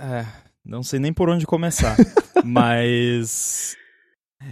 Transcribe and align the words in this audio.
É, 0.00 0.26
não 0.64 0.82
sei 0.82 0.98
nem 0.98 1.12
por 1.12 1.28
onde 1.28 1.46
começar. 1.46 1.96
mas. 2.44 3.76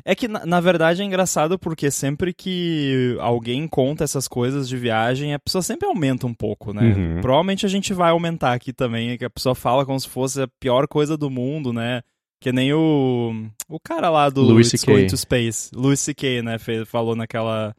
É 0.04 0.14
que, 0.14 0.28
na, 0.28 0.44
na, 0.44 0.60
verdade, 0.60 1.00
é 1.00 1.04
engraçado 1.04 1.58
porque 1.58 1.90
sempre 1.90 2.34
que 2.34 3.16
alguém 3.20 3.66
conta 3.66 4.04
essas 4.04 4.28
coisas 4.28 4.68
de 4.68 4.76
viagem, 4.76 5.32
a 5.32 5.38
pessoa 5.38 5.62
sempre 5.62 5.88
aumenta 5.88 6.26
um 6.26 6.34
pouco, 6.34 6.74
né? 6.74 6.82
Uhum. 6.82 7.20
Provavelmente 7.22 7.64
a 7.64 7.68
gente 7.70 7.94
vai 7.94 8.10
aumentar 8.10 8.52
aqui 8.52 8.70
também, 8.70 9.16
que 9.16 9.24
a 9.24 9.30
pessoa 9.30 9.54
fala 9.54 9.86
como 9.86 9.98
se 9.98 10.08
fosse 10.08 10.42
a 10.42 10.48
pior 10.60 10.86
coisa 10.86 11.16
do 11.16 11.30
mundo, 11.30 11.72
né? 11.72 12.02
Que 12.38 12.52
nem 12.52 12.72
o, 12.72 13.48
o 13.66 13.80
cara 13.80 14.10
lá 14.10 14.28
do 14.28 14.42
Louis 14.42 14.72
It's 14.72 14.84
to 15.10 15.16
Space, 15.16 15.70
Louis 15.74 15.98
C.K., 15.98 16.42
né? 16.42 16.56
Falou 16.86 17.16
naquela, 17.16 17.74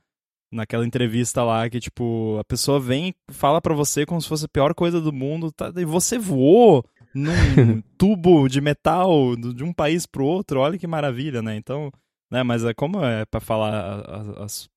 naquela 0.52 0.86
entrevista 0.86 1.44
lá 1.44 1.70
que, 1.70 1.80
tipo, 1.80 2.38
a 2.40 2.44
pessoa 2.44 2.80
vem 2.80 3.10
e 3.10 3.34
fala 3.34 3.62
pra 3.62 3.76
você 3.76 4.06
como 4.06 4.20
se 4.20 4.28
fosse 4.28 4.46
a 4.46 4.50
pior 4.50 4.74
coisa 4.74 5.00
do 5.00 5.14
mundo, 5.14 5.52
tá? 5.52 5.72
e 5.78 5.86
você 5.86 6.18
voou 6.18 6.84
num 7.14 7.82
tubo 7.98 8.48
de 8.48 8.62
metal 8.62 9.36
de 9.36 9.64
um 9.64 9.74
país 9.74 10.06
pro 10.06 10.25
outro, 10.25 10.60
olha 10.60 10.78
que 10.78 10.88
maravilha, 10.88 11.42
né? 11.42 11.56
Então, 11.56 11.92
né, 12.32 12.43
mas 12.43 12.64
é 12.64 12.74
como 12.74 13.04
é 13.04 13.25
para 13.25 13.39
falar 13.39 14.01
as, 14.01 14.29
as, 14.38 14.70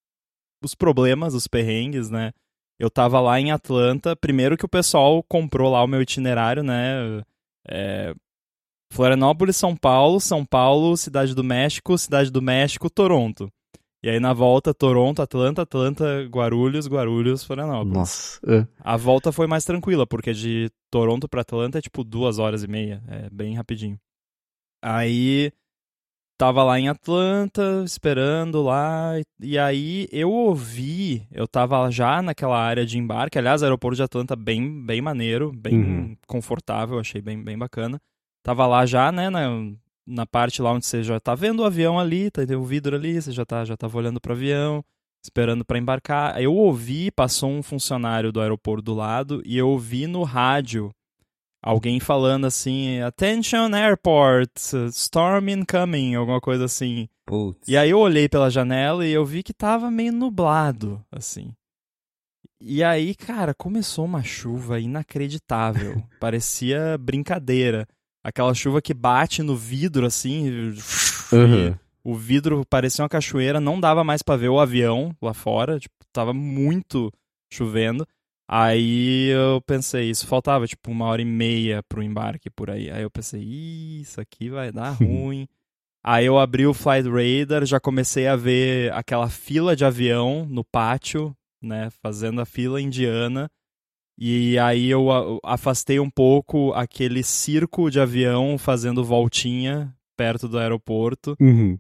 os 0.63 0.75
problemas, 0.75 1.35
os 1.35 1.47
perrengues, 1.47 2.11
né? 2.11 2.33
Eu 2.79 2.91
tava 2.91 3.21
lá 3.21 3.39
em 3.39 3.53
Atlanta, 3.53 4.17
primeiro 4.17 4.57
que 4.57 4.65
o 4.65 4.69
pessoal 4.69 5.23
comprou 5.23 5.71
lá 5.71 5.85
o 5.85 5.87
meu 5.87 6.03
itinerário, 6.03 6.63
né? 6.63 7.23
É, 7.69 8.15
Florianópolis, 8.93 9.57
São 9.57 9.77
Paulo, 9.77 10.21
São 10.21 10.45
Paulo, 10.45 10.97
Cidade 10.97 11.35
do 11.35 11.45
México, 11.45 11.97
Cidade 11.97 12.31
do 12.31 12.43
México, 12.43 12.91
Toronto. 12.91 13.51
E 14.03 14.11
aí 14.11 14.19
na 14.19 14.33
volta, 14.33 14.75
Toronto, 14.75 15.23
Atlanta, 15.23 15.63
Atlanta, 15.63 16.25
Guarulhos, 16.25 16.89
Guarulhos, 16.89 17.45
Florianópolis. 17.45 17.95
Nossa. 17.95 18.41
É. 18.47 18.67
A 18.81 18.97
volta 18.97 19.31
foi 19.31 19.47
mais 19.47 19.65
tranquila, 19.65 20.07
porque 20.07 20.33
de 20.33 20.71
Toronto 20.91 21.29
para 21.29 21.43
Atlanta 21.43 21.79
é 21.79 21.81
tipo 21.81 22.03
duas 22.03 22.39
horas 22.41 22.65
e 22.65 22.69
meia. 22.69 23.01
É 23.07 23.31
bem 23.31 23.55
rapidinho. 23.55 23.97
Aí 24.83 25.53
tava 26.37 26.65
lá 26.65 26.81
em 26.81 26.89
Atlanta, 26.89 27.85
esperando 27.85 28.63
lá, 28.63 29.13
e 29.41 29.57
aí 29.57 30.09
eu 30.11 30.29
ouvi, 30.29 31.25
eu 31.31 31.47
tava 31.47 31.89
já 31.89 32.21
naquela 32.21 32.59
área 32.59 32.85
de 32.85 32.99
embarque, 32.99 33.39
aliás, 33.39 33.63
aeroporto 33.63 33.95
de 33.95 34.03
Atlanta 34.03 34.35
bem, 34.35 34.85
bem 34.85 35.01
maneiro, 35.01 35.53
bem 35.53 35.77
uhum. 35.77 36.17
confortável, 36.27 36.99
achei 36.99 37.21
bem, 37.21 37.41
bem 37.41 37.57
bacana. 37.57 38.01
Tava 38.43 38.67
lá 38.67 38.85
já, 38.85 39.13
né, 39.13 39.31
na, 39.31 39.49
na 40.07 40.27
parte 40.27 40.61
lá 40.61 40.73
onde 40.73 40.87
você 40.87 41.03
já 41.03 41.21
tá 41.21 41.35
vendo 41.35 41.61
o 41.61 41.65
avião 41.65 41.99
ali, 41.99 42.31
tá 42.31 42.43
o 42.57 42.65
vidro 42.65 42.97
ali, 42.97 43.21
você 43.21 43.33
já 43.33 43.45
tá 43.45 43.65
já 43.65 43.77
tava 43.77 43.97
olhando 43.99 44.21
pro 44.21 44.33
avião, 44.33 44.85
esperando 45.25 45.65
para 45.65 45.79
embarcar. 45.79 46.41
Eu 46.41 46.55
ouvi, 46.55 47.11
passou 47.11 47.51
um 47.51 47.63
funcionário 47.63 48.33
do 48.33 48.41
aeroporto 48.41 48.83
do 48.83 48.95
lado 48.95 49.43
e 49.45 49.57
eu 49.57 49.69
ouvi 49.69 50.07
no 50.07 50.23
rádio 50.23 50.91
alguém 51.63 52.01
falando 52.01 52.47
assim, 52.47 53.01
attention 53.01 53.73
airport, 53.73 54.51
storm 54.91 55.49
incoming, 55.49 56.17
alguma 56.17 56.41
coisa 56.41 56.65
assim. 56.65 57.09
Putz. 57.25 57.69
E 57.69 57.77
aí 57.77 57.91
eu 57.91 58.01
olhei 58.01 58.29
pela 58.29 58.51
janela 58.51 59.07
e 59.07 59.13
eu 59.13 59.25
vi 59.25 59.43
que 59.43 59.55
tava 59.55 59.91
meio 59.91 60.13
nublado, 60.13 61.05
assim. 61.11 61.55
E 62.61 62.83
aí, 62.83 63.15
cara, 63.15 63.55
começou 63.55 64.05
uma 64.05 64.23
chuva 64.23 64.79
inacreditável. 64.79 66.03
Parecia 66.21 66.97
brincadeira. 66.99 67.89
Aquela 68.25 68.55
chuva 68.55 68.81
que 68.81 68.95
bate 68.95 69.43
no 69.43 69.57
vidro, 69.57 70.07
assim. 70.07 70.75
Uhum. 71.33 71.75
O 72.05 72.15
vidro 72.15 72.65
parecia 72.69 73.03
uma 73.03 73.09
cachoeira, 73.09 73.61
não 73.61 73.81
dava 73.81 74.05
mais 74.05 74.23
para 74.23 74.37
ver 74.37 74.49
o 74.49 74.61
avião 74.61 75.15
lá 75.21 75.35
fora. 75.35 75.79
Tipo, 75.79 75.95
tava 76.13 76.33
muito 76.33 77.13
chovendo. 77.53 78.07
Aí 78.49 79.29
eu 79.29 79.63
pensei, 79.63 80.11
isso 80.11 80.27
faltava 80.27 80.67
tipo 80.67 80.91
uma 80.91 81.07
hora 81.07 81.23
e 81.23 81.25
meia 81.25 81.83
pro 81.89 82.03
embarque 82.03 82.51
por 82.51 82.71
aí. 82.71 82.91
Aí 82.91 83.03
eu 83.03 83.11
pensei, 83.11 83.41
isso 83.41 84.21
aqui 84.21 84.51
vai 84.51 84.71
dar 84.71 84.91
ruim. 85.01 85.49
aí 86.05 86.27
eu 86.27 86.39
abri 86.39 86.67
o 86.67 86.75
Flight 86.75 87.09
Radar, 87.09 87.65
já 87.65 87.81
comecei 87.81 88.27
a 88.27 88.37
ver 88.37 88.93
aquela 88.93 89.29
fila 89.29 89.75
de 89.75 89.85
avião 89.85 90.47
no 90.49 90.65
pátio, 90.65 91.35
né, 91.63 91.89
fazendo 92.03 92.41
a 92.41 92.45
fila 92.45 92.81
indiana. 92.81 93.49
E 94.25 94.57
aí 94.57 94.89
eu 94.89 95.41
afastei 95.43 95.99
um 95.99 96.09
pouco 96.09 96.73
aquele 96.75 97.25
circo 97.25 97.91
de 97.91 97.99
avião 97.99 98.57
fazendo 98.57 99.05
voltinha 99.05 99.93
perto 100.17 100.47
do 100.47 100.61
aeroporto. 100.61 101.35
Uhum. 101.41 101.77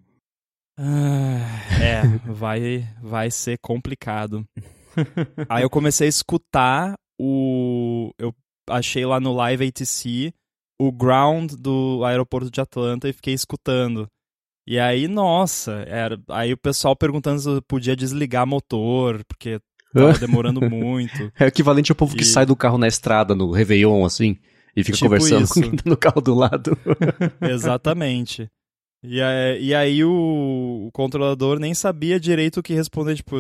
Ah, 0.76 1.46
é, 1.80 2.02
vai, 2.26 2.84
vai 3.00 3.30
ser 3.30 3.58
complicado. 3.58 4.44
aí 5.48 5.62
eu 5.62 5.70
comecei 5.70 6.08
a 6.08 6.08
escutar 6.08 6.94
o. 7.16 8.10
Eu 8.18 8.34
achei 8.68 9.06
lá 9.06 9.20
no 9.20 9.32
Live 9.32 9.68
ATC 9.68 10.34
o 10.80 10.90
ground 10.90 11.52
do 11.52 12.04
aeroporto 12.04 12.50
de 12.50 12.60
Atlanta 12.60 13.08
e 13.08 13.12
fiquei 13.12 13.34
escutando. 13.34 14.08
E 14.66 14.80
aí, 14.80 15.06
nossa, 15.06 15.84
era, 15.86 16.20
aí 16.28 16.52
o 16.52 16.58
pessoal 16.58 16.96
perguntando 16.96 17.40
se 17.40 17.48
eu 17.48 17.62
podia 17.62 17.94
desligar 17.94 18.44
motor, 18.44 19.24
porque 19.26 19.60
Tava 19.92 20.18
demorando 20.18 20.60
muito. 20.60 21.32
É 21.38 21.44
o 21.44 21.48
equivalente 21.48 21.92
ao 21.92 21.96
povo 21.96 22.14
e... 22.14 22.18
que 22.18 22.24
sai 22.24 22.46
do 22.46 22.56
carro 22.56 22.78
na 22.78 22.88
estrada, 22.88 23.34
no 23.34 23.50
Réveillon, 23.50 24.04
assim, 24.04 24.38
e 24.76 24.82
fica 24.82 24.96
tipo 24.96 25.06
conversando 25.06 25.44
isso. 25.44 25.54
com 25.54 25.60
quem 25.60 25.70
tá 25.72 25.82
no 25.84 25.96
carro 25.96 26.20
do 26.20 26.34
lado. 26.34 26.76
Exatamente. 27.40 28.50
E, 29.04 29.18
e 29.60 29.74
aí 29.74 30.04
o, 30.04 30.84
o, 30.86 30.90
controlador 30.92 31.58
nem 31.58 31.74
sabia 31.74 32.20
direito 32.20 32.60
o 32.60 32.62
que 32.62 32.72
responder, 32.72 33.16
tipo, 33.16 33.36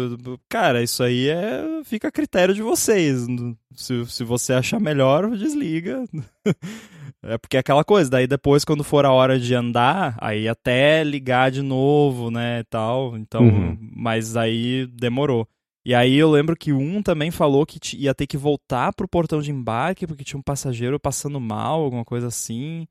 cara, 0.48 0.82
isso 0.82 1.04
aí 1.04 1.28
é 1.28 1.82
fica 1.84 2.08
a 2.08 2.12
critério 2.12 2.52
de 2.52 2.62
vocês. 2.62 3.26
Se, 3.72 4.04
se 4.06 4.24
você 4.24 4.54
achar 4.54 4.80
melhor, 4.80 5.30
desliga. 5.36 6.02
é 7.22 7.38
porque 7.38 7.56
é 7.56 7.60
aquela 7.60 7.84
coisa, 7.84 8.10
daí 8.10 8.26
depois 8.26 8.64
quando 8.64 8.82
for 8.82 9.06
a 9.06 9.12
hora 9.12 9.38
de 9.38 9.54
andar, 9.54 10.16
aí 10.20 10.48
até 10.48 11.04
ligar 11.04 11.52
de 11.52 11.62
novo, 11.62 12.28
né, 12.28 12.64
tal. 12.64 13.16
Então, 13.16 13.42
uhum. 13.42 13.78
mas 13.94 14.36
aí 14.36 14.88
demorou. 14.88 15.46
E 15.84 15.94
aí 15.94 16.16
eu 16.16 16.30
lembro 16.30 16.56
que 16.56 16.72
um 16.72 17.02
também 17.02 17.30
falou 17.30 17.66
que 17.66 17.78
ia 17.96 18.14
ter 18.14 18.26
que 18.26 18.36
voltar 18.36 18.92
pro 18.94 19.08
portão 19.08 19.40
de 19.40 19.50
embarque 19.50 20.06
porque 20.06 20.22
tinha 20.24 20.38
um 20.38 20.42
passageiro 20.42 20.98
passando 20.98 21.40
mal, 21.40 21.82
alguma 21.82 22.04
coisa 22.04 22.28
assim. 22.28 22.86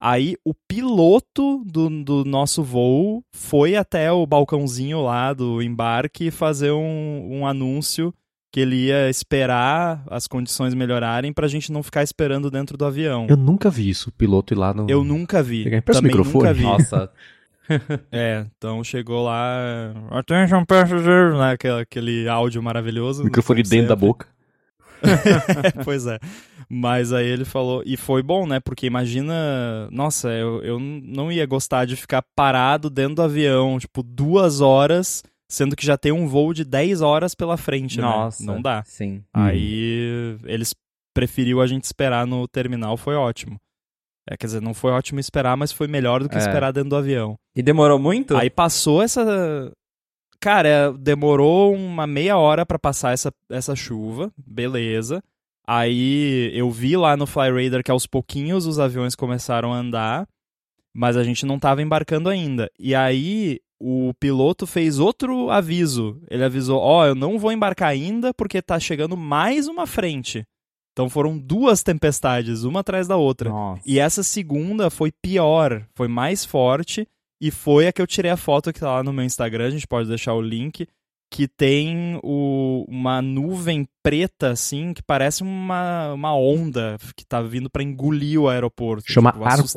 Aí 0.00 0.36
o 0.44 0.54
piloto 0.54 1.64
do, 1.64 1.88
do 2.04 2.24
nosso 2.24 2.62
voo 2.62 3.24
foi 3.34 3.74
até 3.74 4.12
o 4.12 4.26
balcãozinho 4.26 5.02
lá 5.02 5.32
do 5.32 5.60
embarque 5.62 6.30
fazer 6.30 6.70
um, 6.70 7.40
um 7.40 7.46
anúncio 7.46 8.14
que 8.52 8.60
ele 8.60 8.86
ia 8.86 9.10
esperar 9.10 10.04
as 10.08 10.26
condições 10.26 10.72
melhorarem 10.72 11.32
pra 11.32 11.48
gente 11.48 11.72
não 11.72 11.82
ficar 11.82 12.02
esperando 12.02 12.50
dentro 12.50 12.76
do 12.76 12.84
avião. 12.84 13.26
Eu 13.28 13.36
nunca 13.36 13.68
vi 13.70 13.88
isso, 13.88 14.08
o 14.10 14.12
piloto 14.12 14.54
ir 14.54 14.56
lá 14.56 14.72
no... 14.72 14.88
Eu 14.88 15.02
nunca 15.02 15.42
vi. 15.42 15.64
Também 15.64 16.02
microfone. 16.04 16.34
nunca 16.34 16.54
vi. 16.54 16.62
Nossa, 16.62 17.10
é, 18.12 18.46
então 18.56 18.82
chegou 18.82 19.24
lá. 19.24 19.92
Attention 20.10 20.64
passengers, 20.64 21.38
né? 21.38 21.52
Aquele, 21.52 21.80
aquele 21.80 22.28
áudio 22.28 22.62
maravilhoso. 22.62 23.24
Microfone 23.24 23.62
dentro 23.62 23.88
da 23.88 23.96
boca. 23.96 24.26
pois 25.84 26.06
é. 26.06 26.18
Mas 26.68 27.12
aí 27.12 27.26
ele 27.26 27.44
falou. 27.44 27.82
E 27.86 27.96
foi 27.96 28.22
bom, 28.22 28.46
né? 28.46 28.60
Porque 28.60 28.86
imagina. 28.86 29.88
Nossa, 29.90 30.28
eu, 30.30 30.62
eu 30.62 30.78
não 30.78 31.30
ia 31.30 31.46
gostar 31.46 31.84
de 31.84 31.96
ficar 31.96 32.22
parado 32.34 32.90
dentro 32.90 33.16
do 33.16 33.22
avião, 33.22 33.78
tipo, 33.78 34.02
duas 34.02 34.60
horas, 34.60 35.22
sendo 35.48 35.76
que 35.76 35.86
já 35.86 35.96
tem 35.96 36.12
um 36.12 36.26
voo 36.26 36.52
de 36.52 36.64
10 36.64 37.00
horas 37.00 37.34
pela 37.34 37.56
frente, 37.56 38.00
Nossa, 38.00 38.44
né? 38.44 38.52
Não 38.52 38.60
dá. 38.60 38.82
Sim. 38.84 39.22
Aí 39.32 40.36
eles 40.44 40.74
preferiu 41.14 41.60
a 41.60 41.66
gente 41.66 41.84
esperar 41.84 42.26
no 42.26 42.46
terminal, 42.46 42.96
foi 42.96 43.14
ótimo. 43.14 43.58
É, 44.30 44.36
quer 44.36 44.46
dizer, 44.46 44.60
não 44.60 44.74
foi 44.74 44.92
ótimo 44.92 45.18
esperar, 45.18 45.56
mas 45.56 45.72
foi 45.72 45.88
melhor 45.88 46.22
do 46.22 46.28
que 46.28 46.36
é. 46.36 46.38
esperar 46.38 46.72
dentro 46.72 46.90
do 46.90 46.96
avião. 46.96 47.38
E 47.56 47.62
demorou 47.62 47.98
muito? 47.98 48.36
Aí 48.36 48.50
passou 48.50 49.02
essa. 49.02 49.72
Cara, 50.38 50.92
demorou 50.92 51.74
uma 51.74 52.06
meia 52.06 52.36
hora 52.36 52.66
para 52.66 52.78
passar 52.78 53.12
essa, 53.12 53.32
essa 53.50 53.74
chuva, 53.74 54.30
beleza. 54.36 55.22
Aí 55.66 56.50
eu 56.54 56.70
vi 56.70 56.96
lá 56.96 57.16
no 57.16 57.26
Flyradar 57.26 57.82
que 57.82 57.90
aos 57.90 58.06
pouquinhos 58.06 58.66
os 58.66 58.78
aviões 58.78 59.14
começaram 59.14 59.72
a 59.72 59.78
andar, 59.78 60.28
mas 60.94 61.16
a 61.16 61.24
gente 61.24 61.44
não 61.44 61.56
estava 61.56 61.82
embarcando 61.82 62.28
ainda. 62.28 62.70
E 62.78 62.94
aí 62.94 63.60
o 63.80 64.12
piloto 64.20 64.66
fez 64.66 64.98
outro 64.98 65.50
aviso. 65.50 66.20
Ele 66.30 66.44
avisou: 66.44 66.78
Ó, 66.80 67.00
oh, 67.00 67.06
eu 67.06 67.14
não 67.14 67.38
vou 67.38 67.52
embarcar 67.52 67.88
ainda 67.88 68.32
porque 68.34 68.60
tá 68.60 68.78
chegando 68.78 69.16
mais 69.16 69.66
uma 69.68 69.86
frente. 69.86 70.44
Então 70.98 71.08
foram 71.08 71.38
duas 71.38 71.80
tempestades, 71.80 72.64
uma 72.64 72.80
atrás 72.80 73.06
da 73.06 73.16
outra. 73.16 73.50
Nossa. 73.50 73.82
E 73.86 74.00
essa 74.00 74.24
segunda 74.24 74.90
foi 74.90 75.12
pior, 75.12 75.86
foi 75.94 76.08
mais 76.08 76.44
forte 76.44 77.06
e 77.40 77.52
foi 77.52 77.86
a 77.86 77.92
que 77.92 78.02
eu 78.02 78.06
tirei 78.06 78.32
a 78.32 78.36
foto 78.36 78.72
que 78.72 78.80
tá 78.80 78.94
lá 78.94 79.04
no 79.04 79.12
meu 79.12 79.24
Instagram, 79.24 79.68
a 79.68 79.70
gente 79.70 79.86
pode 79.86 80.08
deixar 80.08 80.34
o 80.34 80.42
link, 80.42 80.88
que 81.30 81.46
tem 81.46 82.18
o, 82.20 82.84
uma 82.88 83.22
nuvem 83.22 83.86
preta, 84.02 84.50
assim, 84.50 84.92
que 84.92 85.00
parece 85.00 85.44
uma, 85.44 86.14
uma 86.14 86.36
onda 86.36 86.96
que 87.14 87.24
tá 87.24 87.40
vindo 87.40 87.70
para 87.70 87.84
engolir 87.84 88.40
o 88.40 88.48
aeroporto. 88.48 89.04
Chama 89.06 89.30
tipo, 89.30 89.44
Arcus, 89.44 89.76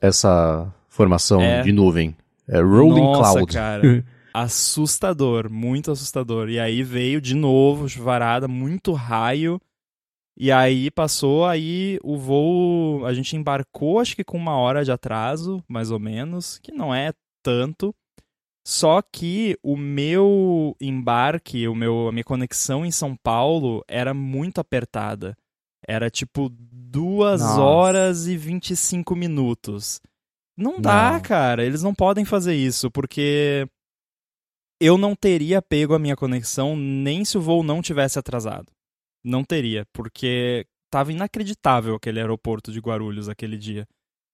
essa 0.00 0.72
formação 0.88 1.42
é. 1.42 1.62
de 1.62 1.72
nuvem. 1.72 2.14
É 2.46 2.60
Rolling 2.60 3.00
Nossa, 3.00 3.32
Cloud. 3.32 3.52
cara. 3.52 4.04
assustador, 4.32 5.50
muito 5.50 5.90
assustador. 5.90 6.48
E 6.48 6.60
aí 6.60 6.84
veio 6.84 7.20
de 7.20 7.34
novo, 7.34 7.88
chuvarada, 7.88 8.46
muito 8.46 8.92
raio 8.92 9.60
E 10.42 10.50
aí 10.50 10.90
passou, 10.90 11.44
aí 11.44 11.98
o 12.02 12.16
voo. 12.16 13.04
A 13.04 13.12
gente 13.12 13.36
embarcou, 13.36 14.00
acho 14.00 14.16
que 14.16 14.24
com 14.24 14.38
uma 14.38 14.56
hora 14.56 14.82
de 14.82 14.90
atraso, 14.90 15.62
mais 15.68 15.90
ou 15.90 16.00
menos, 16.00 16.58
que 16.60 16.72
não 16.72 16.94
é 16.94 17.12
tanto. 17.44 17.94
Só 18.66 19.02
que 19.02 19.58
o 19.62 19.76
meu 19.76 20.74
embarque, 20.80 21.68
o 21.68 21.74
meu, 21.74 22.08
a 22.08 22.12
minha 22.12 22.24
conexão 22.24 22.86
em 22.86 22.90
São 22.90 23.14
Paulo 23.14 23.84
era 23.86 24.14
muito 24.14 24.62
apertada. 24.62 25.36
Era 25.86 26.08
tipo 26.08 26.48
duas 26.50 27.42
Nossa. 27.42 27.60
horas 27.60 28.26
e 28.26 28.34
25 28.34 29.14
minutos. 29.14 30.00
Não 30.56 30.80
dá, 30.80 31.12
não. 31.12 31.20
cara. 31.20 31.66
Eles 31.66 31.82
não 31.82 31.94
podem 31.94 32.24
fazer 32.24 32.54
isso, 32.54 32.90
porque 32.90 33.68
eu 34.80 34.96
não 34.96 35.14
teria 35.14 35.60
pego 35.60 35.92
a 35.92 35.98
minha 35.98 36.16
conexão 36.16 36.74
nem 36.74 37.26
se 37.26 37.36
o 37.36 37.42
voo 37.42 37.62
não 37.62 37.82
tivesse 37.82 38.18
atrasado. 38.18 38.72
Não 39.24 39.44
teria, 39.44 39.86
porque 39.92 40.66
tava 40.90 41.12
inacreditável 41.12 41.94
aquele 41.94 42.20
aeroporto 42.20 42.72
de 42.72 42.80
Guarulhos 42.80 43.28
aquele 43.28 43.56
dia. 43.56 43.86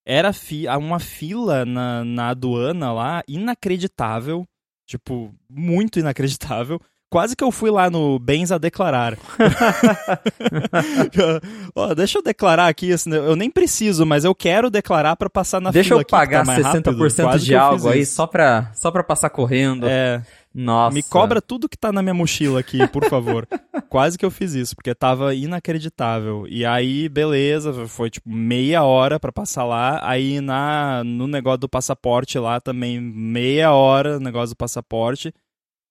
Era 0.07 0.33
fi 0.33 0.67
uma 0.69 1.01
fila 1.01 1.65
na, 1.65 2.05
na 2.05 2.29
aduana 2.29 2.93
lá, 2.93 3.23
inacreditável. 3.27 4.47
Tipo, 4.89 5.35
muito 5.51 5.99
inacreditável. 5.99 6.81
Quase 7.09 7.37
que 7.37 7.45
eu 7.45 7.53
fui 7.53 7.71
lá 7.71 7.89
no 7.89 8.19
Bens 8.19 8.51
a 8.51 8.59
declarar. 8.59 9.17
oh, 11.75 11.95
deixa 11.95 12.19
eu 12.19 12.23
declarar 12.23 12.67
aqui, 12.67 12.93
assim, 12.93 13.13
eu 13.13 13.37
nem 13.37 13.49
preciso, 13.49 14.05
mas 14.05 14.25
eu 14.25 14.35
quero 14.35 14.69
declarar 14.69 15.15
para 15.15 15.31
passar 15.31 15.61
na 15.61 15.71
deixa 15.71 15.91
fila. 15.91 16.03
Deixa 16.03 16.15
eu 16.15 16.19
pagar 16.19 16.45
tá 16.45 16.83
60% 16.83 17.39
de 17.39 17.55
algo 17.55 17.89
aí 17.89 18.05
só 18.05 18.27
pra, 18.27 18.73
só 18.75 18.91
pra 18.91 19.05
passar 19.05 19.31
correndo. 19.31 19.87
É. 19.89 20.21
Nossa. 20.57 20.95
Me 20.95 21.03
cobra 21.03 21.43
tudo 21.43 21.69
que 21.69 21.77
tá 21.77 21.93
na 21.93 22.01
minha 22.01 22.15
mochila 22.15 22.61
aqui, 22.61 22.89
por 22.89 23.05
favor. 23.11 23.47
Quase 23.91 24.17
que 24.17 24.25
eu 24.25 24.31
fiz 24.31 24.55
isso, 24.55 24.75
porque 24.75 24.95
tava 24.95 25.35
inacreditável. 25.35 26.47
E 26.49 26.65
aí, 26.65 27.11
beleza, 27.11 27.87
foi 27.87 28.09
tipo 28.09 28.27
meia 28.31 28.83
hora 28.83 29.21
para 29.21 29.31
passar 29.31 29.65
lá. 29.65 30.01
Aí 30.03 30.41
na 30.41 31.05
no 31.05 31.27
negócio 31.27 31.59
do 31.59 31.69
passaporte 31.69 32.39
lá 32.39 32.59
também, 32.59 32.99
meia 32.99 33.71
hora 33.73 34.19
negócio 34.19 34.55
do 34.55 34.57
passaporte. 34.57 35.31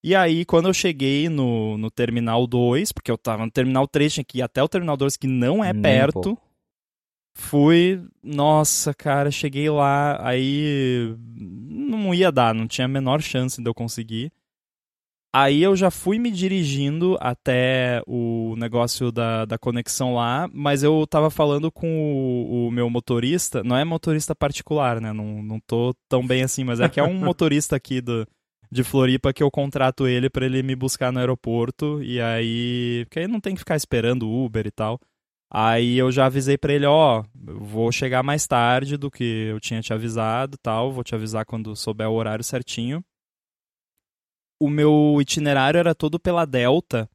E 0.03 0.15
aí, 0.15 0.43
quando 0.45 0.67
eu 0.67 0.73
cheguei 0.73 1.29
no, 1.29 1.77
no 1.77 1.91
Terminal 1.91 2.47
2, 2.47 2.91
porque 2.91 3.11
eu 3.11 3.17
tava 3.19 3.45
no 3.45 3.51
Terminal 3.51 3.87
3, 3.87 4.13
tinha 4.13 4.23
que 4.23 4.39
ir 4.39 4.41
até 4.41 4.63
o 4.63 4.67
Terminal 4.67 4.97
2, 4.97 5.15
que 5.15 5.27
não 5.27 5.63
é 5.63 5.71
Nem 5.71 5.81
perto. 5.81 6.35
Fui, 7.37 8.01
nossa, 8.23 8.93
cara, 8.95 9.29
cheguei 9.29 9.69
lá, 9.69 10.17
aí 10.27 11.15
não 11.27 12.13
ia 12.13 12.31
dar, 12.31 12.55
não 12.55 12.67
tinha 12.67 12.85
a 12.85 12.87
menor 12.87 13.21
chance 13.21 13.61
de 13.61 13.69
eu 13.69 13.73
conseguir. 13.73 14.31
Aí 15.37 15.61
eu 15.61 15.75
já 15.75 15.91
fui 15.91 16.17
me 16.17 16.31
dirigindo 16.31 17.17
até 17.19 18.01
o 18.07 18.55
negócio 18.57 19.11
da, 19.11 19.43
da 19.43 19.57
conexão 19.57 20.13
lá, 20.15 20.49
mas 20.53 20.81
eu 20.81 21.05
tava 21.05 21.29
falando 21.29 21.69
com 21.69 21.89
o, 21.89 22.67
o, 22.67 22.71
meu 22.71 22.89
motorista, 22.89 23.61
não 23.61 23.75
é 23.75 23.83
motorista 23.83 24.33
particular, 24.33 25.01
né? 25.01 25.11
Não, 25.11 25.43
não 25.43 25.59
tô 25.59 25.93
tão 26.07 26.25
bem 26.25 26.41
assim, 26.43 26.63
mas 26.63 26.79
é 26.79 26.87
que 26.87 27.01
é 27.01 27.03
um 27.03 27.13
motorista 27.19 27.75
aqui 27.75 27.99
do, 27.99 28.25
de 28.71 28.81
Floripa 28.81 29.33
que 29.33 29.43
eu 29.43 29.51
contrato 29.51 30.07
ele 30.07 30.29
para 30.29 30.45
ele 30.45 30.63
me 30.63 30.73
buscar 30.73 31.11
no 31.11 31.19
aeroporto 31.19 32.01
e 32.01 32.21
aí. 32.21 33.03
Porque 33.03 33.19
aí 33.19 33.27
não 33.27 33.41
tem 33.41 33.55
que 33.55 33.59
ficar 33.59 33.75
esperando 33.75 34.31
Uber 34.31 34.65
e 34.65 34.71
tal. 34.71 34.97
Aí 35.51 35.97
eu 35.97 36.13
já 36.13 36.27
avisei 36.27 36.57
para 36.57 36.71
ele, 36.71 36.85
ó, 36.85 37.25
vou 37.35 37.91
chegar 37.91 38.23
mais 38.23 38.47
tarde 38.47 38.95
do 38.95 39.11
que 39.11 39.47
eu 39.49 39.59
tinha 39.59 39.81
te 39.81 39.91
avisado 39.91 40.57
tal, 40.63 40.93
vou 40.93 41.03
te 41.03 41.13
avisar 41.13 41.43
quando 41.43 41.75
souber 41.75 42.07
o 42.07 42.13
horário 42.13 42.43
certinho 42.43 43.03
o 44.59 44.69
meu 44.69 45.17
itinerário 45.19 45.77
era 45.77 45.95
todo 45.95 46.19
pela 46.19 46.45
Delta. 46.45 47.09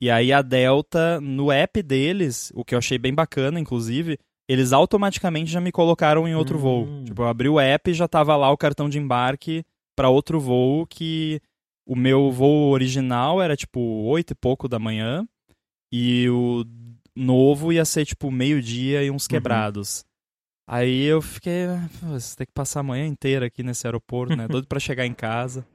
E 0.00 0.10
aí 0.10 0.32
a 0.32 0.40
Delta, 0.40 1.20
no 1.20 1.52
app 1.52 1.82
deles, 1.82 2.50
o 2.54 2.64
que 2.64 2.74
eu 2.74 2.78
achei 2.78 2.98
bem 2.98 3.12
bacana, 3.12 3.60
inclusive, 3.60 4.18
eles 4.48 4.72
automaticamente 4.72 5.50
já 5.50 5.60
me 5.60 5.70
colocaram 5.70 6.26
em 6.26 6.34
outro 6.34 6.56
hum. 6.56 6.60
voo. 6.60 7.04
Tipo, 7.04 7.22
eu 7.22 7.28
abri 7.28 7.48
o 7.48 7.60
app 7.60 7.90
e 7.90 7.94
já 7.94 8.08
tava 8.08 8.36
lá 8.36 8.50
o 8.50 8.56
cartão 8.56 8.88
de 8.88 8.98
embarque 8.98 9.64
para 9.96 10.08
outro 10.08 10.40
voo 10.40 10.86
que 10.86 11.40
o 11.86 11.94
meu 11.94 12.30
voo 12.30 12.70
original 12.70 13.42
era 13.42 13.56
tipo 13.56 13.80
oito 13.80 14.32
e 14.32 14.34
pouco 14.34 14.68
da 14.68 14.78
manhã 14.78 15.26
e 15.92 16.28
o 16.30 16.64
novo 17.14 17.72
ia 17.72 17.84
ser 17.84 18.06
tipo 18.06 18.30
meio-dia 18.30 19.02
e 19.02 19.10
uns 19.10 19.24
uhum. 19.24 19.28
quebrados. 19.28 19.98
Uhum. 19.98 20.10
Aí 20.68 21.02
eu 21.02 21.20
fiquei, 21.20 21.66
você 22.02 22.36
tem 22.36 22.46
que 22.46 22.52
passar 22.52 22.80
a 22.80 22.84
manhã 22.84 23.06
inteira 23.06 23.46
aqui 23.46 23.62
nesse 23.62 23.86
aeroporto, 23.86 24.36
né? 24.36 24.46
Doido 24.48 24.68
para 24.68 24.78
chegar 24.78 25.04
em 25.04 25.12
casa. 25.12 25.66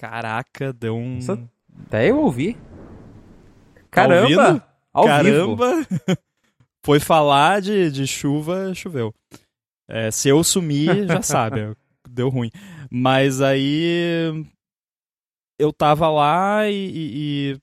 Caraca, 0.00 0.72
deu 0.72 0.96
um. 0.96 1.16
Nossa, 1.16 1.38
até 1.84 2.10
eu 2.10 2.20
ouvi. 2.20 2.56
Caramba! 3.90 4.60
Tá 4.60 4.74
Ao 4.94 5.04
Caramba! 5.04 5.72
Foi 6.82 6.98
falar 6.98 7.60
de, 7.60 7.90
de 7.90 8.06
chuva, 8.06 8.72
choveu. 8.74 9.14
É, 9.86 10.10
se 10.10 10.30
eu 10.30 10.42
sumir, 10.42 11.06
já 11.06 11.20
sabe, 11.20 11.76
deu 12.08 12.30
ruim. 12.30 12.50
Mas 12.90 13.42
aí 13.42 14.42
eu 15.58 15.70
tava 15.70 16.08
lá 16.08 16.66
e, 16.66 16.72
e, 16.74 17.52
e, 17.52 17.60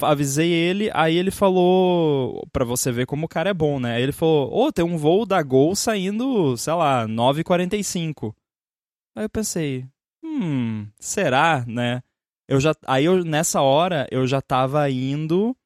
avisei 0.00 0.52
ele, 0.52 0.88
aí 0.94 1.16
ele 1.16 1.32
falou, 1.32 2.46
pra 2.52 2.64
você 2.64 2.92
ver 2.92 3.06
como 3.06 3.26
o 3.26 3.28
cara 3.28 3.50
é 3.50 3.54
bom, 3.54 3.80
né? 3.80 3.96
Aí 3.96 4.02
ele 4.04 4.12
falou, 4.12 4.52
ô, 4.52 4.66
oh, 4.66 4.72
tem 4.72 4.84
um 4.84 4.96
voo 4.96 5.26
da 5.26 5.42
Gol 5.42 5.74
saindo, 5.74 6.56
sei 6.56 6.74
lá, 6.74 7.08
9h45. 7.08 8.32
Aí 9.16 9.24
eu 9.24 9.28
pensei, 9.28 9.84
hum, 10.40 10.88
será, 10.98 11.64
né? 11.66 12.02
Eu 12.48 12.58
já, 12.60 12.74
aí 12.86 13.04
eu, 13.04 13.24
nessa 13.24 13.60
hora 13.60 14.08
eu 14.10 14.26
já 14.26 14.40
tava 14.40 14.88
indo 14.90 15.56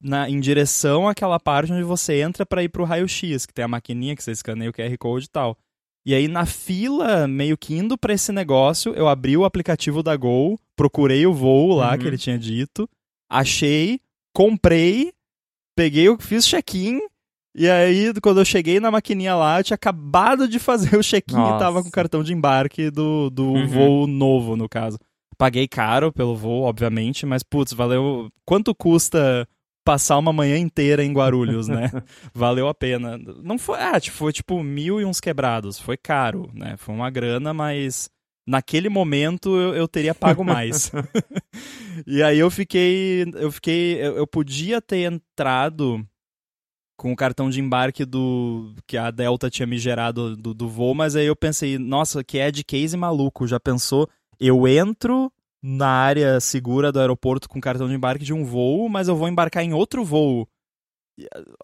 na, 0.00 0.28
em 0.28 0.38
direção 0.38 1.08
àquela 1.08 1.40
parte 1.40 1.72
onde 1.72 1.82
você 1.82 2.20
entra 2.20 2.46
para 2.46 2.62
ir 2.62 2.68
pro 2.68 2.84
raio-x, 2.84 3.46
que 3.46 3.54
tem 3.54 3.64
a 3.64 3.68
maquininha 3.68 4.14
que 4.14 4.22
você 4.22 4.30
escaneia 4.30 4.70
o 4.70 4.72
QR 4.72 4.96
Code 4.98 5.26
e 5.26 5.30
tal. 5.30 5.58
E 6.04 6.14
aí 6.14 6.28
na 6.28 6.46
fila, 6.46 7.26
meio 7.26 7.58
que 7.58 7.74
indo 7.74 7.98
para 7.98 8.14
esse 8.14 8.30
negócio, 8.30 8.94
eu 8.94 9.08
abri 9.08 9.36
o 9.36 9.44
aplicativo 9.44 10.02
da 10.02 10.14
Gol, 10.14 10.58
procurei 10.76 11.26
o 11.26 11.34
voo 11.34 11.74
lá 11.74 11.92
uhum. 11.92 11.98
que 11.98 12.06
ele 12.06 12.18
tinha 12.18 12.38
dito, 12.38 12.88
achei, 13.28 14.00
comprei, 14.32 15.12
peguei, 15.74 16.06
fiz 16.20 16.46
check-in 16.46 17.00
e 17.56 17.70
aí, 17.70 18.12
quando 18.20 18.40
eu 18.40 18.44
cheguei 18.44 18.78
na 18.78 18.90
maquininha 18.90 19.34
lá, 19.34 19.58
eu 19.58 19.64
tinha 19.64 19.74
acabado 19.74 20.46
de 20.46 20.58
fazer 20.58 20.94
o 20.94 21.02
check-in 21.02 21.34
e 21.34 21.58
tava 21.58 21.82
com 21.82 21.88
o 21.88 21.92
cartão 21.92 22.22
de 22.22 22.34
embarque 22.34 22.90
do, 22.90 23.30
do 23.30 23.46
uhum. 23.46 23.66
voo 23.66 24.06
novo, 24.06 24.56
no 24.56 24.68
caso. 24.68 24.98
Paguei 25.38 25.66
caro 25.66 26.12
pelo 26.12 26.36
voo, 26.36 26.64
obviamente, 26.64 27.24
mas, 27.24 27.42
putz, 27.42 27.72
valeu. 27.72 28.30
Quanto 28.44 28.74
custa 28.74 29.48
passar 29.86 30.18
uma 30.18 30.32
manhã 30.32 30.58
inteira 30.58 31.02
em 31.02 31.12
Guarulhos, 31.12 31.66
né? 31.66 31.90
valeu 32.34 32.68
a 32.68 32.74
pena. 32.74 33.16
Não 33.42 33.56
foi, 33.56 33.78
ah, 33.80 33.98
tipo, 33.98 34.16
foi 34.16 34.32
tipo 34.32 34.62
mil 34.62 35.00
e 35.00 35.04
uns 35.04 35.20
quebrados. 35.20 35.78
Foi 35.78 35.96
caro, 35.96 36.50
né? 36.52 36.76
Foi 36.76 36.94
uma 36.94 37.08
grana, 37.08 37.54
mas 37.54 38.10
naquele 38.46 38.88
momento 38.88 39.56
eu, 39.56 39.74
eu 39.74 39.88
teria 39.88 40.14
pago 40.14 40.44
mais. 40.44 40.92
e 42.06 42.22
aí 42.22 42.38
eu 42.38 42.50
fiquei, 42.50 43.24
eu 43.34 43.50
fiquei, 43.50 43.94
eu, 43.94 44.16
eu 44.16 44.26
podia 44.26 44.82
ter 44.82 45.10
entrado 45.10 46.06
com 46.96 47.12
o 47.12 47.16
cartão 47.16 47.50
de 47.50 47.60
embarque 47.60 48.04
do 48.04 48.74
que 48.86 48.96
a 48.96 49.10
Delta 49.10 49.50
tinha 49.50 49.66
me 49.66 49.78
gerado 49.78 50.36
do, 50.36 50.54
do 50.54 50.68
voo, 50.68 50.94
mas 50.94 51.14
aí 51.14 51.26
eu 51.26 51.36
pensei, 51.36 51.78
nossa, 51.78 52.24
que 52.24 52.38
é 52.38 52.50
de 52.50 52.64
case 52.64 52.96
maluco, 52.96 53.46
já 53.46 53.60
pensou? 53.60 54.08
Eu 54.40 54.66
entro 54.66 55.30
na 55.62 55.88
área 55.88 56.40
segura 56.40 56.92
do 56.92 57.00
aeroporto 57.00 57.48
com 57.48 57.60
cartão 57.60 57.88
de 57.88 57.94
embarque 57.94 58.24
de 58.24 58.32
um 58.32 58.44
voo, 58.44 58.88
mas 58.88 59.08
eu 59.08 59.16
vou 59.16 59.28
embarcar 59.28 59.62
em 59.62 59.72
outro 59.72 60.04
voo. 60.04 60.48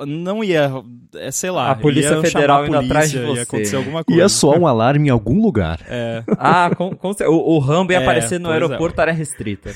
Não 0.07 0.43
ia, 0.43 0.71
é, 1.15 1.31
sei 1.31 1.51
lá, 1.51 1.71
a 1.71 1.75
Polícia 1.75 2.21
Federal 2.23 2.67
indo 2.67 2.79
atrás 2.79 3.11
de 3.11 3.19
você. 3.19 3.37
Ia 3.37 3.43
acontecer 3.43 3.77
alguma 3.77 4.03
coisa. 4.03 4.23
Ia 4.23 4.29
soar 4.29 4.59
um 4.59 4.67
alarme 4.67 5.09
em 5.09 5.11
algum 5.11 5.43
lugar. 5.43 5.81
É. 5.89 6.25
Ah, 6.39 6.71
com, 6.75 6.97
com, 6.97 7.11
o, 7.11 7.57
o 7.57 7.59
Rambo 7.59 7.93
ia 7.93 7.99
é, 7.99 8.03
aparecer 8.03 8.41
no 8.41 8.49
é. 8.49 8.55
aeroporto, 8.55 8.99
é. 8.99 9.03
área 9.03 9.13
restrita. 9.13 9.71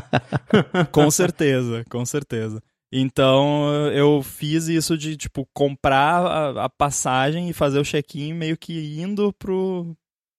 com 0.92 1.10
certeza, 1.10 1.84
com 1.90 2.04
certeza. 2.06 2.62
Então 2.96 3.90
eu 3.90 4.22
fiz 4.22 4.68
isso 4.68 4.96
de 4.96 5.16
tipo 5.16 5.44
comprar 5.52 6.24
a, 6.24 6.64
a 6.66 6.68
passagem 6.68 7.50
e 7.50 7.52
fazer 7.52 7.80
o 7.80 7.84
check-in 7.84 8.32
meio 8.32 8.56
que 8.56 9.00
indo 9.00 9.32
pro 9.32 9.96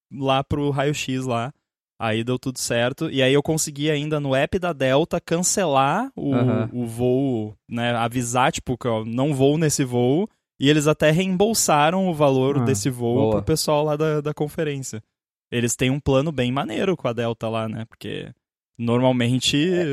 lá 0.09 0.41
pro 0.41 0.69
raio-x 0.69 1.25
lá. 1.25 1.51
Aí 1.99 2.23
deu 2.23 2.39
tudo 2.39 2.57
certo. 2.57 3.09
E 3.09 3.21
aí 3.21 3.33
eu 3.33 3.43
consegui 3.43 3.91
ainda 3.91 4.21
no 4.21 4.33
app 4.33 4.57
da 4.57 4.71
Delta 4.71 5.19
cancelar 5.19 6.09
o, 6.15 6.33
uhum. 6.33 6.69
o 6.71 6.85
voo, 6.85 7.57
né? 7.69 7.93
Avisar, 7.93 8.53
tipo, 8.53 8.77
que 8.77 8.87
eu 8.87 9.03
não 9.03 9.33
vou 9.33 9.57
nesse 9.57 9.83
voo. 9.83 10.29
E 10.57 10.69
eles 10.69 10.87
até 10.87 11.11
reembolsaram 11.11 12.07
o 12.07 12.13
valor 12.13 12.57
uhum. 12.57 12.65
desse 12.65 12.89
voo 12.89 13.15
Boa. 13.15 13.31
pro 13.31 13.43
pessoal 13.43 13.83
lá 13.83 13.97
da, 13.97 14.21
da 14.21 14.33
conferência. 14.33 15.03
Eles 15.51 15.75
têm 15.75 15.89
um 15.89 15.99
plano 15.99 16.31
bem 16.31 16.51
maneiro 16.53 16.95
com 16.95 17.07
a 17.07 17.13
Delta 17.13 17.49
lá, 17.49 17.67
né? 17.67 17.85
Porque 17.85 18.31
Normalmente 18.77 19.57
é. 19.57 19.85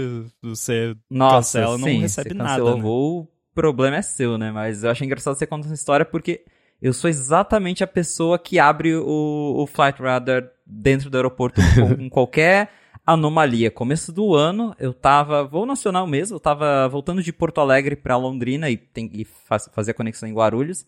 você 0.42 0.96
Nossa, 1.08 1.36
cancela 1.36 1.78
não 1.78 1.88
sim, 1.88 2.00
recebe 2.00 2.30
você 2.30 2.34
nada. 2.34 2.76
Né? 2.76 2.82
o 2.84 3.28
problema 3.54 3.96
é 3.96 4.02
seu, 4.02 4.36
né? 4.36 4.50
Mas 4.50 4.82
eu 4.82 4.90
acho 4.90 5.04
engraçado 5.04 5.36
você 5.36 5.46
contar 5.46 5.66
essa 5.66 5.74
história 5.74 6.04
porque 6.04 6.44
eu 6.80 6.92
sou 6.92 7.08
exatamente 7.08 7.84
a 7.84 7.86
pessoa 7.86 8.38
que 8.38 8.58
abre 8.58 8.96
o, 8.96 9.54
o 9.56 9.66
Flight 9.66 10.02
Radar 10.02 10.50
dentro 10.66 11.08
do 11.08 11.16
aeroporto 11.16 11.60
com, 11.74 11.94
com 11.96 12.10
qualquer 12.10 12.70
anomalia. 13.06 13.70
Começo 13.70 14.12
do 14.12 14.34
ano, 14.34 14.74
eu 14.78 14.92
tava, 14.92 15.44
voo 15.44 15.66
nacional 15.66 16.06
mesmo, 16.06 16.36
eu 16.36 16.40
tava 16.40 16.88
voltando 16.88 17.22
de 17.22 17.32
Porto 17.32 17.60
Alegre 17.60 17.96
para 17.96 18.16
Londrina 18.16 18.70
e, 18.70 18.76
tem, 18.76 19.10
e 19.12 19.24
faz, 19.24 19.68
fazer 19.72 19.92
a 19.92 19.94
conexão 19.94 20.28
em 20.28 20.34
Guarulhos. 20.34 20.86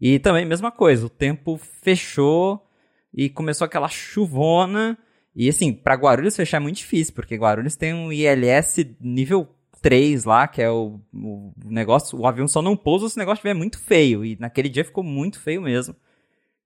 E 0.00 0.18
também, 0.18 0.44
mesma 0.44 0.70
coisa, 0.70 1.06
o 1.06 1.10
tempo 1.10 1.56
fechou 1.56 2.64
e 3.12 3.28
começou 3.28 3.64
aquela 3.64 3.88
chuvona. 3.88 4.96
E 5.38 5.48
assim, 5.48 5.72
para 5.72 5.94
Guarulhos 5.94 6.34
fechar 6.34 6.56
é 6.56 6.60
muito 6.60 6.78
difícil, 6.78 7.14
porque 7.14 7.36
Guarulhos 7.36 7.76
tem 7.76 7.94
um 7.94 8.12
ILS 8.12 8.84
nível 9.00 9.48
3 9.80 10.24
lá, 10.24 10.48
que 10.48 10.60
é 10.60 10.68
o, 10.68 11.00
o 11.14 11.52
negócio, 11.64 12.18
o 12.18 12.26
avião 12.26 12.48
só 12.48 12.60
não 12.60 12.76
pousa 12.76 13.08
se 13.08 13.14
o 13.16 13.20
negócio 13.20 13.38
estiver 13.38 13.54
muito 13.54 13.78
feio. 13.78 14.24
E 14.24 14.36
naquele 14.40 14.68
dia 14.68 14.84
ficou 14.84 15.04
muito 15.04 15.38
feio 15.38 15.62
mesmo. 15.62 15.94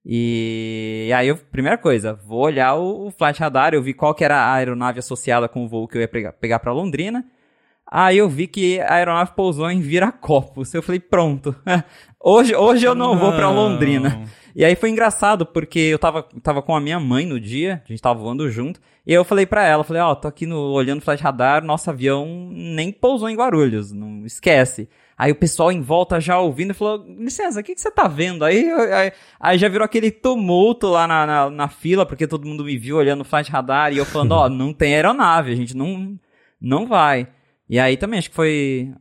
E 0.03 1.11
aí, 1.15 1.27
eu, 1.27 1.37
primeira 1.37 1.77
coisa, 1.77 2.15
vou 2.15 2.39
olhar 2.39 2.73
o, 2.73 3.05
o 3.05 3.11
flight 3.11 3.39
radar, 3.39 3.75
eu 3.75 3.83
vi 3.83 3.93
qual 3.93 4.15
que 4.15 4.25
era 4.25 4.37
a 4.37 4.53
aeronave 4.53 4.97
associada 4.97 5.47
com 5.47 5.63
o 5.63 5.67
voo 5.67 5.87
que 5.87 5.95
eu 5.95 6.01
ia 6.01 6.07
pegar, 6.07 6.33
pegar 6.33 6.57
para 6.57 6.73
Londrina. 6.73 7.23
Aí 7.95 8.17
eu 8.17 8.27
vi 8.27 8.47
que 8.47 8.79
a 8.79 8.95
aeronave 8.95 9.33
pousou 9.35 9.69
em 9.69 9.79
Viracopos. 9.79 10.73
Eu 10.73 10.81
falei, 10.81 10.99
pronto. 10.99 11.55
hoje, 12.19 12.55
hoje 12.55 12.87
eu 12.87 12.95
não, 12.95 13.13
não. 13.13 13.19
vou 13.19 13.31
para 13.33 13.51
Londrina. 13.51 14.23
E 14.55 14.65
aí 14.65 14.75
foi 14.75 14.89
engraçado, 14.89 15.45
porque 15.45 15.77
eu 15.77 15.99
tava, 15.99 16.23
tava 16.41 16.63
com 16.63 16.75
a 16.75 16.79
minha 16.79 16.99
mãe 16.99 17.23
no 17.23 17.39
dia, 17.39 17.83
a 17.85 17.87
gente 17.87 18.01
tava 18.01 18.19
voando 18.19 18.49
junto, 18.49 18.79
e 19.05 19.13
eu 19.13 19.23
falei 19.23 19.45
para 19.45 19.63
ela, 19.63 19.83
falei, 19.83 20.01
ó, 20.01 20.11
oh, 20.11 20.15
tô 20.15 20.27
aqui 20.27 20.47
no, 20.47 20.71
olhando 20.71 21.01
o 21.01 21.03
flight 21.03 21.21
radar, 21.21 21.63
nosso 21.63 21.87
avião 21.89 22.49
nem 22.51 22.91
pousou 22.91 23.29
em 23.29 23.35
Guarulhos, 23.35 23.91
não 23.91 24.25
esquece. 24.25 24.89
Aí 25.15 25.31
o 25.31 25.35
pessoal 25.35 25.71
em 25.71 25.81
volta 25.81 26.19
já 26.19 26.39
ouvindo 26.39 26.73
falou: 26.73 27.05
licença, 27.17 27.59
o 27.59 27.63
que, 27.63 27.75
que 27.75 27.81
você 27.81 27.91
tá 27.91 28.07
vendo? 28.07 28.43
Aí, 28.43 28.71
aí, 28.71 29.11
aí, 29.39 29.57
já 29.57 29.69
virou 29.69 29.85
aquele 29.85 30.09
tumulto 30.09 30.87
lá 30.87 31.07
na, 31.07 31.25
na, 31.25 31.49
na, 31.49 31.67
fila, 31.67 32.05
porque 32.05 32.27
todo 32.27 32.47
mundo 32.47 32.63
me 32.63 32.75
viu 32.75 32.97
olhando 32.97 33.21
o 33.21 33.25
flight 33.25 33.51
radar 33.51 33.93
e 33.93 33.97
eu 33.97 34.05
falando: 34.05 34.31
ó, 34.31 34.45
oh, 34.45 34.49
não 34.49 34.73
tem 34.73 34.95
aeronave, 34.95 35.51
a 35.51 35.55
gente 35.55 35.77
não, 35.77 36.17
não 36.59 36.87
vai. 36.87 37.27
E 37.73 37.79
aí 37.79 37.97
também 37.97 38.19
acho 38.19 38.29
que 38.29 38.35
foi. 38.35 38.93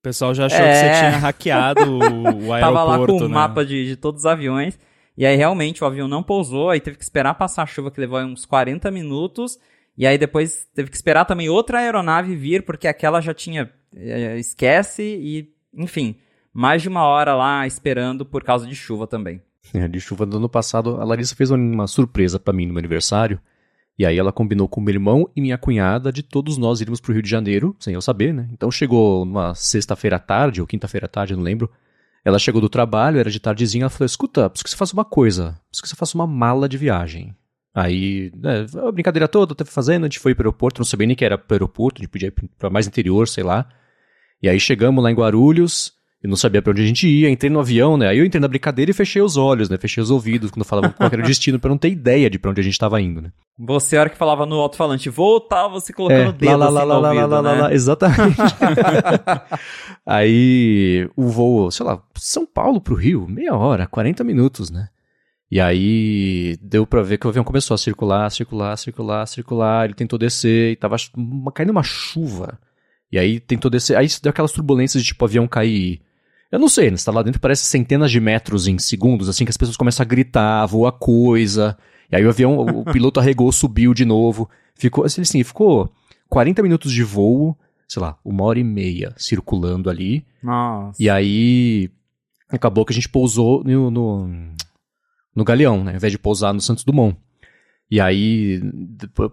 O 0.00 0.02
pessoal 0.02 0.34
já 0.34 0.46
achou 0.46 0.58
é... 0.58 0.72
que 0.72 0.76
você 0.76 0.86
é. 0.86 0.98
tinha 0.98 1.18
hackeado 1.18 1.82
o, 1.84 1.98
o 2.50 2.52
aeroporto. 2.52 2.60
Tava 2.60 2.82
lá 2.82 3.06
com 3.06 3.16
o 3.16 3.28
né? 3.28 3.28
mapa 3.28 3.64
de, 3.64 3.86
de 3.86 3.94
todos 3.94 4.22
os 4.22 4.26
aviões. 4.26 4.76
E 5.16 5.24
aí 5.24 5.36
realmente 5.36 5.84
o 5.84 5.86
avião 5.86 6.08
não 6.08 6.20
pousou, 6.20 6.68
aí 6.68 6.80
teve 6.80 6.96
que 6.96 7.04
esperar 7.04 7.34
passar 7.34 7.62
a 7.62 7.66
chuva 7.66 7.92
que 7.92 8.00
levou 8.00 8.18
uns 8.18 8.44
40 8.44 8.90
minutos. 8.90 9.56
E 9.96 10.04
aí 10.04 10.18
depois 10.18 10.66
teve 10.74 10.90
que 10.90 10.96
esperar 10.96 11.26
também 11.26 11.48
outra 11.48 11.78
aeronave 11.78 12.34
vir, 12.34 12.64
porque 12.64 12.88
aquela 12.88 13.20
já 13.20 13.32
tinha. 13.32 13.70
É, 13.94 14.36
esquece 14.36 15.04
e, 15.04 15.54
enfim, 15.72 16.16
mais 16.52 16.82
de 16.82 16.88
uma 16.88 17.04
hora 17.04 17.36
lá 17.36 17.68
esperando 17.68 18.26
por 18.26 18.42
causa 18.42 18.66
de 18.66 18.74
chuva 18.74 19.06
também. 19.06 19.40
É, 19.72 19.86
de 19.86 20.00
chuva 20.00 20.26
do 20.26 20.38
ano 20.38 20.48
passado, 20.48 21.00
a 21.00 21.04
Larissa 21.04 21.36
fez 21.36 21.52
uma 21.52 21.86
surpresa 21.86 22.40
para 22.40 22.52
mim 22.52 22.66
no 22.66 22.72
meu 22.72 22.80
aniversário. 22.80 23.40
E 23.98 24.06
aí 24.06 24.16
ela 24.16 24.32
combinou 24.32 24.68
com 24.68 24.80
meu 24.80 24.94
irmão 24.94 25.28
e 25.34 25.40
minha 25.40 25.58
cunhada 25.58 26.12
de 26.12 26.22
todos 26.22 26.56
nós 26.56 26.80
irmos 26.80 27.00
pro 27.00 27.12
Rio 27.12 27.22
de 27.22 27.28
Janeiro, 27.28 27.74
sem 27.80 27.94
eu 27.94 28.00
saber, 28.00 28.32
né? 28.32 28.48
Então 28.52 28.70
chegou 28.70 29.24
numa 29.24 29.54
sexta-feira 29.56 30.16
à 30.16 30.20
tarde, 30.20 30.60
ou 30.60 30.66
quinta-feira 30.66 31.06
à 31.06 31.08
tarde, 31.08 31.34
não 31.34 31.42
lembro. 31.42 31.68
Ela 32.24 32.38
chegou 32.38 32.60
do 32.60 32.68
trabalho, 32.68 33.18
era 33.18 33.30
de 33.30 33.40
tardezinha, 33.40 33.84
ela 33.84 33.90
falou: 33.90 34.06
escuta, 34.06 34.48
preciso 34.48 34.64
que 34.64 34.70
você 34.70 34.76
faça 34.76 34.92
uma 34.92 35.04
coisa, 35.04 35.60
preciso 35.68 35.82
que 35.82 35.88
você 35.88 35.96
faça 35.96 36.16
uma 36.16 36.26
mala 36.26 36.68
de 36.68 36.78
viagem. 36.78 37.34
Aí, 37.74 38.32
né, 38.36 38.66
a 38.86 38.92
brincadeira 38.92 39.26
toda, 39.26 39.54
teve 39.54 39.70
fazendo, 39.70 40.04
a 40.04 40.06
gente 40.06 40.18
foi 40.18 40.34
pro 40.34 40.42
aeroporto, 40.42 40.80
não 40.80 40.86
sabia 40.86 41.06
nem 41.06 41.16
que 41.16 41.24
era 41.24 41.36
pro 41.36 41.54
aeroporto, 41.54 42.00
a 42.00 42.02
gente 42.02 42.10
podia 42.10 42.28
ir 42.28 42.34
pra 42.58 42.70
mais 42.70 42.86
interior, 42.86 43.26
sei 43.26 43.42
lá. 43.42 43.68
E 44.42 44.48
aí 44.48 44.60
chegamos 44.60 45.02
lá 45.02 45.10
em 45.10 45.14
Guarulhos, 45.14 45.92
eu 46.22 46.28
não 46.28 46.36
sabia 46.36 46.60
para 46.60 46.72
onde 46.72 46.82
a 46.82 46.86
gente 46.86 47.06
ia, 47.06 47.30
entrei 47.30 47.48
no 47.48 47.60
avião, 47.60 47.96
né? 47.96 48.08
Aí 48.08 48.18
eu 48.18 48.24
entrei 48.24 48.40
na 48.40 48.48
brincadeira 48.48 48.90
e 48.90 48.94
fechei 48.94 49.22
os 49.22 49.36
olhos, 49.36 49.68
né? 49.68 49.78
Fechei 49.78 50.02
os 50.02 50.10
ouvidos 50.10 50.50
quando 50.50 50.64
falava 50.64 50.92
qual 50.92 51.08
era 51.12 51.22
o 51.22 51.26
destino, 51.26 51.60
pra 51.60 51.70
não 51.70 51.78
ter 51.78 51.90
ideia 51.90 52.28
de 52.28 52.40
pra 52.40 52.50
onde 52.50 52.60
a 52.60 52.64
gente 52.64 52.76
tava 52.76 53.00
indo, 53.00 53.22
né? 53.22 53.30
Você, 53.56 53.96
a 53.96 54.00
hora 54.00 54.10
que 54.10 54.18
falava 54.18 54.44
no 54.44 54.56
alto-falante, 54.56 55.08
voltar, 55.08 55.68
você 55.68 55.92
colocando 55.92 56.20
é, 56.20 56.28
o 56.28 56.32
dedo 56.32 56.56
lá, 56.56 56.66
assim 56.66 56.74
lá, 56.74 56.82
lá, 56.82 56.98
lá, 56.98 57.08
ouvido, 57.08 57.28
lá, 57.28 57.40
lá, 57.40 57.54
né? 57.54 57.62
lá, 57.62 57.72
exatamente. 57.72 58.36
aí 60.04 61.08
o 61.16 61.28
voo, 61.28 61.70
sei 61.70 61.86
lá, 61.86 62.02
São 62.16 62.44
Paulo 62.44 62.80
pro 62.80 62.96
Rio, 62.96 63.28
meia 63.28 63.54
hora, 63.54 63.86
40 63.86 64.24
minutos, 64.24 64.70
né? 64.70 64.88
E 65.48 65.60
aí 65.60 66.58
deu 66.60 66.84
pra 66.84 67.00
ver 67.00 67.18
que 67.18 67.26
o 67.26 67.30
avião 67.30 67.44
começou 67.44 67.76
a 67.76 67.78
circular, 67.78 68.28
circular, 68.30 68.76
circular, 68.76 69.26
circular, 69.26 69.84
ele 69.84 69.94
tentou 69.94 70.18
descer 70.18 70.72
e 70.72 70.76
tava 70.76 70.96
caindo 71.54 71.70
uma 71.70 71.84
chuva. 71.84 72.58
E 73.10 73.18
aí 73.18 73.38
tentou 73.38 73.70
descer, 73.70 73.96
aí 73.96 74.08
deu 74.20 74.30
aquelas 74.30 74.52
turbulências 74.52 75.02
de 75.02 75.08
tipo 75.08 75.24
avião 75.24 75.46
cair 75.48 76.02
eu 76.50 76.58
não 76.58 76.68
sei, 76.68 76.90
né? 76.90 76.96
Você 76.96 77.04
tá 77.04 77.12
lá 77.12 77.22
dentro, 77.22 77.40
parece 77.40 77.64
centenas 77.64 78.10
de 78.10 78.20
metros 78.20 78.66
em 78.66 78.78
segundos, 78.78 79.28
assim, 79.28 79.44
que 79.44 79.50
as 79.50 79.56
pessoas 79.56 79.76
começam 79.76 80.02
a 80.02 80.06
gritar, 80.06 80.64
voa 80.66 80.90
coisa. 80.90 81.76
E 82.10 82.16
aí 82.16 82.24
o 82.24 82.28
avião, 82.28 82.58
o 82.58 82.84
piloto 82.84 83.20
arregou, 83.20 83.52
subiu 83.52 83.92
de 83.92 84.04
novo. 84.04 84.48
Ficou, 84.74 85.04
assim, 85.04 85.20
assim, 85.20 85.42
ficou 85.44 85.92
40 86.28 86.62
minutos 86.62 86.92
de 86.92 87.02
voo, 87.02 87.56
sei 87.86 88.00
lá, 88.00 88.18
uma 88.24 88.44
hora 88.44 88.58
e 88.58 88.64
meia 88.64 89.12
circulando 89.16 89.90
ali. 89.90 90.24
Nossa. 90.42 91.02
E 91.02 91.10
aí 91.10 91.90
acabou 92.48 92.84
que 92.84 92.92
a 92.92 92.94
gente 92.94 93.08
pousou 93.08 93.62
no, 93.62 93.90
no, 93.90 94.28
no 95.34 95.44
Galeão, 95.44 95.84
né? 95.84 95.92
Ao 95.92 95.96
invés 95.96 96.12
de 96.12 96.18
pousar 96.18 96.54
no 96.54 96.60
Santos 96.60 96.84
Dumont. 96.84 97.16
E 97.90 98.00
aí 98.00 98.60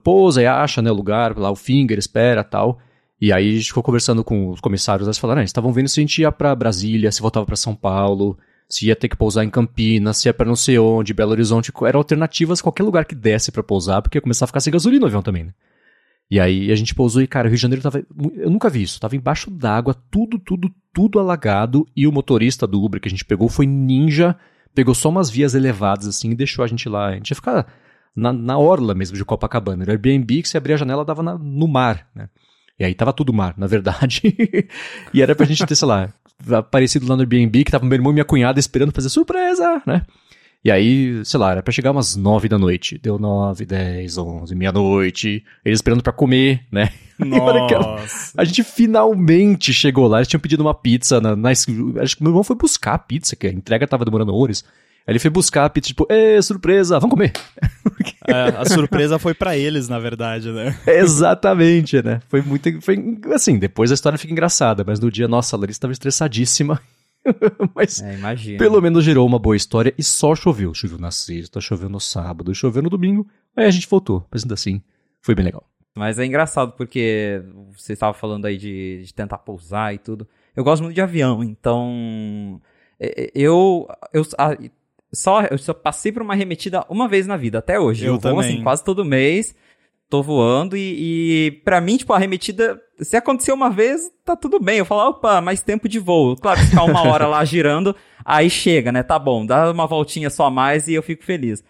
pousa 0.04 0.42
e 0.42 0.48
acha, 0.48 0.82
né, 0.82 0.90
o 0.90 0.96
lugar, 0.96 1.38
lá 1.38 1.52
o 1.52 1.56
finger, 1.56 1.98
espera 1.98 2.44
tal. 2.44 2.80
E 3.20 3.32
aí 3.32 3.50
a 3.50 3.58
gente 3.58 3.68
ficou 3.68 3.84
conversando 3.84 4.24
com 4.24 4.50
os 4.50 4.60
comissários, 4.60 5.08
eles 5.08 5.18
falaram, 5.18 5.42
ah, 5.42 5.44
estavam 5.44 5.72
vendo 5.72 5.88
se 5.88 6.00
a 6.00 6.04
gente 6.04 6.22
ia 6.22 6.32
para 6.32 6.54
Brasília, 6.54 7.12
se 7.12 7.22
voltava 7.22 7.46
para 7.46 7.56
São 7.56 7.74
Paulo, 7.74 8.38
se 8.68 8.88
ia 8.88 8.96
ter 8.96 9.08
que 9.08 9.16
pousar 9.16 9.44
em 9.44 9.50
Campinas, 9.50 10.18
se 10.18 10.28
ia 10.28 10.34
para 10.34 10.46
não 10.46 10.56
sei 10.56 10.78
onde, 10.78 11.14
Belo 11.14 11.32
Horizonte, 11.32 11.72
eram 11.86 12.00
alternativas 12.00 12.62
qualquer 12.62 12.84
lugar 12.84 13.06
que 13.06 13.16
desse 13.16 13.52
para 13.52 13.64
pousar, 13.64 14.02
porque 14.02 14.18
ia 14.18 14.22
começar 14.22 14.46
a 14.46 14.48
ficar 14.48 14.60
sem 14.60 14.74
gasolina 14.74 15.02
no 15.02 15.08
avião 15.08 15.22
também, 15.22 15.46
né? 15.46 15.54
E 16.30 16.40
aí 16.40 16.72
a 16.72 16.76
gente 16.76 16.96
pousou 16.96 17.22
e, 17.22 17.28
cara, 17.28 17.48
o 17.48 17.50
Rio 17.50 17.56
de 17.56 17.62
Janeiro 17.62 17.84
tava. 17.84 18.04
Eu 18.36 18.50
nunca 18.50 18.70
vi 18.70 18.82
isso. 18.82 19.00
Tava 19.00 19.16
embaixo 19.16 19.52
d'água, 19.52 19.96
tudo, 20.10 20.40
tudo, 20.40 20.72
tudo 20.92 21.20
alagado. 21.20 21.86
E 21.96 22.08
o 22.08 22.12
motorista 22.12 22.66
do 22.66 22.84
Uber 22.84 23.00
que 23.00 23.08
a 23.08 23.12
gente 23.12 23.24
pegou 23.24 23.48
foi 23.48 23.68
ninja, 23.68 24.36
pegou 24.74 24.96
só 24.96 25.10
umas 25.10 25.30
vias 25.30 25.54
elevadas 25.54 26.08
assim 26.08 26.32
e 26.32 26.36
deixou 26.36 26.66
a 26.66 26.68
gente 26.68 26.90
lá. 26.90 27.10
A 27.10 27.14
gente 27.14 27.30
ia 27.30 27.36
ficar 27.36 27.68
na, 28.16 28.34
na 28.34 28.58
orla 28.58 28.96
mesmo 28.96 29.16
de 29.16 29.24
Copacabana. 29.24 29.84
Era 29.84 29.92
Airbnb 29.92 30.42
que 30.42 30.50
se 30.50 30.58
abria 30.58 30.76
a 30.76 30.80
janela 30.80 31.06
dava 31.06 31.22
na, 31.22 31.38
no 31.38 31.68
mar, 31.68 32.08
né? 32.16 32.28
E 32.80 32.84
aí 32.84 32.94
tava 32.94 33.14
tudo 33.14 33.34
mar, 33.34 33.54
na 33.58 33.68
verdade. 33.68 34.22
e 35.14 35.22
era 35.22 35.36
pra 35.36 35.46
gente 35.46 35.66
ter, 35.66 35.76
sei 35.76 35.88
lá, 35.88 36.14
aparecido 36.52 37.08
lá 37.08 37.16
no 37.16 37.22
Airbnb, 37.22 37.64
que 37.64 37.72
tava 37.72 37.86
meu 37.86 37.96
irmão 37.96 38.12
e 38.12 38.16
minha 38.16 38.26
cunhada 38.26 38.60
esperando 38.60 38.92
fazer 38.92 39.10
surpresa, 39.10 39.82
né? 39.86 40.02
E 40.66 40.72
aí, 40.72 41.24
sei 41.24 41.40
lá, 41.40 41.52
era 41.52 41.62
pra 41.62 41.72
chegar 41.72 41.92
umas 41.92 42.16
nove 42.16 42.50
da 42.50 42.58
noite. 42.58 42.98
Deu 42.98 43.20
nove, 43.20 43.68
dez, 43.68 44.18
onze, 44.18 44.56
meia-noite. 44.56 45.46
Eles 45.64 45.78
esperando 45.78 46.02
pra 46.02 46.12
comer, 46.12 46.66
né? 46.72 46.92
Nossa. 47.20 48.34
a 48.36 48.44
gente 48.44 48.64
finalmente 48.64 49.72
chegou 49.72 50.08
lá. 50.08 50.18
Eles 50.18 50.28
tinham 50.28 50.40
pedido 50.40 50.62
uma 50.62 50.74
pizza 50.74 51.22
na, 51.22 51.36
na, 51.36 51.52
Acho 51.52 51.68
que 51.68 52.24
meu 52.24 52.32
irmão 52.32 52.44
foi 52.44 52.56
buscar 52.56 52.96
a 52.96 52.98
pizza, 52.98 53.36
que 53.36 53.46
a 53.46 53.52
entrega 53.52 53.88
tava 53.88 54.04
demorando 54.04 54.34
horrores. 54.34 54.66
Aí 55.08 55.12
ele 55.12 55.20
foi 55.20 55.30
buscar 55.30 55.66
a 55.66 55.70
pizza, 55.70 55.88
tipo, 55.88 56.08
ê, 56.10 56.42
surpresa, 56.42 57.00
vamos 57.00 57.14
comer. 57.14 57.34
É, 58.28 58.58
a 58.58 58.66
surpresa 58.66 59.20
foi 59.20 59.36
para 59.36 59.56
eles, 59.56 59.88
na 59.88 60.00
verdade, 60.00 60.52
né? 60.52 60.76
Exatamente, 60.88 62.02
né? 62.02 62.20
Foi 62.28 62.42
muito. 62.42 62.82
Foi, 62.82 62.98
assim, 63.32 63.60
depois 63.60 63.92
a 63.92 63.94
história 63.94 64.18
fica 64.18 64.34
engraçada, 64.34 64.84
mas 64.84 65.00
no 65.00 65.12
dia, 65.12 65.28
nossa, 65.28 65.56
a 65.56 65.60
Larissa 65.60 65.78
estava 65.78 65.94
estressadíssima. 65.94 66.82
mas 67.76 68.02
é, 68.02 68.58
pelo 68.58 68.82
menos 68.82 69.04
gerou 69.04 69.28
uma 69.28 69.38
boa 69.38 69.56
história 69.56 69.94
e 69.96 70.04
só 70.04 70.36
choveu. 70.36 70.74
Choveu 70.74 70.98
na 70.98 71.12
sexta, 71.12 71.62
choveu 71.62 71.88
no 71.88 72.00
sábado, 72.00 72.54
choveu 72.56 72.82
no 72.82 72.90
domingo. 72.90 73.28
Aí 73.56 73.66
a 73.66 73.72
gente 73.72 73.88
voltou, 73.88 74.26
mas 74.32 74.44
ainda 74.44 74.56
assim, 74.56 74.82
foi 75.22 75.36
bem 75.36 75.46
legal. 75.46 75.64
Mas 75.96 76.18
é 76.18 76.26
engraçado 76.26 76.72
porque 76.72 77.44
você 77.78 77.94
estava 77.94 78.14
falando 78.14 78.46
aí 78.46 78.58
de, 78.58 79.04
de 79.06 79.14
tentar 79.14 79.38
pousar 79.38 79.94
e 79.94 80.00
tudo. 80.00 80.28
Eu 80.56 80.64
gosto 80.64 80.82
muito 80.82 80.96
de 80.96 81.02
avião, 81.02 81.44
então 81.44 82.60
eu, 83.34 83.88
eu 84.14 84.26
só, 85.16 85.44
eu 85.44 85.58
só 85.58 85.74
passei 85.74 86.12
por 86.12 86.22
uma 86.22 86.34
arremetida 86.34 86.86
uma 86.90 87.08
vez 87.08 87.26
na 87.26 87.38
vida, 87.38 87.60
até 87.60 87.80
hoje. 87.80 88.06
Eu, 88.06 88.16
eu 88.16 88.20
vou, 88.20 88.40
assim, 88.40 88.62
quase 88.62 88.84
todo 88.84 89.06
mês. 89.06 89.56
Tô 90.08 90.22
voando 90.22 90.78
e, 90.78 91.48
e 91.48 91.52
para 91.64 91.82
mim, 91.82 91.98
tipo, 91.98 92.14
a 92.14 92.18
arremetida, 92.18 92.80
se 93.00 93.18
acontecer 93.18 93.52
uma 93.52 93.72
vez, 93.72 94.12
tá 94.24 94.36
tudo 94.36 94.60
bem. 94.60 94.78
Eu 94.78 94.86
falo, 94.86 95.10
opa, 95.10 95.42
mais 95.42 95.62
tempo 95.62 95.90
de 95.90 95.98
voo. 95.98 96.36
Claro, 96.36 96.60
ficar 96.60 96.84
uma 96.84 97.02
hora 97.08 97.26
lá 97.26 97.44
girando, 97.46 97.96
aí 98.24 98.50
chega, 98.50 98.92
né? 98.92 99.02
Tá 99.02 99.18
bom, 99.18 99.46
dá 99.46 99.72
uma 99.72 99.88
voltinha 99.88 100.30
só 100.30 100.46
a 100.46 100.52
mais 100.52 100.88
e 100.88 100.94
eu 100.94 101.02
fico 101.02 101.24
feliz. 101.24 101.64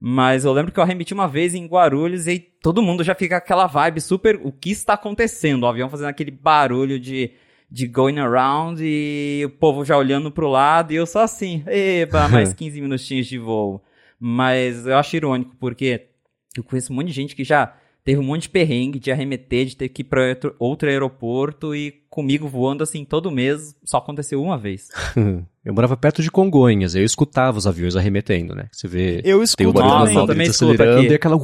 Mas 0.00 0.44
eu 0.44 0.52
lembro 0.52 0.70
que 0.70 0.78
eu 0.78 0.84
arremeti 0.84 1.14
uma 1.14 1.26
vez 1.26 1.54
em 1.54 1.66
Guarulhos 1.66 2.26
e 2.28 2.38
todo 2.38 2.82
mundo 2.82 3.02
já 3.02 3.14
fica 3.14 3.38
aquela 3.38 3.66
vibe 3.66 4.00
super. 4.00 4.38
O 4.44 4.52
que 4.52 4.70
está 4.70 4.92
acontecendo? 4.92 5.62
O 5.64 5.66
avião 5.66 5.88
fazendo 5.88 6.08
aquele 6.08 6.30
barulho 6.30 7.00
de 7.00 7.32
de 7.70 7.86
going 7.86 8.18
around 8.18 8.82
e 8.82 9.42
o 9.44 9.50
povo 9.50 9.84
já 9.84 9.96
olhando 9.96 10.30
pro 10.30 10.48
lado 10.48 10.92
e 10.92 10.96
eu 10.96 11.06
só 11.06 11.20
assim, 11.20 11.62
eba, 11.66 12.28
mais 12.30 12.52
15 12.52 12.80
minutinhos 12.80 13.26
de 13.26 13.38
voo. 13.38 13.82
Mas 14.18 14.86
eu 14.86 14.96
acho 14.96 15.16
irônico 15.16 15.54
porque 15.60 16.08
eu 16.56 16.64
conheço 16.64 16.92
um 16.92 16.96
monte 16.96 17.08
de 17.08 17.12
gente 17.12 17.36
que 17.36 17.44
já 17.44 17.74
teve 18.08 18.18
um 18.18 18.24
monte 18.24 18.42
de 18.42 18.48
perrengue 18.48 18.98
de 18.98 19.12
arremeter, 19.12 19.66
de 19.66 19.76
ter 19.76 19.88
que 19.90 20.00
ir 20.00 20.04
para 20.06 20.28
outro, 20.30 20.56
outro 20.58 20.88
aeroporto 20.88 21.74
e 21.74 22.02
comigo 22.08 22.48
voando 22.48 22.82
assim 22.82 23.04
todo 23.04 23.30
mês, 23.30 23.76
só 23.84 23.98
aconteceu 23.98 24.42
uma 24.42 24.56
vez. 24.56 24.88
eu 25.62 25.74
morava 25.74 25.94
perto 25.94 26.22
de 26.22 26.30
Congonhas, 26.30 26.94
eu 26.94 27.04
escutava 27.04 27.58
os 27.58 27.66
aviões 27.66 27.94
arremetendo, 27.96 28.54
né? 28.54 28.68
Você 28.72 28.88
vê, 28.88 29.20
eu 29.24 29.42
escuto, 29.42 29.58
tem 29.58 29.66
o 29.66 29.72
Nossa, 29.72 30.12
eu 30.12 30.26
também 30.26 30.48
escuto 30.48 30.82
aqui. 30.82 31.06
e 31.06 31.14
aquela. 31.14 31.36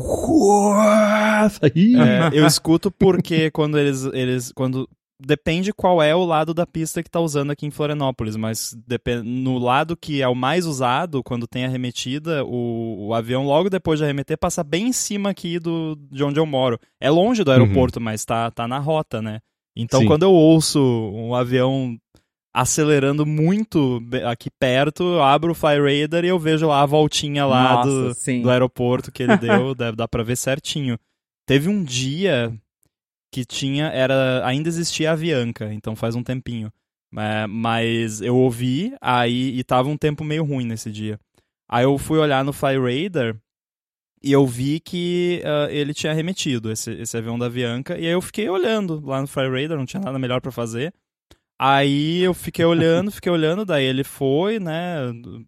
É, 1.62 2.30
eu 2.32 2.46
escuto 2.46 2.90
porque 2.90 3.50
quando 3.50 3.78
eles, 3.78 4.04
eles. 4.14 4.50
Quando. 4.52 4.88
Depende 5.26 5.72
qual 5.72 6.02
é 6.02 6.14
o 6.14 6.24
lado 6.24 6.52
da 6.52 6.66
pista 6.66 7.02
que 7.02 7.10
tá 7.10 7.20
usando 7.20 7.50
aqui 7.50 7.66
em 7.66 7.70
Florianópolis, 7.70 8.36
mas 8.36 8.76
no 9.24 9.58
lado 9.58 9.96
que 9.96 10.20
é 10.20 10.28
o 10.28 10.34
mais 10.34 10.66
usado, 10.66 11.22
quando 11.22 11.46
tem 11.46 11.64
arremetida, 11.64 12.44
o, 12.44 13.08
o 13.08 13.14
avião 13.14 13.46
logo 13.46 13.70
depois 13.70 13.98
de 13.98 14.04
arremeter 14.04 14.36
passa 14.38 14.62
bem 14.62 14.88
em 14.88 14.92
cima 14.92 15.30
aqui 15.30 15.58
do, 15.58 15.96
de 16.10 16.22
onde 16.22 16.38
eu 16.38 16.46
moro. 16.46 16.78
É 17.00 17.08
longe 17.10 17.42
do 17.42 17.50
aeroporto, 17.50 18.00
mas 18.00 18.24
tá, 18.24 18.50
tá 18.50 18.68
na 18.68 18.78
rota, 18.78 19.22
né? 19.22 19.40
Então 19.76 20.00
Sim. 20.00 20.06
quando 20.06 20.22
eu 20.24 20.32
ouço 20.32 20.80
um 20.80 21.34
avião 21.34 21.98
acelerando 22.54 23.26
muito 23.26 24.00
aqui 24.26 24.48
perto, 24.48 25.02
eu 25.02 25.22
abro 25.22 25.50
o 25.50 25.54
Fly 25.54 26.02
Radar 26.02 26.24
e 26.24 26.28
eu 26.28 26.38
vejo 26.38 26.68
lá 26.68 26.82
a 26.82 26.86
voltinha 26.86 27.44
lá 27.44 27.84
Nossa, 27.84 28.30
do, 28.30 28.42
do 28.42 28.50
aeroporto 28.50 29.10
que 29.10 29.24
ele 29.24 29.36
deu, 29.38 29.74
dar 29.74 30.06
pra 30.06 30.22
ver 30.22 30.36
certinho. 30.36 30.96
Teve 31.46 31.68
um 31.68 31.82
dia 31.82 32.56
que 33.34 33.44
tinha, 33.44 33.86
era, 33.86 34.46
ainda 34.46 34.68
existia 34.68 35.10
a 35.10 35.14
Avianca, 35.14 35.74
então 35.74 35.96
faz 35.96 36.14
um 36.14 36.22
tempinho. 36.22 36.72
É, 37.16 37.48
mas 37.48 38.20
eu 38.20 38.36
ouvi, 38.36 38.94
aí, 39.00 39.58
e 39.58 39.64
tava 39.64 39.88
um 39.88 39.96
tempo 39.96 40.22
meio 40.22 40.44
ruim 40.44 40.64
nesse 40.64 40.88
dia. 40.88 41.18
Aí 41.68 41.82
eu 41.82 41.98
fui 41.98 42.16
olhar 42.20 42.44
no 42.44 42.52
Fly 42.52 42.76
Radar 42.78 43.36
e 44.22 44.30
eu 44.30 44.46
vi 44.46 44.78
que 44.78 45.42
ah, 45.44 45.66
ele 45.68 45.92
tinha 45.92 46.12
remetido 46.12 46.70
esse, 46.70 46.92
esse 46.92 47.16
avião 47.16 47.36
da 47.36 47.46
Avianca, 47.46 47.98
e 47.98 48.06
aí 48.06 48.12
eu 48.12 48.22
fiquei 48.22 48.48
olhando 48.48 49.04
lá 49.04 49.20
no 49.20 49.26
Fly 49.26 49.48
Radar, 49.48 49.78
não 49.78 49.86
tinha 49.86 50.00
nada 50.00 50.16
melhor 50.16 50.40
pra 50.40 50.52
fazer. 50.52 50.94
Aí 51.58 52.20
eu 52.22 52.34
fiquei 52.34 52.64
olhando, 52.64 53.10
fiquei 53.10 53.32
olhando, 53.32 53.64
daí 53.64 53.84
ele 53.84 54.04
foi, 54.04 54.60
né, 54.60 54.98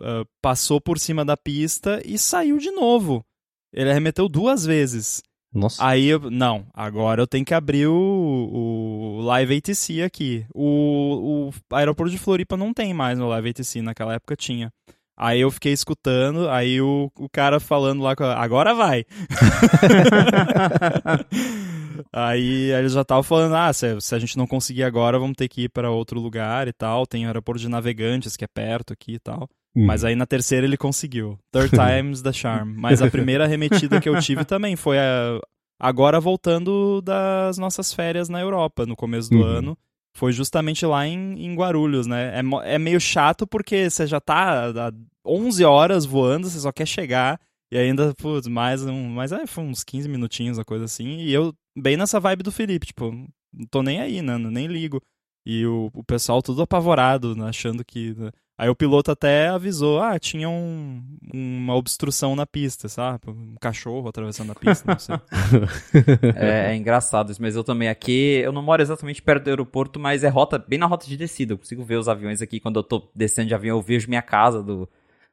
ah, 0.00 0.24
passou 0.42 0.80
por 0.80 0.98
cima 0.98 1.24
da 1.24 1.36
pista 1.36 2.02
e 2.04 2.18
saiu 2.18 2.58
de 2.58 2.72
novo. 2.72 3.24
Ele 3.72 3.90
arremeteu 3.92 4.28
duas 4.28 4.66
vezes. 4.66 5.22
Nossa. 5.56 5.84
Aí 5.84 6.06
eu, 6.06 6.30
não, 6.30 6.66
agora 6.74 7.22
eu 7.22 7.26
tenho 7.26 7.44
que 7.44 7.54
abrir 7.54 7.86
o, 7.86 7.94
o 7.94 9.20
Live 9.22 9.56
ATC 9.56 10.02
aqui. 10.02 10.44
O, 10.54 11.48
o 11.48 11.74
aeroporto 11.74 12.12
de 12.12 12.18
Floripa 12.18 12.56
não 12.56 12.74
tem 12.74 12.92
mais 12.92 13.18
no 13.18 13.28
Live 13.28 13.50
ATC, 13.50 13.80
naquela 13.80 14.14
época 14.14 14.36
tinha. 14.36 14.70
Aí 15.16 15.40
eu 15.40 15.50
fiquei 15.50 15.72
escutando, 15.72 16.46
aí 16.50 16.78
o, 16.78 17.10
o 17.18 17.26
cara 17.26 17.58
falando 17.58 18.02
lá, 18.02 18.14
agora 18.36 18.74
vai. 18.74 19.06
aí 22.12 22.70
eles 22.72 22.92
já 22.92 23.00
estavam 23.00 23.22
falando, 23.22 23.56
ah, 23.56 23.72
se, 23.72 23.98
se 23.98 24.14
a 24.14 24.18
gente 24.18 24.36
não 24.36 24.46
conseguir 24.46 24.82
agora, 24.82 25.18
vamos 25.18 25.36
ter 25.36 25.48
que 25.48 25.62
ir 25.62 25.68
para 25.70 25.90
outro 25.90 26.20
lugar 26.20 26.68
e 26.68 26.72
tal. 26.72 27.06
Tem 27.06 27.24
o 27.24 27.28
aeroporto 27.28 27.62
de 27.62 27.68
Navegantes, 27.68 28.36
que 28.36 28.44
é 28.44 28.48
perto 28.48 28.92
aqui 28.92 29.14
e 29.14 29.18
tal. 29.18 29.48
Hum. 29.76 29.84
Mas 29.84 30.04
aí 30.04 30.14
na 30.16 30.26
terceira 30.26 30.66
ele 30.66 30.76
conseguiu. 30.76 31.38
Third 31.52 31.70
time's 31.76 32.22
the 32.22 32.32
charm. 32.32 32.72
Mas 32.76 33.02
a 33.02 33.10
primeira 33.10 33.44
arremetida 33.44 34.00
que 34.00 34.08
eu 34.08 34.18
tive 34.20 34.44
também 34.46 34.74
foi 34.76 34.98
a- 34.98 35.40
agora 35.78 36.18
voltando 36.18 37.00
das 37.02 37.58
nossas 37.58 37.92
férias 37.92 38.28
na 38.28 38.40
Europa, 38.40 38.86
no 38.86 38.96
começo 38.96 39.28
do 39.30 39.36
Uhum. 39.38 39.44
ano. 39.44 39.78
Foi 40.16 40.32
justamente 40.32 40.86
lá 40.86 41.06
em, 41.06 41.44
em 41.44 41.54
Guarulhos, 41.54 42.06
né? 42.06 42.40
É, 42.64 42.74
é 42.74 42.78
meio 42.78 42.98
chato 42.98 43.46
porque 43.46 43.90
você 43.90 44.06
já 44.06 44.18
tá 44.18 44.68
há 44.70 44.92
11 45.26 45.62
horas 45.62 46.06
voando, 46.06 46.48
você 46.48 46.58
só 46.58 46.72
quer 46.72 46.86
chegar. 46.86 47.38
E 47.70 47.76
ainda, 47.76 48.14
putz, 48.14 48.46
mais 48.48 48.82
um. 48.82 49.08
Mas 49.10 49.30
é, 49.32 49.46
foi 49.46 49.64
uns 49.64 49.84
15 49.84 50.08
minutinhos, 50.08 50.56
uma 50.56 50.64
coisa 50.64 50.86
assim. 50.86 51.18
E 51.18 51.34
eu, 51.34 51.52
bem 51.76 51.98
nessa 51.98 52.18
vibe 52.18 52.44
do 52.44 52.50
Felipe, 52.52 52.86
tipo, 52.86 53.10
não 53.52 53.66
tô 53.70 53.82
nem 53.82 54.00
aí, 54.00 54.22
né? 54.22 54.38
Nem 54.38 54.66
ligo. 54.68 55.02
E 55.44 55.66
o, 55.66 55.90
o 55.92 56.02
pessoal 56.02 56.40
tudo 56.40 56.62
apavorado, 56.62 57.36
né, 57.36 57.48
achando 57.50 57.84
que. 57.84 58.14
né. 58.16 58.30
Aí 58.58 58.68
o 58.70 58.74
piloto 58.74 59.10
até 59.10 59.48
avisou: 59.48 60.00
ah, 60.00 60.18
tinha 60.18 60.48
um- 60.48 61.02
uma 61.34 61.74
obstrução 61.74 62.34
na 62.34 62.46
pista, 62.46 62.88
sabe? 62.88 63.20
Um 63.28 63.54
cachorro 63.60 64.08
atravessando 64.08 64.52
a 64.52 64.54
pista, 64.54 64.84
não 64.92 64.98
sei. 64.98 65.16
É, 66.36 66.72
é 66.72 66.76
engraçado 66.76 67.30
isso, 67.30 67.40
mas 67.42 67.54
eu 67.56 67.62
também 67.64 67.88
aqui, 67.88 68.40
eu 68.42 68.52
não 68.52 68.62
moro 68.62 68.80
exatamente 68.82 69.20
perto 69.22 69.44
do 69.44 69.50
aeroporto, 69.50 69.98
mas 70.00 70.24
é 70.24 70.28
rota, 70.28 70.58
bem 70.58 70.78
na 70.78 70.86
rota 70.86 71.06
de 71.06 71.16
descida. 71.16 71.52
Eu 71.54 71.58
consigo 71.58 71.84
ver 71.84 71.96
os 71.96 72.08
aviões 72.08 72.40
aqui 72.40 72.58
quando 72.60 72.78
eu 72.78 72.82
tô 72.82 73.08
descendo 73.14 73.48
de 73.48 73.54
avião, 73.54 73.76
eu 73.76 73.82
vejo 73.82 74.08
minha 74.08 74.22
casa 74.22 74.62
do, 74.62 74.88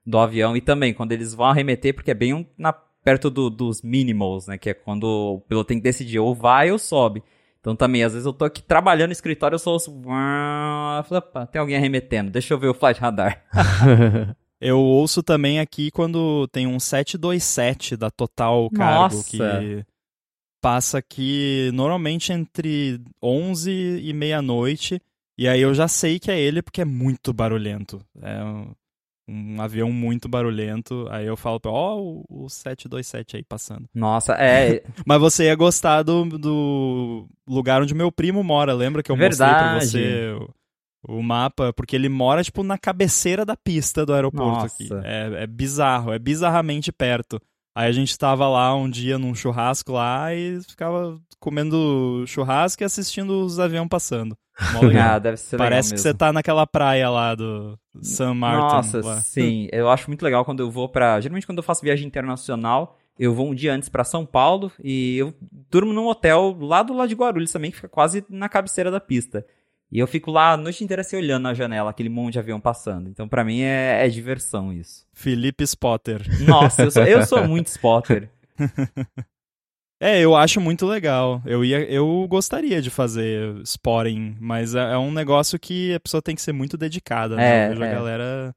do 0.05 0.17
avião 0.17 0.55
e 0.57 0.61
também 0.61 0.93
quando 0.93 1.11
eles 1.13 1.33
vão 1.33 1.45
arremeter, 1.45 1.93
porque 1.93 2.11
é 2.11 2.15
bem 2.15 2.47
na, 2.57 2.73
perto 2.73 3.29
do- 3.29 3.49
dos 3.49 3.81
minimals, 3.81 4.47
né? 4.47 4.57
Que 4.57 4.71
é 4.71 4.73
quando 4.73 5.03
o 5.05 5.39
piloto 5.41 5.67
tem 5.69 5.77
que 5.77 5.83
decidir 5.83 6.19
ou 6.19 6.33
vai 6.35 6.71
ou 6.71 6.77
sobe. 6.79 7.23
Então 7.63 7.77
também, 7.77 8.03
às 8.03 8.11
vezes 8.11 8.25
eu 8.25 8.33
tô 8.33 8.43
aqui 8.43 8.61
trabalhando 8.61 9.07
no 9.07 9.13
escritório, 9.13 9.55
eu 9.55 9.59
só 9.59 9.71
ouço. 9.71 9.89
Falo, 10.03 11.17
opa, 11.17 11.45
tem 11.45 11.61
alguém 11.61 11.77
arremetendo, 11.77 12.29
deixa 12.29 12.53
eu 12.53 12.59
ver 12.59 12.67
o 12.67 12.73
flight 12.73 12.99
radar. 12.99 13.41
Eu 14.65 14.79
ouço 14.79 15.21
também 15.21 15.59
aqui 15.59 15.91
quando 15.91 16.47
tem 16.47 16.65
um 16.65 16.79
727 16.79 17.97
da 17.97 18.09
Total 18.09 18.69
Cargo 18.69 19.15
Nossa. 19.15 19.29
que 19.29 19.85
passa 20.61 20.99
aqui 20.99 21.69
normalmente 21.73 22.31
entre 22.31 23.01
11 23.21 23.69
e 23.69 24.13
meia-noite. 24.13 25.01
E 25.37 25.49
aí 25.49 25.59
eu 25.59 25.73
já 25.73 25.89
sei 25.89 26.17
que 26.17 26.31
é 26.31 26.39
ele 26.39 26.61
porque 26.61 26.79
é 26.79 26.85
muito 26.85 27.33
barulhento. 27.33 27.99
É 28.21 28.41
um, 28.41 28.71
um 29.27 29.61
avião 29.61 29.91
muito 29.91 30.27
barulhento. 30.27 31.07
Aí 31.09 31.25
eu 31.25 31.37
falo, 31.37 31.59
ó, 31.65 31.97
o, 31.97 32.25
o 32.29 32.49
727 32.49 33.37
aí 33.37 33.43
passando. 33.43 33.87
Nossa, 33.93 34.33
é. 34.33 34.83
Mas 35.05 35.19
você 35.19 35.45
ia 35.45 35.55
gostar 35.55 36.03
do, 36.03 36.25
do 36.25 37.27
lugar 37.47 37.81
onde 37.81 37.93
meu 37.93 38.11
primo 38.11 38.43
mora. 38.43 38.73
Lembra 38.73 39.01
que 39.01 39.11
eu 39.11 39.17
mostrei 39.17 39.49
pra 39.49 39.79
Verdade. 39.79 39.87
você 39.87 40.35
o, 41.07 41.17
o 41.17 41.23
mapa? 41.23 41.71
Porque 41.73 41.95
ele 41.95 42.09
mora, 42.09 42.43
tipo, 42.43 42.63
na 42.63 42.77
cabeceira 42.77 43.45
da 43.45 43.55
pista 43.55 44.05
do 44.05 44.13
aeroporto 44.13 44.61
Nossa. 44.61 44.75
aqui. 44.75 44.89
É, 45.05 45.43
é 45.43 45.47
bizarro, 45.47 46.11
é 46.11 46.19
bizarramente 46.19 46.91
perto. 46.91 47.39
Aí 47.75 47.87
a 47.87 47.91
gente 47.91 48.17
tava 48.17 48.47
lá 48.47 48.75
um 48.75 48.89
dia 48.89 49.17
num 49.17 49.33
churrasco 49.33 49.93
lá 49.93 50.33
e 50.33 50.61
ficava 50.61 51.19
comendo 51.39 52.23
churrasco 52.27 52.83
e 52.83 52.85
assistindo 52.85 53.43
os 53.43 53.59
aviões 53.59 53.87
passando. 53.89 54.37
Ah, 55.01 55.17
deve 55.17 55.37
ser 55.37 55.57
Parece 55.57 55.89
que 55.89 55.95
mesmo. 55.95 56.03
você 56.03 56.13
tá 56.13 56.31
naquela 56.31 56.67
praia 56.67 57.09
lá 57.09 57.33
do 57.33 57.77
San 58.01 58.35
Martin. 58.35 58.75
Nossa, 58.75 59.01
lá. 59.05 59.21
sim. 59.21 59.67
Eu 59.73 59.89
acho 59.89 60.07
muito 60.07 60.21
legal 60.23 60.45
quando 60.45 60.59
eu 60.59 60.69
vou 60.69 60.87
pra. 60.87 61.19
Geralmente, 61.19 61.47
quando 61.47 61.57
eu 61.57 61.63
faço 61.63 61.81
viagem 61.81 62.05
internacional, 62.05 62.97
eu 63.17 63.33
vou 63.33 63.49
um 63.49 63.55
dia 63.55 63.73
antes 63.73 63.89
pra 63.89 64.03
São 64.03 64.25
Paulo 64.25 64.71
e 64.83 65.17
eu 65.17 65.33
durmo 65.69 65.91
num 65.91 66.07
hotel 66.07 66.55
lá 66.59 66.83
do 66.83 66.93
lado 66.93 67.09
de 67.09 67.15
Guarulhos 67.15 67.51
também, 67.51 67.71
que 67.71 67.77
fica 67.77 67.89
quase 67.89 68.23
na 68.29 68.47
cabeceira 68.47 68.91
da 68.91 68.99
pista. 68.99 69.45
E 69.93 69.99
eu 69.99 70.07
fico 70.07 70.31
lá 70.31 70.53
a 70.53 70.57
noite 70.57 70.83
inteira 70.83 71.01
assim, 71.01 71.15
olhando 71.15 71.43
na 71.43 71.53
janela, 71.53 71.91
aquele 71.91 72.09
monte 72.09 72.33
de 72.33 72.39
avião 72.39 72.59
passando. 72.59 73.07
Então, 73.07 73.27
pra 73.27 73.43
mim, 73.43 73.61
é, 73.61 74.03
é 74.03 74.09
diversão 74.09 74.73
isso. 74.73 75.05
Felipe 75.13 75.63
Spotter. 75.63 76.25
Nossa, 76.49 76.81
eu 76.81 76.91
sou, 76.91 77.03
eu 77.03 77.23
sou 77.27 77.43
muito 77.47 77.67
spotter. 77.67 78.27
É, 80.01 80.19
eu 80.19 80.35
acho 80.35 80.59
muito 80.59 80.87
legal. 80.87 81.43
Eu 81.45 81.63
ia, 81.63 81.79
eu 81.83 82.25
gostaria 82.27 82.81
de 82.81 82.89
fazer 82.89 83.55
spotting, 83.63 84.35
mas 84.39 84.73
é, 84.73 84.93
é 84.93 84.97
um 84.97 85.11
negócio 85.11 85.59
que 85.59 85.93
a 85.93 85.99
pessoa 85.99 86.23
tem 86.23 86.33
que 86.33 86.41
ser 86.41 86.53
muito 86.53 86.75
dedicada, 86.75 87.35
né? 87.35 87.43
É, 87.43 87.65
eu 87.67 87.69
vejo 87.69 87.83
é. 87.83 87.91
a 87.91 87.93
galera 87.93 88.55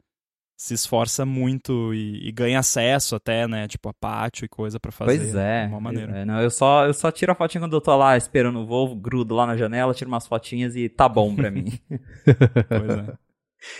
se 0.56 0.72
esforça 0.74 1.26
muito 1.26 1.92
e, 1.92 2.26
e 2.28 2.32
ganha 2.32 2.58
acesso 2.60 3.14
até, 3.14 3.46
né? 3.46 3.68
Tipo, 3.68 3.90
a 3.90 3.94
pátio 3.94 4.44
e 4.44 4.48
coisa 4.48 4.80
pra 4.80 4.90
fazer. 4.90 5.18
Pois 5.18 5.34
é. 5.34 5.66
De 5.66 5.72
uma 5.72 5.80
maneira. 5.80 6.18
É, 6.18 6.24
não, 6.24 6.40
eu, 6.40 6.50
só, 6.50 6.86
eu 6.86 6.94
só 6.94 7.10
tiro 7.12 7.30
a 7.32 7.34
fotinha 7.34 7.60
quando 7.60 7.74
eu 7.76 7.80
tô 7.80 7.94
lá 7.96 8.16
esperando 8.16 8.60
o 8.60 8.66
voo, 8.66 8.96
grudo 8.96 9.34
lá 9.34 9.46
na 9.46 9.56
janela, 9.56 9.92
tiro 9.92 10.08
umas 10.10 10.26
fotinhas 10.26 10.74
e 10.74 10.88
tá 10.88 11.08
bom 11.08 11.34
pra 11.36 11.50
mim. 11.50 11.78
Pois 12.68 12.90
é. 12.98 13.14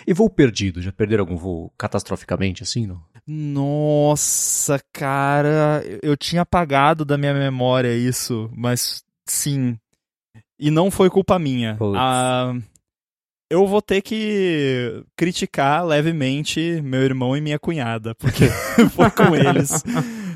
E 0.07 0.13
voo 0.15 0.29
perdido? 0.29 0.81
Já 0.83 0.91
perderam 0.91 1.23
algum 1.23 1.37
voo 1.37 1.73
catastroficamente 1.79 2.63
assim, 2.63 2.87
não? 2.87 3.01
Nossa, 3.27 4.81
cara, 4.93 5.83
eu- 5.85 6.01
eu 6.11 6.17
tinha 6.17 6.43
apagado 6.43 7.05
da 7.05 7.17
minha 7.19 7.35
memória 7.35 7.95
isso, 7.97 8.51
mas 8.55 9.03
sim. 9.27 9.79
E 10.59 10.71
não 10.71 10.91
foi 10.91 11.11
culpa 11.11 11.39
minha. 11.39 11.77
Putz. 11.77 11.99
Ah, 12.01 12.55
eu 13.51 13.67
vou 13.67 13.81
ter 13.81 14.03
que 14.03 15.03
criticar 15.17 15.85
levemente 15.87 16.81
meu 16.83 17.03
irmão 17.03 17.37
e 17.37 17.41
minha 17.41 17.59
cunhada, 17.59 18.15
porque 18.15 18.47
foi 18.95 19.11
com 19.11 19.35
eles 19.37 19.83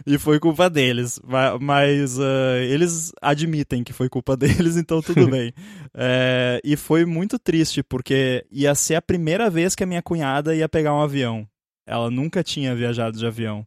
e 0.06 0.16
foi 0.18 0.38
culpa 0.38 0.70
deles. 0.70 1.20
Ma- 1.24 1.58
Mas 1.58 2.18
ah, 2.20 2.58
eles 2.58 3.12
admitem 3.20 3.82
que 3.82 3.92
foi 3.92 4.08
culpa 4.08 4.36
deles, 4.36 4.76
então 4.78 5.02
tudo 5.02 5.26
bem. 5.28 5.52
É, 5.94 6.60
e 6.64 6.76
foi 6.76 7.04
muito 7.04 7.38
triste, 7.38 7.82
porque 7.82 8.44
ia 8.50 8.74
ser 8.74 8.94
a 8.96 9.02
primeira 9.02 9.50
vez 9.50 9.74
que 9.74 9.82
a 9.82 9.86
minha 9.86 10.02
cunhada 10.02 10.54
ia 10.54 10.68
pegar 10.68 10.94
um 10.94 11.02
avião. 11.02 11.46
Ela 11.86 12.10
nunca 12.10 12.42
tinha 12.44 12.74
viajado 12.76 13.18
de 13.18 13.26
avião. 13.26 13.66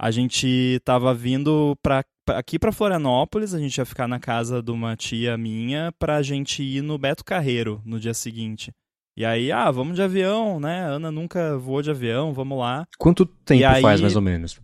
A 0.00 0.10
gente 0.10 0.80
tava 0.84 1.12
vindo 1.12 1.76
pra- 1.82 2.04
aqui 2.36 2.58
pra 2.58 2.72
Florianópolis, 2.72 3.54
a 3.54 3.58
gente 3.58 3.76
ia 3.78 3.84
ficar 3.84 4.06
na 4.08 4.18
casa 4.18 4.62
de 4.62 4.70
uma 4.70 4.96
tia 4.96 5.36
minha 5.38 5.92
pra 5.98 6.22
gente 6.22 6.62
ir 6.62 6.82
no 6.82 6.98
Beto 6.98 7.24
Carreiro 7.24 7.80
no 7.84 7.98
dia 8.00 8.14
seguinte. 8.14 8.72
E 9.16 9.24
aí, 9.24 9.50
ah, 9.50 9.70
vamos 9.70 9.96
de 9.96 10.02
avião, 10.02 10.60
né? 10.60 10.80
Ana 10.84 11.10
nunca 11.10 11.58
voou 11.58 11.82
de 11.82 11.90
avião, 11.90 12.32
vamos 12.32 12.58
lá. 12.58 12.86
Quanto 12.98 13.26
tempo 13.26 13.66
aí- 13.66 13.82
faz, 13.82 14.00
mais 14.00 14.14
ou 14.16 14.22
menos? 14.22 14.60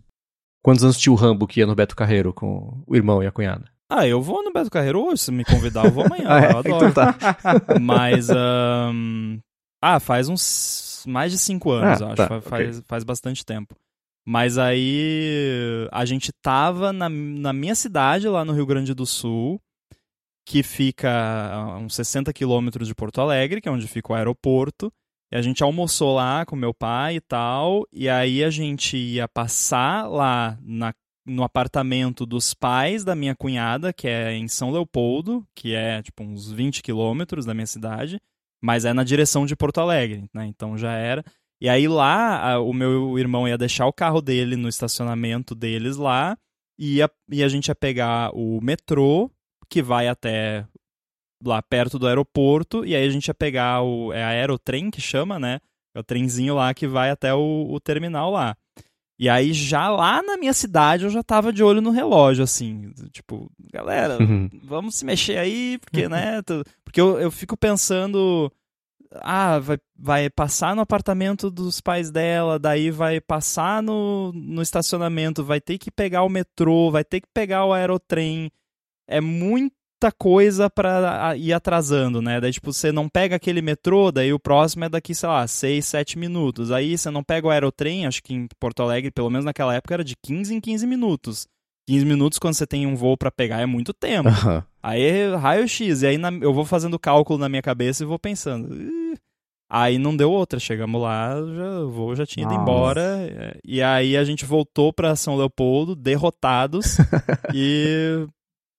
Quantos 0.63 0.83
anos 0.83 0.97
tinha 0.97 1.11
o 1.13 1.15
Rambo 1.15 1.45
que 1.45 1.59
ia 1.59 1.67
no 1.67 1.75
Beto 1.75 1.95
Carreiro 1.95 2.33
com 2.33 2.81
o 2.87 2.95
irmão 2.95 3.21
e 3.21 3.27
a 3.27 3.31
cunhada? 3.31 3.65
Ah, 3.91 4.07
eu 4.07 4.21
vou 4.21 4.43
no 4.43 4.51
Beto 4.51 4.71
Carreiro 4.71 4.99
hoje, 5.03 5.21
se 5.23 5.31
me 5.31 5.43
convidar, 5.45 5.85
eu 5.85 5.91
vou 5.91 6.05
amanhã. 6.05 6.25
Ah, 6.29 6.39
é? 6.41 6.51
Eu 6.53 6.57
adoro. 6.57 6.87
Então 6.87 6.91
tá. 6.93 7.15
Mas. 7.79 8.29
ahn, 8.31 9.37
Ah, 9.81 9.99
faz 9.99 10.27
uns 10.29 11.03
mais 11.07 11.31
de 11.31 11.37
cinco 11.37 11.69
anos, 11.71 12.01
Ah, 12.01 12.05
eu 12.05 12.07
acho. 12.13 12.15
tá, 12.15 12.41
faz, 12.41 12.81
faz 12.87 13.03
bastante 13.03 13.45
tempo. 13.45 13.75
Mas 14.27 14.57
aí 14.57 15.87
a 15.91 16.03
gente 16.03 16.31
tava 16.41 16.91
na, 16.91 17.07
na 17.07 17.53
minha 17.53 17.75
cidade, 17.75 18.27
lá 18.27 18.43
no 18.43 18.53
Rio 18.53 18.65
Grande 18.65 18.93
do 18.93 19.05
Sul, 19.05 19.61
que 20.47 20.63
fica 20.63 21.11
a 21.51 21.77
uns 21.77 21.95
60 21.95 22.33
quilômetros 22.33 22.87
de 22.87 22.95
Porto 22.95 23.21
Alegre, 23.21 23.61
que 23.61 23.69
é 23.69 23.71
onde 23.71 23.87
fica 23.87 24.13
o 24.13 24.15
aeroporto. 24.15 24.91
E 25.31 25.35
a 25.35 25.41
gente 25.41 25.63
almoçou 25.63 26.15
lá 26.15 26.45
com 26.45 26.55
meu 26.55 26.73
pai 26.73 27.17
e 27.17 27.21
tal. 27.21 27.85
E 27.91 28.09
aí 28.09 28.43
a 28.43 28.49
gente 28.49 28.97
ia 28.97 29.27
passar 29.27 30.07
lá 30.07 30.57
na, 30.61 30.93
no 31.25 31.43
apartamento 31.43 32.25
dos 32.25 32.53
pais 32.53 33.03
da 33.03 33.15
minha 33.15 33.35
cunhada, 33.35 33.91
que 33.91 34.07
é 34.07 34.33
em 34.33 34.47
São 34.47 34.71
Leopoldo, 34.71 35.45
que 35.55 35.73
é 35.73 36.01
tipo 36.01 36.23
uns 36.23 36.51
20 36.51 36.83
quilômetros 36.83 37.45
da 37.45 37.53
minha 37.53 37.67
cidade, 37.67 38.19
mas 38.61 38.85
é 38.85 38.93
na 38.93 39.03
direção 39.03 39.45
de 39.45 39.55
Porto 39.55 39.79
Alegre, 39.79 40.29
né? 40.33 40.45
Então 40.45 40.77
já 40.77 40.93
era. 40.93 41.23
E 41.61 41.69
aí 41.69 41.87
lá, 41.87 42.53
a, 42.53 42.59
o 42.59 42.73
meu 42.73 43.17
irmão 43.17 43.47
ia 43.47 43.57
deixar 43.57 43.85
o 43.87 43.93
carro 43.93 44.21
dele 44.21 44.55
no 44.55 44.67
estacionamento 44.69 45.55
deles 45.55 45.95
lá, 45.97 46.37
e, 46.77 46.95
ia, 46.97 47.09
e 47.31 47.43
a 47.43 47.47
gente 47.47 47.67
ia 47.69 47.75
pegar 47.75 48.31
o 48.33 48.59
metrô, 48.61 49.31
que 49.69 49.81
vai 49.81 50.07
até 50.07 50.65
lá 51.43 51.61
perto 51.61 51.97
do 51.97 52.07
aeroporto, 52.07 52.85
e 52.85 52.95
aí 52.95 53.05
a 53.07 53.09
gente 53.09 53.27
ia 53.27 53.33
pegar 53.33 53.81
o. 53.81 54.11
É 54.13 54.23
aerotrem 54.23 54.89
que 54.91 54.99
chama, 55.01 55.39
né? 55.39 55.59
É 55.95 55.99
o 55.99 56.03
trenzinho 56.03 56.55
lá 56.55 56.73
que 56.73 56.87
vai 56.87 57.09
até 57.09 57.33
o, 57.33 57.67
o 57.71 57.79
terminal 57.79 58.29
lá. 58.31 58.55
E 59.17 59.29
aí, 59.29 59.53
já 59.53 59.87
lá 59.87 60.21
na 60.21 60.35
minha 60.35 60.51
cidade, 60.51 61.05
eu 61.05 61.09
já 61.09 61.23
tava 61.23 61.53
de 61.53 61.63
olho 61.63 61.79
no 61.81 61.89
relógio, 61.89 62.43
assim. 62.43 62.91
Tipo, 63.11 63.49
galera, 63.71 64.21
Uhum. 64.21 64.49
vamos 64.61 64.95
se 64.95 65.05
mexer 65.05 65.37
aí, 65.37 65.77
porque, 65.77 66.07
né? 66.09 66.41
Porque 66.83 66.99
eu, 66.99 67.17
eu 67.17 67.31
fico 67.31 67.55
pensando. 67.55 68.51
Ah, 69.21 69.59
vai, 69.59 69.77
vai 69.97 70.29
passar 70.29 70.75
no 70.75 70.81
apartamento 70.81 71.49
dos 71.49 71.79
pais 71.81 72.11
dela, 72.11 72.57
daí 72.59 72.91
vai 72.91 73.19
passar 73.21 73.81
no, 73.83 74.31
no 74.33 74.61
estacionamento, 74.61 75.43
vai 75.43 75.61
ter 75.61 75.77
que 75.77 75.91
pegar 75.91 76.23
o 76.23 76.29
metrô, 76.29 76.91
vai 76.91 77.03
ter 77.03 77.21
que 77.21 77.27
pegar 77.33 77.65
o 77.65 77.73
aerotrem. 77.73 78.51
É 79.07 79.21
muita 79.21 80.11
coisa 80.17 80.69
pra 80.69 81.29
a- 81.29 81.37
ir 81.37 81.53
atrasando, 81.53 82.21
né? 82.21 82.41
Daí, 82.41 82.51
tipo, 82.51 82.73
você 82.73 82.91
não 82.91 83.09
pega 83.09 83.35
aquele 83.37 83.61
metrô, 83.61 84.11
daí 84.11 84.33
o 84.33 84.39
próximo 84.39 84.85
é 84.85 84.89
daqui, 84.89 85.15
sei 85.15 85.29
lá, 85.29 85.47
6, 85.47 85.85
7 85.85 86.17
minutos. 86.17 86.71
Aí 86.71 86.97
você 86.97 87.09
não 87.11 87.23
pega 87.23 87.47
o 87.47 87.51
aerotrem, 87.51 88.05
acho 88.07 88.21
que 88.23 88.33
em 88.33 88.47
Porto 88.59 88.83
Alegre, 88.83 89.11
pelo 89.11 89.29
menos 89.29 89.45
naquela 89.45 89.73
época, 89.75 89.93
era 89.95 90.03
de 90.03 90.15
15 90.23 90.53
em 90.53 90.61
15 90.61 90.85
minutos. 90.87 91.47
15 91.87 92.05
minutos 92.05 92.39
quando 92.39 92.53
você 92.55 92.65
tem 92.65 92.85
um 92.87 92.95
voo 92.95 93.15
pra 93.17 93.31
pegar 93.31 93.61
é 93.61 93.65
muito 93.65 93.93
tempo. 93.93 94.29
Aham. 94.29 94.63
Aí 94.81 95.35
raio-x, 95.35 96.01
e 96.03 96.07
aí 96.07 96.17
na- 96.17 96.31
eu 96.31 96.53
vou 96.53 96.65
fazendo 96.65 96.97
cálculo 96.99 97.39
na 97.39 97.49
minha 97.49 97.61
cabeça 97.61 98.03
e 98.03 98.07
vou 98.07 98.19
pensando. 98.19 98.73
"Ih". 98.75 99.15
Aí 99.69 99.97
não 99.97 100.15
deu 100.15 100.31
outra, 100.31 100.59
chegamos 100.59 101.01
lá, 101.01 101.35
já, 101.55 101.79
o 101.81 101.89
voo 101.89 102.15
já 102.15 102.25
tinha 102.25 102.45
ido 102.45 102.51
Nossa. 102.53 102.61
embora. 102.61 103.01
é, 103.29 103.57
E 103.65 103.81
aí 103.81 104.15
a 104.15 104.23
gente 104.23 104.45
voltou 104.45 104.93
pra 104.93 105.15
São 105.15 105.35
Leopoldo, 105.35 105.95
derrotados, 105.95 106.97
e 107.53 108.27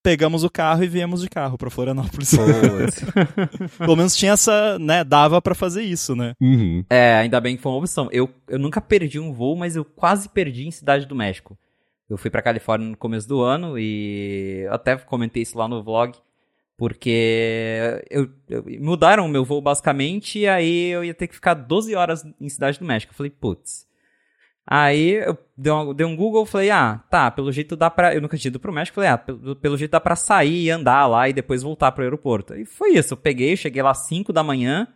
pegamos 0.05 0.45
o 0.45 0.49
carro 0.51 0.85
e 0.85 0.87
viemos 0.89 1.21
de 1.23 1.29
carro 1.29 1.59
pra 1.59 1.69
Florianópolis. 1.71 2.31
Pelo 3.79 3.97
menos 3.97 4.15
tinha 4.17 4.33
essa, 4.33 4.79
né, 4.79 5.03
dava 5.03 5.43
pra 5.43 5.55
fazer 5.55 5.83
isso, 5.83 6.15
né? 6.15 6.33
Uhum. 6.41 6.85
É, 6.89 7.15
ainda 7.17 7.41
bem 7.41 7.57
que 7.57 7.63
foi 7.63 7.73
uma 7.73 7.79
opção. 7.79 8.09
Eu, 8.13 8.31
eu 8.49 8.59
nunca 8.59 8.81
perdi 8.81 9.19
um 9.19 9.33
voo, 9.33 9.57
mas 9.57 9.75
eu 9.77 9.85
quase 9.85 10.29
perdi 10.29 10.67
em 10.67 10.71
Cidade 10.71 11.07
do 11.07 11.15
México. 11.17 11.59
Eu 12.09 12.17
fui 12.17 12.31
pra 12.31 12.43
Califórnia 12.43 12.89
no 12.89 12.97
começo 12.97 13.29
do 13.29 13.41
ano 13.43 13.79
e 13.79 14.67
até 14.71 14.97
comentei 14.97 15.43
isso 15.43 15.59
lá 15.59 15.67
no 15.67 15.83
vlog, 15.83 16.15
porque 16.77 18.03
eu, 18.11 18.29
eu- 18.49 18.65
mudaram 18.81 19.25
o 19.27 19.29
meu 19.29 19.45
voo 19.45 19.61
basicamente 19.61 20.41
e 20.41 20.49
aí 20.49 20.89
eu 20.91 21.05
ia 21.05 21.15
ter 21.15 21.27
que 21.27 21.35
ficar 21.35 21.55
12 21.55 21.95
horas 21.95 22.25
em 22.41 22.49
Cidade 22.49 22.79
do 22.79 22.85
México. 22.85 23.13
Eu 23.13 23.17
falei, 23.17 23.31
putz. 23.31 23.87
Aí 24.69 25.13
eu 25.25 25.39
dei 25.57 25.73
um, 25.73 25.95
dei 25.95 26.05
um 26.07 26.17
Google 26.17 26.45
falei, 26.45 26.71
ah, 26.71 27.01
tá, 27.09 27.31
pelo 27.31 27.53
jeito 27.53 27.77
dá 27.77 27.89
pra. 27.89 28.15
Eu 28.15 28.21
nunca 28.21 28.37
tinha 28.37 28.49
ido 28.51 28.59
pro 28.59 28.73
México, 28.73 28.97
falei, 28.97 29.11
ah, 29.11 29.19
pelo, 29.19 29.55
pelo 29.57 29.77
jeito 29.77 29.93
dá 29.93 30.01
pra 30.01 30.17
sair 30.17 30.65
e 30.65 30.71
andar 30.71 31.07
lá 31.07 31.29
e 31.29 31.33
depois 31.33 31.63
voltar 31.63 31.93
pro 31.93 32.03
aeroporto. 32.03 32.55
E 32.55 32.65
foi 32.65 32.91
isso, 32.95 33.15
eu 33.15 33.17
peguei, 33.19 33.57
cheguei 33.57 33.81
lá 33.83 33.91
às 33.91 34.07
5 34.07 34.33
da 34.33 34.43
manhã, 34.43 34.89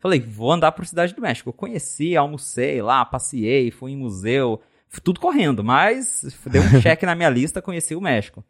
Falei, 0.00 0.20
vou 0.20 0.52
andar 0.52 0.70
por 0.70 0.86
Cidade 0.86 1.12
do 1.12 1.20
México. 1.20 1.48
Eu 1.48 1.52
conheci, 1.52 2.16
almocei 2.16 2.80
lá, 2.80 3.04
passei, 3.04 3.72
fui 3.72 3.90
em 3.90 3.96
museu, 3.96 4.60
tudo 5.02 5.20
correndo, 5.20 5.62
mas 5.62 6.24
deu 6.46 6.62
um 6.62 6.80
cheque 6.80 7.06
na 7.06 7.14
minha 7.14 7.30
lista, 7.30 7.62
conheci 7.62 7.94
o 7.94 8.00
México. 8.00 8.44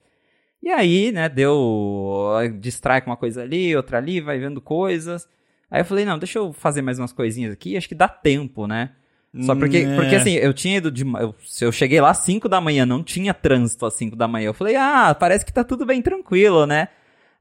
E 0.62 0.70
aí, 0.70 1.12
né, 1.12 1.28
deu. 1.28 2.32
distrai 2.60 3.00
com 3.00 3.10
uma 3.10 3.16
coisa 3.16 3.42
ali, 3.42 3.76
outra 3.76 3.98
ali, 3.98 4.20
vai 4.20 4.38
vendo 4.38 4.60
coisas. 4.60 5.28
Aí 5.70 5.80
eu 5.80 5.84
falei, 5.84 6.04
não, 6.04 6.18
deixa 6.18 6.38
eu 6.38 6.52
fazer 6.52 6.82
mais 6.82 6.98
umas 6.98 7.12
coisinhas 7.12 7.52
aqui, 7.52 7.76
acho 7.76 7.88
que 7.88 7.94
dá 7.94 8.08
tempo, 8.08 8.66
né? 8.66 8.90
Só 9.42 9.54
porque, 9.54 9.84
Né. 9.84 9.94
porque 9.94 10.14
assim, 10.16 10.32
eu 10.32 10.54
tinha 10.54 10.78
ido 10.78 10.90
de. 10.90 11.04
Eu, 11.04 11.34
se 11.44 11.62
eu 11.64 11.70
cheguei 11.70 12.00
lá 12.00 12.10
às 12.10 12.18
5 12.18 12.48
da 12.48 12.60
manhã, 12.62 12.86
não 12.86 13.04
tinha 13.04 13.34
trânsito 13.34 13.84
às 13.84 13.92
5 13.94 14.16
da 14.16 14.26
manhã. 14.26 14.46
Eu 14.46 14.54
falei, 14.54 14.74
ah, 14.74 15.14
parece 15.14 15.44
que 15.44 15.52
tá 15.52 15.62
tudo 15.62 15.84
bem 15.84 16.00
tranquilo, 16.00 16.66
né? 16.66 16.88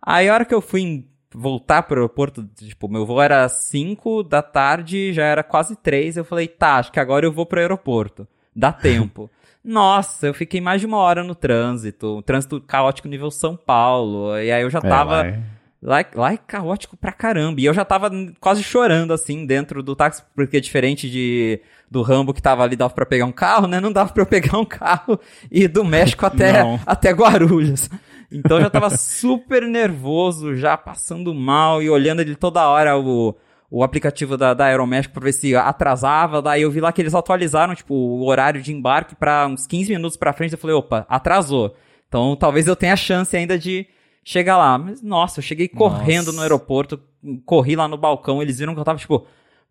Aí 0.01 0.27
a 0.27 0.33
hora 0.33 0.45
que 0.45 0.53
eu 0.53 0.62
fui 0.62 1.05
voltar 1.33 1.83
pro 1.83 1.95
aeroporto, 2.01 2.43
tipo, 2.55 2.89
meu 2.89 3.05
voo 3.05 3.21
era 3.21 3.47
5 3.47 4.21
da 4.23 4.41
tarde, 4.41 5.13
já 5.13 5.23
era 5.23 5.43
quase 5.43 5.75
3. 5.77 6.17
Eu 6.17 6.25
falei, 6.25 6.47
tá, 6.47 6.75
acho 6.75 6.91
que 6.91 6.99
agora 6.99 7.25
eu 7.25 7.31
vou 7.31 7.45
pro 7.45 7.60
aeroporto. 7.62 8.27
Dá 8.57 8.71
tempo. 8.71 9.29
Nossa, 9.63 10.27
eu 10.27 10.33
fiquei 10.33 10.59
mais 10.61 10.79
de 10.81 10.87
uma 10.87 10.97
hora 10.97 11.23
no 11.23 11.35
trânsito. 11.35 12.17
Um 12.17 12.21
trânsito 12.21 12.59
caótico 12.61 13.07
nível 13.07 13.29
São 13.29 13.55
Paulo. 13.55 14.37
E 14.37 14.51
aí 14.51 14.63
eu 14.63 14.69
já 14.69 14.79
É, 14.79 14.81
tava. 14.81 15.11
lá 15.17 15.27
é- 15.27 15.39
Lá, 15.79 16.03
lá 16.15 16.33
é 16.33 16.37
caótico 16.37 16.97
pra 16.97 17.11
caramba. 17.11 17.61
E 17.61 17.65
eu 17.65 17.73
já 17.73 17.85
tava 17.85 18.09
quase 18.39 18.63
chorando, 18.63 19.13
assim, 19.13 19.45
dentro 19.45 19.83
do 19.83 19.95
táxi, 19.95 20.23
porque 20.35 20.59
diferente 20.59 21.07
de, 21.07 21.61
do 21.89 22.01
Rambo 22.01 22.33
que 22.33 22.41
tava 22.41 22.63
ali, 22.63 22.75
dava 22.75 22.91
pra 22.95 23.05
pegar 23.05 23.25
um 23.25 23.31
carro, 23.31 23.67
né? 23.67 23.79
Não 23.79 23.91
dava 23.91 24.11
pra 24.11 24.23
eu 24.23 24.25
pegar 24.25 24.57
um 24.57 24.65
carro 24.65 25.19
e 25.51 25.63
ir 25.65 25.67
do 25.67 25.85
México 25.85 26.25
até, 26.25 26.63
Não. 26.63 26.79
até 26.83 27.11
Guarulhos. 27.11 27.91
Então 28.31 28.57
eu 28.57 28.63
já 28.63 28.69
tava 28.71 28.89
super 28.97 29.61
nervoso, 29.67 30.55
já 30.55 30.75
passando 30.75 31.31
mal 31.31 31.81
e 31.81 31.89
olhando 31.91 32.21
ele 32.21 32.35
toda 32.35 32.67
hora 32.67 32.97
o, 32.97 33.35
o 33.69 33.84
aplicativo 33.84 34.38
da, 34.38 34.53
da 34.53 34.65
Aeroméxico 34.65 35.13
pra 35.13 35.23
ver 35.23 35.34
se 35.34 35.56
atrasava. 35.56 36.41
Daí 36.41 36.62
eu 36.62 36.71
vi 36.71 36.80
lá 36.80 36.91
que 36.91 37.01
eles 37.01 37.13
atualizaram, 37.13 37.75
tipo, 37.75 37.93
o 37.93 38.25
horário 38.25 38.62
de 38.62 38.73
embarque 38.73 39.15
pra 39.15 39.47
uns 39.47 39.67
15 39.67 39.91
minutos 39.91 40.17
pra 40.17 40.34
frente. 40.34 40.53
Eu 40.53 40.58
falei, 40.58 40.75
opa, 40.75 41.06
atrasou. 41.10 41.75
Então 42.08 42.36
talvez 42.36 42.67
eu 42.67 42.75
tenha 42.75 42.95
chance 42.95 43.36
ainda 43.36 43.58
de 43.58 43.88
chegar 44.23 44.58
lá. 44.58 44.77
Mas, 44.77 45.01
nossa, 45.01 45.39
eu 45.39 45.43
cheguei 45.43 45.67
correndo 45.67 46.27
Nossa. 46.27 46.38
no 46.38 46.41
aeroporto, 46.41 47.01
corri 47.45 47.75
lá 47.75 47.88
no 47.88 47.97
balcão, 47.97 48.41
eles 48.41 48.60
viram 48.60 48.73
que 48.73 48.80
eu 48.80 48.86
tava, 48.86 48.99
tipo, 48.99 49.25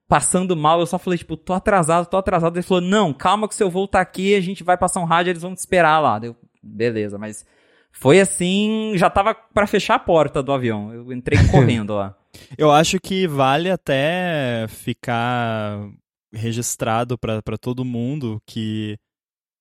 passando 0.09 0.57
mal. 0.57 0.81
Eu 0.81 0.87
só 0.87 0.99
falei, 0.99 1.19
tipo, 1.19 1.37
tô 1.37 1.53
atrasado, 1.53 2.07
tô 2.07 2.17
atrasado. 2.17 2.57
Ele 2.57 2.63
falou, 2.63 2.83
não, 2.83 3.13
calma 3.13 3.49
que 3.49 3.55
seu 3.55 3.71
voo 3.71 3.89
tá 3.89 4.01
aqui, 4.01 4.35
a 4.35 4.41
gente 4.41 4.63
vai 4.63 4.77
passar 4.77 5.01
um 5.01 5.05
rádio, 5.05 5.31
eles 5.31 5.43
vão 5.43 5.55
te 5.55 5.59
esperar 5.59 6.01
lá. 6.01 6.19
Deu, 6.19 6.37
beleza, 6.63 7.19
mas 7.19 7.47
foi 7.93 8.21
assim, 8.21 8.93
já 8.97 9.09
tava 9.09 9.35
pra 9.35 9.67
fechar 9.67 9.95
a 9.95 9.99
porta 9.99 10.43
do 10.43 10.53
avião. 10.53 10.93
Eu 10.93 11.13
entrei 11.13 11.39
correndo 11.51 11.95
lá. 11.95 12.15
Eu 12.57 12.71
acho 12.71 12.99
que 13.01 13.27
vale 13.27 13.71
até 13.71 14.67
ficar 14.69 15.89
registrado 16.33 17.17
para 17.19 17.59
todo 17.59 17.85
mundo 17.85 18.41
que 18.47 18.99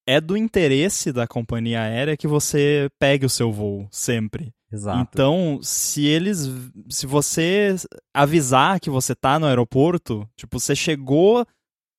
é 0.07 0.21
do 0.21 0.37
interesse 0.37 1.11
da 1.11 1.27
companhia 1.27 1.81
aérea 1.81 2.17
que 2.17 2.27
você 2.27 2.89
pegue 2.99 3.25
o 3.25 3.29
seu 3.29 3.51
voo 3.51 3.87
sempre. 3.91 4.53
Exato. 4.71 5.09
Então, 5.09 5.59
se 5.61 6.05
eles. 6.05 6.49
Se 6.89 7.07
você 7.07 7.75
avisar 8.13 8.79
que 8.79 8.89
você 8.89 9.15
tá 9.15 9.39
no 9.39 9.45
aeroporto, 9.45 10.27
tipo, 10.35 10.59
você 10.59 10.75
chegou 10.75 11.45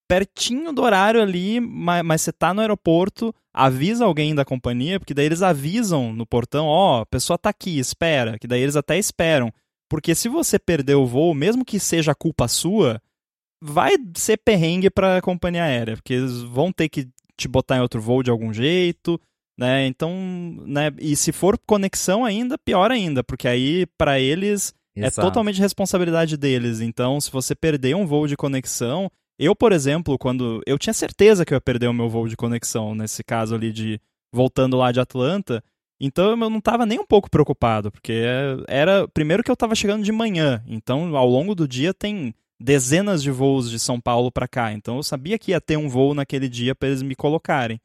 pertinho 0.08 0.72
do 0.72 0.82
horário 0.82 1.20
ali, 1.20 1.58
mas, 1.58 2.04
mas 2.04 2.20
você 2.20 2.32
tá 2.32 2.54
no 2.54 2.60
aeroporto, 2.60 3.34
avisa 3.52 4.04
alguém 4.04 4.34
da 4.34 4.44
companhia, 4.44 5.00
porque 5.00 5.14
daí 5.14 5.26
eles 5.26 5.42
avisam 5.42 6.12
no 6.12 6.24
portão, 6.24 6.66
ó, 6.66 7.00
a 7.00 7.06
pessoa 7.06 7.36
tá 7.36 7.50
aqui, 7.50 7.78
espera, 7.78 8.38
que 8.38 8.46
daí 8.46 8.60
eles 8.60 8.76
até 8.76 8.96
esperam. 8.98 9.52
Porque 9.88 10.14
se 10.14 10.28
você 10.28 10.58
perder 10.58 10.94
o 10.94 11.06
voo, 11.06 11.34
mesmo 11.34 11.64
que 11.64 11.78
seja 11.78 12.14
culpa 12.14 12.48
sua, 12.48 13.00
vai 13.62 13.92
ser 14.16 14.38
perrengue 14.38 14.90
pra 14.90 15.22
companhia 15.22 15.64
aérea, 15.64 15.96
porque 15.96 16.14
eles 16.14 16.42
vão 16.42 16.72
ter 16.72 16.88
que 16.88 17.08
te 17.36 17.48
botar 17.48 17.76
em 17.76 17.80
outro 17.80 18.00
voo 18.00 18.22
de 18.22 18.30
algum 18.30 18.52
jeito, 18.52 19.20
né? 19.58 19.86
Então, 19.86 20.12
né, 20.66 20.92
e 20.98 21.14
se 21.16 21.32
for 21.32 21.58
conexão 21.66 22.24
ainda, 22.24 22.58
pior 22.58 22.90
ainda, 22.90 23.22
porque 23.22 23.48
aí 23.48 23.86
pra 23.98 24.18
eles 24.18 24.74
é 24.96 25.06
Exato. 25.06 25.28
totalmente 25.28 25.60
responsabilidade 25.60 26.36
deles. 26.36 26.80
Então, 26.80 27.20
se 27.20 27.30
você 27.30 27.54
perder 27.54 27.94
um 27.94 28.06
voo 28.06 28.26
de 28.26 28.36
conexão, 28.36 29.10
eu, 29.38 29.54
por 29.54 29.72
exemplo, 29.72 30.18
quando 30.18 30.62
eu 30.66 30.78
tinha 30.78 30.94
certeza 30.94 31.44
que 31.44 31.52
eu 31.52 31.56
ia 31.56 31.60
perder 31.60 31.88
o 31.88 31.92
meu 31.92 32.08
voo 32.08 32.26
de 32.26 32.36
conexão 32.36 32.94
nesse 32.94 33.22
caso 33.22 33.54
ali 33.54 33.70
de 33.72 34.00
voltando 34.32 34.76
lá 34.76 34.90
de 34.90 35.00
Atlanta, 35.00 35.62
então 36.00 36.30
eu 36.30 36.36
não 36.36 36.58
estava 36.58 36.84
nem 36.84 36.98
um 36.98 37.06
pouco 37.06 37.30
preocupado, 37.30 37.90
porque 37.90 38.22
era 38.68 39.06
primeiro 39.08 39.42
que 39.42 39.50
eu 39.50 39.54
estava 39.54 39.74
chegando 39.74 40.04
de 40.04 40.12
manhã, 40.12 40.62
então 40.66 41.16
ao 41.16 41.28
longo 41.28 41.54
do 41.54 41.66
dia 41.66 41.94
tem 41.94 42.34
dezenas 42.58 43.22
de 43.22 43.30
voos 43.30 43.70
de 43.70 43.78
São 43.78 44.00
Paulo 44.00 44.30
para 44.30 44.48
cá, 44.48 44.72
então 44.72 44.96
eu 44.96 45.02
sabia 45.02 45.38
que 45.38 45.50
ia 45.50 45.60
ter 45.60 45.76
um 45.76 45.88
voo 45.88 46.14
naquele 46.14 46.48
dia 46.48 46.74
para 46.74 46.88
eles 46.88 47.02
me 47.02 47.14
colocarem. 47.14 47.80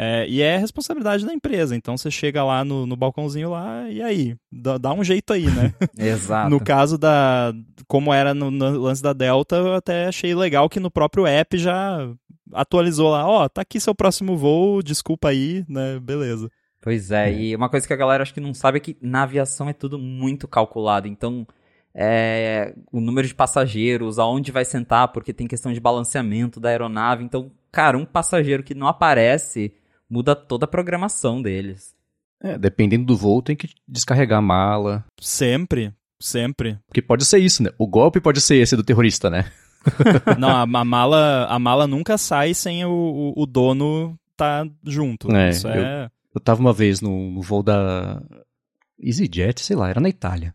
É, 0.00 0.28
e 0.28 0.40
é 0.40 0.56
responsabilidade 0.56 1.26
da 1.26 1.34
empresa. 1.34 1.74
Então 1.74 1.96
você 1.96 2.08
chega 2.08 2.44
lá 2.44 2.64
no, 2.64 2.86
no 2.86 2.94
balcãozinho 2.94 3.50
lá 3.50 3.90
e 3.90 4.00
aí, 4.00 4.36
dá, 4.52 4.78
dá 4.78 4.92
um 4.92 5.02
jeito 5.02 5.32
aí, 5.32 5.46
né? 5.46 5.74
Exato. 5.98 6.48
no 6.48 6.60
caso 6.60 6.96
da. 6.96 7.52
Como 7.88 8.14
era 8.14 8.32
no, 8.32 8.48
no, 8.48 8.78
lance 8.78 9.02
da 9.02 9.12
Delta, 9.12 9.56
eu 9.56 9.74
até 9.74 10.06
achei 10.06 10.36
legal 10.36 10.68
que 10.68 10.78
no 10.78 10.88
próprio 10.88 11.26
app 11.26 11.58
já 11.58 12.08
atualizou 12.52 13.10
lá, 13.10 13.26
ó, 13.26 13.44
oh, 13.44 13.48
tá 13.48 13.62
aqui 13.62 13.80
seu 13.80 13.92
próximo 13.92 14.36
voo, 14.36 14.84
desculpa 14.84 15.30
aí, 15.30 15.64
né? 15.68 15.98
Beleza. 15.98 16.48
Pois 16.80 17.10
é, 17.10 17.32
e 17.32 17.56
uma 17.56 17.68
coisa 17.68 17.86
que 17.86 17.92
a 17.92 17.96
galera 17.96 18.22
acho 18.22 18.32
que 18.32 18.40
não 18.40 18.54
sabe 18.54 18.78
é 18.78 18.80
que 18.80 18.96
na 19.02 19.22
aviação 19.22 19.68
é 19.68 19.72
tudo 19.72 19.98
muito 19.98 20.46
calculado. 20.46 21.08
Então, 21.08 21.46
é, 21.94 22.74
o 22.92 23.00
número 23.00 23.26
de 23.26 23.34
passageiros, 23.34 24.18
aonde 24.18 24.52
vai 24.52 24.64
sentar, 24.64 25.08
porque 25.08 25.32
tem 25.32 25.48
questão 25.48 25.72
de 25.72 25.80
balanceamento 25.80 26.60
da 26.60 26.68
aeronave. 26.68 27.24
Então, 27.24 27.50
cara, 27.72 27.98
um 27.98 28.04
passageiro 28.04 28.62
que 28.62 28.74
não 28.74 28.86
aparece 28.86 29.72
muda 30.08 30.36
toda 30.36 30.64
a 30.64 30.68
programação 30.68 31.42
deles. 31.42 31.94
É, 32.40 32.56
dependendo 32.56 33.04
do 33.06 33.16
voo, 33.16 33.42
tem 33.42 33.56
que 33.56 33.68
descarregar 33.86 34.38
a 34.38 34.42
mala. 34.42 35.04
Sempre, 35.20 35.92
sempre. 36.20 36.78
Porque 36.86 37.02
pode 37.02 37.24
ser 37.24 37.38
isso, 37.38 37.62
né? 37.62 37.70
O 37.76 37.86
golpe 37.86 38.20
pode 38.20 38.40
ser 38.40 38.56
esse 38.56 38.76
do 38.76 38.84
terrorista, 38.84 39.28
né? 39.28 39.50
não, 40.38 40.50
a, 40.50 40.62
a, 40.62 40.84
mala, 40.84 41.46
a 41.46 41.58
mala 41.58 41.86
nunca 41.86 42.16
sai 42.16 42.54
sem 42.54 42.84
o, 42.84 42.90
o, 42.90 43.42
o 43.42 43.46
dono 43.46 44.16
tá 44.36 44.64
junto. 44.84 45.34
É, 45.34 45.50
isso 45.50 45.66
eu, 45.66 45.84
é... 45.84 46.04
eu 46.04 46.10
tava 46.44 46.60
uma 46.60 46.72
vez 46.72 47.00
no, 47.00 47.30
no 47.30 47.42
voo 47.42 47.62
da 47.62 48.22
EasyJet, 49.00 49.60
sei 49.60 49.76
lá, 49.76 49.88
era 49.88 50.00
na 50.00 50.08
Itália. 50.08 50.54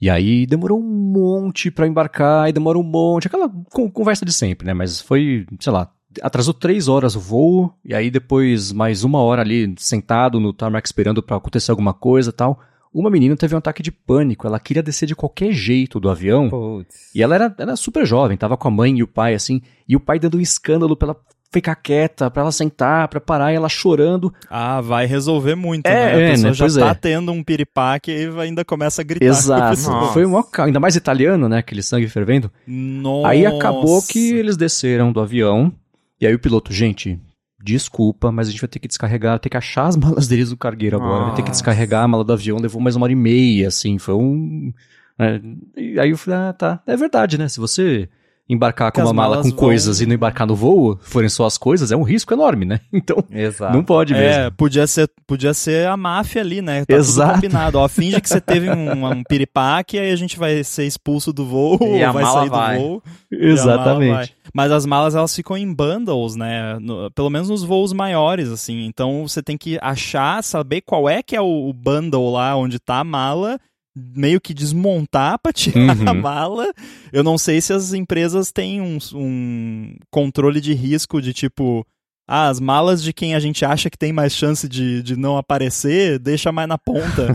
E 0.00 0.10
aí 0.10 0.46
demorou 0.46 0.78
um 0.78 0.82
monte 0.82 1.70
para 1.70 1.86
embarcar, 1.86 2.48
e 2.48 2.52
demorou 2.52 2.82
um 2.82 2.86
monte, 2.86 3.26
aquela 3.26 3.48
conversa 3.92 4.24
de 4.24 4.32
sempre, 4.32 4.66
né? 4.66 4.74
Mas 4.74 5.00
foi, 5.00 5.46
sei 5.58 5.72
lá, 5.72 5.90
atrasou 6.20 6.52
três 6.52 6.86
horas 6.88 7.16
o 7.16 7.20
voo, 7.20 7.72
e 7.84 7.94
aí 7.94 8.10
depois 8.10 8.72
mais 8.72 9.04
uma 9.04 9.20
hora 9.22 9.42
ali 9.42 9.74
sentado 9.78 10.38
no 10.38 10.52
tarmac 10.52 10.86
esperando 10.86 11.22
para 11.22 11.36
acontecer 11.36 11.70
alguma 11.70 11.94
coisa 11.94 12.32
tal. 12.32 12.60
Uma 12.92 13.10
menina 13.10 13.36
teve 13.36 13.54
um 13.54 13.58
ataque 13.58 13.82
de 13.82 13.92
pânico, 13.92 14.46
ela 14.46 14.60
queria 14.60 14.82
descer 14.82 15.06
de 15.06 15.14
qualquer 15.14 15.52
jeito 15.52 16.00
do 16.00 16.08
avião. 16.08 16.48
Puts. 16.48 17.14
E 17.14 17.22
ela 17.22 17.34
era, 17.34 17.54
era 17.58 17.76
super 17.76 18.06
jovem, 18.06 18.36
tava 18.36 18.56
com 18.56 18.68
a 18.68 18.70
mãe 18.70 18.98
e 18.98 19.02
o 19.02 19.08
pai 19.08 19.34
assim, 19.34 19.60
e 19.88 19.96
o 19.96 20.00
pai 20.00 20.18
dando 20.18 20.38
um 20.38 20.40
escândalo 20.40 20.96
pra 20.96 21.08
ela 21.08 21.20
ficar 21.56 21.74
quieta, 21.74 22.30
pra 22.30 22.42
ela 22.42 22.52
sentar, 22.52 23.08
pra 23.08 23.18
parar, 23.18 23.52
e 23.52 23.56
ela 23.56 23.68
chorando. 23.68 24.32
Ah, 24.50 24.80
vai 24.82 25.06
resolver 25.06 25.54
muito, 25.54 25.86
é, 25.86 25.90
né? 25.90 26.04
A 26.04 26.20
é, 26.20 26.30
pessoa 26.30 26.50
né? 26.50 26.54
já 26.54 26.64
Pois 26.64 26.76
tá 26.76 26.88
é. 26.90 26.94
tendo 26.94 27.32
um 27.32 27.42
piripaque 27.42 28.10
e 28.10 28.40
ainda 28.40 28.64
começa 28.64 29.00
a 29.00 29.04
gritar. 29.04 29.24
Exato. 29.24 29.80
Nossa. 29.88 30.12
Foi 30.12 30.26
um 30.26 30.42
ainda 30.58 30.78
mais 30.78 30.96
italiano, 30.96 31.48
né? 31.48 31.58
Aquele 31.58 31.82
sangue 31.82 32.08
fervendo. 32.08 32.50
Nossa. 32.66 33.28
Aí 33.28 33.46
acabou 33.46 34.02
que 34.02 34.34
eles 34.34 34.56
desceram 34.56 35.10
do 35.12 35.20
avião, 35.20 35.72
e 36.20 36.26
aí 36.26 36.34
o 36.34 36.38
piloto, 36.38 36.72
gente, 36.72 37.18
desculpa, 37.62 38.30
mas 38.30 38.48
a 38.48 38.50
gente 38.50 38.60
vai 38.60 38.68
ter 38.68 38.78
que 38.78 38.88
descarregar, 38.88 39.38
ter 39.38 39.48
que 39.48 39.56
achar 39.56 39.86
as 39.86 39.96
malas 39.96 40.28
deles 40.28 40.50
do 40.50 40.56
cargueiro 40.56 40.96
agora, 40.96 41.24
vai 41.24 41.34
ter 41.36 41.42
que 41.42 41.48
Nossa. 41.48 41.62
descarregar 41.62 42.04
a 42.04 42.08
mala 42.08 42.24
do 42.24 42.32
avião, 42.32 42.58
levou 42.58 42.82
mais 42.82 42.96
uma 42.96 43.04
hora 43.04 43.12
e 43.12 43.16
meia, 43.16 43.68
assim, 43.68 43.98
foi 43.98 44.14
um... 44.14 44.72
é, 45.18 45.40
e 45.76 45.98
aí 45.98 46.10
eu 46.10 46.18
falei, 46.18 46.38
ah, 46.40 46.52
tá, 46.52 46.82
é 46.86 46.96
verdade, 46.96 47.38
né, 47.38 47.48
se 47.48 47.58
você 47.58 48.08
embarcar 48.48 48.92
com 48.92 49.00
uma 49.00 49.12
mala 49.12 49.42
com 49.42 49.50
coisas 49.50 49.98
vão- 49.98 50.04
e 50.04 50.06
não 50.06 50.14
embarcar 50.14 50.46
no 50.46 50.54
voo, 50.54 50.98
forem 51.02 51.28
só 51.28 51.46
as 51.46 51.58
coisas, 51.58 51.90
é 51.90 51.96
um 51.96 52.02
risco 52.02 52.32
enorme, 52.32 52.64
né, 52.64 52.80
então 52.92 53.16
Exato. 53.30 53.74
não 53.76 53.82
pode 53.82 54.12
mesmo. 54.12 54.26
É, 54.28 54.50
podia 54.50 54.86
ser, 54.86 55.10
podia 55.26 55.52
ser 55.52 55.88
a 55.88 55.96
máfia 55.96 56.42
ali, 56.42 56.62
né? 56.62 56.84
Tá 56.84 56.94
Exato. 56.94 57.28
tudo 57.32 57.42
combinado. 57.42 57.78
Ó, 57.78 57.88
finge 57.88 58.20
que 58.20 58.28
você 58.28 58.40
teve 58.42 58.70
um, 58.70 59.06
um 59.06 59.22
piripaque, 59.24 59.98
aí 59.98 60.10
a 60.12 60.16
gente 60.16 60.38
vai 60.38 60.62
ser 60.62 60.84
expulso 60.86 61.32
do 61.32 61.44
voo, 61.44 61.78
E 61.96 62.04
a 62.04 62.12
vai 62.12 62.22
mala 62.22 62.40
sair 62.40 62.50
vai. 62.50 62.76
do 62.78 62.82
voo. 62.82 63.02
Exatamente. 63.32 64.34
Mas 64.54 64.70
as 64.72 64.86
malas, 64.86 65.14
elas 65.14 65.34
ficam 65.34 65.56
em 65.56 65.72
bundles, 65.72 66.36
né? 66.36 66.78
No- 66.80 67.10
pelo 67.10 67.30
menos 67.30 67.48
nos 67.48 67.62
voos 67.62 67.92
maiores, 67.92 68.48
assim. 68.50 68.86
Então 68.86 69.26
você 69.26 69.42
tem 69.42 69.56
que 69.58 69.78
achar, 69.82 70.42
saber 70.42 70.80
qual 70.82 71.08
é 71.08 71.22
que 71.22 71.34
é 71.36 71.40
o, 71.40 71.68
o 71.68 71.72
bundle 71.72 72.30
lá 72.32 72.56
onde 72.56 72.78
tá 72.78 73.00
a 73.00 73.04
mala, 73.04 73.58
meio 73.96 74.40
que 74.40 74.52
desmontar 74.52 75.38
pra 75.38 75.52
tirar 75.52 75.96
Uhum. 75.96 76.08
a 76.08 76.14
mala. 76.14 76.66
Eu 77.12 77.22
não 77.24 77.38
sei 77.38 77.60
se 77.60 77.72
as 77.72 77.92
empresas 77.94 78.52
têm 78.52 78.80
um, 78.80 78.98
um 79.14 79.96
controle 80.10 80.60
de 80.60 80.74
risco 80.74 81.20
de 81.22 81.32
tipo. 81.32 81.86
Ah, 82.28 82.48
as 82.48 82.58
malas 82.58 83.00
de 83.04 83.12
quem 83.12 83.36
a 83.36 83.38
gente 83.38 83.64
acha 83.64 83.88
que 83.88 83.96
tem 83.96 84.12
mais 84.12 84.32
chance 84.34 84.68
de, 84.68 85.00
de 85.00 85.14
não 85.16 85.36
aparecer, 85.36 86.18
deixa 86.18 86.50
mais 86.50 86.68
na 86.68 86.76
ponta. 86.76 87.28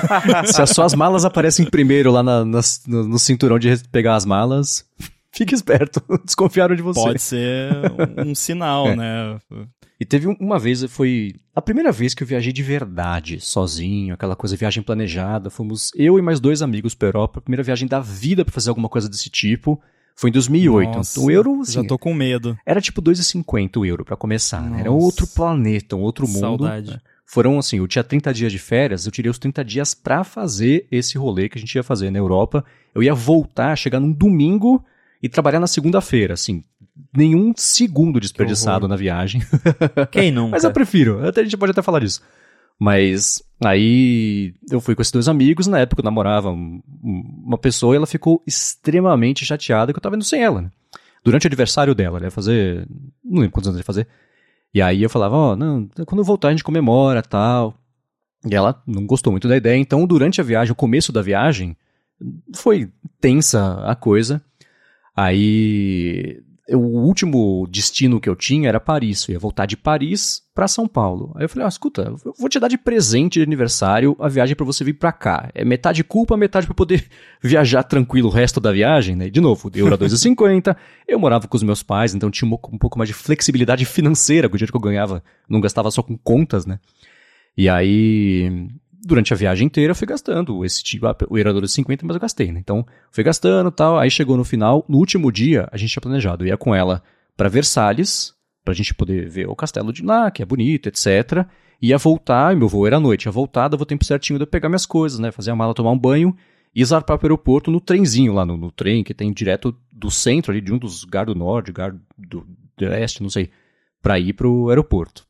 Se 0.50 0.62
as 0.62 0.70
suas 0.70 0.94
malas 0.94 1.26
aparecem 1.26 1.66
primeiro 1.66 2.10
lá 2.10 2.22
na- 2.22 2.42
no, 2.42 2.58
no 2.88 3.18
cinturão 3.18 3.58
de 3.58 3.76
pegar 3.92 4.14
as 4.16 4.24
malas, 4.24 4.82
fique 5.30 5.54
esperto, 5.54 6.02
desconfiaram 6.24 6.74
de 6.74 6.80
você. 6.80 7.00
Pode 7.00 7.18
ser 7.20 7.70
um, 8.18 8.30
um 8.30 8.34
sinal, 8.34 8.86
É. 8.88 8.96
né? 8.96 9.38
E 10.00 10.04
teve 10.06 10.26
um- 10.26 10.36
uma 10.40 10.58
vez, 10.58 10.82
foi 10.84 11.34
a 11.54 11.60
primeira 11.60 11.92
vez 11.92 12.14
que 12.14 12.22
eu 12.22 12.26
viajei 12.26 12.52
de 12.54 12.62
verdade, 12.62 13.38
sozinho, 13.38 14.14
aquela 14.14 14.34
coisa, 14.34 14.56
viagem 14.56 14.82
planejada. 14.82 15.50
Fomos 15.50 15.90
eu 15.94 16.18
e 16.18 16.22
mais 16.22 16.40
dois 16.40 16.62
amigos 16.62 16.94
pra 16.94 17.08
Europa, 17.08 17.38
a 17.38 17.42
primeira 17.42 17.62
viagem 17.62 17.86
da 17.86 18.00
vida 18.00 18.42
pra 18.44 18.52
fazer 18.54 18.70
alguma 18.70 18.88
coisa 18.88 19.08
desse 19.10 19.28
tipo. 19.28 19.78
Foi 20.16 20.30
em 20.30 20.32
2008. 20.32 20.96
Nossa, 20.96 21.18
então, 21.18 21.26
o 21.28 21.30
euro, 21.30 21.60
assim, 21.60 21.74
Já 21.74 21.84
tô 21.84 21.98
com 21.98 22.12
medo. 22.14 22.56
era 22.66 22.80
tipo 22.80 23.00
2,50 23.02 23.78
o 23.78 23.84
euro 23.86 24.04
pra 24.04 24.16
começar, 24.16 24.62
né? 24.62 24.80
Era 24.80 24.90
outro 24.90 25.26
planeta, 25.26 25.96
um 25.96 26.00
outro 26.00 26.26
mundo. 26.26 26.40
Saudade. 26.40 26.90
né? 26.92 26.98
Foram 27.26 27.58
assim, 27.60 27.76
eu 27.78 27.86
tinha 27.86 28.02
30 28.02 28.34
dias 28.34 28.50
de 28.50 28.58
férias, 28.58 29.06
eu 29.06 29.12
tirei 29.12 29.30
os 29.30 29.38
30 29.38 29.64
dias 29.64 29.94
pra 29.94 30.24
fazer 30.24 30.86
esse 30.90 31.16
rolê 31.16 31.48
que 31.48 31.56
a 31.58 31.60
gente 31.60 31.74
ia 31.76 31.82
fazer 31.82 32.10
na 32.10 32.18
Europa. 32.18 32.64
Eu 32.94 33.02
ia 33.04 33.14
voltar, 33.14 33.76
chegar 33.76 34.00
num 34.00 34.10
domingo 34.12 34.84
e 35.22 35.28
trabalhar 35.28 35.60
na 35.60 35.68
segunda-feira, 35.68 36.34
assim. 36.34 36.64
Nenhum 37.16 37.52
segundo 37.56 38.20
desperdiçado 38.20 38.86
na 38.88 38.96
viagem. 38.96 39.42
Quem 40.12 40.30
nunca? 40.30 40.50
Mas 40.52 40.64
eu 40.64 40.72
prefiro, 40.72 41.26
até 41.26 41.40
a 41.40 41.44
gente 41.44 41.56
pode 41.56 41.72
até 41.72 41.82
falar 41.82 42.00
disso. 42.00 42.20
Mas 42.78 43.42
aí 43.62 44.54
eu 44.70 44.80
fui 44.80 44.94
com 44.94 45.02
esses 45.02 45.12
dois 45.12 45.28
amigos, 45.28 45.66
na 45.66 45.78
época 45.80 46.00
eu 46.00 46.04
namorava 46.04 46.50
um- 46.50 46.80
um- 47.04 47.42
uma 47.46 47.58
pessoa 47.58 47.94
e 47.94 47.96
ela 47.96 48.06
ficou 48.06 48.42
extremamente 48.46 49.44
chateada 49.44 49.92
que 49.92 49.98
eu 49.98 50.02
tava 50.02 50.16
indo 50.16 50.24
sem 50.24 50.42
ela, 50.42 50.62
né? 50.62 50.70
Durante 51.22 51.46
o 51.46 51.48
aniversário 51.48 51.94
dela, 51.94 52.16
ela 52.16 52.26
ia 52.26 52.30
fazer. 52.30 52.86
Não 53.22 53.40
lembro 53.42 53.50
quantos 53.52 53.68
anos 53.68 53.76
ela 53.76 53.82
ia 53.82 53.84
fazer. 53.86 54.06
E 54.72 54.80
aí 54.80 55.02
eu 55.02 55.10
falava, 55.10 55.36
ó, 55.36 55.56
não, 55.56 55.86
quando 56.06 56.20
eu 56.20 56.24
voltar 56.24 56.48
a 56.48 56.50
gente 56.52 56.64
comemora 56.64 57.22
tal. 57.22 57.74
E 58.48 58.54
ela 58.54 58.82
não 58.86 59.04
gostou 59.04 59.30
muito 59.30 59.46
da 59.46 59.56
ideia, 59.58 59.76
então 59.76 60.06
durante 60.06 60.40
a 60.40 60.44
viagem, 60.44 60.72
o 60.72 60.76
começo 60.76 61.12
da 61.12 61.20
viagem, 61.20 61.76
foi 62.56 62.88
tensa 63.20 63.82
a 63.84 63.94
coisa. 63.94 64.40
Aí 65.14 66.40
o 66.76 66.78
último 66.78 67.66
destino 67.68 68.20
que 68.20 68.28
eu 68.28 68.36
tinha 68.36 68.68
era 68.68 68.78
Paris. 68.78 69.26
Eu 69.28 69.32
ia 69.32 69.38
voltar 69.38 69.66
de 69.66 69.76
Paris 69.76 70.42
pra 70.54 70.68
São 70.68 70.86
Paulo. 70.86 71.32
Aí 71.34 71.44
eu 71.44 71.48
falei, 71.48 71.66
ah, 71.66 71.68
escuta, 71.68 72.02
eu 72.24 72.34
vou 72.38 72.48
te 72.48 72.60
dar 72.60 72.68
de 72.68 72.78
presente 72.78 73.38
de 73.38 73.42
aniversário 73.42 74.16
a 74.20 74.28
viagem 74.28 74.54
pra 74.54 74.64
você 74.64 74.84
vir 74.84 74.94
pra 74.94 75.10
cá. 75.10 75.50
É 75.54 75.64
metade 75.64 76.04
culpa, 76.04 76.36
metade 76.36 76.66
pra 76.66 76.74
poder 76.74 77.08
viajar 77.42 77.82
tranquilo 77.82 78.28
o 78.28 78.32
resto 78.32 78.60
da 78.60 78.70
viagem, 78.70 79.16
né? 79.16 79.28
De 79.28 79.40
novo, 79.40 79.70
euro 79.74 79.94
a 79.94 79.98
2,50. 79.98 80.76
eu 81.08 81.18
morava 81.18 81.48
com 81.48 81.56
os 81.56 81.62
meus 81.62 81.82
pais, 81.82 82.14
então 82.14 82.30
tinha 82.30 82.48
um, 82.48 82.54
um 82.54 82.78
pouco 82.78 82.98
mais 82.98 83.08
de 83.08 83.14
flexibilidade 83.14 83.84
financeira. 83.84 84.48
Com 84.48 84.54
o 84.54 84.58
dinheiro 84.58 84.72
que 84.72 84.76
eu 84.76 84.82
ganhava, 84.82 85.22
não 85.48 85.60
gastava 85.60 85.90
só 85.90 86.02
com 86.02 86.16
contas, 86.16 86.66
né? 86.66 86.78
E 87.56 87.68
aí, 87.68 88.68
durante 89.04 89.32
a 89.32 89.36
viagem 89.36 89.66
inteira, 89.66 89.92
eu 89.92 89.94
fui 89.94 90.06
gastando 90.06 90.64
esse 90.64 90.82
tipo, 90.82 91.06
o 91.28 91.38
euro 91.38 91.50
a 91.50 91.54
2,50, 91.54 92.00
mas 92.02 92.14
eu 92.14 92.20
gastei, 92.20 92.52
né? 92.52 92.60
Então, 92.60 92.86
fui 93.10 93.24
gastando 93.24 93.70
tal. 93.70 93.98
Aí 93.98 94.10
chegou 94.10 94.36
no 94.36 94.44
final, 94.44 94.84
no 94.88 94.98
último 94.98 95.32
dia, 95.32 95.68
a 95.72 95.76
gente 95.76 95.90
tinha 95.90 96.02
planejado. 96.02 96.44
Eu 96.44 96.48
ia 96.48 96.56
com 96.56 96.74
ela 96.74 97.02
pra 97.36 97.48
Versalhes, 97.48 98.34
pra 98.64 98.74
gente 98.74 98.94
poder 98.94 99.28
ver 99.28 99.48
o 99.48 99.56
castelo 99.56 99.92
de 99.92 100.02
lá, 100.02 100.30
que 100.30 100.42
é 100.42 100.46
bonito, 100.46 100.88
etc. 100.88 101.46
Ia 101.80 101.96
voltar, 101.96 102.54
meu 102.54 102.68
voo 102.68 102.86
era 102.86 102.96
à 102.96 103.00
noite. 103.00 103.26
Ia 103.26 103.32
voltar, 103.32 103.68
dava 103.68 103.82
o 103.82 103.86
tempo 103.86 104.04
certinho 104.04 104.38
de 104.38 104.42
eu 104.42 104.46
pegar 104.46 104.68
minhas 104.68 104.86
coisas, 104.86 105.18
né? 105.18 105.32
Fazer 105.32 105.50
a 105.50 105.56
mala, 105.56 105.74
tomar 105.74 105.90
um 105.90 105.98
banho 105.98 106.36
e 106.74 106.84
zarpar 106.84 107.18
pro 107.18 107.26
aeroporto 107.26 107.70
no 107.70 107.80
trenzinho 107.80 108.32
lá, 108.32 108.46
no, 108.46 108.56
no 108.56 108.70
trem 108.70 109.02
que 109.02 109.12
tem 109.12 109.32
direto 109.32 109.76
do 109.92 110.10
centro 110.10 110.52
ali, 110.52 110.60
de 110.60 110.72
um 110.72 110.78
dos 110.78 111.02
lugares 111.02 111.32
do 111.32 111.38
norte, 111.38 111.68
lugar 111.68 111.92
do, 112.16 112.46
do 112.76 112.86
leste, 112.86 113.22
não 113.22 113.30
sei, 113.30 113.50
pra 114.00 114.18
ir 114.20 114.34
pro 114.34 114.68
aeroporto. 114.68 115.26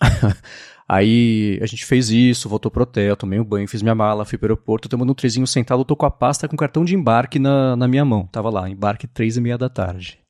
Aí 0.88 1.58
a 1.60 1.66
gente 1.66 1.84
fez 1.84 2.10
isso, 2.10 2.48
voltou 2.48 2.70
pro 2.70 2.84
hotel, 2.84 3.16
tomei 3.16 3.40
um 3.40 3.44
banho, 3.44 3.66
fiz 3.66 3.82
minha 3.82 3.94
mala, 3.94 4.24
fui 4.24 4.38
pro 4.38 4.46
aeroporto, 4.46 4.88
tomando 4.88 5.10
um 5.10 5.14
trezinho 5.14 5.46
sentado, 5.46 5.80
eu 5.80 5.84
tô 5.84 5.96
com 5.96 6.06
a 6.06 6.10
pasta 6.10 6.46
com 6.46 6.56
cartão 6.56 6.84
de 6.84 6.94
embarque 6.94 7.40
na, 7.40 7.74
na 7.74 7.88
minha 7.88 8.04
mão. 8.04 8.28
Tava 8.30 8.50
lá, 8.50 8.70
embarque 8.70 9.08
três 9.08 9.36
e 9.36 9.40
meia 9.40 9.58
da 9.58 9.68
tarde. 9.68 10.20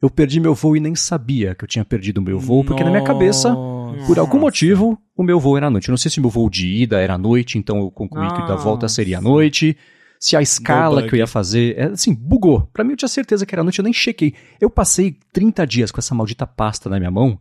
Eu 0.00 0.08
perdi 0.08 0.40
meu 0.40 0.54
voo 0.54 0.76
e 0.76 0.80
nem 0.80 0.94
sabia 0.94 1.54
que 1.54 1.64
eu 1.64 1.68
tinha 1.68 1.84
perdido 1.84 2.18
o 2.18 2.22
meu 2.22 2.38
voo, 2.38 2.64
porque 2.64 2.82
na 2.82 2.90
minha 2.90 3.04
cabeça, 3.04 3.52
Nossa. 3.52 4.06
por 4.06 4.18
algum 4.18 4.38
motivo, 4.38 4.98
o 5.16 5.22
meu 5.22 5.38
voo 5.38 5.56
era 5.56 5.66
à 5.66 5.70
noite. 5.70 5.88
Eu 5.88 5.92
não 5.92 5.98
sei 5.98 6.10
se 6.10 6.20
meu 6.20 6.30
voo 6.30 6.48
de 6.48 6.66
ida 6.66 7.00
era 7.00 7.14
à 7.14 7.18
noite, 7.18 7.58
então 7.58 7.78
eu 7.78 7.90
concluí 7.90 8.26
que 8.32 8.40
o 8.40 8.46
da 8.46 8.56
volta 8.56 8.84
Nossa. 8.84 8.94
seria 8.94 9.18
à 9.18 9.20
noite. 9.20 9.76
Se 10.18 10.34
a 10.34 10.40
escala 10.40 11.02
que 11.02 11.14
eu 11.14 11.18
ia 11.18 11.26
fazer, 11.26 11.78
é, 11.78 11.84
assim, 11.84 12.14
bugou. 12.14 12.68
Pra 12.72 12.82
mim 12.82 12.92
eu 12.92 12.96
tinha 12.96 13.08
certeza 13.08 13.44
que 13.44 13.54
era 13.54 13.60
à 13.60 13.64
noite, 13.64 13.78
eu 13.78 13.84
nem 13.84 13.92
chequei. 13.92 14.34
Eu 14.58 14.70
passei 14.70 15.18
30 15.32 15.66
dias 15.66 15.90
com 15.90 16.00
essa 16.00 16.14
maldita 16.14 16.46
pasta 16.46 16.88
na 16.88 16.98
minha 16.98 17.10
mão 17.10 17.38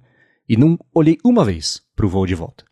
e 0.47 0.57
não 0.57 0.77
olhei 0.93 1.17
uma 1.23 1.43
vez 1.43 1.81
pro 1.95 2.09
voo 2.09 2.25
de 2.25 2.35
volta. 2.35 2.65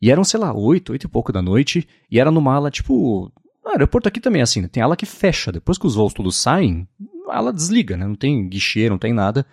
E 0.00 0.10
eram, 0.10 0.24
sei 0.24 0.40
lá, 0.40 0.52
oito, 0.54 0.92
oito 0.92 1.04
e 1.04 1.08
pouco 1.08 1.32
da 1.32 1.42
noite, 1.42 1.86
e 2.10 2.18
era 2.18 2.30
numa 2.30 2.54
ala, 2.54 2.70
tipo. 2.70 3.30
Ah, 3.64 3.72
aeroporto 3.72 4.08
aqui 4.08 4.20
também 4.20 4.40
é 4.40 4.42
assim, 4.42 4.62
né? 4.62 4.68
Tem 4.68 4.82
ala 4.82 4.96
que 4.96 5.04
fecha. 5.04 5.52
Depois 5.52 5.76
que 5.76 5.86
os 5.86 5.94
voos 5.94 6.14
todos 6.14 6.36
saem, 6.36 6.88
a 7.28 7.36
ala 7.36 7.52
desliga, 7.52 7.96
né? 7.96 8.06
Não 8.06 8.14
tem 8.14 8.48
guichê, 8.48 8.88
não 8.88 8.98
tem 8.98 9.12
nada. 9.12 9.44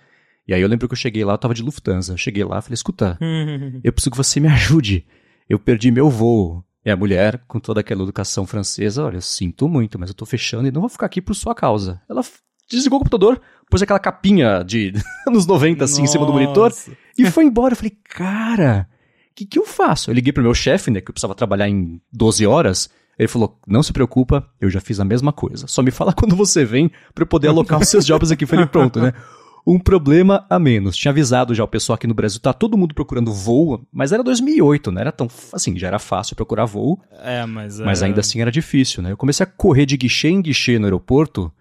E 0.48 0.54
aí 0.54 0.62
eu 0.62 0.68
lembro 0.68 0.88
que 0.88 0.94
eu 0.94 0.98
cheguei 0.98 1.26
lá, 1.26 1.34
eu 1.34 1.38
tava 1.38 1.54
de 1.54 1.62
Lufthansa. 1.62 2.14
Eu 2.14 2.18
cheguei 2.18 2.44
lá, 2.46 2.62
falei, 2.62 2.76
escuta, 2.76 3.18
eu 3.84 3.92
preciso 3.92 4.12
que 4.12 4.18
você 4.18 4.40
me 4.40 4.48
ajude. 4.48 5.06
Eu 5.50 5.60
perdi 5.60 5.92
meu 5.92 6.10
voo. 6.10 6.64
E 6.86 6.90
a 6.90 6.96
mulher, 6.96 7.44
com 7.50 7.60
toda 7.60 7.82
aquela 7.82 8.04
educação 8.04 8.46
francesa, 8.46 9.04
olha, 9.04 9.18
eu 9.18 9.22
sinto 9.22 9.68
muito, 9.68 10.00
mas 10.00 10.10
eu 10.10 10.16
tô 10.16 10.26
fechando 10.26 10.70
e 10.70 10.72
não 10.72 10.80
vou 10.80 10.90
ficar 10.90 11.08
aqui 11.08 11.22
por 11.22 11.36
sua 11.36 11.54
causa. 11.54 12.02
Ela 12.10 12.24
desligou 12.70 12.98
o 12.98 13.00
computador, 13.00 13.42
pôs 13.70 13.82
aquela 13.82 14.00
capinha 14.00 14.64
de 14.64 14.94
anos 15.28 15.46
90 15.46 15.84
assim 15.84 16.04
em 16.04 16.08
cima 16.08 16.26
do 16.26 16.34
monitor 16.34 16.70
Nossa. 16.70 16.92
e 17.18 17.30
foi 17.30 17.46
embora. 17.46 17.74
Eu 17.74 17.78
falei, 17.78 17.98
cara, 18.10 18.88
o 19.32 19.36
que, 19.36 19.46
que 19.46 19.60
eu 19.60 19.66
faço? 19.66 20.10
Eu 20.10 20.16
liguei 20.16 20.34
pro 20.34 20.44
meu 20.44 20.54
chefe, 20.54 20.92
né, 20.92 21.02
que 21.02 21.10
eu 21.10 21.14
precisava 21.14 21.36
trabalhar 21.36 21.70
em 21.70 22.02
12 22.12 22.46
horas. 22.46 22.90
Ele 23.18 23.28
falou, 23.28 23.60
não 23.66 23.82
se 23.82 23.92
preocupa, 23.92 24.48
eu 24.62 24.70
já 24.70 24.80
fiz 24.80 25.00
a 25.00 25.06
mesma 25.06 25.34
coisa. 25.34 25.66
Só 25.68 25.82
me 25.82 25.90
fala 25.90 26.14
quando 26.18 26.36
você 26.36 26.64
vem 26.64 26.90
pra 27.16 27.24
eu 27.24 27.28
poder 27.28 27.48
alocar 27.48 27.80
os 27.80 27.88
seus 27.88 28.06
jobs 28.06 28.32
aqui. 28.32 28.44
Eu 28.44 28.48
Falei, 28.48 28.66
pronto, 28.66 29.00
né? 29.00 29.14
Um 29.66 29.80
problema 29.80 30.46
a 30.50 30.58
menos. 30.58 30.96
Tinha 30.96 31.12
avisado 31.12 31.54
já 31.54 31.62
o 31.62 31.68
pessoal 31.68 31.96
aqui 31.96 32.08
no 32.08 32.14
Brasil, 32.14 32.40
tá 32.40 32.54
todo 32.54 32.78
mundo 32.78 32.96
procurando 32.96 33.34
voo, 33.34 33.86
mas 33.92 34.14
era 34.14 34.24
2008, 34.24 34.94
não 34.94 35.02
era 35.02 35.12
tão, 35.12 35.28
assim, 35.52 35.78
já 35.78 35.88
era 35.88 36.00
fácil 36.00 36.38
procurar 36.38 36.64
voo, 36.64 36.98
É, 37.22 37.46
mas... 37.46 37.78
mas 37.82 38.02
é, 38.02 38.06
ainda 38.06 38.22
assim 38.22 38.40
era 38.40 38.50
difícil, 38.50 39.04
né? 39.04 39.12
Eu 39.12 39.18
comecei 39.18 39.44
a 39.44 39.48
correr 39.48 39.86
de 39.86 39.98
guichê 39.98 40.30
em 40.30 40.42
guichê 40.42 40.80
no 40.80 40.86
aeroporto 40.86 41.52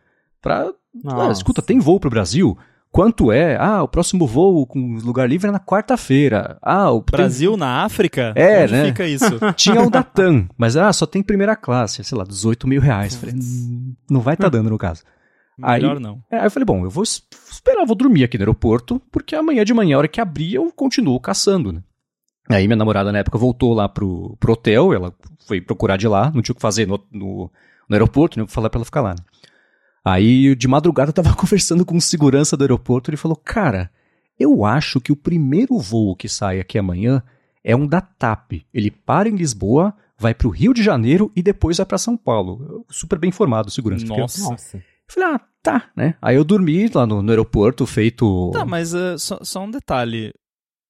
pra 0.40 0.70
ah, 1.06 1.30
escuta, 1.30 1.60
tem 1.62 1.78
voo 1.78 2.00
pro 2.00 2.10
Brasil? 2.10 2.56
Quanto 2.90 3.30
é? 3.30 3.56
Ah, 3.56 3.82
o 3.82 3.88
próximo 3.88 4.26
voo 4.26 4.66
com 4.66 4.96
lugar 5.04 5.28
livre 5.28 5.48
é 5.48 5.52
na 5.52 5.60
quarta-feira. 5.60 6.56
Ah, 6.62 6.90
o 6.90 7.02
tem- 7.02 7.16
Brasil 7.18 7.56
na 7.56 7.82
África? 7.84 8.32
É, 8.34 8.62
Onde 8.64 8.72
né? 8.72 8.84
fica 8.86 9.06
isso? 9.06 9.38
tinha 9.54 9.82
o 9.82 9.90
da 9.90 10.02
TAM, 10.04 10.48
mas 10.56 10.76
ah, 10.76 10.90
só 10.92 11.04
tem 11.04 11.22
primeira 11.22 11.54
classe, 11.54 12.02
sei 12.02 12.16
lá, 12.16 12.24
18 12.24 12.66
mil 12.66 12.80
reais. 12.80 13.14
Falei, 13.16 13.34
"Hum, 13.34 13.94
não 14.10 14.20
vai 14.20 14.36
tá 14.36 14.48
dando 14.48 14.70
no 14.70 14.78
caso. 14.78 15.02
Aí- 15.62 15.80
Melhor 15.82 16.00
não. 16.00 16.22
É, 16.30 16.38
aí 16.38 16.46
eu 16.46 16.50
falei, 16.50 16.64
bom, 16.64 16.84
eu 16.84 16.90
vou 16.90 17.02
es- 17.02 17.22
esperar, 17.50 17.84
vou 17.86 17.96
dormir 17.96 18.24
aqui 18.24 18.38
no 18.38 18.42
aeroporto, 18.42 19.00
porque 19.12 19.34
amanhã 19.34 19.64
de 19.64 19.74
manhã, 19.74 19.96
a 19.96 19.98
hora 19.98 20.08
que 20.08 20.20
abrir, 20.20 20.54
eu 20.54 20.70
continuo 20.74 21.18
caçando, 21.20 21.72
né? 21.72 21.82
Aí 22.48 22.66
minha 22.68 22.76
namorada 22.76 23.10
na 23.12 23.18
época 23.18 23.36
voltou 23.36 23.74
lá 23.74 23.88
pro, 23.88 24.36
pro 24.38 24.52
hotel, 24.52 24.92
ela 24.94 25.12
foi 25.46 25.60
procurar 25.60 25.96
de 25.96 26.06
lá, 26.06 26.30
não 26.32 26.40
tinha 26.40 26.52
o 26.52 26.56
que 26.56 26.62
fazer 26.62 26.86
no, 26.86 27.02
no, 27.10 27.50
no 27.88 27.94
aeroporto, 27.94 28.38
né? 28.38 28.44
Eu 28.44 28.48
falei 28.48 28.70
pra 28.70 28.78
ela 28.78 28.84
ficar 28.84 29.00
lá, 29.00 29.10
né? 29.10 29.16
Aí 30.08 30.54
de 30.54 30.68
madrugada 30.68 31.10
eu 31.10 31.14
tava 31.14 31.34
conversando 31.36 31.84
com 31.84 31.96
o 31.96 32.00
segurança 32.00 32.56
do 32.56 32.62
aeroporto, 32.62 33.10
ele 33.10 33.16
falou, 33.16 33.36
cara, 33.36 33.90
eu 34.38 34.64
acho 34.64 35.00
que 35.00 35.10
o 35.10 35.16
primeiro 35.16 35.78
voo 35.78 36.14
que 36.14 36.28
sai 36.28 36.60
aqui 36.60 36.78
amanhã 36.78 37.22
é 37.64 37.74
um 37.74 37.86
da 37.86 38.00
TAP. 38.00 38.52
Ele 38.72 38.90
para 38.90 39.28
em 39.28 39.34
Lisboa, 39.34 39.92
vai 40.16 40.32
pro 40.34 40.48
Rio 40.50 40.72
de 40.72 40.82
Janeiro 40.82 41.32
e 41.34 41.42
depois 41.42 41.78
vai 41.78 41.86
pra 41.86 41.98
São 41.98 42.16
Paulo. 42.16 42.84
Super 42.88 43.18
bem 43.18 43.28
informado, 43.30 43.68
o 43.68 43.72
segurança. 43.72 44.04
porque 44.06 44.20
eu- 44.20 44.22
Nossa. 44.22 44.42
Nossa. 44.50 44.76
eu 44.76 44.82
falei, 45.08 45.28
ah, 45.34 45.40
tá, 45.62 45.90
né? 45.96 46.14
Aí 46.22 46.36
eu 46.36 46.44
dormi 46.44 46.88
lá 46.94 47.04
no, 47.06 47.20
no 47.22 47.30
aeroporto, 47.30 47.84
feito. 47.86 48.50
Tá, 48.52 48.64
mas 48.64 48.94
eh, 48.94 49.18
só, 49.18 49.40
só 49.42 49.64
um 49.64 49.70
detalhe. 49.70 50.32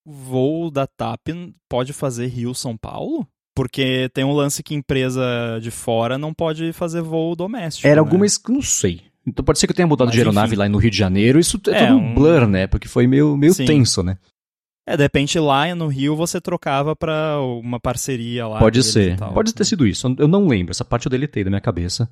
Voo 0.05 0.70
da 0.70 0.87
TAP 0.87 1.29
pode 1.68 1.92
fazer 1.92 2.26
Rio-São 2.26 2.76
Paulo? 2.76 3.26
Porque 3.57 4.11
tem 4.12 4.23
um 4.23 4.35
lance 4.35 4.62
que 4.62 4.75
empresa 4.75 5.59
de 5.62 5.71
fora 5.71 6.19
não 6.19 6.35
pode 6.35 6.75
fazer 6.75 7.01
voo 7.01 7.35
doméstico. 7.35 7.87
Era 7.88 7.97
né? 7.97 8.01
alguma. 8.01 8.27
Não 8.51 8.61
sei. 8.61 9.01
Então 9.27 9.42
pode 9.42 9.59
ser 9.59 9.66
que 9.66 9.73
eu 9.73 9.77
tenha 9.77 9.87
mudado 9.87 10.09
Mas, 10.09 10.12
de 10.12 10.21
aeronave 10.21 10.49
enfim. 10.49 10.57
lá 10.57 10.69
no 10.69 10.77
Rio 10.77 10.90
de 10.90 10.97
Janeiro. 10.99 11.40
Isso 11.40 11.59
é, 11.69 11.71
É, 11.71 11.87
todo 11.87 11.97
um 11.97 12.14
blur, 12.14 12.47
né? 12.47 12.66
Porque 12.66 12.87
foi 12.87 13.07
meio, 13.07 13.35
meio 13.35 13.55
Sim. 13.55 13.64
tenso, 13.64 14.03
né? 14.03 14.19
É, 14.87 14.95
de 14.95 15.03
repente 15.03 15.38
lá 15.38 15.75
no 15.75 15.88
Rio 15.88 16.14
você 16.14 16.38
trocava 16.38 16.95
pra 16.95 17.40
uma 17.40 17.81
parceria 17.81 18.47
lá. 18.47 18.59
Pode 18.59 18.83
ser. 18.83 19.16
tal. 19.16 19.33
Pode 19.33 19.55
ter 19.55 19.64
sido 19.64 19.87
isso. 19.87 20.14
Eu 20.19 20.29
não 20.29 20.47
lembro. 20.47 20.71
Essa 20.71 20.85
parte 20.85 21.07
eu 21.07 21.11
deletei 21.11 21.42
da 21.42 21.49
minha 21.49 21.61
cabeça. 21.61 22.09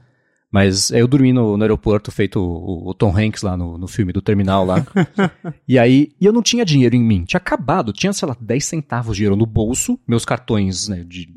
Mas 0.55 0.93
eu 0.93 1.09
dormi 1.09 1.33
no, 1.33 1.57
no 1.57 1.65
aeroporto, 1.65 2.13
feito 2.13 2.39
o, 2.39 2.91
o 2.91 2.95
Tom 2.95 3.13
Hanks 3.13 3.43
lá 3.43 3.57
no, 3.57 3.77
no 3.77 3.89
filme 3.89 4.13
do 4.13 4.23
terminal 4.23 4.65
lá. 4.65 4.87
e 5.67 5.77
aí, 5.77 6.13
e 6.21 6.25
eu 6.25 6.33
não 6.33 6.45
tinha 6.45 6.65
dinheiro 6.65 6.95
em 6.95 7.03
mim. 7.03 7.25
Tinha 7.25 7.39
acabado. 7.39 7.93
Tinha, 7.93 8.13
sei 8.13 8.29
lá, 8.29 8.37
10 8.41 8.65
centavos 8.65 9.17
de 9.17 9.23
dinheiro 9.23 9.35
no 9.35 9.47
bolso. 9.47 9.99
Meus 10.07 10.25
cartões, 10.25 10.87
né, 10.87 11.05
de 11.05 11.29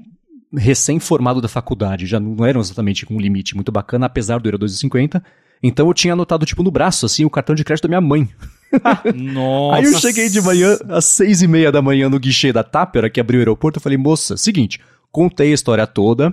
recém-formado 0.55 1.41
da 1.41 1.47
faculdade 1.47 2.05
já 2.05 2.19
não 2.19 2.45
eram 2.45 2.61
exatamente 2.61 3.07
com 3.07 3.15
um 3.15 3.19
limite 3.19 3.55
muito 3.55 3.71
bacana, 3.71 4.05
apesar 4.05 4.39
do 4.39 4.47
euro 4.49 4.59
2,50. 4.59 5.19
Então 5.63 5.87
eu 5.87 5.95
tinha 5.95 6.13
anotado, 6.13 6.45
tipo, 6.45 6.61
no 6.61 6.69
braço, 6.69 7.03
assim, 7.03 7.25
o 7.25 7.29
cartão 7.31 7.55
de 7.55 7.63
crédito 7.63 7.85
da 7.85 7.89
minha 7.89 8.01
mãe. 8.01 8.29
Nossa. 9.15 9.77
Aí 9.77 9.85
eu 9.85 9.97
cheguei 9.97 10.29
de 10.29 10.39
manhã, 10.41 10.77
às 10.89 11.05
seis 11.05 11.41
e 11.41 11.47
meia 11.47 11.71
da 11.71 11.81
manhã, 11.81 12.07
no 12.07 12.19
guichê 12.19 12.53
da 12.53 12.63
TAP, 12.63 12.95
a 12.95 12.99
hora 12.99 13.09
que 13.09 13.19
abriu 13.19 13.39
o 13.39 13.41
aeroporto, 13.41 13.79
eu 13.79 13.81
falei, 13.81 13.97
moça, 13.97 14.37
seguinte, 14.37 14.79
contei 15.11 15.49
a 15.49 15.55
história 15.55 15.87
toda. 15.87 16.31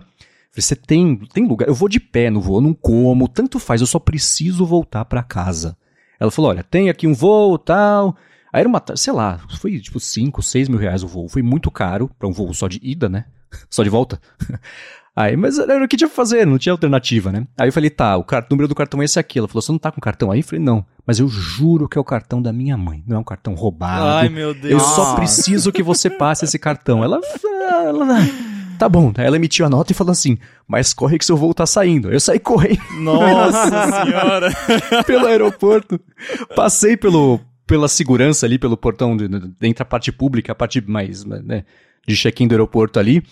Você 0.57 0.77
tem, 0.77 1.17
tem 1.33 1.47
lugar? 1.47 1.69
Eu 1.69 1.75
vou 1.75 1.89
de 1.89 1.99
pé 1.99 2.31
no 2.31 2.41
voo, 2.41 2.59
eu 2.59 2.61
não 2.61 2.75
como, 2.75 3.27
tanto 3.29 3.59
faz, 3.59 3.81
eu 3.81 3.87
só 3.87 3.99
preciso 3.99 4.65
voltar 4.65 5.05
pra 5.05 5.23
casa. 5.23 5.77
Ela 6.21 6.31
falou, 6.31 6.51
olha, 6.51 6.63
tem 6.63 6.89
aqui 6.89 7.07
um 7.07 7.15
voo, 7.15 7.59
tal. 7.59 8.17
Aí 8.53 8.61
era 8.61 8.69
uma, 8.69 8.81
sei 8.95 9.13
lá, 9.13 9.41
foi 9.59 9.79
tipo 9.81 9.99
5, 9.99 10.41
6 10.43 10.69
mil 10.69 10.79
reais 10.79 11.03
o 11.03 11.09
voo. 11.09 11.29
Foi 11.29 11.43
muito 11.43 11.71
caro 11.71 12.09
pra 12.19 12.29
um 12.29 12.33
voo 12.33 12.55
só 12.55 12.69
de 12.69 12.79
ida, 12.83 13.09
né? 13.09 13.25
Só 13.71 13.83
de 13.83 13.91
volta. 13.91 14.21
Aí, 15.17 15.37
mas 15.37 15.61
era 15.61 15.85
o 15.85 15.87
que 15.87 15.97
tinha 15.97 16.09
pra 16.09 16.17
fazer, 16.17 16.45
não 16.45 16.59
tinha 16.59 16.73
alternativa, 16.73 17.31
né? 17.31 17.47
Aí 17.57 17.69
eu 17.69 17.73
falei, 17.73 17.89
tá, 17.89 18.17
o 18.17 18.25
car- 18.25 18.45
número 18.51 18.67
do 18.67 18.75
cartão 18.75 19.01
é 19.01 19.05
esse 19.05 19.17
aqui. 19.17 19.39
Ela 19.39 19.47
falou, 19.47 19.63
você 19.63 19.71
não 19.71 19.79
tá 19.79 19.93
com 19.93 20.01
cartão 20.01 20.29
aí? 20.33 20.41
Eu 20.41 20.45
falei, 20.45 20.65
não, 20.65 20.85
mas 21.07 21.21
eu 21.21 21.29
juro 21.29 21.89
que 21.89 21.97
é 21.97 22.01
o 22.01 22.05
cartão 22.05 22.43
da 22.43 22.53
minha 22.53 22.77
mãe, 22.77 23.05
não 23.07 23.17
é 23.19 23.21
um 23.21 23.25
cartão 23.25 23.55
roubado. 23.55 24.05
Ai, 24.05 24.29
meu 24.29 24.53
Deus. 24.53 24.73
eu 24.73 24.81
só 24.81 25.15
preciso 25.15 25.71
que 25.71 25.85
você 25.85 26.11
passe 26.11 26.45
esse 26.45 26.59
cartão. 26.59 27.05
Ela, 27.05 27.21
ela, 27.87 28.07
tá 28.79 28.89
bom. 28.89 29.13
Aí 29.17 29.25
ela 29.27 29.37
emitiu 29.37 29.65
a 29.67 29.71
nota 29.71 29.93
e 29.93 29.95
falou 29.95 30.13
assim, 30.13 30.39
mas 30.67 30.93
corre 30.95 31.19
que 31.19 31.25
seu 31.25 31.37
voo 31.37 31.55
tá 31.55 31.67
saindo. 31.67 32.11
Eu 32.11 32.21
saí 32.21 32.39
correndo 32.39 32.81
Nossa 33.01 34.05
senhora. 34.05 34.51
pelo 35.07 35.27
aeroporto, 35.27 36.01
passei 36.55 36.97
pelo, 36.97 37.41
pela 37.67 37.89
segurança 37.89 38.47
ali, 38.47 38.59
pelo 38.59 38.77
portão, 38.77 39.17
de, 39.17 39.29
de- 39.29 39.53
entre 39.63 39.83
a 39.83 39.87
parte 39.87 40.11
pública, 40.13 40.53
a 40.53 40.55
parte 40.55 40.81
mais, 40.87 41.25
né, 41.25 41.65
de 42.07 42.15
check-in 42.17 42.47
do 42.49 42.53
aeroporto 42.53 42.99
ali. 42.99 43.23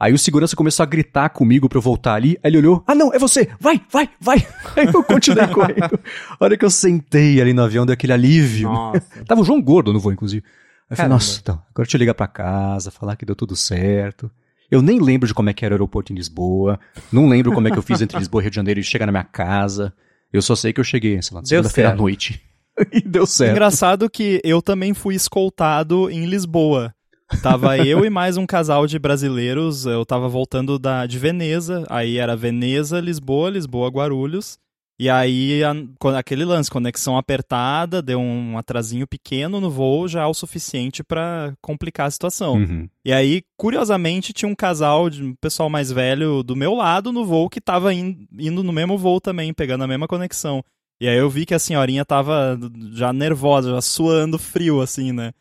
Aí 0.00 0.12
o 0.12 0.18
segurança 0.18 0.56
começou 0.56 0.82
a 0.82 0.86
gritar 0.86 1.28
comigo 1.28 1.68
pra 1.68 1.78
eu 1.78 1.82
voltar 1.82 2.14
ali. 2.14 2.36
Aí 2.42 2.50
ele 2.50 2.58
olhou, 2.58 2.82
ah 2.88 2.94
não, 2.94 3.14
é 3.14 3.18
você, 3.20 3.48
vai, 3.60 3.80
vai, 3.88 4.10
vai. 4.20 4.38
Aí 4.76 4.86
eu 4.92 5.04
continuei 5.04 5.46
correndo. 5.46 5.96
A 6.40 6.44
hora 6.44 6.56
que 6.56 6.64
eu 6.64 6.70
sentei 6.70 7.40
ali 7.40 7.52
no 7.52 7.62
avião, 7.62 7.86
deu 7.86 7.92
aquele 7.92 8.12
alívio. 8.12 8.68
Nossa. 8.68 9.00
Tava 9.24 9.42
o 9.42 9.44
João 9.44 9.62
Gordo 9.62 9.92
no 9.92 10.00
voo, 10.00 10.12
inclusive. 10.12 10.42
Aí 10.90 10.94
eu 10.94 10.96
falei, 10.96 11.08
nossa, 11.12 11.38
então, 11.40 11.54
agora 11.54 11.84
deixa 11.86 11.96
eu 11.96 12.00
ligar 12.00 12.14
pra 12.14 12.26
casa, 12.26 12.90
falar 12.90 13.14
que 13.14 13.24
deu 13.24 13.36
tudo 13.36 13.54
certo. 13.54 14.28
Eu 14.72 14.80
nem 14.80 14.98
lembro 14.98 15.28
de 15.28 15.34
como 15.34 15.50
é 15.50 15.52
que 15.52 15.66
era 15.66 15.74
o 15.74 15.76
aeroporto 15.76 16.14
em 16.14 16.16
Lisboa. 16.16 16.80
Não 17.12 17.28
lembro 17.28 17.52
como 17.52 17.68
é 17.68 17.70
que 17.70 17.76
eu 17.76 17.82
fiz 17.82 18.00
entre 18.00 18.16
Lisboa 18.18 18.40
e 18.40 18.44
Rio 18.44 18.50
de 18.50 18.56
Janeiro 18.56 18.80
e 18.80 18.82
chegar 18.82 19.04
na 19.04 19.12
minha 19.12 19.22
casa. 19.22 19.92
Eu 20.32 20.40
só 20.40 20.56
sei 20.56 20.72
que 20.72 20.80
eu 20.80 20.84
cheguei, 20.84 21.20
sei 21.20 21.36
lá, 21.36 21.44
segunda-feira 21.44 21.90
à 21.90 21.94
noite. 21.94 22.40
e 22.90 23.02
deu 23.02 23.26
certo. 23.26 23.50
Engraçado 23.50 24.08
que 24.08 24.40
eu 24.42 24.62
também 24.62 24.94
fui 24.94 25.14
escoltado 25.14 26.08
em 26.08 26.24
Lisboa. 26.24 26.94
Tava 27.42 27.76
eu 27.76 28.02
e 28.02 28.08
mais 28.08 28.38
um 28.38 28.46
casal 28.46 28.86
de 28.86 28.98
brasileiros. 28.98 29.84
Eu 29.84 30.06
tava 30.06 30.26
voltando 30.26 30.78
da, 30.78 31.04
de 31.04 31.18
Veneza. 31.18 31.84
Aí 31.90 32.16
era 32.16 32.34
Veneza, 32.34 32.98
Lisboa, 32.98 33.50
Lisboa, 33.50 33.90
Guarulhos. 33.90 34.58
E 35.02 35.10
aí, 35.10 35.62
a- 35.64 35.74
aquele 36.16 36.44
lance, 36.44 36.70
conexão 36.70 37.16
apertada, 37.18 38.00
deu 38.00 38.20
um 38.20 38.56
atrasinho 38.56 39.04
pequeno 39.04 39.60
no 39.60 39.68
voo, 39.68 40.06
já 40.06 40.22
é 40.22 40.26
o 40.26 40.32
suficiente 40.32 41.02
pra 41.02 41.52
complicar 41.60 42.06
a 42.06 42.10
situação. 42.12 42.54
Uhum. 42.54 42.88
E 43.04 43.12
aí, 43.12 43.42
curiosamente, 43.56 44.32
tinha 44.32 44.48
um 44.48 44.54
casal 44.54 45.10
de 45.10 45.20
um 45.24 45.34
pessoal 45.40 45.68
mais 45.68 45.90
velho 45.90 46.44
do 46.44 46.54
meu 46.54 46.74
lado 46.74 47.10
no 47.10 47.24
voo 47.24 47.50
que 47.50 47.60
tava 47.60 47.92
in- 47.92 48.28
indo 48.38 48.62
no 48.62 48.72
mesmo 48.72 48.96
voo 48.96 49.20
também, 49.20 49.52
pegando 49.52 49.82
a 49.82 49.88
mesma 49.88 50.06
conexão. 50.06 50.62
E 51.00 51.08
aí 51.08 51.16
eu 51.18 51.28
vi 51.28 51.44
que 51.44 51.54
a 51.54 51.58
senhorinha 51.58 52.04
tava 52.04 52.56
já 52.92 53.12
nervosa, 53.12 53.70
já 53.72 53.80
suando 53.80 54.38
frio, 54.38 54.80
assim, 54.80 55.10
né? 55.10 55.32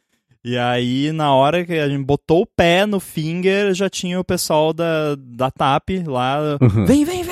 E 0.43 0.57
aí, 0.57 1.11
na 1.11 1.35
hora 1.35 1.63
que 1.63 1.73
a 1.73 1.87
gente 1.87 2.03
botou 2.03 2.41
o 2.41 2.47
pé 2.47 2.87
no 2.87 2.99
finger, 2.99 3.75
já 3.75 3.87
tinha 3.87 4.19
o 4.19 4.23
pessoal 4.23 4.73
da, 4.73 5.13
da 5.15 5.51
TAP 5.51 6.01
lá. 6.07 6.57
Uhum. 6.59 6.83
Vem, 6.87 7.05
vem, 7.05 7.21
vem, 7.21 7.30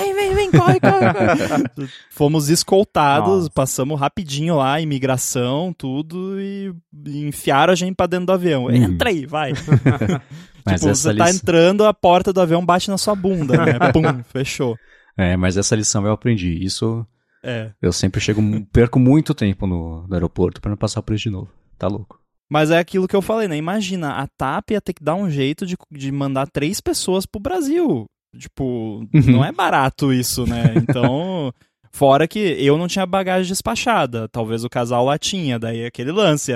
vem, 0.52 0.60
corre, 0.60 0.80
corre, 0.80 1.74
corre. 1.74 1.90
Fomos 2.10 2.50
escoltados, 2.50 3.44
Nossa. 3.44 3.50
passamos 3.50 4.00
rapidinho 4.00 4.56
lá, 4.56 4.80
imigração, 4.82 5.74
tudo, 5.74 6.40
e, 6.40 6.74
enfiaram 7.06 7.74
a 7.74 7.76
gente 7.76 7.96
pra 7.96 8.08
dentro 8.08 8.28
do 8.28 8.32
avião. 8.34 8.66
Uhum. 8.66 8.76
Entra 8.76 9.10
aí, 9.10 9.26
vai. 9.26 9.54
Mas 10.66 10.82
tipo, 10.82 10.94
você 10.94 11.16
tá 11.16 11.26
lição... 11.26 11.40
entrando, 11.40 11.86
a 11.86 11.94
porta 11.94 12.34
do 12.34 12.42
avião 12.42 12.66
bate 12.66 12.90
na 12.90 12.98
sua 12.98 13.16
bunda, 13.16 13.66
né? 13.66 13.74
Pum, 13.94 14.24
fechou. 14.24 14.78
É, 15.18 15.36
mas 15.36 15.58
essa 15.58 15.76
lição 15.76 16.06
eu 16.06 16.14
aprendi. 16.14 16.64
Isso 16.64 17.06
É. 17.44 17.72
eu 17.82 17.92
sempre 17.92 18.22
chego, 18.22 18.42
perco 18.72 19.00
muito 19.00 19.34
tempo 19.34 19.66
no, 19.66 20.08
no 20.08 20.14
aeroporto 20.14 20.62
pra 20.62 20.70
não 20.70 20.78
passar 20.78 21.02
por 21.02 21.14
isso 21.16 21.24
de 21.24 21.30
novo. 21.30 21.50
Tá 21.78 21.88
louco. 21.88 22.20
Mas 22.50 22.72
é 22.72 22.80
aquilo 22.80 23.08
que 23.08 23.16
eu 23.16 23.22
falei, 23.22 23.48
né? 23.48 23.56
Imagina, 23.56 24.14
a 24.14 24.28
TAP 24.28 24.72
ia 24.72 24.82
ter 24.82 24.94
que 24.94 25.04
dar 25.04 25.16
um 25.16 25.30
jeito 25.30 25.66
de, 25.66 25.78
de 25.92 26.12
mandar 26.12 26.48
três 26.48 26.82
pessoas 26.82 27.26
pro 27.26 27.40
Brasil. 27.40 28.06
Tipo, 28.38 29.06
Uhum. 29.14 29.22
não 29.32 29.46
é 29.46 29.52
barato 29.52 30.14
isso, 30.14 30.46
né? 30.46 30.74
Então, 30.76 31.52
fora 31.92 32.28
que 32.28 32.40
eu 32.40 32.78
não 32.78 32.88
tinha 32.88 33.06
bagagem 33.06 33.50
despachada, 33.50 34.28
talvez 34.30 34.64
o 34.64 34.70
casal 34.70 35.06
lá 35.06 35.18
tinha, 35.18 35.58
daí 35.58 35.86
aquele 35.86 36.12
lance, 36.12 36.52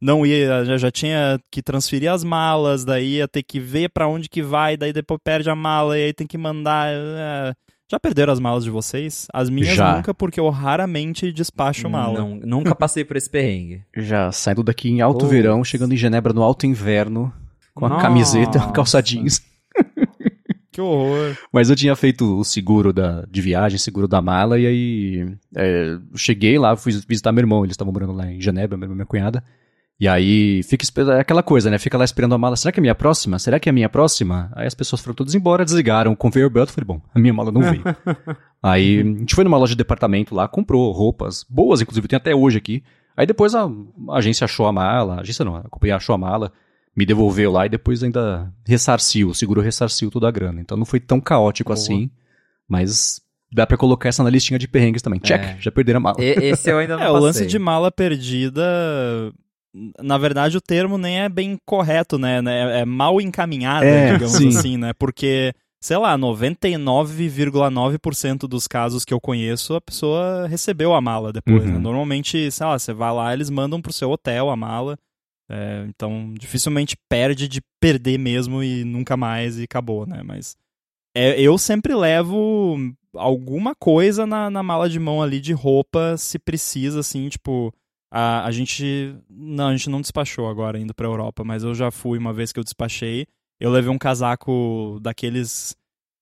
não 0.00 0.24
ia, 0.24 0.64
já, 0.64 0.78
já 0.78 0.90
tinha 0.90 1.38
que 1.50 1.60
transferir 1.62 2.10
as 2.10 2.24
malas, 2.24 2.84
daí 2.84 3.16
ia 3.16 3.28
ter 3.28 3.42
que 3.42 3.60
ver 3.60 3.90
pra 3.90 4.08
onde 4.08 4.28
que 4.28 4.42
vai, 4.42 4.76
daí 4.76 4.92
depois 4.92 5.20
perde 5.22 5.50
a 5.50 5.54
mala 5.54 5.98
e 5.98 6.04
aí 6.04 6.12
tem 6.14 6.26
que 6.26 6.38
mandar, 6.38 6.88
eh, 6.92 7.52
Já 7.90 7.98
perderam 7.98 8.32
as 8.32 8.38
malas 8.40 8.64
de 8.64 8.70
vocês? 8.70 9.26
As 9.32 9.48
minhas 9.50 9.74
Já. 9.74 9.96
nunca, 9.96 10.12
porque 10.14 10.38
eu 10.38 10.48
raramente 10.50 11.32
despacho 11.32 11.88
mala. 11.88 12.18
Não, 12.20 12.36
nunca 12.36 12.74
passei 12.74 13.02
por 13.04 13.16
esse 13.16 13.28
perrengue. 13.30 13.82
Já 13.96 14.30
saindo 14.30 14.62
daqui 14.62 14.90
em 14.90 15.00
alto 15.00 15.20
Putz. 15.20 15.30
verão, 15.30 15.64
chegando 15.64 15.92
em 15.94 15.96
Genebra 15.96 16.32
no 16.34 16.42
alto 16.42 16.66
inverno, 16.66 17.32
com 17.74 17.86
a 17.86 17.88
Nossa. 17.88 18.02
camiseta 18.02 18.58
e 18.58 18.72
calça 18.72 19.02
jeans. 19.02 19.40
Que 20.78 20.82
horror. 20.82 21.36
Mas 21.52 21.68
eu 21.68 21.74
tinha 21.74 21.96
feito 21.96 22.38
o 22.38 22.44
seguro 22.44 22.92
da, 22.92 23.24
de 23.28 23.42
viagem, 23.42 23.76
seguro 23.80 24.06
da 24.06 24.22
mala, 24.22 24.60
e 24.60 24.64
aí 24.64 25.36
é, 25.56 25.98
cheguei 26.14 26.56
lá, 26.56 26.76
fui 26.76 26.92
visitar 27.08 27.32
meu 27.32 27.42
irmão, 27.42 27.64
eles 27.64 27.72
estavam 27.72 27.92
morando 27.92 28.12
lá 28.12 28.30
em 28.30 28.40
Genebra, 28.40 28.78
minha, 28.78 28.88
minha 28.88 29.04
cunhada. 29.04 29.42
E 29.98 30.06
aí 30.06 30.62
fica 30.62 30.86
é 31.16 31.18
aquela 31.18 31.42
coisa, 31.42 31.68
né? 31.68 31.78
Fica 31.80 31.98
lá 31.98 32.04
esperando 32.04 32.36
a 32.36 32.38
mala. 32.38 32.54
Será 32.54 32.70
que 32.70 32.78
é 32.78 32.80
a 32.80 32.82
minha 32.82 32.94
próxima? 32.94 33.40
Será 33.40 33.58
que 33.58 33.68
é 33.68 33.70
a 33.70 33.72
minha 33.72 33.88
próxima? 33.88 34.52
Aí 34.54 34.68
as 34.68 34.74
pessoas 34.74 35.02
foram 35.02 35.16
todas 35.16 35.34
embora, 35.34 35.64
desligaram, 35.64 36.12
o 36.12 36.16
conveyor 36.16 36.48
belt, 36.48 36.68
eu 36.68 36.74
falei, 36.74 36.86
bom, 36.86 37.02
a 37.12 37.18
minha 37.18 37.34
mala 37.34 37.50
não 37.50 37.60
veio. 37.60 37.82
aí 38.62 39.00
a 39.00 39.02
gente 39.02 39.34
foi 39.34 39.42
numa 39.42 39.58
loja 39.58 39.72
de 39.72 39.78
departamento 39.78 40.32
lá, 40.32 40.46
comprou 40.46 40.92
roupas, 40.92 41.44
boas, 41.50 41.80
inclusive, 41.80 42.06
tem 42.06 42.16
até 42.16 42.36
hoje 42.36 42.56
aqui. 42.56 42.84
Aí 43.16 43.26
depois 43.26 43.52
a, 43.52 43.68
a 44.10 44.18
agência 44.18 44.44
achou 44.44 44.68
a 44.68 44.72
mala, 44.72 45.16
a 45.16 45.20
agência 45.22 45.44
não, 45.44 45.56
a 45.56 45.64
companhia 45.64 45.96
achou 45.96 46.14
a 46.14 46.18
mala, 46.18 46.52
me 46.98 47.06
devolveu 47.06 47.52
lá 47.52 47.64
e 47.64 47.68
depois 47.68 48.02
ainda 48.02 48.52
ressarciu, 48.66 49.28
o 49.28 49.34
seguro 49.34 49.60
ressarciu 49.60 50.10
toda 50.10 50.26
a 50.26 50.32
grana. 50.32 50.60
Então 50.60 50.76
não 50.76 50.84
foi 50.84 50.98
tão 50.98 51.20
caótico 51.20 51.68
Boa. 51.68 51.74
assim, 51.80 52.10
mas 52.68 53.20
dá 53.52 53.64
pra 53.64 53.76
colocar 53.76 54.08
essa 54.08 54.24
na 54.24 54.30
listinha 54.30 54.58
de 54.58 54.66
perrengues 54.66 55.00
também. 55.00 55.20
Check, 55.20 55.40
É. 55.42 55.56
já 55.60 55.70
perderam 55.70 55.98
a 55.98 56.00
mala. 56.00 56.16
E- 56.20 56.32
esse 56.50 56.68
eu 56.70 56.78
ainda 56.78 56.96
não 56.96 57.04
É, 57.04 57.08
o 57.08 57.12
passei. 57.12 57.26
lance 57.26 57.46
de 57.46 57.58
mala 57.58 57.92
perdida. 57.92 58.62
Na 60.02 60.18
verdade, 60.18 60.56
o 60.56 60.60
termo 60.60 60.98
nem 60.98 61.20
é 61.20 61.28
bem 61.28 61.56
correto, 61.64 62.18
né? 62.18 62.40
É, 62.44 62.80
é 62.80 62.84
mal 62.84 63.20
encaminhada, 63.20 63.86
É, 63.86 64.12
digamos 64.14 64.36
sim. 64.36 64.48
assim, 64.48 64.76
né? 64.76 64.92
Porque, 64.98 65.52
sei 65.80 65.96
lá, 65.98 66.18
99,9% 66.18 68.48
dos 68.48 68.66
casos 68.66 69.04
que 69.04 69.14
eu 69.14 69.20
conheço, 69.20 69.74
a 69.74 69.80
pessoa 69.80 70.46
recebeu 70.48 70.94
a 70.94 71.00
mala 71.00 71.32
depois, 71.32 71.64
Uhum. 71.64 71.72
né? 71.74 71.78
Normalmente, 71.78 72.50
sei 72.50 72.66
lá, 72.66 72.76
você 72.78 72.92
vai 72.92 73.12
lá, 73.12 73.32
eles 73.32 73.50
mandam 73.50 73.80
pro 73.80 73.92
seu 73.92 74.10
hotel 74.10 74.50
a 74.50 74.56
mala. 74.56 74.98
É, 75.50 75.86
então, 75.88 76.34
dificilmente 76.38 76.96
perde 77.08 77.48
de 77.48 77.60
perder 77.80 78.18
mesmo 78.18 78.62
e 78.62 78.84
nunca 78.84 79.16
mais 79.16 79.58
e 79.58 79.62
acabou, 79.64 80.06
né? 80.06 80.22
Mas 80.22 80.56
é, 81.16 81.40
eu 81.40 81.56
sempre 81.56 81.94
levo 81.94 82.76
alguma 83.14 83.74
coisa 83.74 84.26
na, 84.26 84.50
na 84.50 84.62
mala 84.62 84.88
de 84.88 84.98
mão 85.00 85.22
ali 85.22 85.40
de 85.40 85.52
roupa, 85.54 86.16
se 86.18 86.38
precisa, 86.38 87.00
assim, 87.00 87.28
tipo. 87.28 87.72
A, 88.10 88.44
a 88.46 88.50
gente. 88.50 89.14
Não, 89.28 89.68
a 89.68 89.76
gente 89.76 89.90
não 89.90 90.00
despachou 90.00 90.48
agora 90.48 90.78
indo 90.78 90.94
pra 90.94 91.06
Europa, 91.06 91.44
mas 91.44 91.62
eu 91.64 91.74
já 91.74 91.90
fui 91.90 92.18
uma 92.18 92.32
vez 92.32 92.52
que 92.52 92.58
eu 92.58 92.64
despachei. 92.64 93.26
Eu 93.60 93.70
levei 93.70 93.90
um 93.90 93.98
casaco 93.98 94.98
daqueles 95.02 95.76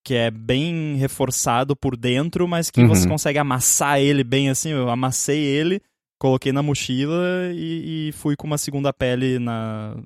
que 0.05 0.15
é 0.15 0.31
bem 0.31 0.95
reforçado 0.97 1.77
por 1.77 1.97
dentro, 1.97 2.47
mas 2.49 2.71
que 2.71 2.81
Uhum. 2.81 2.89
você 2.89 3.09
consegue 3.09 3.39
amassar 3.39 4.01
ele 4.01 4.23
bem 4.25 4.49
assim. 4.51 4.71
Eu 4.71 4.89
amassei 4.89 5.39
ele, 5.41 5.81
coloquei 6.19 6.53
na 6.53 6.63
mochila 6.63 7.51
e, 7.53 8.09
e 8.09 8.13
fui 8.13 8.37
com 8.37 8.47
uma 8.47 8.59
segunda 8.59 8.93
pele 8.93 9.39
na, 9.39 9.97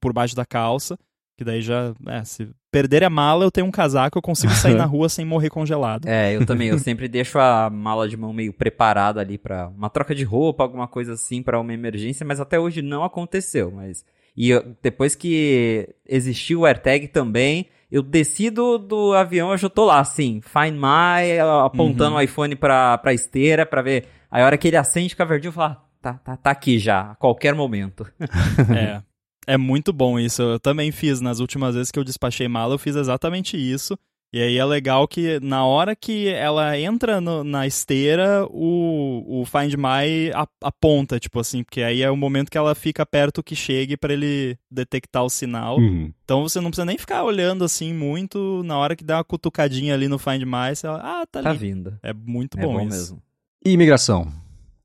por 0.00 0.12
baixo 0.12 0.34
da 0.36 0.44
calça. 0.46 0.98
Que 1.36 1.44
daí 1.44 1.62
já. 1.62 1.94
É, 2.08 2.24
se 2.24 2.48
perder 2.68 3.04
a 3.04 3.08
mala, 3.10 3.44
eu 3.44 3.50
tenho 3.50 3.64
um 3.66 3.70
casaco, 3.70 4.18
eu 4.18 4.22
consigo 4.22 4.52
sair 4.52 4.74
na 4.74 4.84
rua 4.84 5.08
sem 5.08 5.24
morrer 5.24 5.50
congelado. 5.50 6.08
É, 6.08 6.34
eu 6.34 6.44
também. 6.44 6.66
Eu 6.68 6.78
sempre 6.80 7.06
deixo 7.06 7.38
a 7.38 7.70
mala 7.70 8.08
de 8.08 8.16
mão 8.16 8.32
meio 8.32 8.52
preparada 8.52 9.20
ali 9.20 9.38
pra 9.38 9.68
uma 9.68 9.88
troca 9.88 10.16
de 10.16 10.24
roupa, 10.24 10.64
alguma 10.64 10.88
coisa 10.88 11.12
assim, 11.12 11.40
pra 11.40 11.60
uma 11.60 11.72
emergência, 11.72 12.26
mas 12.26 12.40
até 12.40 12.58
hoje 12.58 12.82
não 12.82 13.04
aconteceu. 13.04 13.70
Mas 13.70 14.04
e 14.36 14.50
eu- 14.50 14.74
depois 14.82 15.14
que 15.14 15.88
existiu 16.08 16.60
o 16.62 16.66
AirTag 16.66 17.06
também, 17.06 17.66
eu 17.88 18.02
desci 18.02 18.50
do, 18.50 18.76
do 18.76 19.12
avião, 19.12 19.52
eu 19.52 19.56
já 19.58 19.68
tô 19.68 19.84
lá, 19.84 20.00
assim, 20.00 20.40
Find 20.42 20.74
My, 20.74 21.38
apontando 21.64 22.10
Uhum. 22.14 22.16
o 22.16 22.20
iPhone 22.20 22.56
pra, 22.56 22.98
pra 22.98 23.14
esteira, 23.14 23.64
pra 23.64 23.80
ver. 23.80 24.06
Aí 24.30 24.42
a 24.42 24.46
hora 24.46 24.58
que 24.58 24.68
ele 24.68 24.76
acende, 24.76 25.10
fica 25.10 25.24
verdinho, 25.24 25.48
eu 25.48 25.52
falo, 25.52 25.72
ah, 25.72 25.82
tá, 26.02 26.14
tá, 26.14 26.36
tá 26.36 26.50
aqui 26.50 26.78
já, 26.78 27.12
a 27.12 27.14
qualquer 27.14 27.54
momento. 27.54 28.06
É. 28.76 29.02
É 29.46 29.56
muito 29.56 29.94
bom 29.94 30.18
isso. 30.18 30.42
Eu 30.42 30.60
também 30.60 30.92
fiz 30.92 31.22
nas 31.22 31.40
últimas 31.40 31.74
vezes 31.74 31.90
que 31.90 31.98
eu 31.98 32.04
despachei 32.04 32.46
mala, 32.48 32.74
eu 32.74 32.78
fiz 32.78 32.94
exatamente 32.96 33.56
isso. 33.56 33.98
E 34.30 34.42
aí 34.42 34.58
é 34.58 34.64
legal 34.66 35.08
que 35.08 35.40
na 35.40 35.64
hora 35.64 35.96
que 35.96 36.28
ela 36.28 36.78
entra 36.78 37.18
no- 37.18 37.42
na 37.42 37.66
esteira, 37.66 38.44
o, 38.50 39.40
o 39.40 39.46
Find 39.46 39.72
My 39.74 40.30
aponta, 40.62 41.18
tipo 41.18 41.40
assim, 41.40 41.64
porque 41.64 41.80
aí 41.80 42.02
é 42.02 42.10
o 42.10 42.16
momento 42.16 42.50
que 42.50 42.58
ela 42.58 42.74
fica 42.74 43.06
perto 43.06 43.42
que 43.42 43.56
chegue 43.56 43.96
pra 43.96 44.12
ele 44.12 44.58
detectar 44.70 45.24
o 45.24 45.30
sinal. 45.30 45.78
Uhum. 45.78 46.12
Então 46.24 46.42
você 46.42 46.60
não 46.60 46.68
precisa 46.68 46.84
nem 46.84 46.98
ficar 46.98 47.24
olhando 47.24 47.64
assim 47.64 47.94
muito. 47.94 48.62
Na 48.64 48.76
hora 48.76 48.94
que 48.94 49.02
dá 49.02 49.16
uma 49.16 49.24
cutucadinha 49.24 49.94
ali 49.94 50.08
no 50.08 50.18
Find 50.18 50.42
My, 50.42 50.74
você 50.76 50.86
fala, 50.86 51.22
ah, 51.22 51.26
tá 51.26 51.42
Tá 51.42 51.52
vindo. 51.54 51.98
É 52.02 52.12
muito 52.12 52.58
É 52.58 52.60
bom, 52.60 52.74
bom 52.74 52.80
isso. 52.82 52.90
mesmo. 53.14 53.22
E 53.64 53.72
imigração? 53.72 54.32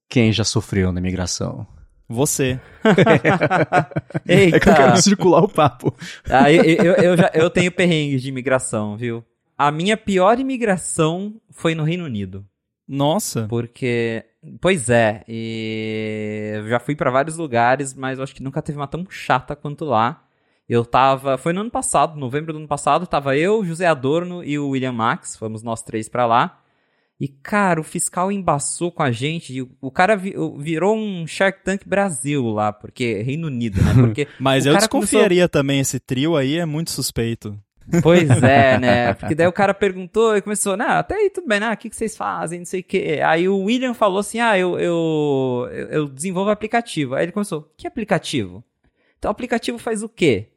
Quem 0.10 0.32
já 0.32 0.44
sofreu 0.44 0.92
na 0.92 1.00
imigração? 1.00 1.66
Você. 2.08 2.60
É 4.26 4.46
que 4.52 4.52
eu 4.52 4.56
Eita! 4.56 4.60
quero 4.76 5.02
circular 5.02 5.44
o 5.44 5.50
papo. 5.50 5.94
Ah, 6.30 6.52
eu, 6.52 6.64
eu, 6.64 6.94
eu 6.94 7.18
já, 7.18 7.32
eu 7.34 7.50
tenho 7.50 7.72
perrengues 7.72 8.22
de 8.22 8.30
imigração, 8.30 8.96
viu? 8.96 9.24
A 9.58 9.72
minha 9.72 9.98
pior 9.98 10.40
imigração 10.40 11.36
foi 11.50 11.76
no 11.76 11.84
Reino 11.84 12.06
Unido. 12.06 12.46
Nossa. 12.88 13.48
Porque, 13.50 14.24
pois 14.62 14.90
é, 14.90 15.24
e 15.28 16.54
eu 16.56 16.68
já 16.70 16.80
fui 16.80 16.96
pra 16.96 17.12
vários 17.12 17.38
lugares, 17.38 17.94
mas 17.94 18.18
eu 18.18 18.24
acho 18.24 18.36
que 18.36 18.44
nunca 18.44 18.62
teve 18.62 18.78
uma 18.78 18.88
tão 18.88 19.06
chata 19.10 19.56
quanto 19.56 19.86
lá. 19.86 20.24
Eu 20.68 20.86
tava, 20.86 21.38
foi 21.38 21.52
no 21.54 21.62
ano 21.62 21.72
passado, 21.72 22.18
novembro 22.18 22.54
do 22.54 22.60
ano 22.60 22.68
passado, 22.68 23.06
tava 23.06 23.36
eu, 23.36 23.64
José 23.66 23.86
Adorno 23.86 24.44
e 24.44 24.58
o 24.58 24.70
William 24.70 24.94
Max, 24.94 25.36
fomos 25.36 25.62
nós 25.64 25.82
três 25.82 26.08
pra 26.08 26.26
lá. 26.26 26.63
E, 27.20 27.28
cara, 27.28 27.80
o 27.80 27.84
fiscal 27.84 28.32
embaçou 28.32 28.92
com 28.92 29.04
a 29.04 29.12
gente. 29.12 29.54
E 29.54 29.62
o, 29.62 29.92
cara 29.92 30.16
vi- 30.16 30.34
virou 30.58 30.98
um 30.98 31.26
Shark 31.26 31.64
Tank 31.64 31.88
Brasil 31.88 32.46
lá, 32.50 32.74
porque 32.74 33.22
Reino 33.22 33.48
Unido, 33.48 33.82
né? 33.82 33.94
Porque 33.94 34.28
Mas 34.40 34.66
eu 34.66 34.76
desconfiaria 34.76 35.48
também, 35.48 35.80
esse 35.80 36.00
trio 36.00 36.36
aí 36.36 36.58
é 36.58 36.66
muito 36.66 36.92
suspeito. 36.92 37.58
Pois 38.02 38.30
é, 38.44 38.80
né? 38.80 39.14
Porque 39.14 39.36
daí 39.36 39.48
o 39.48 39.52
cara 39.54 39.74
perguntou 39.74 40.36
e 40.36 40.42
começou, 40.42 40.76
né? 40.76 40.86
Até 40.86 41.16
aí 41.16 41.30
tudo 41.30 41.48
bem, 41.48 41.60
né? 41.60 41.72
O 41.72 41.78
que, 41.78 41.90
que 41.90 41.96
vocês 41.96 42.16
fazem? 42.18 42.60
Não 42.60 42.66
sei 42.66 42.80
o 42.82 42.84
quê. 42.84 43.20
Aí 43.24 43.48
o 43.48 43.60
William 43.60 43.94
falou 43.94 44.20
assim: 44.20 44.40
ah, 44.40 44.58
eu, 44.58 44.80
eu, 44.80 45.68
eu 45.92 46.08
desenvolvo 46.10 46.50
aplicativo. 46.50 47.16
Aí 47.16 47.26
ele 47.26 47.32
começou: 47.32 47.72
que 47.78 47.86
aplicativo? 47.88 48.64
Então 49.20 49.30
o 49.30 49.32
aplicativo 49.32 49.78
faz 49.78 50.02
o 50.04 50.10
quê? 50.10 50.48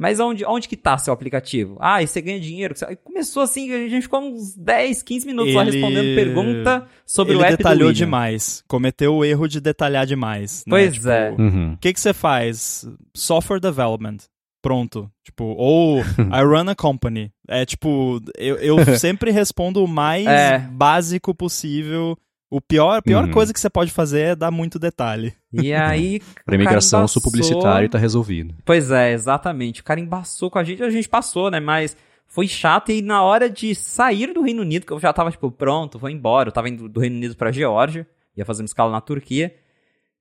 Mas 0.00 0.18
onde, 0.18 0.46
onde 0.46 0.66
que 0.66 0.78
tá 0.78 0.96
seu 0.96 1.12
aplicativo? 1.12 1.76
Ah, 1.78 2.02
e 2.02 2.06
você 2.06 2.22
ganha 2.22 2.40
dinheiro. 2.40 2.74
Começou 3.04 3.42
assim, 3.42 3.70
a 3.70 3.86
gente 3.86 4.04
ficou 4.04 4.20
uns 4.20 4.56
10, 4.56 5.02
15 5.02 5.26
minutos 5.26 5.52
lá 5.54 5.60
Ele- 5.62 5.72
respondendo 5.72 6.14
pergunta 6.14 6.86
sobre 7.04 7.34
Ele 7.34 7.42
o 7.42 7.44
app 7.44 7.56
detalhou 7.58 7.92
demais. 7.92 8.64
Cometeu 8.66 9.14
o 9.14 9.24
erro 9.24 9.46
de 9.46 9.60
detalhar 9.60 10.06
demais. 10.06 10.64
né? 10.66 10.70
Pois 10.70 10.94
Tipo, 10.94 11.08
é. 11.10 11.30
Uhum. 11.38 11.72
O 11.74 11.76
que, 11.76 11.92
que 11.92 12.00
você 12.00 12.14
faz? 12.14 12.88
Software 13.14 13.60
development. 13.60 14.16
Pronto. 14.62 15.10
Tipo, 15.24 15.44
ou 15.44 15.98
I 16.32 16.42
run 16.44 16.68
a 16.70 16.74
company. 16.74 17.30
É 17.46 17.66
tipo, 17.66 18.20
eu, 18.38 18.56
eu 18.56 18.76
sempre 18.98 19.30
respondo 19.30 19.84
o 19.84 19.88
mais 19.88 20.26
É. 20.26 20.58
básico 20.58 21.34
possível. 21.34 22.16
O 22.50 22.60
pior, 22.60 22.98
a 22.98 23.02
pior 23.02 23.24
Uhum. 23.24 23.30
coisa 23.30 23.52
que 23.52 23.60
você 23.60 23.70
pode 23.70 23.92
fazer 23.92 24.20
é 24.20 24.34
dar 24.36 24.50
muito 24.50 24.76
detalhe. 24.78 25.32
E 25.52 25.72
aí. 25.72 26.20
Pra 26.44 26.56
imigração, 26.56 27.06
sou 27.06 27.22
publicitário 27.22 27.86
e 27.86 27.88
tá 27.88 27.96
resolvido. 27.96 28.54
Pois 28.64 28.90
é, 28.90 29.12
exatamente. 29.12 29.80
O 29.80 29.84
cara 29.84 30.00
embaçou 30.00 30.50
com 30.50 30.58
a 30.58 30.64
gente, 30.64 30.82
a 30.82 30.90
gente 30.90 31.08
passou, 31.08 31.48
né? 31.50 31.60
Mas 31.60 31.96
foi 32.26 32.48
chato 32.48 32.90
e 32.90 33.02
na 33.02 33.22
hora 33.22 33.48
de 33.48 33.72
sair 33.74 34.32
do 34.32 34.42
Reino 34.42 34.62
Unido, 34.62 34.84
que 34.84 34.92
eu 34.92 34.98
já 34.98 35.12
tava, 35.12 35.30
tipo, 35.30 35.50
pronto, 35.50 35.98
vou 35.98 36.10
embora. 36.10 36.48
Eu 36.48 36.52
tava 36.52 36.68
indo 36.68 36.88
do 36.88 36.98
Reino 37.00 37.16
Unido 37.16 37.36
pra 37.36 37.52
Geórgia, 37.52 38.06
ia 38.36 38.44
fazer 38.44 38.62
uma 38.62 38.66
escala 38.66 38.90
na 38.90 39.00
Turquia. 39.00 39.54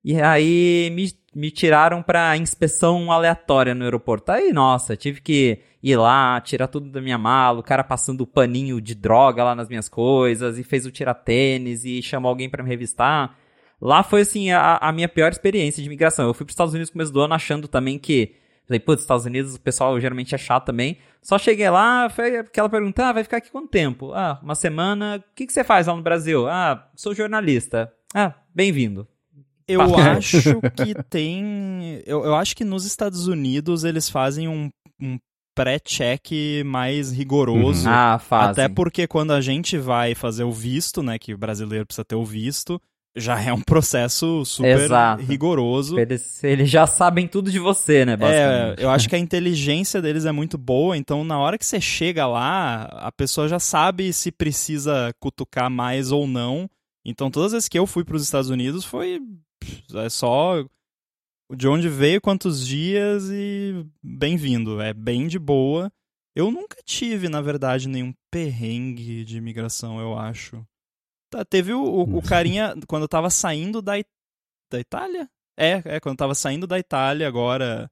E 0.04 0.20
aí 0.22 0.90
me, 0.94 1.12
me 1.36 1.52
tiraram 1.52 2.02
pra 2.02 2.38
inspeção 2.38 3.12
aleatória 3.12 3.76
no 3.76 3.84
aeroporto. 3.84 4.32
Aí, 4.32 4.54
nossa, 4.54 4.96
tive 4.96 5.22
que 5.22 5.60
ir 5.84 5.96
lá, 5.98 6.40
tirar 6.42 6.68
tudo 6.68 6.90
da 6.90 7.02
minha 7.02 7.18
mala, 7.18 7.60
o 7.60 7.64
cara 7.64 7.84
passando 7.84 8.26
paninho 8.26 8.80
de 8.82 8.96
droga 8.96 9.44
lá 9.44 9.56
nas 9.56 9.70
minhas 9.70 9.90
coisas, 9.90 10.58
e 10.58 10.64
fez 10.64 10.86
o 10.86 10.92
tirar-tênis 10.92 11.86
e 11.86 12.02
chamou 12.02 12.30
alguém 12.30 12.50
pra 12.50 12.64
me 12.64 12.70
revistar. 12.70 13.38
Lá 13.82 14.04
foi, 14.04 14.22
assim, 14.22 14.52
a, 14.52 14.78
a 14.78 14.92
minha 14.92 15.08
pior 15.08 15.32
experiência 15.32 15.82
de 15.82 15.88
imigração. 15.88 16.28
Eu 16.28 16.34
fui 16.34 16.46
pros 16.46 16.54
Estados 16.54 16.74
Unidos 16.74 16.90
no 16.90 16.94
começo 16.94 17.14
do 17.14 17.22
ano 17.22 17.34
achando 17.34 17.68
também 17.68 17.98
que. 17.98 18.36
Falei, 18.68 18.80
putz, 18.80 19.02
Estados 19.02 19.26
Unidos 19.26 19.56
o 19.56 19.60
pessoal 19.60 20.00
geralmente 20.00 20.36
é 20.36 20.38
chato 20.38 20.66
também. 20.66 20.98
Só 21.24 21.40
cheguei 21.40 21.70
lá, 21.70 22.10
foi 22.10 22.38
aquela 22.38 22.70
pergunta: 22.70 23.08
ah, 23.08 23.14
vai 23.14 23.24
ficar 23.24 23.38
aqui 23.38 23.50
quanto 23.50 23.70
tempo? 23.70 24.14
Ah, 24.14 24.40
uma 24.44 24.54
semana. 24.54 25.18
O 25.18 25.36
que, 25.36 25.48
que 25.48 25.54
você 25.54 25.64
faz 25.64 25.88
lá 25.88 25.96
no 25.96 26.04
Brasil? 26.04 26.48
Ah, 26.48 26.88
sou 26.96 27.16
jornalista. 27.16 27.92
Ah, 28.14 28.36
bem-vindo. 28.54 29.08
Eu 29.70 29.96
acho 29.98 30.60
que 30.76 30.96
tem. 31.10 32.02
Eu, 32.06 32.26
eu 32.26 32.36
acho 32.36 32.56
que 32.56 32.64
nos 32.66 32.86
Estados 32.86 33.28
Unidos 33.28 33.84
eles 33.84 34.10
fazem 34.10 34.48
um, 34.48 34.70
um 35.02 35.18
pré-check 35.56 36.64
mais 36.66 37.12
rigoroso. 37.12 37.86
Uhum. 37.88 37.94
Ah, 37.94 38.20
fazem. 38.20 38.52
Até 38.52 38.70
porque 38.74 39.08
quando 39.08 39.32
a 39.32 39.42
gente 39.42 39.78
vai 39.78 40.16
fazer 40.16 40.44
o 40.44 40.52
visto, 40.52 41.04
né, 41.04 41.20
que 41.20 41.34
o 41.34 41.38
brasileiro 41.38 41.86
precisa 41.86 42.06
ter 42.06 42.16
o 42.16 42.24
visto, 42.24 42.82
já 43.16 43.42
é 43.42 43.52
um 43.52 43.62
processo 43.62 44.46
super 44.46 44.80
Exato. 44.80 45.24
rigoroso. 45.24 46.00
Eles, 46.00 46.44
eles 46.44 46.70
já 46.70 46.88
sabem 46.88 47.28
tudo 47.28 47.52
de 47.52 47.60
você, 47.60 48.06
né, 48.06 48.14
É, 48.14 48.18
basicamente. 48.18 48.84
eu 48.84 48.90
acho 48.90 49.10
que 49.10 49.16
a 49.16 49.20
inteligência 49.20 50.02
deles 50.02 50.26
é 50.26 50.32
muito 50.32 50.58
boa, 50.58 50.96
então 50.96 51.24
na 51.24 51.38
hora 51.38 51.58
que 51.58 51.66
você 51.66 51.82
chega 51.82 52.26
lá, 52.26 52.84
a 52.84 53.12
pessoa 53.12 53.48
já 53.48 53.60
sabe 53.60 54.14
se 54.14 54.32
precisa 54.32 55.12
cutucar 55.20 55.70
mais 55.70 56.12
ou 56.12 56.26
não. 56.26 56.70
Então 57.06 57.30
todas 57.32 57.48
as 57.48 57.52
vezes 57.54 57.70
que 57.70 57.80
eu 57.80 57.88
fui 57.88 58.04
para 58.04 58.16
os 58.16 58.24
Estados 58.24 58.50
Unidos 58.50 58.86
foi 58.86 59.20
é 59.96 60.10
só 60.10 60.66
de 61.56 61.68
onde 61.68 61.90
veio, 61.90 62.22
quantos 62.22 62.66
dias 62.66 63.30
e 63.32 63.86
bem-vindo. 64.04 64.82
É 64.82 64.94
bem 64.94 65.28
de 65.28 65.40
boa. 65.40 65.92
Eu 66.36 66.52
nunca 66.52 66.78
tive, 66.86 67.28
na 67.28 67.42
verdade, 67.42 67.88
nenhum 67.90 68.14
perrengue 68.32 69.26
de 69.26 69.38
imigração, 69.38 70.00
eu 70.00 70.18
acho. 70.18 70.64
Tá, 71.32 71.44
teve 71.44 71.74
o, 71.74 71.82
o, 71.82 72.18
o 72.18 72.22
carinha, 72.22 72.76
quando 72.88 73.04
eu 73.04 73.10
tava 73.10 73.30
saindo 73.30 73.82
da, 73.82 73.94
It- 73.94 74.10
da 74.72 74.80
Itália? 74.80 75.30
É, 75.58 75.82
é, 75.86 76.00
quando 76.00 76.14
eu 76.14 76.18
tava 76.18 76.36
saindo 76.36 76.66
da 76.66 76.80
Itália 76.80 77.28
agora, 77.28 77.90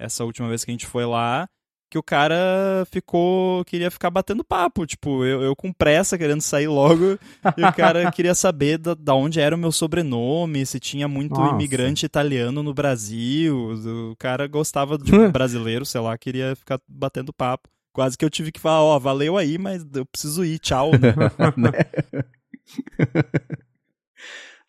essa 0.00 0.24
última 0.24 0.48
vez 0.48 0.64
que 0.64 0.70
a 0.70 0.74
gente 0.74 0.86
foi 0.86 1.04
lá, 1.04 1.48
que 1.90 1.98
o 1.98 2.02
cara 2.02 2.86
ficou, 2.88 3.64
queria 3.64 3.90
ficar 3.90 4.10
batendo 4.10 4.44
papo, 4.44 4.86
tipo, 4.86 5.24
eu, 5.24 5.42
eu 5.42 5.56
com 5.56 5.72
pressa 5.72 6.16
querendo 6.16 6.40
sair 6.40 6.68
logo, 6.68 7.18
e 7.56 7.64
o 7.64 7.72
cara 7.72 8.08
queria 8.12 8.34
saber 8.34 8.78
da, 8.78 8.94
da 8.94 9.12
onde 9.12 9.40
era 9.40 9.56
o 9.56 9.58
meu 9.58 9.72
sobrenome, 9.72 10.64
se 10.64 10.78
tinha 10.78 11.08
muito 11.08 11.40
Nossa. 11.40 11.52
imigrante 11.52 12.06
italiano 12.06 12.62
no 12.62 12.72
Brasil, 12.72 13.72
o 14.12 14.16
cara 14.16 14.46
gostava 14.46 14.96
de 14.96 15.12
um 15.12 15.30
brasileiro, 15.32 15.84
sei 15.84 16.00
lá, 16.00 16.16
queria 16.16 16.54
ficar 16.54 16.80
batendo 16.88 17.32
papo. 17.32 17.68
Quase 17.92 18.16
que 18.16 18.24
eu 18.24 18.30
tive 18.30 18.52
que 18.52 18.60
falar, 18.60 18.84
ó, 18.84 18.98
valeu 19.00 19.36
aí, 19.36 19.58
mas 19.58 19.84
eu 19.92 20.06
preciso 20.06 20.44
ir, 20.44 20.60
tchau, 20.60 20.92
né? 21.58 21.72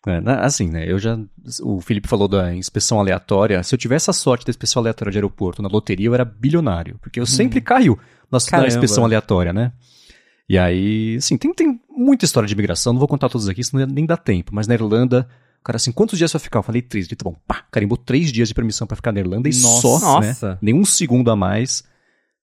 É, 0.08 0.20
assim, 0.40 0.68
né? 0.68 0.90
Eu 0.90 0.98
já. 0.98 1.20
O 1.62 1.80
Felipe 1.80 2.08
falou 2.08 2.28
da 2.28 2.54
inspeção 2.56 3.00
aleatória. 3.00 3.62
Se 3.62 3.76
eu 3.76 3.78
tivesse 3.78 4.10
a 4.10 4.14
sorte 4.14 4.46
da 4.46 4.50
inspeção 4.50 4.82
aleatória 4.82 5.12
de 5.12 5.18
aeroporto 5.18 5.62
na 5.62 5.70
loteria, 5.70 6.08
eu 6.08 6.14
era 6.14 6.26
bilionário. 6.26 6.98
Porque 7.02 7.20
eu 7.20 7.26
sempre 7.26 7.62
caio 7.62 7.98
na, 8.32 8.40
na 8.60 8.68
inspeção 8.68 9.04
aleatória, 9.04 9.54
né? 9.54 9.72
E 10.50 10.58
aí, 10.58 11.16
assim, 11.18 11.38
tem, 11.38 11.54
tem 11.54 11.80
muita 11.90 12.26
história 12.26 12.48
de 12.48 12.54
imigração. 12.54 12.94
Não 12.94 13.00
vou 13.00 13.08
contar 13.08 13.30
todas 13.30 13.48
aqui, 13.48 13.64
senão 13.64 13.86
nem 13.86 14.06
dá 14.06 14.18
tempo. 14.18 14.54
Mas 14.54 14.68
na 14.68 14.74
Irlanda, 14.74 15.28
o 15.62 15.64
cara 15.64 15.76
assim, 15.76 15.92
quantos 15.92 16.18
dias 16.18 16.32
você 16.32 16.40
vai 16.40 16.44
ficar? 16.44 16.60
Eu 16.60 16.64
falei 16.64 16.82
três. 16.82 17.06
Ele, 17.06 17.16
tá 17.16 17.24
bom, 17.24 17.36
pá, 17.48 17.64
carimbou 17.72 17.96
três 17.96 18.32
dias 18.32 18.48
de 18.48 18.56
permissão 18.56 18.88
pra 18.88 18.96
ficar 18.96 19.12
na 19.12 19.20
Irlanda 19.20 19.48
e 19.48 19.54
Nossa. 19.54 19.82
só, 19.82 20.20
né? 20.20 20.30
Nossa. 20.30 20.58
Nenhum 20.62 20.84
segundo 20.84 21.30
a 21.30 21.36
mais. 21.36 21.84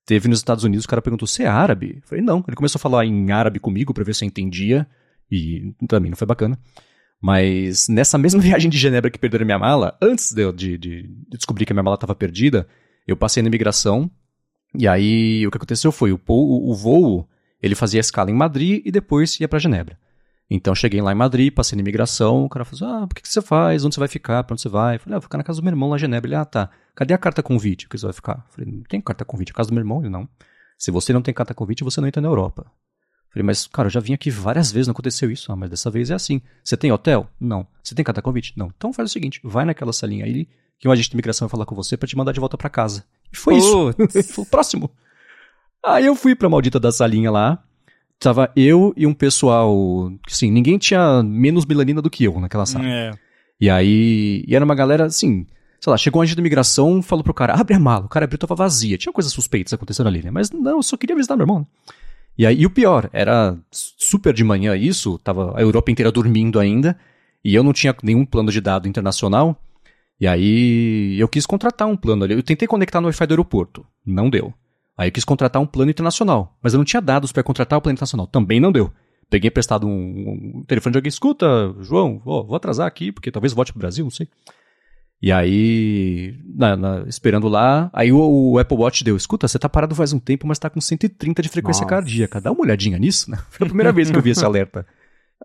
Teve 0.06 0.28
nos 0.28 0.38
Estados 0.38 0.64
Unidos, 0.64 0.86
o 0.86 0.88
cara 0.88 1.02
perguntou, 1.02 1.26
você 1.26 1.42
é 1.42 1.48
árabe? 1.48 1.96
Eu 1.96 2.08
falei, 2.08 2.24
não. 2.24 2.42
Ele 2.46 2.56
começou 2.56 2.78
a 2.78 2.80
falar 2.80 3.04
em 3.04 3.30
árabe 3.30 3.58
comigo 3.58 3.92
pra 3.92 4.04
ver 4.04 4.14
se 4.14 4.24
eu 4.24 4.26
entendia. 4.26 4.86
E 5.30 5.74
também 5.86 6.10
não 6.10 6.16
foi 6.16 6.26
bacana. 6.26 6.58
Mas 7.20 7.88
nessa 7.88 8.16
mesma 8.16 8.40
viagem 8.42 8.70
de 8.70 8.78
Genebra 8.78 9.10
que 9.10 9.18
perderam 9.18 9.44
minha 9.44 9.58
mala, 9.58 9.96
antes 10.00 10.32
de, 10.32 10.52
de, 10.52 10.78
de 10.78 11.10
descobrir 11.30 11.66
que 11.66 11.72
a 11.72 11.74
minha 11.74 11.82
mala 11.82 11.94
estava 11.94 12.14
perdida, 12.14 12.66
eu 13.06 13.16
passei 13.16 13.42
na 13.42 13.48
imigração. 13.48 14.10
E 14.74 14.86
aí 14.86 15.46
o 15.46 15.50
que 15.50 15.56
aconteceu 15.56 15.90
foi, 15.90 16.12
o, 16.12 16.20
o, 16.26 16.70
o 16.70 16.74
voo, 16.74 17.28
ele 17.62 17.74
fazia 17.74 18.00
escala 18.00 18.30
em 18.30 18.34
Madrid 18.34 18.82
e 18.84 18.90
depois 18.90 19.38
ia 19.40 19.48
pra 19.48 19.58
Genebra. 19.58 19.98
Então 20.50 20.74
cheguei 20.74 21.00
lá 21.02 21.12
em 21.12 21.16
Madrid, 21.16 21.52
passei 21.52 21.76
na 21.76 21.80
imigração, 21.80 22.44
o 22.44 22.48
cara 22.48 22.64
falou 22.64 22.76
assim, 22.76 23.02
ah, 23.02 23.04
o 23.04 23.08
que, 23.08 23.20
que 23.20 23.28
você 23.28 23.42
faz? 23.42 23.84
Onde 23.84 23.94
você 23.94 24.00
vai 24.00 24.08
ficar? 24.08 24.44
Pra 24.44 24.54
onde 24.54 24.62
você 24.62 24.68
vai? 24.68 24.96
Eu 24.96 25.00
falei, 25.00 25.16
ah, 25.16 25.18
vou 25.18 25.22
ficar 25.22 25.36
na 25.36 25.44
casa 25.44 25.60
do 25.60 25.64
meu 25.64 25.72
irmão 25.72 25.90
lá 25.90 25.96
em 25.96 25.98
Genebra. 25.98 26.28
Ele, 26.28 26.34
ah, 26.34 26.44
tá. 26.44 26.70
Cadê 26.94 27.12
a 27.12 27.18
carta 27.18 27.42
convite? 27.42 27.86
Que 27.86 27.98
você 27.98 28.06
vai 28.06 28.14
ficar? 28.14 28.44
Eu 28.46 28.52
falei, 28.52 28.72
não 28.72 28.82
tem 28.82 29.00
carta 29.00 29.24
convite. 29.24 29.52
A 29.52 29.54
casa 29.54 29.68
do 29.68 29.74
meu 29.74 29.82
irmão? 29.82 30.00
Ele, 30.00 30.08
não. 30.08 30.26
Se 30.78 30.90
você 30.90 31.12
não 31.12 31.20
tem 31.20 31.34
carta 31.34 31.52
convite, 31.52 31.84
você 31.84 32.00
não 32.00 32.08
entra 32.08 32.22
na 32.22 32.28
Europa. 32.28 32.70
Falei, 33.30 33.44
mas, 33.44 33.66
cara, 33.66 33.86
eu 33.86 33.90
já 33.90 34.00
vim 34.00 34.14
aqui 34.14 34.30
várias 34.30 34.72
vezes, 34.72 34.86
não 34.86 34.92
aconteceu 34.92 35.30
isso. 35.30 35.52
Ah, 35.52 35.56
mas 35.56 35.68
dessa 35.70 35.90
vez 35.90 36.10
é 36.10 36.14
assim. 36.14 36.40
Você 36.64 36.76
tem 36.76 36.90
hotel? 36.90 37.28
Não. 37.38 37.66
Você 37.82 37.94
tem 37.94 38.04
carta 38.04 38.22
convite? 38.22 38.52
Não. 38.56 38.72
Então 38.76 38.92
faz 38.92 39.10
o 39.10 39.12
seguinte, 39.12 39.40
vai 39.44 39.64
naquela 39.64 39.92
salinha 39.92 40.24
aí, 40.24 40.48
que 40.78 40.88
um 40.88 40.90
agente 40.90 41.10
de 41.10 41.14
imigração 41.14 41.46
vai 41.46 41.50
falar 41.52 41.66
com 41.66 41.74
você 41.74 41.96
pra 41.96 42.08
te 42.08 42.16
mandar 42.16 42.32
de 42.32 42.40
volta 42.40 42.56
pra 42.56 42.70
casa. 42.70 43.04
E 43.32 43.36
foi 43.36 43.56
isso. 43.56 43.94
Ele 43.98 44.22
falou, 44.24 44.46
próximo. 44.50 44.90
Aí 45.84 46.06
eu 46.06 46.14
fui 46.14 46.34
pra 46.34 46.48
maldita 46.48 46.80
da 46.80 46.90
salinha 46.90 47.30
lá. 47.30 47.62
Tava 48.18 48.50
eu 48.56 48.92
e 48.96 49.06
um 49.06 49.14
pessoal. 49.14 50.10
Assim, 50.26 50.50
ninguém 50.50 50.76
tinha 50.78 51.22
menos 51.22 51.64
melanina 51.64 52.02
do 52.02 52.10
que 52.10 52.24
eu 52.24 52.40
naquela 52.40 52.66
sala. 52.66 52.84
É. 52.84 53.12
E 53.60 53.70
aí. 53.70 54.44
E 54.46 54.56
era 54.56 54.64
uma 54.64 54.74
galera 54.74 55.04
assim. 55.04 55.46
Sei 55.80 55.90
lá, 55.90 55.96
chegou 55.96 56.20
um 56.20 56.22
agente 56.22 56.34
da 56.34 56.40
imigração, 56.40 57.00
falou 57.00 57.22
pro 57.22 57.32
cara, 57.32 57.54
abre 57.54 57.74
a 57.74 57.78
mala. 57.78 58.06
O 58.06 58.08
cara 58.08 58.24
abriu, 58.24 58.38
tava 58.38 58.56
vazia. 58.56 58.98
Tinha 58.98 59.12
coisas 59.12 59.32
suspeitas 59.32 59.72
acontecendo 59.72 60.08
ali, 60.08 60.22
né? 60.22 60.30
Mas 60.32 60.50
não, 60.50 60.78
eu 60.78 60.82
só 60.82 60.96
queria 60.96 61.14
visitar 61.14 61.36
meu 61.36 61.44
irmão. 61.44 61.60
né? 61.60 61.66
E 62.38 62.46
aí, 62.46 62.60
e 62.60 62.66
o 62.66 62.70
pior, 62.70 63.10
era 63.12 63.58
super 63.72 64.32
de 64.32 64.44
manhã 64.44 64.76
isso, 64.76 65.18
tava 65.18 65.58
a 65.58 65.60
Europa 65.60 65.90
inteira 65.90 66.12
dormindo 66.12 66.60
ainda, 66.60 66.96
e 67.44 67.52
eu 67.52 67.64
não 67.64 67.72
tinha 67.72 67.94
nenhum 68.00 68.24
plano 68.24 68.52
de 68.52 68.60
dado 68.60 68.86
internacional. 68.86 69.60
E 70.20 70.26
aí 70.26 71.18
eu 71.18 71.28
quis 71.28 71.44
contratar 71.46 71.88
um 71.88 71.96
plano 71.96 72.24
ali. 72.24 72.34
Eu 72.34 72.42
tentei 72.42 72.68
conectar 72.68 73.00
no 73.00 73.06
Wi-Fi 73.06 73.26
do 73.26 73.32
aeroporto, 73.32 73.84
não 74.06 74.30
deu. 74.30 74.54
Aí 74.96 75.08
eu 75.08 75.12
quis 75.12 75.24
contratar 75.24 75.60
um 75.60 75.66
plano 75.66 75.90
internacional, 75.90 76.56
mas 76.62 76.74
eu 76.74 76.78
não 76.78 76.84
tinha 76.84 77.00
dados 77.00 77.32
para 77.32 77.42
contratar 77.42 77.78
o 77.78 77.82
plano 77.82 77.94
internacional, 77.94 78.26
também 78.26 78.60
não 78.60 78.72
deu. 78.72 78.92
Peguei 79.30 79.48
emprestado 79.48 79.86
um, 79.86 80.58
um 80.58 80.64
telefone 80.66 80.92
de 80.92 80.98
alguém, 80.98 81.08
escuta, 81.08 81.46
João, 81.80 82.20
vou 82.24 82.54
atrasar 82.54 82.86
aqui, 82.86 83.12
porque 83.12 83.30
talvez 83.30 83.52
volte 83.52 83.72
pro 83.72 83.80
Brasil, 83.80 84.04
não 84.04 84.10
sei. 84.10 84.28
E 85.20 85.32
aí, 85.32 86.38
na- 86.54 86.76
na- 86.76 87.00
esperando 87.08 87.48
lá, 87.48 87.90
aí 87.92 88.12
o, 88.12 88.52
o 88.52 88.58
Apple 88.58 88.76
Watch 88.76 89.02
deu, 89.02 89.16
escuta, 89.16 89.48
você 89.48 89.58
tá 89.58 89.68
parado 89.68 89.94
faz 89.94 90.12
um 90.12 90.18
tempo, 90.18 90.46
mas 90.46 90.58
tá 90.58 90.70
com 90.70 90.80
130 90.80 91.42
de 91.42 91.48
frequência 91.48 91.80
Nossa. 91.82 91.90
cardíaca. 91.94 92.40
Dá 92.40 92.52
uma 92.52 92.60
olhadinha 92.60 92.98
nisso, 92.98 93.30
né? 93.30 93.38
Foi 93.50 93.66
a 93.66 93.68
primeira 93.68 93.92
vez 93.92 94.10
que 94.10 94.16
eu 94.16 94.22
vi 94.22 94.30
esse 94.30 94.44
alerta. 94.46 94.86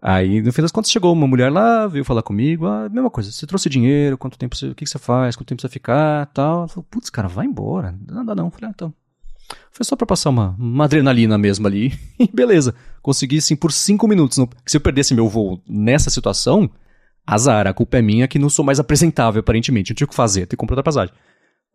Aí, 0.01 0.41
no 0.41 0.51
fim 0.51 0.61
das 0.61 0.71
contas, 0.71 0.91
chegou 0.91 1.13
uma 1.13 1.27
mulher 1.27 1.51
lá, 1.51 1.87
veio 1.87 2.03
falar 2.03 2.21
comigo, 2.23 2.65
ah, 2.65 2.89
mesma 2.89 3.09
coisa, 3.09 3.31
você 3.31 3.45
trouxe 3.47 3.69
dinheiro, 3.69 4.17
quanto 4.17 4.37
tempo 4.37 4.55
você, 4.55 4.67
o 4.67 4.75
que, 4.75 4.83
que 4.85 4.89
você 4.89 4.99
faz, 4.99 5.35
quanto 5.35 5.47
tempo 5.47 5.61
você 5.61 5.67
vai 5.67 5.73
ficar, 5.73 6.25
tal. 6.27 6.59
Ela 6.59 6.67
falou, 6.67 6.85
putz, 6.89 7.09
cara, 7.09 7.27
vai 7.27 7.45
embora, 7.45 7.95
não 8.11 8.25
dá 8.25 8.35
não. 8.35 8.45
Eu 8.45 8.51
Falei, 8.51 8.69
ah, 8.69 8.73
então. 8.75 8.93
Foi 9.71 9.83
só 9.85 9.95
pra 9.95 10.05
passar 10.05 10.29
uma, 10.29 10.55
uma 10.57 10.85
adrenalina 10.85 11.37
mesmo 11.37 11.65
ali, 11.67 11.93
e 12.19 12.27
beleza. 12.31 12.75
Consegui, 13.01 13.41
sim, 13.41 13.55
por 13.55 13.71
cinco 13.71 14.07
minutos. 14.07 14.37
Não- 14.37 14.49
Se 14.65 14.77
eu 14.77 14.81
perdesse 14.81 15.13
meu 15.13 15.27
voo 15.29 15.61
nessa 15.67 16.09
situação, 16.09 16.69
azar, 17.25 17.67
a 17.67 17.73
culpa 17.73 17.97
é 17.97 18.01
minha 18.01 18.27
que 18.27 18.37
não 18.39 18.49
sou 18.49 18.63
mais 18.65 18.79
apresentável, 18.79 19.39
aparentemente. 19.39 19.91
Eu 19.91 19.95
tinha 19.95 20.05
o 20.05 20.09
que 20.09 20.15
fazer, 20.15 20.41
ter 20.41 20.55
que 20.55 20.57
comprar 20.57 20.73
outra 20.75 20.83
passagem. 20.83 21.13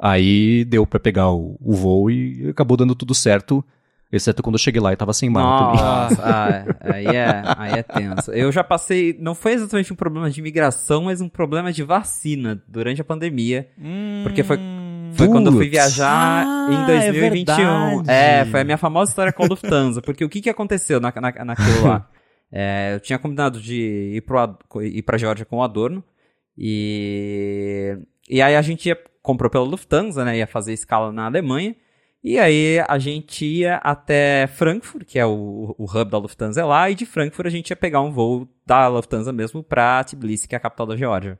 Aí 0.01 0.65
deu 0.65 0.87
pra 0.87 1.01
pegar 1.01 1.31
o, 1.31 1.57
o 1.61 1.75
voo 1.75 2.11
e 2.11 2.49
acabou 2.51 2.77
dando 2.77 2.95
tudo 2.95 3.15
certo, 3.15 3.65
exceto 4.13 4.43
quando 4.43 4.55
eu 4.55 4.59
cheguei 4.61 4.81
lá 4.81 4.93
e 4.93 4.97
tava 4.97 5.13
sem 5.13 5.29
mala 5.29 5.59
também. 5.59 5.85
Nossa, 5.85 6.23
ah, 6.25 6.95
aí, 6.95 7.07
é, 7.07 7.43
aí 7.57 7.73
é 7.81 7.83
tenso. 7.83 8.31
Eu 8.31 8.53
já 8.53 8.63
passei, 8.63 9.17
não 9.21 9.35
foi 9.35 9.53
exatamente 9.55 9.93
um 9.93 9.97
problema 9.97 10.31
de 10.31 10.39
imigração, 10.41 11.05
mas 11.05 11.21
um 11.21 11.29
problema 11.29 11.73
de 11.73 11.83
vacina 11.83 12.63
durante 12.69 13.01
a 13.01 13.05
pandemia. 13.05 13.69
Porque 14.23 14.43
foi- 14.45 14.59
Foi 15.15 15.27
Putz. 15.27 15.33
quando 15.39 15.47
eu 15.47 15.53
fui 15.55 15.69
viajar 15.71 16.45
Ah, 16.47 16.69
em 16.71 16.87
2021. 16.87 18.03
é. 18.07 18.41
É, 18.41 18.45
foi 18.45 18.61
a 18.61 18.65
minha 18.65 18.77
famosa 18.79 19.11
história 19.11 19.33
com 19.33 19.43
a 19.43 19.47
Lufthansa. 19.49 20.01
Porque 20.03 20.23
o 20.25 20.29
que, 20.29 20.41
que 20.43 20.51
aconteceu 20.51 21.01
na, 21.01 21.13
na, 21.17 21.45
naquilo 21.47 21.89
lá? 21.89 22.07
É, 22.51 22.95
eu 22.95 23.01
tinha 23.01 23.19
combinado 23.19 23.61
de 23.61 24.15
ir, 24.15 24.23
pro, 24.23 24.59
ir 24.83 25.03
pra 25.03 25.19
Geórgia 25.19 25.45
com 25.45 25.57
o 25.57 25.63
Adorno. 25.63 26.03
E, 26.57 27.97
e 28.29 28.43
aí 28.43 28.57
a 28.57 28.63
gente 28.63 28.89
ia, 28.89 28.99
comprou 29.23 29.51
pela 29.51 29.65
Lufthansa, 29.65 30.25
né? 30.25 30.39
Ia 30.39 30.47
fazer 30.47 30.73
escala 30.73 31.13
na 31.13 31.27
Alemanha. 31.27 31.77
E 32.23 32.39
aí 32.39 32.81
a 32.89 32.99
gente 32.99 33.45
ia 33.45 33.77
até 33.77 34.47
Frankfurt, 34.49 35.05
que 35.07 35.19
é 35.19 35.25
o, 35.25 35.75
o 35.79 35.85
hub 35.85 36.11
da 36.11 36.19
Lufthansa 36.19 36.61
é 36.61 36.65
lá, 36.65 36.91
e 36.91 36.95
de 36.95 37.07
Frankfurt 37.07 37.47
a 37.47 37.51
gente 37.51 37.71
ia 37.71 37.77
pegar 37.77 38.01
um 38.01 38.11
voo 38.13 38.49
da 38.67 38.89
Lufthansa 38.89 39.33
mesmo 39.33 39.63
pra 39.63 40.03
Tbilisi, 40.03 40.49
que 40.49 40.55
é 40.55 40.59
a 40.59 40.61
capital 40.61 40.87
da 40.87 40.97
Geórgia. 40.97 41.39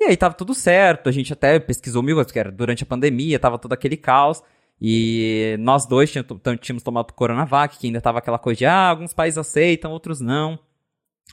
E 0.00 0.04
aí 0.04 0.16
tava 0.16 0.34
tudo 0.34 0.54
certo, 0.54 1.08
a 1.08 1.12
gente 1.12 1.32
até 1.32 1.58
pesquisou 1.58 2.02
mil 2.02 2.16
coisas, 2.16 2.28
porque 2.28 2.38
era 2.38 2.50
durante 2.50 2.82
a 2.82 2.86
pandemia, 2.86 3.38
tava 3.38 3.58
todo 3.58 3.74
aquele 3.74 3.96
caos. 3.96 4.42
E 4.80 5.56
nós 5.60 5.84
dois 5.86 6.10
tínhamos, 6.10 6.40
to- 6.42 6.56
tínhamos 6.56 6.82
tomado 6.82 7.12
Coronavac, 7.12 7.78
que 7.78 7.86
ainda 7.86 8.00
tava 8.00 8.18
aquela 8.18 8.38
coisa 8.38 8.58
de, 8.58 8.66
ah, 8.66 8.88
alguns 8.88 9.12
países 9.12 9.36
aceitam, 9.38 9.90
outros 9.92 10.20
não. 10.20 10.58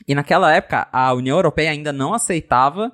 E 0.06 0.14
naquela 0.14 0.52
época, 0.54 0.86
a 0.92 1.12
União 1.14 1.36
Europeia 1.36 1.70
ainda 1.70 1.92
não 1.92 2.12
aceitava, 2.14 2.92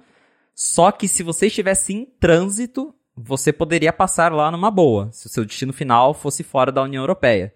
só 0.55 0.93
que 0.93 1.09
se 1.09 1.23
você 1.23 1.49
estivesse 1.49 1.93
em 1.93 2.05
trânsito, 2.05 2.95
você 3.17 3.53
poderia 3.53 3.93
passar 3.93 4.33
lá 4.33 4.51
numa 4.51 4.71
boa, 4.71 5.11
se 5.13 5.27
o 5.27 5.31
seu 5.31 5.45
destino 5.45 5.73
final 5.73 6.15
fosse 6.15 6.43
fora 6.43 6.71
da 6.73 6.83
União 6.83 7.03
Europeia. 7.03 7.53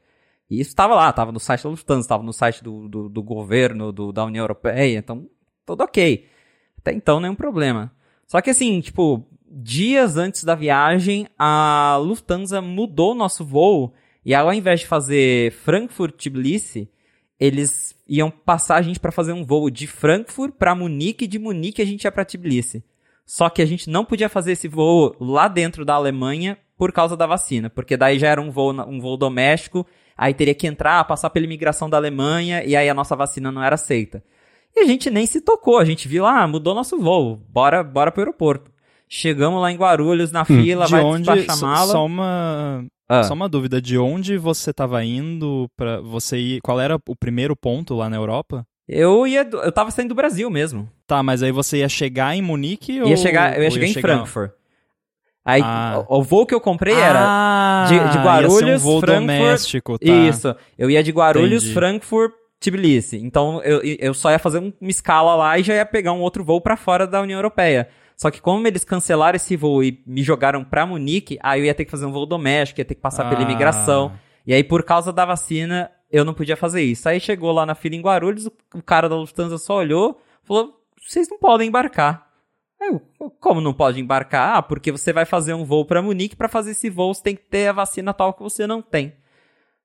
E 0.51 0.61
isso 0.61 0.71
estava 0.71 0.95
lá, 0.95 1.11
estava 1.11 1.31
no 1.31 1.39
site 1.41 1.63
da 1.65 1.71
Lufthansa, 1.71 2.01
estava 2.01 2.23
no 2.23 2.33
site 2.33 2.63
do, 2.65 2.89
do, 2.89 3.09
do 3.09 3.23
governo 3.23 3.93
do- 3.93 4.13
da 4.13 4.25
União 4.25 4.43
Europeia, 4.43 4.99
então 4.99 5.29
tudo 5.65 5.83
ok. 5.85 6.27
Até 6.79 6.93
então, 6.93 7.21
nenhum 7.21 7.35
problema. 7.35 7.93
Só 8.27 8.41
que 8.41 8.51
assim, 8.51 8.81
tipo, 8.81 9.27
dias 9.51 10.17
antes 10.17 10.45
da 10.45 10.55
viagem, 10.55 11.27
a 11.39 11.99
Lufthansa 12.01 12.61
mudou 12.61 13.15
nosso 13.15 13.45
voo 13.45 13.95
e 14.25 14.35
ao 14.35 14.53
invés 14.53 14.81
de 14.81 14.87
fazer 14.87 15.53
Frankfurt-Tbilisi, 15.53 16.89
eles 17.39 17.97
iam 18.09 18.31
passar 18.31 18.77
a 18.77 18.83
gente 18.83 19.01
para 19.01 19.13
fazer 19.13 19.33
um 19.33 19.45
voo 19.45 19.71
de 19.71 19.87
Frankfurt 19.87 20.53
para 20.59 20.75
Munique 20.75 21.25
e 21.25 21.29
de 21.29 21.39
Munique 21.39 21.83
a 21.83 21.85
gente 21.85 22.05
ia 22.05 22.13
para 22.13 22.25
Tbilisi. 22.25 22.85
Só 23.25 23.49
que 23.49 23.63
a 23.63 23.67
gente 23.67 23.91
não 23.91 24.05
podia 24.05 24.29
fazer 24.29 24.53
esse 24.53 24.69
voo 24.69 25.15
lá 25.21 25.49
dentro 25.49 25.85
da 25.85 25.95
Alemanha 25.95 26.59
por 26.77 26.93
causa 26.93 27.17
da 27.17 27.27
vacina, 27.27 27.69
porque 27.69 27.97
daí 27.97 28.19
já 28.19 28.29
era 28.29 28.41
um 28.41 28.51
voo, 28.51 28.73
um 28.73 29.01
voo 29.01 29.17
doméstico, 29.17 29.87
aí 30.17 30.33
teria 30.33 30.55
que 30.55 30.67
entrar, 30.67 31.05
passar 31.05 31.31
pela 31.31 31.45
imigração 31.45 31.91
da 31.91 31.97
Alemanha 31.97 32.65
e 32.65 32.75
aí 32.75 32.89
a 32.89 32.95
nossa 32.95 33.15
vacina 33.15 33.53
não 33.53 33.63
era 33.63 33.75
aceita. 33.75 34.23
E 34.75 34.81
a 34.81 34.87
gente 34.87 35.11
nem 35.11 35.27
se 35.27 35.41
tocou, 35.41 35.79
a 35.79 35.85
gente 35.85 36.09
viu, 36.09 36.25
ah, 36.25 36.47
mudou 36.47 36.75
nosso 36.75 36.99
voo, 36.99 37.37
bora, 37.49 37.83
bora 37.83 38.13
pro 38.13 38.23
aeroporto. 38.23 38.71
Chegamos 39.09 39.61
lá 39.63 39.73
em 39.73 39.77
Guarulhos, 39.77 40.31
na 40.33 40.45
fila, 40.45 40.85
de 40.87 40.91
vai 40.93 41.03
onde, 41.03 41.31
despachar 41.33 41.61
mala. 41.69 41.93
só 41.93 42.05
uma 42.05 42.85
Ah. 43.09 43.23
só 43.23 43.33
uma 43.35 43.49
dúvida, 43.49 43.81
de 43.81 43.97
onde 43.99 44.37
você 44.37 44.73
tava 44.73 45.03
indo 45.05 45.67
para 45.77 46.01
você 46.01 46.37
ir, 46.39 46.61
qual 46.61 46.79
era 46.81 46.97
o 47.09 47.17
primeiro 47.17 47.57
ponto 47.57 47.95
lá 47.95 48.11
na 48.11 48.17
Europa? 48.17 48.67
Eu 48.87 49.27
ia, 49.27 49.47
eu 49.51 49.73
tava 49.73 49.91
saindo 49.91 50.11
do 50.11 50.15
Brasil 50.15 50.49
mesmo. 50.51 50.89
Tá, 51.07 51.23
mas 51.23 51.43
aí 51.43 51.53
você 51.53 51.79
ia 51.79 51.89
chegar 51.89 52.35
em 52.37 52.43
Munique 52.43 53.01
ou 53.03 53.09
Ia 53.09 53.17
chegar, 53.17 53.55
eu 53.57 53.63
ia 53.63 53.69
ou 53.69 53.71
chegar 53.71 53.87
em 53.87 53.95
Frankfurt. 53.95 54.51
Aí, 55.45 55.63
Ah. 55.65 56.05
o, 56.09 56.19
o 56.19 56.23
voo 56.23 56.45
que 56.45 56.55
eu 56.55 56.61
comprei 56.61 56.95
era 56.95 57.21
ah, 57.23 57.85
de- 57.89 57.95
de 57.99 58.05
ia 58.05 58.13
ser 58.13 58.19
Guarulhos, 58.19 58.83
um 58.83 58.85
voo 58.85 59.01
Frankfurt, 59.01 59.21
doméstico, 59.21 59.99
tá? 59.99 60.07
Isso. 60.13 60.55
Eu 60.79 60.91
ia 60.91 61.03
de 61.03 61.11
Guarulhos, 61.11 61.63
Entendi. 61.63 61.75
Frankfurt, 61.75 62.33
Tbilisi. 62.61 63.17
Então 63.19 63.63
eu, 63.63 63.81
eu 63.83 64.13
só 64.13 64.31
ia 64.31 64.39
fazer 64.39 64.59
um- 64.59 64.73
uma 64.81 64.91
escala 64.91 65.35
lá 65.35 65.59
e 65.59 65.63
já 65.63 65.75
ia 65.75 65.87
pegar 65.87 66.13
um 66.13 66.21
outro 66.21 66.45
voo 66.45 66.61
pra 66.61 66.77
fora 66.77 67.07
da 67.07 67.23
União 67.23 67.39
Europeia. 67.39 67.89
Só 68.21 68.31
que 68.33 68.41
como 68.41 68.67
eles 68.67 68.83
cancelaram 68.85 69.37
esse 69.37 69.57
voo 69.57 69.83
e 69.83 70.03
me 70.05 70.23
jogaram 70.23 70.65
pra 70.65 70.85
Munique, 70.85 71.39
aí 71.41 71.61
eu 71.61 71.67
ia 71.67 71.75
ter 71.75 71.85
que 71.85 71.91
fazer 71.91 72.05
um 72.05 72.11
voo 72.13 72.27
doméstico, 72.27 72.81
ia 72.81 72.85
ter 72.85 72.97
que 72.97 73.01
passar 73.01 73.29
pela 73.29 73.41
Ah. 73.41 73.45
imigração. 73.45 74.13
E 74.45 74.53
aí 74.53 74.65
por 74.65 74.83
causa 74.83 75.13
da 75.13 75.25
vacina, 75.25 75.91
eu 76.11 76.25
não 76.25 76.35
podia 76.35 76.57
fazer 76.57 76.83
isso. 76.83 77.09
Aí 77.09 77.21
chegou 77.21 77.53
lá 77.53 77.65
na 77.65 77.77
fila 77.77 77.95
em 77.95 78.01
Guarulhos, 78.01 78.47
o, 78.75 78.83
cara 78.83 79.09
da 79.09 79.15
Lufthansa 79.15 79.57
só 79.57 79.77
olhou, 79.77 80.21
falou: 80.43 80.75
"Vocês 81.01 81.29
não 81.31 81.39
podem 81.39 81.69
embarcar". 81.69 82.27
Aí 82.81 82.89
eu, 82.89 83.01
como 83.41 83.61
não 83.61 83.73
pode 83.75 84.01
embarcar? 84.01 84.57
Ah, 84.57 84.63
porque 84.63 84.91
você 84.91 85.13
vai 85.13 85.25
fazer 85.25 85.55
um 85.55 85.65
voo 85.65 85.85
pra 85.85 86.03
Munique, 86.03 86.35
pra 86.37 86.49
fazer 86.49 86.73
esse 86.73 86.89
voo 86.91 87.15
você 87.15 87.23
tem 87.23 87.37
que 87.37 87.43
ter 87.45 87.69
a 87.69 87.73
vacina 87.73 88.13
tal 88.15 88.33
que 88.35 88.43
você 88.43 88.67
não 88.67 88.83
tem. 88.83 89.15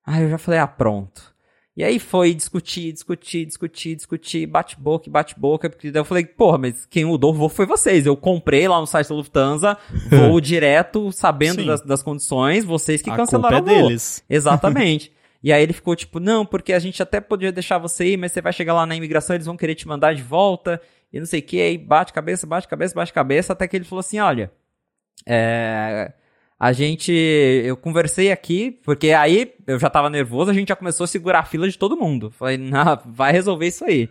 Aí 0.06 0.22
eu 0.22 0.30
já 0.30 0.38
falei, 0.38 0.58
ah, 0.60 0.66
pronto. 0.66 1.33
E 1.76 1.82
aí 1.82 1.98
foi 1.98 2.32
discutir, 2.34 2.92
discutir, 2.92 3.44
discutir, 3.44 3.96
discutir, 3.96 4.46
bate-boca, 4.46 5.10
bate-boca, 5.10 5.68
porque 5.68 5.90
daí 5.90 6.00
eu 6.00 6.04
falei, 6.04 6.24
porra, 6.24 6.56
mas 6.56 6.86
quem 6.86 7.04
mudou 7.04 7.32
o 7.32 7.34
voo 7.34 7.48
foi 7.48 7.66
vocês. 7.66 8.06
Eu 8.06 8.16
comprei 8.16 8.68
lá 8.68 8.78
no 8.78 8.86
site 8.86 9.08
da 9.08 9.14
Lufthansa, 9.16 9.76
voo 10.08 10.38
direto, 10.40 11.10
sabendo 11.10 11.66
das, 11.66 11.80
das 11.80 12.00
condições, 12.00 12.64
vocês 12.64 13.02
que 13.02 13.10
a 13.10 13.16
cancelaram 13.16 13.56
culpa 13.56 13.72
é 13.72 13.74
o 13.74 13.80
voo. 13.80 13.88
deles. 13.88 14.24
Exatamente. 14.30 15.12
e 15.42 15.52
aí 15.52 15.60
ele 15.60 15.72
ficou 15.72 15.96
tipo, 15.96 16.20
não, 16.20 16.46
porque 16.46 16.72
a 16.72 16.78
gente 16.78 17.02
até 17.02 17.20
podia 17.20 17.50
deixar 17.50 17.78
você 17.78 18.12
ir, 18.12 18.16
mas 18.16 18.30
você 18.30 18.40
vai 18.40 18.52
chegar 18.52 18.72
lá 18.72 18.86
na 18.86 18.94
imigração, 18.94 19.34
eles 19.34 19.46
vão 19.46 19.56
querer 19.56 19.74
te 19.74 19.88
mandar 19.88 20.14
de 20.14 20.22
volta, 20.22 20.80
e 21.12 21.18
não 21.18 21.26
sei 21.26 21.40
o 21.40 21.42
que, 21.42 21.60
aí 21.60 21.76
bate 21.76 22.12
cabeça, 22.12 22.46
bate 22.46 22.68
cabeça, 22.68 22.94
bate 22.94 23.12
cabeça, 23.12 23.52
até 23.52 23.66
que 23.66 23.76
ele 23.76 23.84
falou 23.84 23.98
assim, 23.98 24.20
olha, 24.20 24.52
é, 25.26 26.12
a 26.64 26.72
gente, 26.72 27.12
eu 27.12 27.76
conversei 27.76 28.32
aqui, 28.32 28.80
porque 28.82 29.10
aí 29.10 29.52
eu 29.66 29.78
já 29.78 29.90
tava 29.90 30.08
nervoso, 30.08 30.50
a 30.50 30.54
gente 30.54 30.70
já 30.70 30.74
começou 30.74 31.04
a 31.04 31.06
segurar 31.06 31.40
a 31.40 31.44
fila 31.44 31.68
de 31.68 31.76
todo 31.76 31.94
mundo. 31.94 32.30
Falei, 32.30 32.56
não, 32.56 32.98
vai 33.04 33.32
resolver 33.32 33.66
isso 33.66 33.84
aí. 33.84 34.08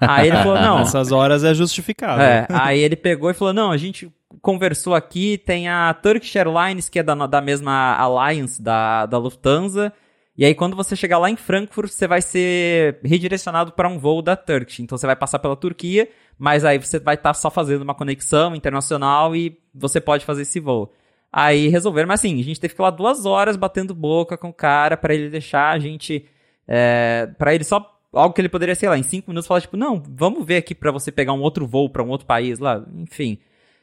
Aí 0.00 0.28
ele 0.28 0.36
falou, 0.38 0.58
não, 0.58 0.78
Nessas 0.78 1.12
horas 1.12 1.44
é 1.44 1.52
justificável. 1.52 2.24
é, 2.24 2.46
aí 2.48 2.80
ele 2.80 2.96
pegou 2.96 3.30
e 3.30 3.34
falou: 3.34 3.52
não, 3.52 3.70
a 3.70 3.76
gente 3.76 4.10
conversou 4.40 4.94
aqui, 4.94 5.36
tem 5.36 5.68
a 5.68 5.92
Turkish 5.92 6.34
Airlines, 6.34 6.88
que 6.88 7.00
é 7.00 7.02
da, 7.02 7.14
da 7.26 7.42
mesma 7.42 7.94
Alliance 7.96 8.62
da, 8.62 9.04
da 9.04 9.18
Lufthansa. 9.18 9.92
E 10.38 10.42
aí, 10.46 10.54
quando 10.54 10.74
você 10.74 10.96
chegar 10.96 11.18
lá 11.18 11.28
em 11.28 11.36
Frankfurt, 11.36 11.90
você 11.90 12.08
vai 12.08 12.22
ser 12.22 12.98
redirecionado 13.04 13.72
para 13.72 13.90
um 13.90 13.98
voo 13.98 14.22
da 14.22 14.34
Turkish. 14.34 14.80
Então, 14.80 14.96
você 14.96 15.06
vai 15.06 15.16
passar 15.16 15.38
pela 15.38 15.54
Turquia, 15.54 16.08
mas 16.38 16.64
aí 16.64 16.78
você 16.78 16.98
vai 16.98 17.16
estar 17.16 17.34
só 17.34 17.50
fazendo 17.50 17.82
uma 17.82 17.94
conexão 17.94 18.56
internacional 18.56 19.36
e 19.36 19.58
você 19.74 20.00
pode 20.00 20.24
fazer 20.24 20.42
esse 20.42 20.58
voo. 20.58 20.90
Aí 21.36 21.66
resolveram, 21.66 22.06
mas 22.06 22.20
assim, 22.20 22.38
a 22.38 22.44
gente 22.44 22.60
teve 22.60 22.76
que 22.76 22.80
ir 22.80 22.84
lá 22.84 22.90
duas 22.90 23.26
horas 23.26 23.56
batendo 23.56 23.92
boca 23.92 24.38
com 24.38 24.50
o 24.50 24.54
cara 24.54 24.96
para 24.96 25.12
ele 25.12 25.28
deixar 25.28 25.72
a 25.72 25.78
gente. 25.80 26.24
É, 26.68 27.28
para 27.36 27.52
ele 27.52 27.64
só. 27.64 27.92
Algo 28.12 28.32
que 28.32 28.40
ele 28.40 28.48
poderia, 28.48 28.76
sei 28.76 28.88
lá, 28.88 28.96
em 28.96 29.02
cinco 29.02 29.30
minutos 29.30 29.48
falar, 29.48 29.60
tipo, 29.60 29.76
não, 29.76 30.00
vamos 30.08 30.46
ver 30.46 30.58
aqui 30.58 30.72
para 30.72 30.92
você 30.92 31.10
pegar 31.10 31.32
um 31.32 31.40
outro 31.40 31.66
voo 31.66 31.90
para 31.90 32.04
um 32.04 32.08
outro 32.08 32.24
país 32.24 32.60
lá, 32.60 32.86
enfim. 32.98 33.40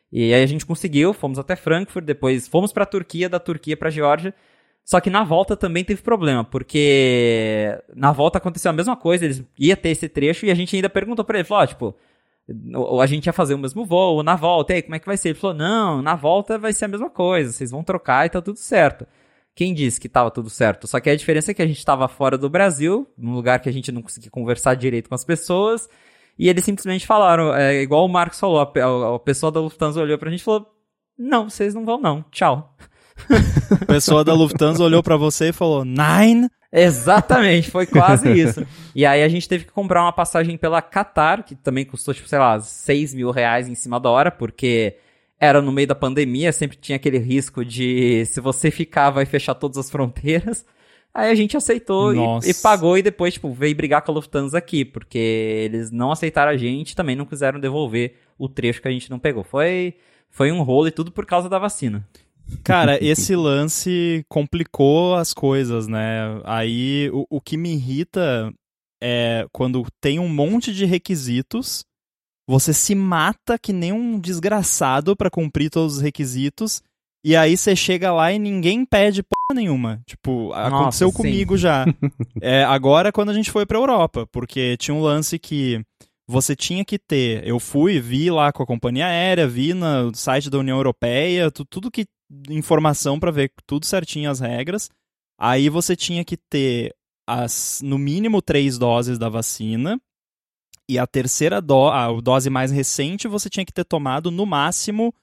E 0.10 0.34
aí 0.34 0.42
a 0.42 0.46
gente 0.46 0.66
conseguiu, 0.66 1.14
fomos 1.14 1.38
até 1.38 1.58
Frankfurt, 1.58 2.06
depois 2.06 2.48
fomos 2.48 2.72
pra 2.72 2.86
Turquia, 2.86 3.28
da 3.28 3.40
Turquia 3.40 3.76
pra 3.76 3.90
Geórgia. 3.90 4.34
Só 4.86 5.02
que 5.02 5.10
na 5.10 5.26
volta 5.26 5.58
também 5.58 5.84
teve 5.84 6.02
problema, 6.02 6.46
porque 6.46 7.78
na 7.94 8.14
volta 8.14 8.38
aconteceu 8.38 8.72
a 8.72 8.74
mesma 8.74 8.96
coisa, 8.96 9.26
eles 9.26 9.44
ia 9.60 9.76
ter 9.76 9.90
esse 9.90 10.08
trecho 10.08 10.46
e 10.46 10.52
a 10.52 10.56
gente 10.56 10.74
ainda 10.74 10.90
perguntou 10.90 11.26
pra 11.26 11.38
ele, 11.38 11.48
falou, 11.48 11.64
ó, 11.64 11.68
tipo, 11.68 11.96
ou 12.76 13.02
a 13.02 13.06
gente 13.06 13.26
ia 13.28 13.34
fazer 13.34 13.54
o 13.54 13.58
mesmo 13.58 13.86
voo, 13.86 14.16
ou 14.16 14.24
na 14.24 14.36
volta, 14.36 14.74
e 14.74 14.76
aí, 14.78 14.82
como 14.82 14.96
é 14.96 15.00
que 15.00 15.06
vai 15.06 15.16
ser? 15.18 15.30
Ele 15.30 15.40
falou, 15.40 15.56
não, 15.56 16.02
na 16.02 16.16
volta 16.16 16.58
vai 16.58 16.74
ser 16.74 16.86
a 16.86 16.88
mesma 16.88 17.10
coisa, 17.10 17.52
vocês 17.52 17.72
vão 17.72 17.84
trocar 17.84 18.26
e 18.26 18.30
tá 18.30 18.42
tudo 18.42 18.58
certo. 18.58 19.06
Quem 19.56 19.74
disse 19.74 20.00
que 20.00 20.08
tava 20.10 20.32
tudo 20.32 20.50
certo? 20.50 20.88
Só 20.88 21.00
que 21.00 21.10
a 21.10 21.16
diferença 21.16 21.52
é 21.52 21.54
que 21.54 21.62
a 21.62 21.68
gente 21.68 21.84
tava 21.86 22.08
fora 22.08 22.38
do 22.38 22.50
Brasil, 22.50 23.08
num 23.18 23.34
lugar 23.34 23.60
que 23.60 23.70
a 23.70 23.74
gente 23.74 23.92
não 23.92 24.02
conseguia 24.02 24.32
conversar 24.32 24.76
direito 24.76 25.10
com 25.10 25.16
as 25.16 25.26
pessoas, 25.26 25.88
e 26.40 26.48
eles 26.50 26.64
simplesmente 26.66 27.06
falaram, 27.06 27.54
é, 27.54 27.82
igual 27.82 28.06
o 28.06 28.10
Marcos 28.10 28.40
falou, 28.40 28.60
a, 28.60 28.64
a- 28.64 29.16
a 29.16 29.20
pessoa 29.20 29.52
da 29.52 29.60
Lufthansa 29.60 30.00
olhou 30.02 30.18
pra 30.18 30.30
gente 30.32 30.40
e 30.42 30.44
falou, 30.44 30.68
não, 31.18 31.50
vocês 31.50 31.74
não 31.74 31.86
vão 31.86 32.00
não, 32.02 32.24
tchau. 32.32 32.76
A 33.82 33.86
pessoa 33.86 34.24
da 34.24 34.34
Lufthansa 34.34 34.84
olhou 34.84 35.04
pra 35.04 35.16
você 35.16 35.50
e 35.50 35.54
falou: 35.54 35.86
Nine? 35.86 36.50
Exatamente, 36.72 37.70
foi 37.70 37.86
quase 37.86 38.32
isso. 38.32 38.66
E 38.96 39.06
aí 39.06 39.24
a 39.24 39.28
gente 39.28 39.48
teve 39.48 39.66
que 39.66 39.72
comprar 39.72 40.04
uma 40.04 40.14
passagem 40.14 40.58
pela 40.58 40.82
Qatar, 40.82 41.44
que 41.44 41.56
também 41.56 41.86
custou, 41.86 42.14
tipo, 42.14 42.30
sei 42.30 42.40
lá, 42.40 42.60
6 42.60 43.14
mil 43.14 43.32
reais 43.32 43.68
em 43.68 43.76
cima 43.76 44.00
da 44.00 44.10
hora, 44.10 44.32
porque 44.32 44.96
era 45.40 45.62
no 45.62 45.72
meio 45.72 45.88
da 45.88 45.96
pandemia, 45.96 46.52
sempre 46.52 46.78
tinha 46.78 46.96
aquele 46.96 47.18
risco 47.18 47.66
de 47.66 48.24
se 48.26 48.40
você 48.40 48.72
ficar, 48.72 49.10
vai 49.10 49.26
fechar 49.26 49.56
todas 49.56 49.78
as 49.78 49.90
fronteiras. 49.90 50.66
Aí 51.14 51.30
a 51.30 51.36
gente 51.36 51.58
aceitou 51.58 52.14
e, 52.14 52.50
e 52.50 52.54
pagou 52.54 52.98
e 52.98 53.02
depois, 53.02 53.34
tipo, 53.34 53.52
veio 53.52 53.76
brigar 53.76 54.02
com 54.02 54.12
a 54.12 54.16
Lufthansa 54.16 54.58
aqui, 54.58 54.86
porque 54.86 55.18
eles 55.18 55.92
não 55.92 56.10
aceitaram 56.10 56.52
a 56.52 56.58
gente 56.58 56.96
também 56.96 57.18
não 57.18 57.26
quiseram 57.26 57.60
devolver 57.60 58.16
o 58.38 58.48
trecho 58.48 58.82
que 58.82 58.88
a 58.88 58.92
gente 58.92 59.10
não 59.10 59.20
pegou. 59.20 59.44
Foi, 59.44 59.96
foi 60.30 60.54
um 60.54 60.62
rolo 60.62 60.88
e 60.88 60.92
tudo 60.92 61.12
por 61.12 61.26
causa 61.26 61.50
da 61.50 61.60
vacina. 61.60 62.08
Cara, 62.64 63.04
esse 63.04 63.36
lance 63.36 64.24
complicou 64.30 65.16
as 65.16 65.34
coisas, 65.34 65.88
né? 65.88 66.42
Aí 66.44 67.10
o, 67.14 67.26
o 67.30 67.42
que 67.42 67.58
me 67.58 67.74
irrita 67.74 68.54
é 69.02 69.46
quando 69.52 69.86
tem 70.00 70.20
um 70.20 70.30
monte 70.30 70.74
de 70.74 70.86
requisitos, 70.86 71.84
você 72.48 72.74
se 72.74 72.94
mata 72.94 73.58
que 73.58 73.74
nem 73.74 73.92
um 73.92 74.20
desgraçado 74.20 75.16
pra 75.16 75.30
cumprir 75.30 75.70
todos 75.70 75.96
os 75.98 76.02
requisitos, 76.02 76.82
e 77.26 77.36
aí 77.36 77.56
você 77.56 77.76
chega 77.76 78.12
lá 78.12 78.32
e 78.32 78.40
ninguém 78.40 78.86
pede 78.86 79.24
porra 79.24 79.56
nenhuma. 79.60 80.02
Tipo, 80.06 80.52
aconteceu 80.54 81.10
sim. 81.10 81.18
comigo 81.18 81.58
já. 81.58 81.86
É, 82.42 82.64
agora 82.64 83.12
quando 83.12 83.30
a 83.30 83.34
gente 83.34 83.52
foi 83.52 83.66
pra 83.68 83.78
Europa, 83.78 84.28
porque 84.32 84.76
tinha 84.78 84.96
um 84.96 85.02
lance 85.02 85.38
que 85.38 85.80
você 86.28 86.56
tinha 86.56 86.84
que 86.84 86.98
ter. 86.98 87.46
Eu 87.46 87.60
fui, 87.60 88.00
vi 88.00 88.32
lá 88.32 88.52
com 88.52 88.64
a 88.64 88.66
companhia 88.66 89.06
aérea, 89.06 89.48
vi 89.48 89.74
no 89.74 90.12
site 90.16 90.50
da 90.50 90.58
União 90.58 90.78
Europeia, 90.78 91.52
tu- 91.52 91.66
tudo 91.66 91.92
que 91.92 92.06
informação 92.50 93.20
pra 93.20 93.32
ver 93.32 93.52
tudo 93.66 93.86
certinho 93.86 94.30
as 94.30 94.40
regras. 94.40 94.90
Aí 95.40 95.70
você 95.70 95.96
tinha 95.96 96.24
que 96.24 96.38
ter 96.38 96.94
as 97.28 97.82
no 97.84 97.98
mínimo 97.98 98.42
três 98.42 98.78
doses 98.78 99.18
da 99.18 99.30
vacina. 99.30 100.00
E 100.90 101.00
a 101.00 101.08
terceira 101.08 101.62
do, 101.62 101.88
a 101.90 102.12
dose 102.22 102.50
mais 102.50 102.72
recente 102.72 103.28
você 103.28 103.50
tinha 103.50 103.66
que 103.66 103.72
ter 103.72 103.86
tomado 103.86 104.30
no 104.30 104.46
máximo, 104.46 105.14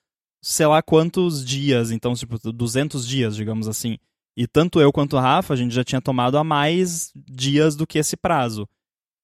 sei 0.42 0.66
lá 0.66 0.80
quantos 0.82 1.44
dias, 1.44 1.90
então 1.90 2.14
tipo 2.14 2.38
200 2.52 3.06
dias, 3.06 3.36
digamos 3.36 3.68
assim. 3.68 3.98
E 4.36 4.46
tanto 4.46 4.80
eu 4.80 4.92
quanto 4.92 5.16
o 5.16 5.20
Rafa, 5.20 5.52
a 5.52 5.56
gente 5.56 5.74
já 5.74 5.84
tinha 5.84 6.00
tomado 6.00 6.38
a 6.38 6.44
mais 6.44 7.12
dias 7.16 7.74
do 7.76 7.86
que 7.86 7.98
esse 7.98 8.16
prazo. 8.16 8.66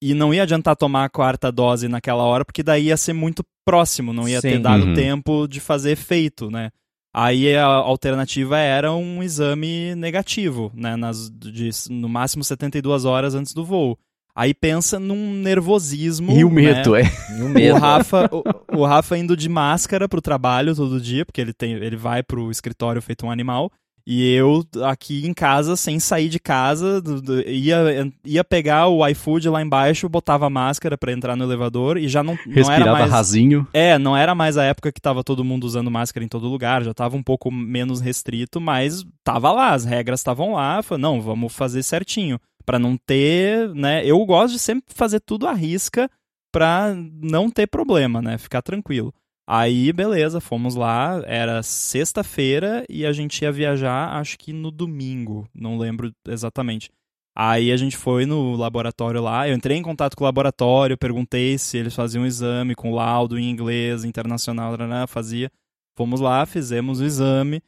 E 0.02 0.12
não 0.12 0.34
ia 0.34 0.42
adiantar 0.42 0.76
tomar 0.76 1.04
a 1.04 1.08
quarta 1.08 1.50
dose 1.50 1.88
naquela 1.88 2.24
hora, 2.24 2.44
porque 2.44 2.62
daí 2.62 2.86
ia 2.86 2.96
ser 2.96 3.12
muito 3.14 3.42
próximo, 3.64 4.12
não 4.12 4.28
ia 4.28 4.42
ter 4.42 4.56
Sim. 4.56 4.62
dado 4.62 4.86
Uhum. 4.86 4.94
tempo 4.94 5.46
de 5.48 5.60
fazer 5.60 5.92
efeito, 5.92 6.50
né? 6.50 6.70
Aí 7.16 7.54
a 7.54 7.64
alternativa 7.64 8.58
era 8.58 8.92
um 8.92 9.22
exame 9.22 9.94
negativo, 9.94 10.72
né? 10.74 10.96
Nas, 10.96 11.30
de, 11.30 11.70
no 11.88 12.08
máximo 12.08 12.42
72 12.42 13.04
horas 13.04 13.36
antes 13.36 13.54
do 13.54 13.64
voo. 13.64 13.96
Aí 14.34 14.52
pensa 14.52 14.98
num 14.98 15.32
nervosismo. 15.32 16.32
E 16.32 16.44
o 16.44 16.48
né? 16.48 16.54
medo, 16.54 16.96
é. 16.96 17.02
E 17.38 17.42
o 17.42 17.46
O 17.46 17.48
medo. 17.48 17.78
Rafa, 17.78 18.28
o, 18.32 18.80
o 18.80 18.84
Rafa 18.84 19.16
indo 19.16 19.36
de 19.36 19.48
máscara 19.48 20.08
pro 20.08 20.20
trabalho 20.20 20.74
todo 20.74 21.00
dia, 21.00 21.24
porque 21.24 21.40
ele, 21.40 21.52
tem, 21.52 21.74
ele 21.74 21.96
vai 21.96 22.20
pro 22.20 22.50
escritório 22.50 23.00
feito 23.00 23.24
um 23.24 23.30
animal. 23.30 23.70
E 24.06 24.34
eu 24.34 24.62
aqui 24.84 25.26
em 25.26 25.32
casa, 25.32 25.76
sem 25.76 25.98
sair 25.98 26.28
de 26.28 26.38
casa, 26.38 27.02
ia, 27.46 28.12
ia 28.22 28.44
pegar 28.44 28.86
o 28.88 29.06
iFood 29.08 29.48
lá 29.48 29.62
embaixo, 29.62 30.08
botava 30.10 30.50
máscara 30.50 30.98
pra 30.98 31.12
entrar 31.12 31.34
no 31.36 31.44
elevador 31.44 31.96
e 31.96 32.06
já 32.06 32.22
não, 32.22 32.34
não 32.34 32.52
era 32.52 32.54
Respirava 32.54 32.98
mais. 32.98 33.10
rasinho. 33.10 33.66
É, 33.72 33.98
não 33.98 34.14
era 34.14 34.34
mais 34.34 34.58
a 34.58 34.64
época 34.64 34.92
que 34.92 35.00
tava 35.00 35.24
todo 35.24 35.42
mundo 35.42 35.64
usando 35.64 35.90
máscara 35.90 36.22
em 36.24 36.28
todo 36.28 36.48
lugar, 36.48 36.82
já 36.82 36.92
tava 36.92 37.16
um 37.16 37.22
pouco 37.22 37.50
menos 37.50 38.00
restrito, 38.00 38.60
mas 38.60 39.04
tava 39.24 39.50
lá, 39.50 39.72
as 39.72 39.86
regras 39.86 40.20
estavam 40.20 40.52
lá, 40.52 40.82
falei, 40.82 41.00
não, 41.00 41.20
vamos 41.20 41.54
fazer 41.54 41.82
certinho, 41.82 42.38
Pra 42.66 42.78
não 42.78 42.96
ter, 42.96 43.68
né? 43.74 44.04
Eu 44.06 44.24
gosto 44.24 44.54
de 44.54 44.58
sempre 44.58 44.86
fazer 44.94 45.20
tudo 45.20 45.46
à 45.46 45.52
risca 45.52 46.10
pra 46.50 46.94
não 47.20 47.50
ter 47.50 47.66
problema, 47.66 48.22
né? 48.22 48.38
Ficar 48.38 48.62
tranquilo. 48.62 49.12
Aí, 49.46 49.92
beleza, 49.92 50.40
fomos 50.40 50.74
lá, 50.74 51.22
era 51.26 51.62
sexta-feira 51.62 52.84
e 52.88 53.04
a 53.04 53.12
gente 53.12 53.42
ia 53.42 53.52
viajar, 53.52 54.18
acho 54.18 54.38
que 54.38 54.52
no 54.52 54.70
domingo, 54.70 55.46
não 55.54 55.76
lembro 55.76 56.10
exatamente. 56.26 56.90
Aí 57.36 57.72
a 57.72 57.76
gente 57.76 57.96
foi 57.96 58.24
no 58.24 58.54
laboratório 58.54 59.20
lá, 59.20 59.48
eu 59.48 59.54
entrei 59.54 59.76
em 59.76 59.82
contato 59.82 60.16
com 60.16 60.24
o 60.24 60.26
laboratório, 60.26 60.96
perguntei 60.96 61.58
se 61.58 61.76
eles 61.76 61.94
faziam 61.94 62.22
um 62.22 62.26
exame 62.26 62.74
com 62.74 62.94
laudo 62.94 63.38
em 63.38 63.50
inglês, 63.50 64.04
internacional, 64.04 64.72
fazia. 65.08 65.50
Fomos 65.96 66.20
lá, 66.20 66.46
fizemos 66.46 67.00
o 67.00 67.04
exame. 67.04 67.62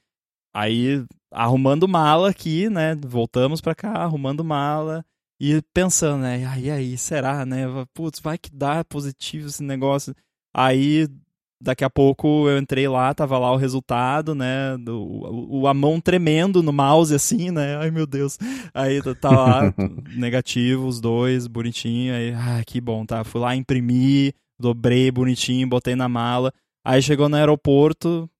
Aí, 0.55 1.05
arrumando 1.33 1.87
mala 1.87 2.31
aqui, 2.31 2.71
né? 2.71 2.95
Voltamos 3.07 3.61
pra 3.61 3.75
cá, 3.75 3.93
arrumando 3.93 4.43
mala. 4.45 5.05
E 5.41 5.61
pensando, 5.75 6.23
né? 6.23 6.47
Aí, 6.47 6.71
aí, 6.71 6.97
será, 6.97 7.45
né? 7.45 7.67
Putz, 7.93 8.21
vai 8.21 8.39
que 8.39 8.51
dá 8.51 8.85
positivo 8.85 9.49
esse 9.49 9.63
negócio. 9.63 10.15
Aí, 10.55 11.09
daqui 11.61 11.85
a 11.85 11.91
pouco 11.91 12.49
eu 12.49 12.59
entrei 12.59 12.87
lá, 12.89 13.13
tava 13.15 13.39
lá 13.39 13.53
o 13.53 13.57
resultado, 13.57 14.35
né? 14.35 14.77
Do, 14.79 15.03
o, 15.51 15.67
a 15.67 15.75
mão 15.75 16.01
tremendo 16.01 16.63
no 16.63 16.73
mouse, 16.73 17.15
assim, 17.15 17.51
né? 17.51 17.77
Ai, 17.77 17.91
meu 17.91 18.07
Deus. 18.07 18.39
Aí 18.75 19.01
tá 19.15 19.31
lá, 19.31 19.75
negativo, 20.15 20.87
os 20.87 21.01
dois, 21.01 21.47
bonitinho. 21.47 22.15
Aí, 22.15 22.33
ah, 22.33 22.63
que 22.67 22.81
bom, 22.81 23.05
tá? 23.05 23.25
Fui 23.25 23.41
lá, 23.41 23.55
imprimi, 23.55 24.33
dobrei 24.59 25.11
bonitinho, 25.11 25.69
botei 25.69 25.95
na 25.95 26.09
mala. 26.09 26.53
Aí 26.85 27.03
chegou 27.03 27.29
no 27.29 27.37
aeroporto, 27.37 28.31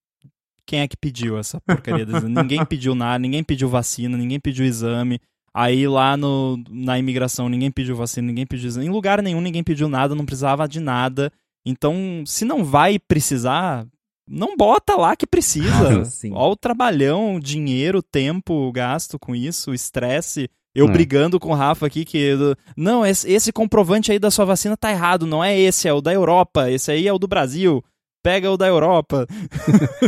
quem 0.67 0.81
é 0.81 0.89
que 0.89 0.97
pediu 0.97 1.39
essa 1.39 1.61
porcaria? 1.61 2.05
ninguém 2.29 2.65
pediu 2.65 2.95
nada, 2.95 3.19
ninguém 3.19 3.43
pediu 3.43 3.69
vacina, 3.69 4.17
ninguém 4.17 4.41
pediu 4.41 4.67
exame. 4.67 5.21
Aí 5.55 5.89
lá 5.89 6.17
no, 6.17 6.63
na 6.69 6.99
imigração 6.99 7.49
ninguém 7.49 7.71
pediu 7.71 7.97
vacina, 7.97 8.27
ninguém 8.27 8.47
pediu 8.47 8.69
exame. 8.69 8.87
Em 8.87 8.91
lugar 8.91 9.23
nenhum 9.23 9.41
ninguém 9.41 9.65
pediu 9.65 9.89
nada, 9.89 10.15
não 10.15 10.27
precisava 10.27 10.69
de 10.69 10.81
nada. 10.81 11.33
Então, 11.67 12.23
se 12.25 12.45
não 12.45 12.65
vai 12.65 12.97
precisar, 12.97 13.85
não 14.29 14.57
bota 14.57 14.95
lá 14.95 15.17
que 15.17 15.27
precisa. 15.27 16.03
Olha 16.33 16.53
o 16.53 16.57
trabalhão, 16.57 17.41
dinheiro, 17.41 18.01
tempo 18.01 18.71
gasto 18.71 19.19
com 19.19 19.35
isso, 19.35 19.75
estresse. 19.75 20.49
Eu 20.73 20.89
é. 20.89 20.93
brigando 20.93 21.41
com 21.41 21.51
o 21.51 21.55
Rafa 21.55 21.87
aqui 21.87 22.05
que. 22.05 22.33
Não, 22.77 23.05
esse, 23.05 23.53
comprovante 23.53 24.13
aí 24.13 24.19
da 24.19 24.31
sua 24.31 24.45
vacina 24.45 24.77
tá 24.77 24.91
errado, 24.91 25.27
não 25.27 25.43
é 25.43 25.59
esse, 25.59 25.89
é 25.89 25.93
o 25.93 26.01
da 26.01 26.13
Europa. 26.13 26.71
Esse 26.71 26.93
aí 26.93 27.09
é 27.09 27.13
o 27.13 27.19
do 27.19 27.27
Brasil 27.27 27.83
pega 28.27 28.51
o 28.51 28.57
da 28.57 28.67
Europa. 28.67 29.25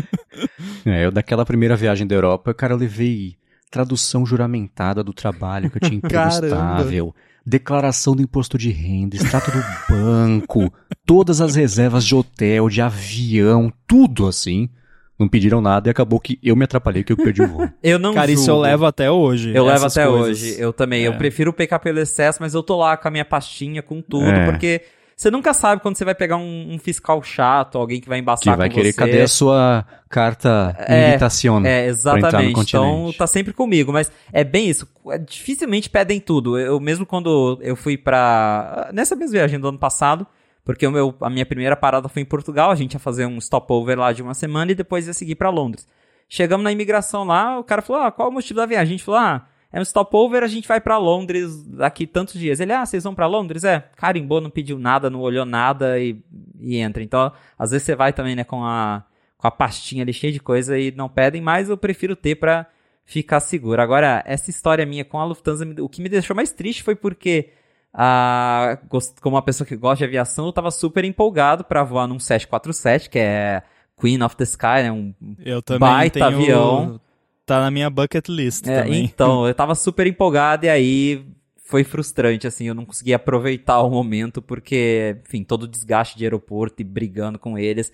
é, 0.85 1.07
eu 1.07 1.13
daquela 1.13 1.47
primeira 1.47 1.77
viagem 1.77 2.05
da 2.05 2.17
Europa, 2.17 2.53
cara, 2.53 2.73
eu 2.73 2.77
levei 2.77 3.37
tradução 3.71 4.27
juramentada 4.27 5.05
do 5.05 5.13
trabalho 5.13 5.71
que 5.71 5.77
eu 5.77 5.83
tinha 5.83 5.99
emprego 6.03 6.29
estável, 6.29 7.15
declaração 7.49 8.14
do 8.14 8.22
imposto 8.22 8.59
de 8.59 8.70
renda, 8.70 9.16
extrato 9.16 9.51
do 9.51 9.64
banco, 9.88 10.72
todas 11.07 11.40
as 11.40 11.55
reservas 11.55 12.05
de 12.05 12.14
hotel, 12.14 12.68
de 12.68 12.82
avião, 12.82 13.72
tudo 13.86 14.26
assim. 14.26 14.68
Não 15.18 15.28
pediram 15.28 15.61
nada 15.61 15.88
e 15.88 15.90
acabou 15.90 16.20
que 16.20 16.38
eu 16.40 16.55
me 16.55 16.62
atrapalhei 16.62 17.03
que 17.03 17.12
eu 17.12 17.16
perdi 17.16 17.42
o 17.42 17.49
voo. 17.49 17.68
eu 17.82 17.99
não 17.99 18.14
Cara, 18.14 18.28
julgo. 18.28 18.40
isso 18.40 18.51
eu 18.51 18.61
levo 18.61 18.86
até 18.86 19.11
hoje. 19.11 19.53
Eu 19.53 19.64
levo 19.64 19.86
até 19.86 20.07
coisas. 20.07 20.42
hoje. 20.42 20.61
Eu 20.61 20.72
também. 20.72 21.05
É. 21.05 21.09
Eu 21.09 21.16
prefiro 21.16 21.53
pecar 21.53 21.80
pelo 21.80 21.99
excesso, 21.99 22.38
mas 22.40 22.55
eu 22.55 22.62
tô 22.62 22.76
lá 22.76 22.96
com 22.96 23.09
a 23.09 23.11
minha 23.11 23.24
pastinha, 23.24 23.82
com 23.82 24.01
tudo, 24.01 24.28
é. 24.28 24.49
porque 24.49 24.82
você 25.19 25.33
nunca 25.33 25.53
sabe 25.53 25.83
quando 25.83 25.97
você 25.97 26.05
vai 26.05 26.14
pegar 26.14 26.37
um, 26.37 26.75
um 26.75 26.79
fiscal 26.79 27.21
chato, 27.25 27.77
alguém 27.77 28.01
que 28.01 28.09
vai 28.09 28.21
embaçar 28.21 28.55
que 28.55 28.57
vai 28.57 28.69
querer, 28.71 28.93
você. 28.93 28.99
cadê 28.99 29.21
a 29.21 29.27
sua 29.27 29.85
carta 30.09 30.77
é, 30.79 31.09
invitação? 31.09 31.66
É, 31.66 31.87
exatamente. 31.87 32.61
Então 32.61 33.12
tá 33.19 33.27
sempre 33.27 33.53
comigo, 33.53 33.93
mas 33.93 34.12
é 34.33 34.45
bem 34.45 34.69
isso. 34.69 34.87
É, 35.09 35.19
dificilmente 35.19 35.91
pedem 35.91 36.21
tudo. 36.21 36.57
Eu 36.57 36.79
mesmo 36.79 37.05
quando 37.05 37.59
eu 37.61 37.75
fui 37.75 37.99
pra. 37.99 38.91
Nessa 38.93 39.16
mesma 39.16 39.33
viagem 39.33 39.59
do 39.59 39.66
ano 39.66 39.79
passado, 39.79 40.25
porque 40.64 40.87
o 40.87 40.93
meu, 40.93 41.12
a 41.21 41.29
minha 41.29 41.45
primeira 41.45 41.75
parada 41.75 42.09
foi 42.09 42.23
em 42.23 42.25
Portugal, 42.25 42.71
a 42.71 42.77
gente 42.77 42.93
ia 42.93 43.01
fazer 43.01 43.27
um 43.27 43.41
stopover 43.41 43.99
lá 43.99 44.12
de 44.12 44.23
uma 44.23 44.35
semana 44.35 44.71
e 44.71 44.75
depois 44.77 45.09
ia 45.09 45.12
seguir 45.12 45.35
para 45.35 45.51
Londres. 45.51 45.85
Chegamos 46.29 46.62
na 46.62 46.71
imigração 46.71 47.25
lá, 47.25 47.59
o 47.59 47.64
cara 47.64 47.83
falou: 47.83 48.03
ah, 48.03 48.12
qual 48.12 48.29
é 48.29 48.31
o 48.31 48.35
motivo 48.35 48.61
da 48.61 48.66
viagem? 48.66 48.95
A 48.95 48.97
gente 48.97 49.05
falou: 49.05 49.19
ah 49.19 49.49
é 49.71 49.79
um 49.81 49.85
stopover, 49.85 50.43
a 50.43 50.47
gente 50.47 50.66
vai 50.66 50.81
para 50.81 50.97
Londres 50.97 51.62
daqui 51.64 52.07
tantos 52.07 52.35
dias. 52.35 52.59
Ele, 52.59 52.73
ah, 52.73 52.87
vocês 52.87 53.05
vão 53.05 53.14
para 53.14 53.27
Londres? 53.27 53.64
É, 53.64 53.81
carimbou, 53.97 54.41
não 54.41 54.49
pediu 54.49 54.79
nada, 54.79 55.11
não 55.11 55.21
olhou 55.21 55.45
nada 55.45 55.99
e, 56.01 56.19
e 56.59 56.79
entra. 56.79 57.03
Então, 57.03 57.31
às 57.59 57.71
vezes 57.71 57.85
você 57.85 57.95
vai 57.95 58.12
também, 58.12 58.35
né, 58.35 58.45
com 58.45 58.64
a, 58.64 59.05
com 59.37 59.47
a 59.47 59.51
pastinha 59.51 60.03
ali 60.03 60.12
cheia 60.12 60.33
de 60.33 60.41
coisa 60.41 60.79
e 60.79 60.91
não 60.93 61.09
pedem, 61.09 61.43
mas 61.43 61.69
eu 61.69 61.77
prefiro 61.77 62.16
ter 62.16 62.37
para 62.37 62.66
ficar 63.05 63.41
seguro. 63.41 63.83
Agora, 63.83 64.23
essa 64.27 64.49
história 64.49 64.87
minha 64.87 65.05
com 65.05 65.19
a 65.19 65.25
Lufthansa, 65.25 65.66
o 65.81 65.89
que 65.89 66.01
me 66.01 66.09
deixou 66.09 66.35
mais 66.35 66.51
triste 66.51 66.83
foi 66.83 66.95
porque, 66.95 67.51
ah, 67.93 68.79
como 69.21 69.37
uma 69.37 69.43
pessoa 69.43 69.66
que 69.66 69.77
gosta 69.77 69.99
de 69.99 70.05
aviação, 70.05 70.47
eu 70.47 70.53
tava 70.53 70.71
super 70.71 71.05
empolgado 71.05 71.62
para 71.62 71.85
voar 71.85 72.07
num 72.07 72.19
747, 72.19 73.11
que 73.11 73.19
é 73.19 73.62
Queen 74.01 74.23
of 74.23 74.35
the 74.35 74.45
Sky, 74.45 74.83
né, 74.83 74.93
um 74.93 75.14
eu 75.45 75.61
também 75.61 75.81
baita 75.81 76.21
tenho... 76.21 76.27
avião 76.27 77.01
tá 77.49 77.61
na 77.61 77.70
minha 77.70 77.90
bucket 77.90 78.28
list 78.28 78.66
é, 78.66 78.82
também. 78.82 79.05
Então, 79.05 79.46
eu 79.49 79.55
tava 79.55 79.74
super 79.74 80.07
empolgado 80.07 80.66
e 80.66 80.68
aí 80.68 81.26
foi 81.64 81.84
frustrante, 81.84 82.46
assim, 82.46 82.66
eu 82.66 82.74
não 82.74 82.84
consegui 82.84 83.12
aproveitar 83.12 83.80
o 83.82 83.90
momento 83.90 84.40
porque, 84.40 85.16
enfim, 85.26 85.44
todo 85.44 85.64
o 85.64 85.68
desgaste 85.68 86.16
de 86.16 86.24
aeroporto 86.24 86.80
e 86.80 86.84
brigando 86.84 87.38
com 87.38 87.59
eles 87.59 87.92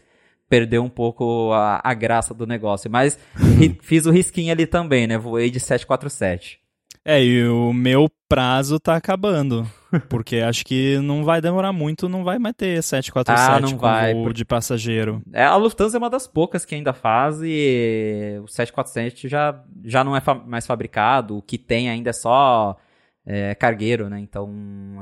perdeu 0.49 0.85
um 0.85 0.89
pouco 0.89 1.53
a, 1.53 1.81
a 1.83 1.95
graça 1.95 2.33
do 2.33 2.47
negócio. 2.47 2.91
Mas 2.91 3.19
fiz 3.83 4.07
o 4.07 4.11
risquinho 4.11 4.53
ali 4.53 4.67
também, 4.67 5.07
né? 5.07 5.19
Voei 5.19 5.51
de 5.51 5.59
747. 5.59 6.61
É, 7.05 7.23
e 7.23 7.47
o 7.47 7.73
meu 7.73 8.11
prazo 8.29 8.81
tá 8.81 8.97
acabando. 8.97 9.69
Porque 10.09 10.39
acho 10.39 10.65
que 10.65 10.99
não 10.99 11.23
vai 11.23 11.41
demorar 11.41 11.73
muito, 11.73 12.09
não 12.09 12.25
vai 12.25 12.39
mais 12.39 12.55
ter 12.57 12.83
747 12.83 13.39
ah, 13.41 13.61
não 13.61 13.79
vai, 13.79 14.15
voo 14.15 14.33
de 14.33 14.45
passageiro. 14.45 15.23
É, 15.33 15.45
a 15.45 15.55
Lufthansa 15.57 15.97
é 15.97 15.99
uma 15.99 16.11
das 16.11 16.27
poucas 16.27 16.65
que 16.65 16.75
ainda 16.75 16.93
faz 16.93 17.41
e 17.43 18.41
o 18.43 18.49
747 18.49 19.29
já, 19.29 19.63
já 19.85 20.03
não 20.03 20.17
é 20.17 20.21
fa 20.21 20.35
mais 20.35 20.67
fabricado, 20.67 21.37
o 21.37 21.43
que 21.43 21.59
tem 21.59 21.91
ainda 21.91 22.11
é 22.11 22.13
só 22.13 22.77
é, 23.27 23.55
cargueiro, 23.55 24.09
né? 24.09 24.19
Então 24.19 24.51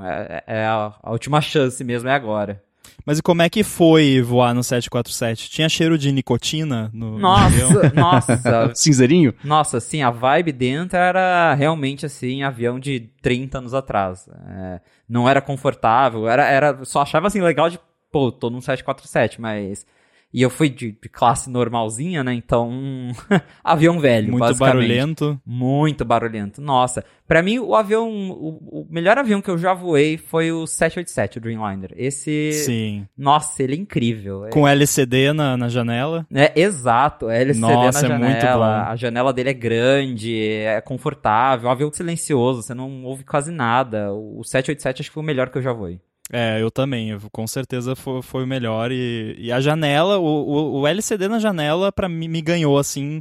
é, 0.04 0.44
é 0.46 0.66
a, 0.66 0.92
a 1.02 1.12
última 1.12 1.40
chance 1.40 1.82
mesmo, 1.84 2.08
é 2.08 2.14
agora. 2.14 2.62
Mas 3.04 3.18
e 3.18 3.22
como 3.22 3.42
é 3.42 3.48
que 3.48 3.62
foi 3.62 4.20
voar 4.22 4.54
no 4.54 4.62
747? 4.62 5.50
Tinha 5.50 5.68
cheiro 5.68 5.98
de 5.98 6.12
nicotina 6.12 6.90
no 6.92 7.18
Nossa, 7.18 7.44
avião? 7.46 7.70
nossa. 7.94 8.72
Cinzeirinho? 8.74 9.34
Nossa, 9.42 9.80
sim, 9.80 10.02
a 10.02 10.10
vibe 10.10 10.52
dentro 10.52 10.96
era 10.96 11.54
realmente 11.54 12.06
assim, 12.06 12.42
avião 12.42 12.78
de 12.78 13.00
30 13.20 13.58
anos 13.58 13.74
atrás. 13.74 14.28
É, 14.48 14.80
não 15.08 15.28
era 15.28 15.40
confortável, 15.40 16.28
era, 16.28 16.44
era 16.48 16.84
só 16.84 17.02
achava 17.02 17.26
assim 17.26 17.40
legal 17.40 17.68
de, 17.68 17.78
pô, 18.10 18.30
tô 18.30 18.50
num 18.50 18.60
747, 18.60 19.40
mas 19.40 19.86
e 20.32 20.40
eu 20.40 20.48
fui 20.48 20.70
de, 20.70 20.92
de 20.92 21.08
classe 21.08 21.50
normalzinha, 21.50 22.24
né? 22.24 22.32
Então, 22.32 22.70
um 22.70 23.12
avião 23.62 24.00
velho, 24.00 24.32
Muito 24.32 24.54
barulhento. 24.56 25.40
Muito 25.44 26.04
barulhento. 26.04 26.62
Nossa, 26.62 27.04
para 27.28 27.42
mim 27.42 27.58
o 27.58 27.74
avião, 27.74 28.08
o, 28.30 28.80
o, 28.80 28.86
melhor 28.90 29.18
avião 29.18 29.42
que 29.42 29.50
eu 29.50 29.58
já 29.58 29.74
voei 29.74 30.16
foi 30.16 30.50
o 30.50 30.66
787, 30.66 31.38
o 31.38 31.40
Dreamliner. 31.40 31.92
Esse, 31.96 32.52
Sim. 32.52 33.06
Nossa, 33.16 33.62
ele 33.62 33.74
é 33.74 33.78
incrível. 33.78 34.46
Com 34.50 34.66
LCD 34.66 35.32
na, 35.32 35.56
na 35.56 35.68
janela. 35.68 36.26
É, 36.32 36.58
exato, 36.58 37.28
LCD 37.28 37.60
nossa, 37.60 38.02
na 38.02 38.08
janela. 38.08 38.26
É 38.26 38.30
muito 38.30 38.58
bom. 38.58 38.62
A 38.62 38.96
janela 38.96 39.32
dele 39.32 39.50
é 39.50 39.54
grande, 39.54 40.40
é 40.40 40.80
confortável, 40.80 41.68
um 41.68 41.72
avião 41.72 41.92
silencioso, 41.92 42.62
você 42.62 42.72
não 42.72 43.04
ouve 43.04 43.24
quase 43.24 43.50
nada. 43.50 44.12
O 44.12 44.42
787 44.42 45.02
acho 45.02 45.10
que 45.10 45.14
foi 45.14 45.22
o 45.22 45.26
melhor 45.26 45.50
que 45.50 45.58
eu 45.58 45.62
já 45.62 45.72
voei. 45.72 46.00
É, 46.32 46.60
eu 46.62 46.70
também. 46.70 47.10
Eu, 47.10 47.20
com 47.30 47.46
certeza 47.46 47.94
foi, 47.94 48.22
foi 48.22 48.44
o 48.44 48.46
melhor. 48.46 48.90
E, 48.90 49.36
e 49.38 49.52
a 49.52 49.60
janela, 49.60 50.18
o, 50.18 50.24
o, 50.24 50.80
o, 50.80 50.86
LCD 50.86 51.28
na 51.28 51.38
janela, 51.38 51.92
pra 51.92 52.08
mim, 52.08 52.26
me 52.26 52.40
ganhou 52.40 52.78
assim 52.78 53.20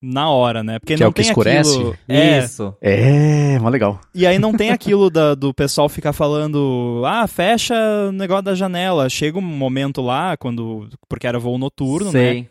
na 0.00 0.30
hora, 0.30 0.62
né? 0.62 0.78
Porque 0.78 0.94
que 0.94 1.00
não 1.00 1.06
é 1.06 1.10
o 1.10 1.12
que 1.12 1.22
tem 1.22 1.30
escurece? 1.30 1.74
aquilo. 1.74 1.96
É, 2.08 2.38
Isso. 2.38 2.74
É, 2.80 3.58
mó 3.58 3.68
legal. 3.68 4.00
E 4.14 4.24
aí 4.24 4.38
não 4.38 4.52
tem 4.52 4.70
aquilo 4.70 5.10
da, 5.10 5.34
do 5.34 5.52
pessoal 5.52 5.88
ficar 5.88 6.12
falando, 6.12 7.02
ah, 7.04 7.26
fecha 7.26 7.74
o 8.08 8.12
negócio 8.12 8.44
da 8.44 8.54
janela. 8.54 9.08
Chega 9.08 9.38
um 9.38 9.42
momento 9.42 10.00
lá, 10.00 10.36
quando. 10.36 10.88
Porque 11.08 11.26
era 11.26 11.38
voo 11.38 11.58
noturno, 11.58 12.12
Sei. 12.12 12.42
né? 12.42 12.46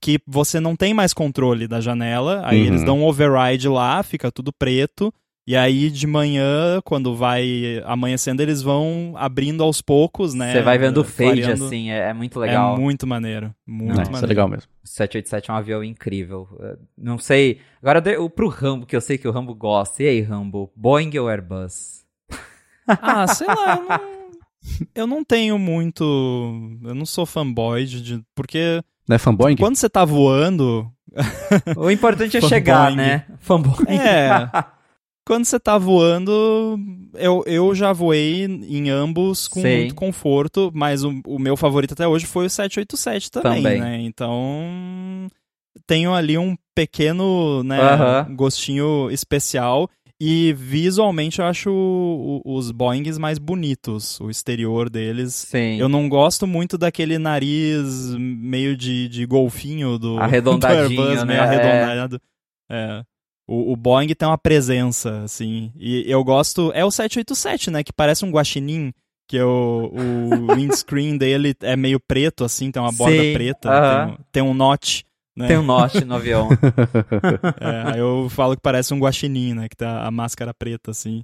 Que 0.00 0.18
você 0.26 0.58
não 0.58 0.74
tem 0.76 0.92
mais 0.92 1.14
controle 1.14 1.68
da 1.68 1.80
janela. 1.80 2.42
Aí 2.44 2.62
uhum. 2.62 2.66
eles 2.66 2.84
dão 2.84 3.00
um 3.00 3.04
override 3.04 3.68
lá, 3.68 4.02
fica 4.02 4.30
tudo 4.32 4.52
preto. 4.52 5.12
E 5.46 5.54
aí, 5.54 5.90
de 5.90 6.08
manhã, 6.08 6.80
quando 6.84 7.14
vai 7.14 7.80
amanhecendo, 7.84 8.42
eles 8.42 8.62
vão 8.62 9.14
abrindo 9.16 9.62
aos 9.62 9.80
poucos, 9.80 10.34
né? 10.34 10.52
Você 10.52 10.60
vai 10.60 10.76
vendo 10.76 11.02
o 11.02 11.04
fade, 11.04 11.42
assim, 11.44 11.88
é, 11.88 12.08
é, 12.08 12.12
muito 12.12 12.40
legal. 12.40 12.74
É 12.74 12.78
muito 12.80 13.06
maneiro. 13.06 13.54
Muito 13.64 13.90
Não, 13.90 13.94
maneiro. 13.94 14.16
Isso 14.16 14.24
é 14.24 14.28
legal 14.28 14.48
mesmo. 14.48 14.68
O 14.82 14.88
787 14.88 15.48
é 15.48 15.54
um 15.54 15.56
avião 15.56 15.84
incrível. 15.84 16.48
Não 16.98 17.16
sei. 17.16 17.60
Agora, 17.80 18.02
pro 18.28 18.48
Rambo, 18.48 18.86
que 18.86 18.96
eu 18.96 19.00
sei 19.00 19.18
que 19.18 19.28
o 19.28 19.30
Rambo 19.30 19.54
gosta. 19.54 20.02
E 20.02 20.08
aí, 20.08 20.20
Rambo? 20.20 20.72
Boeing 20.74 21.16
ou 21.18 21.28
Airbus? 21.28 22.04
Ah, 22.88 23.26
sei 23.26 23.48
lá. 23.48 23.80
Eu 23.90 23.98
não, 23.98 24.86
eu 24.94 25.06
não 25.08 25.24
tenho 25.24 25.58
muito. 25.58 26.04
Eu 26.84 26.94
não 26.94 27.04
sou 27.04 27.26
fanboy 27.26 27.84
de. 27.84 28.22
Porque. 28.32 28.80
Não 29.08 29.16
é 29.16 29.18
fanboy? 29.18 29.56
Quando 29.56 29.74
você 29.74 29.88
tá 29.88 30.04
voando. 30.04 30.88
o 31.76 31.90
importante 31.90 32.36
é 32.36 32.40
chegar, 32.42 32.94
né? 32.94 33.26
Fanboy. 33.40 33.86
É. 33.88 34.48
Quando 35.26 35.44
você 35.44 35.58
tá 35.58 35.76
voando, 35.76 36.78
eu, 37.14 37.42
eu 37.46 37.74
já 37.74 37.92
voei 37.92 38.44
em 38.44 38.88
ambos 38.90 39.48
com 39.48 39.60
Sei. 39.60 39.78
muito 39.78 39.94
conforto, 39.96 40.70
mas 40.72 41.02
o, 41.02 41.20
o 41.26 41.38
meu 41.38 41.56
favorito 41.56 41.92
até 41.94 42.06
hoje 42.06 42.26
foi 42.26 42.46
o 42.46 42.50
787 42.50 43.30
também, 43.32 43.62
também. 43.62 43.80
né? 43.80 44.00
Então, 44.02 45.26
tenho 45.86 46.14
ali 46.14 46.38
um 46.38 46.56
pequeno 46.74 47.62
né, 47.64 47.76
gostinho 48.36 49.10
especial. 49.10 49.90
E 50.18 50.54
visualmente 50.54 51.40
eu 51.40 51.44
acho 51.44 51.70
o- 51.70 52.40
o- 52.42 52.56
os 52.56 52.70
Boeings 52.70 53.18
mais 53.18 53.38
bonitos, 53.38 54.18
o 54.18 54.30
exterior 54.30 54.88
deles. 54.88 55.34
Sim. 55.34 55.76
Eu 55.78 55.90
não 55.90 56.08
gosto 56.08 56.46
muito 56.46 56.78
daquele 56.78 57.18
nariz 57.18 58.14
meio 58.16 58.74
de, 58.74 59.08
de 59.08 59.26
golfinho 59.26 59.98
do, 59.98 60.18
Arredondadinho, 60.18 60.88
do 60.96 61.02
Airbus, 61.02 61.24
meio 61.24 61.26
né? 61.26 61.38
arredondado. 61.40 62.20
É. 62.70 63.02
O, 63.48 63.72
o 63.72 63.76
Boeing 63.76 64.08
tem 64.14 64.26
uma 64.26 64.38
presença, 64.38 65.22
assim. 65.22 65.72
E 65.76 66.04
eu 66.10 66.22
gosto. 66.24 66.72
É 66.74 66.84
o 66.84 66.90
787, 66.90 67.70
né? 67.70 67.84
Que 67.84 67.92
parece 67.92 68.24
um 68.24 68.30
guaxinim. 68.30 68.92
Que 69.28 69.40
o, 69.40 69.90
o 69.92 70.46
windscreen 70.54 71.16
dele 71.18 71.54
é 71.60 71.76
meio 71.76 71.98
preto, 72.00 72.44
assim, 72.44 72.70
tem 72.70 72.80
uma 72.80 72.92
borda 72.92 73.22
Sim, 73.22 73.32
preta, 73.32 73.68
aham. 73.68 74.06
tem, 74.06 74.14
um- 74.14 74.18
tem 74.32 74.42
um 74.42 74.54
notch. 74.54 75.02
Né? 75.36 75.48
Tem 75.48 75.58
um 75.58 75.62
norte 75.62 76.02
no 76.04 76.14
avião. 76.14 76.48
É, 77.60 77.92
aí 77.92 77.98
eu 77.98 78.28
falo 78.30 78.54
que 78.56 78.62
parece 78.62 78.94
um 78.94 78.98
guaxinim, 78.98 79.52
né? 79.54 79.68
Que 79.68 79.76
tá 79.76 80.06
a 80.06 80.10
máscara 80.10 80.54
preta, 80.54 80.90
assim. 80.90 81.22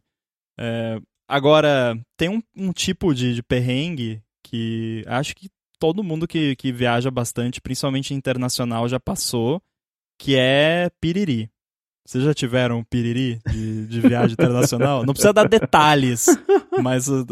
É, 0.59 0.99
agora, 1.29 1.99
tem 2.17 2.29
um, 2.29 2.43
um 2.57 2.73
tipo 2.73 3.15
de, 3.15 3.35
de 3.35 3.43
perrengue 3.43 4.21
que 4.45 5.03
acho 5.07 5.35
que 5.35 5.49
todo 5.79 6.03
mundo 6.05 6.29
que, 6.29 6.55
que 6.57 6.71
viaja 6.73 7.11
bastante, 7.11 7.61
principalmente 7.61 8.13
internacional, 8.15 8.87
já 8.89 9.01
passou, 9.01 9.63
que 10.19 10.37
é 10.37 10.91
piriri. 11.01 11.49
Vocês 12.05 12.25
já 12.25 12.35
tiveram 12.35 12.83
piriri 12.83 13.39
de, 13.49 13.87
de 13.87 14.01
viagem 14.01 14.33
internacional? 14.33 15.05
Não 15.07 15.15
precisa 15.15 15.33
dar 15.33 15.49
detalhes, 15.49 16.27
mas... 16.83 17.07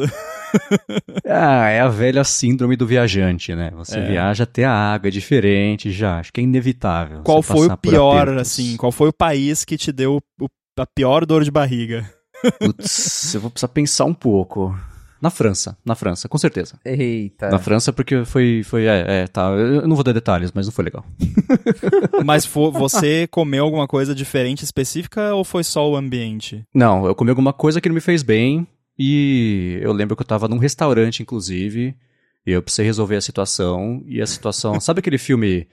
Ah, 1.25 1.69
é 1.69 1.79
a 1.81 1.87
velha 1.89 2.25
síndrome 2.25 2.75
do 2.75 2.85
viajante, 2.85 3.55
né? 3.55 3.71
Você 3.77 3.99
É. 3.99 4.05
viaja 4.09 4.43
até 4.43 4.65
a 4.65 4.73
água, 4.73 5.07
é 5.07 5.11
diferente 5.11 5.93
já. 5.93 6.19
Acho 6.19 6.33
que 6.33 6.41
é 6.41 6.45
inevitável. 6.45 7.23
Qual 7.23 7.41
foi 7.41 7.69
o 7.69 7.77
pior, 7.77 8.29
assim? 8.37 8.77
Qual 8.77 8.91
foi 8.91 9.09
o 9.09 9.13
país 9.13 9.65
que 9.65 9.77
te 9.79 9.93
deu 9.93 10.19
o- 10.41 10.49
a 10.79 10.87
pior 10.87 11.25
dor 11.25 11.45
de 11.45 11.51
barriga? 11.53 12.09
Putz, 12.59 13.33
eu 13.35 13.41
vou 13.41 13.51
precisar 13.51 13.69
pensar 13.69 14.07
um 14.07 14.15
pouco. 14.15 14.77
Na 15.21 15.29
França, 15.31 15.77
na 15.85 15.95
França, 15.95 16.29
com 16.29 16.39
certeza. 16.39 16.79
Eita. 16.85 17.51
Na 17.51 17.59
França, 17.59 17.93
porque 17.93 18.25
foi. 18.25 18.63
foi 18.65 18.87
é, 18.87 19.05
é, 19.23 19.27
tá. 19.27 19.51
Eu 19.51 19.87
não 19.87 19.95
vou 19.95 20.03
dar 20.05 20.13
detalhes, 20.13 20.51
mas 20.55 20.67
não 20.67 20.73
foi 20.73 20.85
legal. 20.85 21.05
Mas 22.25 22.45
fo- 22.47 22.71
você 22.71 23.27
comeu 23.27 23.65
alguma 23.65 23.87
coisa 23.87 24.15
diferente 24.15 24.65
específica 24.65 25.35
ou 25.35 25.45
foi 25.45 25.65
só 25.65 25.89
o 25.91 25.97
ambiente? 25.97 26.65
Não, 26.75 27.07
eu 27.07 27.15
comi 27.15 27.31
alguma 27.31 27.53
coisa 27.53 27.81
que 27.81 27.89
não 27.89 27.95
me 27.95 28.01
fez 28.01 28.23
bem. 28.23 28.67
E 28.99 29.79
eu 29.83 29.93
lembro 29.93 30.15
que 30.15 30.23
eu 30.23 30.27
tava 30.27 30.47
num 30.49 30.59
restaurante, 30.59 31.23
inclusive. 31.23 31.95
E 32.47 32.51
eu 32.53 32.63
precisei 32.63 32.85
resolver 32.87 33.17
a 33.17 33.21
situação. 33.21 34.03
E 34.07 34.21
a 34.21 34.27
situação. 34.27 34.79
Sabe 34.81 35.01
aquele 35.01 35.19
filme. 35.19 35.67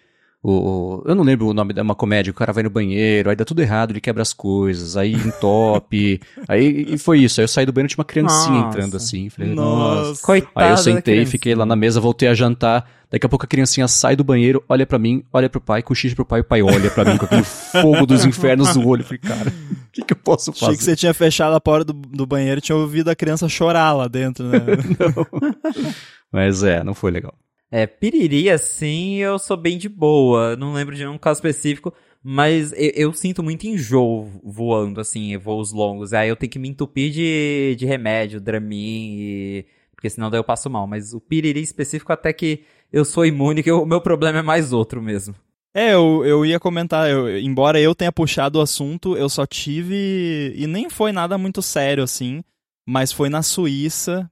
O, 0.44 0.52
o- 0.52 1.04
eu 1.08 1.16
não 1.16 1.24
lembro 1.24 1.48
o 1.48 1.54
nome, 1.54 1.74
é 1.76 1.82
uma 1.82 1.96
comédia, 1.96 2.32
o 2.32 2.34
cara 2.34 2.54
vai 2.54 2.64
no 2.64 2.70
banheiro, 2.70 3.30
aí 3.30 3.36
dá 3.36 3.44
tudo 3.44 3.62
errado, 3.62 3.92
ele 3.92 4.00
quebra 4.00 4.22
as 4.22 4.34
coisas, 4.34 4.96
aí 4.96 5.14
entope. 5.14 6.22
aí 6.48 6.86
e 6.94 6.98
foi 6.98 7.20
isso. 7.20 7.42
Aí 7.42 7.44
eu 7.44 7.48
saí 7.48 7.66
do 7.66 7.74
banheiro, 7.74 7.90
tinha 7.90 8.00
uma 8.00 8.06
criancinha 8.06 8.60
Nossa. 8.62 8.68
entrando 8.78 8.98
assim. 8.98 9.30
Falei, 9.30 9.54
nossa. 9.54 10.22
Coitada 10.26 10.52
Aí 10.66 10.72
eu 10.72 10.78
sentei, 10.78 11.26
fiquei 11.26 11.56
lá 11.56 11.66
na 11.66 11.76
mesa, 11.76 12.00
voltei 12.00 12.30
a 12.30 12.34
jantar. 12.34 12.88
Daqui 13.10 13.26
a 13.26 13.30
pouco 13.30 13.46
a 13.46 13.48
criancinha 13.48 13.88
sai 13.88 14.18
do 14.18 14.24
banheiro, 14.24 14.62
olha 14.68 14.86
pra 14.86 15.00
mim, 15.00 15.24
olha 15.32 15.50
pro 15.50 15.62
pai, 15.62 15.82
cochicha 15.82 16.14
pro 16.14 16.26
pai, 16.26 16.42
o 16.42 16.44
pai 16.44 16.62
olha 16.62 16.92
pra 16.92 17.06
mim 17.06 17.18
com 17.18 17.24
aquele 17.26 17.44
fogo 17.44 18.06
dos 18.06 18.26
infernos 18.26 18.76
no 18.76 18.86
olho. 18.86 19.02
Eu 19.02 19.06
falei, 19.06 19.20
cara, 19.20 19.50
o 19.50 19.92
que, 19.94 20.02
que 20.02 20.12
eu 20.14 20.18
posso 20.18 20.52
Achei 20.52 20.60
fazer? 20.68 20.78
que 20.78 20.84
você 20.84 20.96
tinha 20.96 21.14
fechado 21.14 21.56
a 21.56 21.60
porta 21.62 21.86
do, 21.86 21.94
do 21.94 22.26
banheiro 22.28 22.60
e 22.60 22.62
tinha 22.62 22.76
ouvido 22.76 23.10
a 23.10 23.16
criança 23.16 23.48
chorar 23.48 23.94
lá 23.94 24.10
dentro, 24.10 24.46
né? 24.50 24.60
Mas 26.32 26.64
é, 26.64 26.84
não 26.84 26.94
foi 26.94 27.12
legal. 27.12 27.34
É, 27.70 27.86
piriri, 27.86 28.50
assim, 28.50 29.16
eu 29.16 29.38
sou 29.38 29.58
bem 29.58 29.78
de 29.78 29.90
boa. 29.90 30.56
Não 30.56 30.74
lembro 30.74 30.96
de 30.96 31.04
nenhum 31.04 31.18
caso 31.18 31.40
específico, 31.40 31.94
mas 32.24 32.72
eu, 32.74 32.92
eu 32.96 33.14
sinto 33.14 33.44
muito 33.44 33.68
enjoo 33.68 34.30
voando, 34.44 35.02
assim, 35.02 35.36
voos 35.38 35.72
longos. 35.74 36.14
Aí 36.14 36.30
eu 36.30 36.36
tenho 36.36 36.52
que 36.52 36.60
me 36.60 36.70
entupir 36.70 37.12
de, 37.12 37.76
de 37.78 37.86
remédio, 37.86 38.40
Dramin, 38.40 39.16
e... 39.20 39.66
porque 39.94 40.10
senão 40.10 40.30
daí 40.30 40.40
eu 40.40 40.44
passo 40.46 40.70
mal. 40.70 40.88
Mas 40.88 41.14
o 41.14 41.20
piriri 41.20 41.62
específico 41.62 42.14
até 42.14 42.32
que 42.32 42.64
eu 42.92 43.04
sou 43.04 43.26
imune, 43.26 43.62
que 43.64 43.72
o 43.72 43.86
meu 43.86 44.00
problema 44.00 44.40
é 44.40 44.42
mais 44.42 44.72
outro 44.72 45.02
mesmo. 45.02 45.36
É, 45.74 45.94
eu, 45.94 46.26
eu 46.26 46.46
ia 46.46 46.60
comentar, 46.60 47.10
eu- 47.10 47.38
embora 47.38 47.80
eu 47.80 47.94
tenha 47.94 48.12
puxado 48.12 48.60
o 48.60 48.62
assunto, 48.62 49.16
eu 49.18 49.28
só 49.30 49.46
tive. 49.46 50.54
E 50.56 50.66
nem 50.68 50.90
foi 50.90 51.12
nada 51.12 51.38
muito 51.38 51.62
sério 51.62 52.04
assim, 52.04 52.42
mas 52.88 53.12
foi 53.12 53.30
na 53.30 53.44
Suíça 53.44 54.30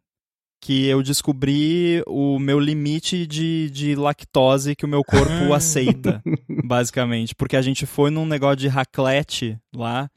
que 0.66 0.88
eu 0.88 1.03
descobri 1.03 2.01
o 2.07 2.39
meu 2.39 2.59
limite 2.59 3.28
de, 3.28 3.70
de 3.70 3.93
lactose 3.95 4.76
que 4.76 4.84
o 4.84 4.88
meu 4.88 5.03
corpo 5.03 5.53
aceita, 5.53 6.24
basicamente. 6.66 7.36
Porque 7.36 7.55
a 7.55 7.61
gente 7.61 7.86
foi 7.86 8.09
num 8.09 8.26
negócio 8.26 8.55
de 8.57 8.68
raclette 8.68 9.57
lá. 9.76 10.09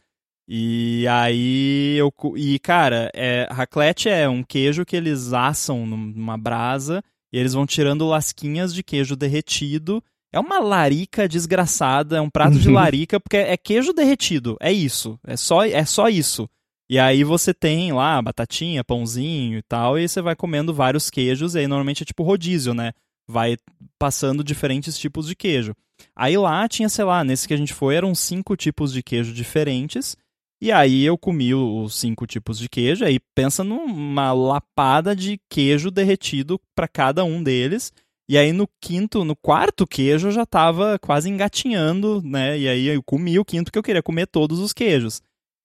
E 0.48 1.06
aí 1.06 1.96
eu. 1.98 2.10
E, 2.34 2.58
cara, 2.60 3.10
é, 3.14 3.46
raclette 3.50 4.08
é 4.08 4.26
um 4.26 4.42
queijo 4.42 4.86
que 4.86 4.96
eles 4.96 5.34
assam 5.34 5.84
num- 5.84 6.12
numa 6.16 6.38
brasa 6.38 7.02
e 7.30 7.38
eles 7.38 7.52
vão 7.52 7.66
tirando 7.66 8.08
lasquinhas 8.08 8.72
de 8.72 8.82
queijo 8.82 9.14
derretido. 9.14 10.02
É 10.32 10.40
uma 10.40 10.58
larica 10.60 11.28
desgraçada, 11.28 12.16
é 12.16 12.20
um 12.22 12.30
prato 12.30 12.58
de 12.58 12.70
larica, 12.70 13.20
porque 13.20 13.36
é 13.36 13.56
queijo 13.58 13.92
derretido. 13.92 14.56
É 14.60 14.72
isso. 14.72 15.18
É 15.26 15.36
só, 15.36 15.62
é 15.64 15.84
só 15.84 16.08
isso. 16.08 16.48
E 16.90 16.98
aí 16.98 17.22
você 17.22 17.52
tem 17.52 17.92
lá 17.92 18.20
batatinha, 18.22 18.82
pãozinho 18.82 19.58
e 19.58 19.62
tal, 19.62 19.98
e 19.98 20.08
você 20.08 20.22
vai 20.22 20.34
comendo 20.34 20.72
vários 20.72 21.10
queijos, 21.10 21.54
e 21.54 21.58
aí 21.58 21.66
normalmente 21.66 22.02
é 22.02 22.06
tipo 22.06 22.22
rodízio, 22.22 22.72
né? 22.72 22.92
Vai 23.28 23.58
passando 23.98 24.42
diferentes 24.42 24.98
tipos 24.98 25.26
de 25.26 25.36
queijo. 25.36 25.74
Aí 26.16 26.36
lá 26.38 26.66
tinha, 26.66 26.88
sei 26.88 27.04
lá, 27.04 27.22
nesse 27.22 27.46
que 27.46 27.52
a 27.52 27.56
gente 27.56 27.74
foi, 27.74 27.94
eram 27.94 28.14
cinco 28.14 28.56
tipos 28.56 28.92
de 28.92 29.02
queijo 29.02 29.34
diferentes. 29.34 30.16
E 30.60 30.72
aí 30.72 31.04
eu 31.04 31.16
comi 31.16 31.54
os 31.54 31.94
cinco 31.94 32.26
tipos 32.26 32.58
de 32.58 32.68
queijo, 32.68 33.04
aí 33.04 33.20
pensa 33.34 33.62
numa 33.62 34.32
lapada 34.32 35.14
de 35.14 35.38
queijo 35.48 35.90
derretido 35.90 36.60
para 36.74 36.88
cada 36.88 37.24
um 37.24 37.42
deles. 37.42 37.92
E 38.28 38.36
aí 38.36 38.52
no 38.52 38.68
quinto, 38.80 39.24
no 39.24 39.36
quarto 39.36 39.86
queijo 39.86 40.28
eu 40.28 40.32
já 40.32 40.44
tava 40.44 40.98
quase 40.98 41.30
engatinhando, 41.30 42.20
né? 42.24 42.58
E 42.58 42.68
aí 42.68 42.86
eu 42.88 43.02
comi 43.02 43.38
o 43.38 43.44
quinto 43.44 43.70
que 43.70 43.78
eu 43.78 43.82
queria 43.82 44.02
comer 44.02 44.26
todos 44.26 44.58
os 44.58 44.72
queijos. 44.72 45.22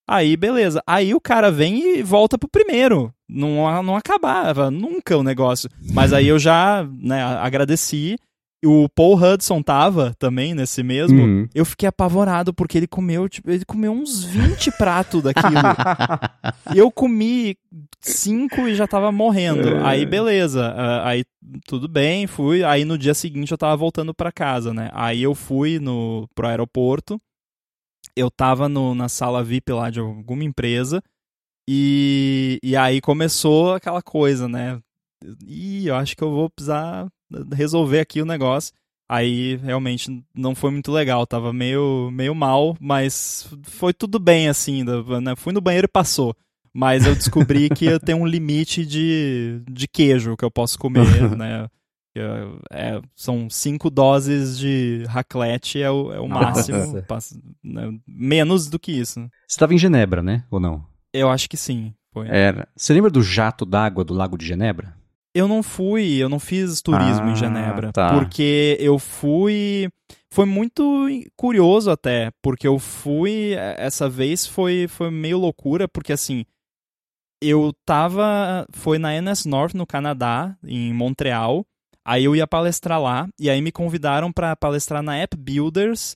Aí, 0.08 0.36
beleza. 0.36 0.82
Aí 0.86 1.14
o 1.14 1.22
cara 1.22 1.50
vem 1.52 1.98
e 1.98 2.04
volta 2.04 2.38
pro 2.38 2.50
primeiro. 2.50 3.14
Não, 3.28 3.82
não 3.82 3.96
acabava 3.96 4.70
nunca 4.70 5.18
o 5.18 5.24
negócio. 5.24 5.70
Mas 5.92 6.14
aí 6.14 6.28
eu 6.28 6.38
já, 6.38 6.88
né, 7.00 7.24
agradeci. 7.24 8.18
O 8.66 8.88
Paul 8.88 9.18
Hudson 9.22 9.62
tava 9.62 10.14
também 10.18 10.54
nesse 10.54 10.84
mesmo. 10.84 11.22
Uhum. 11.22 11.50
Eu 11.54 11.66
fiquei 11.66 11.88
apavorado 11.88 12.54
porque 12.54 12.78
ele 12.78 12.88
comeu, 12.88 13.28
tipo, 13.28 13.52
ele 13.52 13.66
comeu 13.66 13.92
uns 13.92 14.24
20 14.24 14.72
pratos 14.78 15.22
daquilo. 15.22 15.52
eu 16.74 16.90
comi 16.90 17.58
cinco 18.00 18.62
e 18.62 18.76
já 18.76 18.88
tava 18.88 19.12
morrendo. 19.12 19.86
Aí 19.86 20.06
beleza, 20.06 20.74
ah, 20.78 21.10
aí 21.10 21.26
tudo 21.68 21.90
bem, 21.90 22.26
fui. 22.26 22.64
Aí 22.64 22.86
no 22.86 22.98
dia 22.98 23.14
seguinte 23.14 23.52
eu 23.52 23.58
tava 23.58 23.76
voltando 23.76 24.14
pra 24.14 24.32
casa, 24.32 24.74
né? 24.74 24.90
Aí 24.94 25.22
eu 25.22 25.36
fui 25.36 25.78
no 25.78 26.26
pro 26.34 26.48
aeroporto. 26.48 27.20
Eu 28.16 28.30
tava 28.30 28.70
no, 28.70 28.94
na 28.94 29.10
sala 29.10 29.44
VIP 29.44 29.72
lá 29.72 29.90
de 29.90 30.00
alguma 30.00 30.44
empresa. 30.44 31.02
E, 31.68 32.60
e 32.62 32.76
aí 32.76 33.00
começou 33.00 33.74
aquela 33.74 34.02
coisa, 34.02 34.48
né? 34.48 34.80
Ih, 35.48 35.88
eu 35.88 35.96
acho 35.96 36.16
que 36.16 36.24
eu 36.24 36.32
vou 36.32 36.50
precisar 36.50 37.08
resolver 37.54 38.00
aqui 38.00 38.22
o 38.22 38.26
negócio. 38.26 38.74
Aí 39.10 39.58
realmente 39.58 40.24
não 40.34 40.56
foi 40.56 40.72
muito 40.72 40.92
legal, 40.92 41.28
tava 41.28 41.54
meio, 41.54 42.10
meio 42.12 42.34
mal, 42.34 42.76
mas 42.80 43.48
foi 43.64 43.94
tudo 43.94 44.18
bem 44.18 44.48
assim. 44.48 44.84
né? 44.84 45.36
Fui 45.36 45.54
no 45.54 45.62
banheiro 45.62 45.86
e 45.86 45.92
passou. 45.92 46.36
Mas 46.74 47.06
eu 47.06 47.14
descobri 47.14 47.70
que 47.70 47.86
eu 47.86 48.00
tenho 48.00 48.18
um 48.20 48.26
limite 48.26 48.86
de, 48.86 49.62
de 49.70 49.88
queijo 49.88 50.36
que 50.36 50.44
eu 50.44 50.50
posso 50.50 50.80
comer, 50.80 51.06
né? 51.38 51.68
É- 52.16 52.96
é- 52.96 53.02
são 53.16 53.50
cinco 53.50 53.90
doses 53.90 54.58
de 54.58 55.04
raclette, 55.08 55.82
é 55.82 55.90
o, 55.90 56.12
é 56.14 56.20
o 56.20 56.28
Nossa. 56.28 56.72
máximo. 56.72 57.04
Passa- 57.04 57.40
né? 57.64 57.92
Menos 58.08 58.68
do 58.70 58.78
que 58.80 58.92
isso. 58.92 59.20
Você 59.22 59.30
estava 59.56 59.74
em 59.74 59.78
Genebra, 59.78 60.22
né? 60.22 60.44
Ou 60.52 60.60
não? 60.60 60.86
Eu 61.12 61.30
acho 61.30 61.50
que 61.50 61.58
sim. 61.58 61.94
Foi. 62.12 62.28
Era. 62.28 62.68
Você 62.76 62.94
lembra 62.94 63.10
do 63.10 63.24
jato 63.24 63.66
d'água 63.66 64.04
do 64.04 64.14
Lago 64.14 64.38
de 64.38 64.46
Genebra? 64.46 64.96
Eu 65.36 65.48
não 65.48 65.64
fui, 65.64 66.18
eu 66.18 66.30
não 66.30 66.40
fiz 66.40 66.80
turismo 66.84 67.24
Ah, 67.26 67.32
em 67.32 67.36
Genebra, 67.36 67.92
tá. 67.92 68.14
porque 68.14 68.78
eu 68.80 69.00
fui, 69.00 69.90
foi 70.32 70.46
muito 70.46 71.08
curioso 71.36 71.90
até, 71.90 72.30
porque 72.40 72.68
eu 72.68 72.78
fui 72.78 73.56
eh, 73.56 73.76
essa 73.80 74.08
vez 74.08 74.46
foi 74.46 74.88
foi 74.88 75.10
meio 75.10 75.40
loucura, 75.40 75.88
porque 75.88 76.14
assim, 76.14 76.46
eu 77.42 77.74
tava, 77.84 78.66
foi 78.72 79.00
na 79.00 79.14
NS 79.20 79.48
North 79.48 79.74
no 79.74 79.88
Canadá, 79.88 80.56
em 80.64 80.94
Montreal, 80.94 81.66
aí 82.06 82.26
eu 82.26 82.36
ia 82.36 82.48
palestrar 82.48 83.02
lá 83.02 83.28
e 83.40 83.50
aí 83.50 83.62
me 83.62 83.72
convidaram 83.72 84.32
para 84.32 84.56
palestrar 84.56 85.02
na 85.02 85.18
App 85.18 85.36
Builders, 85.38 86.16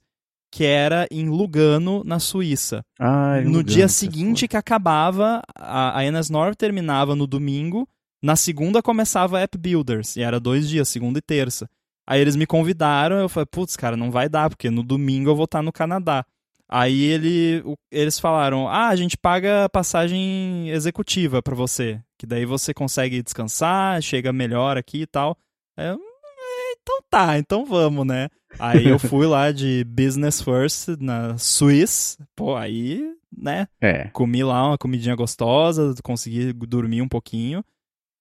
que 0.52 0.64
era 0.64 1.08
em 1.12 1.30
Lugano, 1.30 2.04
na 2.06 2.20
Suíça 2.20 2.82
Ah, 3.00 3.42
no 3.44 3.64
dia 3.64 3.88
seguinte 3.88 4.48
que 4.48 4.58
acabava, 4.58 5.42
a, 5.56 6.00
a 6.00 6.12
North 6.30 6.56
terminava 6.58 7.16
no 7.16 7.28
domingo, 7.28 7.88
na 8.22 8.36
segunda 8.36 8.82
começava 8.82 9.38
a 9.38 9.42
App 9.42 9.58
Builders, 9.58 10.16
e 10.16 10.22
era 10.22 10.40
dois 10.40 10.68
dias, 10.70 10.88
segunda 10.88 11.20
e 11.20 11.22
terça. 11.22 11.70
Aí 12.08 12.22
eles 12.22 12.38
me 12.38 12.46
convidaram, 12.46 13.18
eu 13.18 13.28
falei, 13.28 13.48
putz, 13.52 13.76
cara, 13.76 13.98
não 13.98 14.10
vai 14.10 14.30
dar, 14.30 14.50
porque 14.50 14.70
no 14.70 14.82
domingo 14.82 15.30
eu 15.30 15.36
vou 15.36 15.44
estar 15.46 15.62
no 15.62 15.74
Canadá. 15.74 16.26
Aí 16.70 17.02
ele, 17.02 17.64
eles 17.92 18.20
falaram: 18.20 18.68
ah, 18.68 18.88
a 18.88 18.96
gente 18.96 19.18
paga 19.18 19.70
passagem 19.70 20.70
executiva 20.70 21.42
pra 21.42 21.56
você, 21.56 22.02
que 22.18 22.26
daí 22.26 22.46
você 22.46 22.74
consegue 22.74 23.22
descansar, 23.22 24.02
chega 24.02 24.34
melhor 24.34 24.78
aqui 24.78 25.04
e 25.04 25.08
tal. 25.08 25.38
Aí 25.78 25.88
eu, 25.88 25.94
"É, 25.96 26.74
então 26.82 27.00
tá, 27.10 27.38
então 27.38 27.66
vamos, 27.66 28.06
né? 28.06 28.30
Aí 28.60 28.88
eu 28.88 28.98
fui 29.22 29.28
lá 29.28 29.52
de 29.52 29.84
business 29.86 30.42
first 30.42 30.88
na 31.00 31.38
Swiss, 31.38 32.18
pô, 32.36 32.56
aí, 32.56 33.02
né? 33.36 33.68
É. 33.80 34.08
Comi 34.10 34.44
lá 34.44 34.70
uma 34.70 34.78
comidinha 34.78 35.16
gostosa, 35.16 35.94
consegui 36.04 36.52
dormir 36.54 37.02
um 37.02 37.08
pouquinho. 37.08 37.64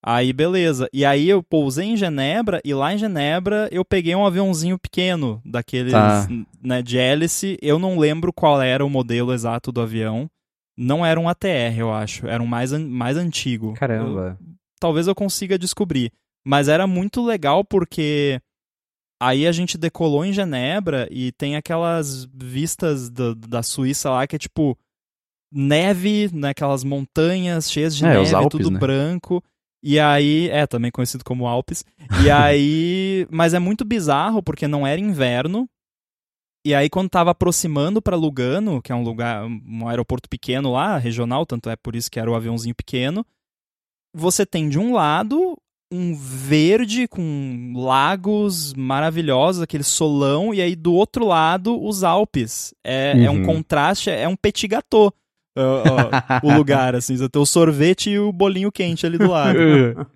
Aí, 0.05 0.33
beleza. 0.33 0.89
E 0.93 1.05
aí 1.05 1.29
eu 1.29 1.43
pousei 1.43 1.87
em 1.87 1.97
Genebra 1.97 2.61
e 2.65 2.73
lá 2.73 2.95
em 2.95 2.99
Genebra 2.99 3.69
eu 3.73 3.85
peguei 3.85 4.15
um 4.15 4.25
aviãozinho 4.25 4.79
pequeno, 4.79 5.41
daqueles 5.45 5.93
Tá. 5.93 6.29
né, 6.63 6.81
de 6.81 6.97
hélice. 6.99 7.59
Eu 7.61 7.77
não 7.79 7.99
lembro 7.99 8.33
qual 8.33 8.61
era 8.63 8.85
o 8.85 8.91
modelo 8.91 9.33
exato 9.33 9.73
do 9.73 9.81
avião. 9.81 10.29
Não 10.77 11.05
era 11.05 11.19
um 11.19 11.29
ATR, 11.29 11.79
eu 11.79 11.93
acho. 11.93 12.27
Era 12.27 12.41
um 12.43 12.47
mais, 12.47 12.71
mais 12.73 13.17
antigo. 13.17 13.71
Eu- 13.71 13.75
Caramba. 13.75 14.39
talvez 14.79 15.09
eu 15.09 15.15
consiga 15.15 15.59
descobrir. 15.59 16.13
Mas 16.47 16.69
era 16.69 16.87
muito 16.87 17.25
legal 17.25 17.65
porque 17.65 18.41
aí 19.21 19.49
a 19.49 19.53
gente 19.53 19.77
decolou 19.77 20.25
em 20.25 20.33
Genebra 20.33 21.09
e 21.11 21.33
tem 21.33 21.57
aquelas 21.57 22.25
vistas 22.33 23.11
da, 23.11 23.35
da 23.35 23.63
Suíça 23.65 24.11
lá 24.11 24.25
que 24.29 24.37
é 24.37 24.39
tipo 24.39 24.79
neve, 25.53 26.31
né, 26.33 26.51
aquelas 26.51 26.85
montanhas 26.85 27.69
cheias 27.69 27.97
de 27.97 28.05
É, 28.05 28.15
neve, 28.15 28.33
Alpes, 28.33 28.51
tudo 28.59 28.71
né? 28.71 28.79
branco. 28.79 29.43
E 29.83 29.99
aí, 29.99 30.49
é, 30.51 30.67
também 30.69 30.91
conhecido 30.91 31.25
como 31.25 31.49
Alpes. 31.49 31.85
E 32.25 32.31
aí, 32.31 33.27
mas 33.29 33.53
é 33.53 33.59
muito 33.59 33.85
bizarro 33.85 34.41
porque 34.41 34.69
não 34.69 34.87
era 34.87 35.01
inverno. 35.01 35.69
E 36.65 36.75
aí 36.75 36.89
quando 36.89 37.11
tava 37.11 37.33
aproximando 37.33 38.01
pra 38.01 38.17
Lugano, 38.17 38.81
que 38.81 38.93
é 38.93 38.95
um 38.95 39.03
lugar, 39.03 39.45
um 39.45 39.89
aeroporto 39.89 40.29
pequeno 40.29 40.73
lá, 40.73 40.97
regional, 40.97 41.45
tanto 41.45 41.71
é 41.71 41.75
por 41.77 41.97
isso 41.97 42.11
que 42.11 42.21
era 42.21 42.31
o 42.31 42.37
aviãozinho 42.37 42.75
pequeno, 42.75 43.27
você 44.15 44.47
tem 44.47 44.69
de 44.69 44.79
um 44.79 44.93
lado 44.93 45.57
um 45.93 46.15
verde 46.17 47.07
com 47.07 47.73
lagos 47.77 48.75
maravilhosos, 48.75 49.63
aquele 49.63 49.85
solão, 49.85 50.53
e 50.53 50.61
aí 50.61 50.75
do 50.75 50.93
outro 50.93 51.27
lado 51.27 51.81
os 51.83 52.03
Alpes. 52.03 52.75
É, 52.85 53.25
é 53.25 53.31
um 53.31 53.37
Uhum. 53.37 53.43
contraste, 53.45 54.11
é 54.11 54.27
um 54.27 54.37
petit 54.37 54.67
gâteau. 54.69 55.13
ó, 55.57 55.63
ó, 55.63 56.47
o 56.47 56.51
lugar, 56.59 56.95
assim, 56.95 57.17
você 57.17 57.29
tem 57.29 57.41
o 57.41 57.47
sorvete 57.47 58.11
e 58.11 58.19
o 58.19 58.33
bolinho 58.33 58.71
quente 58.73 59.07
ali 59.07 59.17
do 59.17 59.29
lado. 59.31 59.59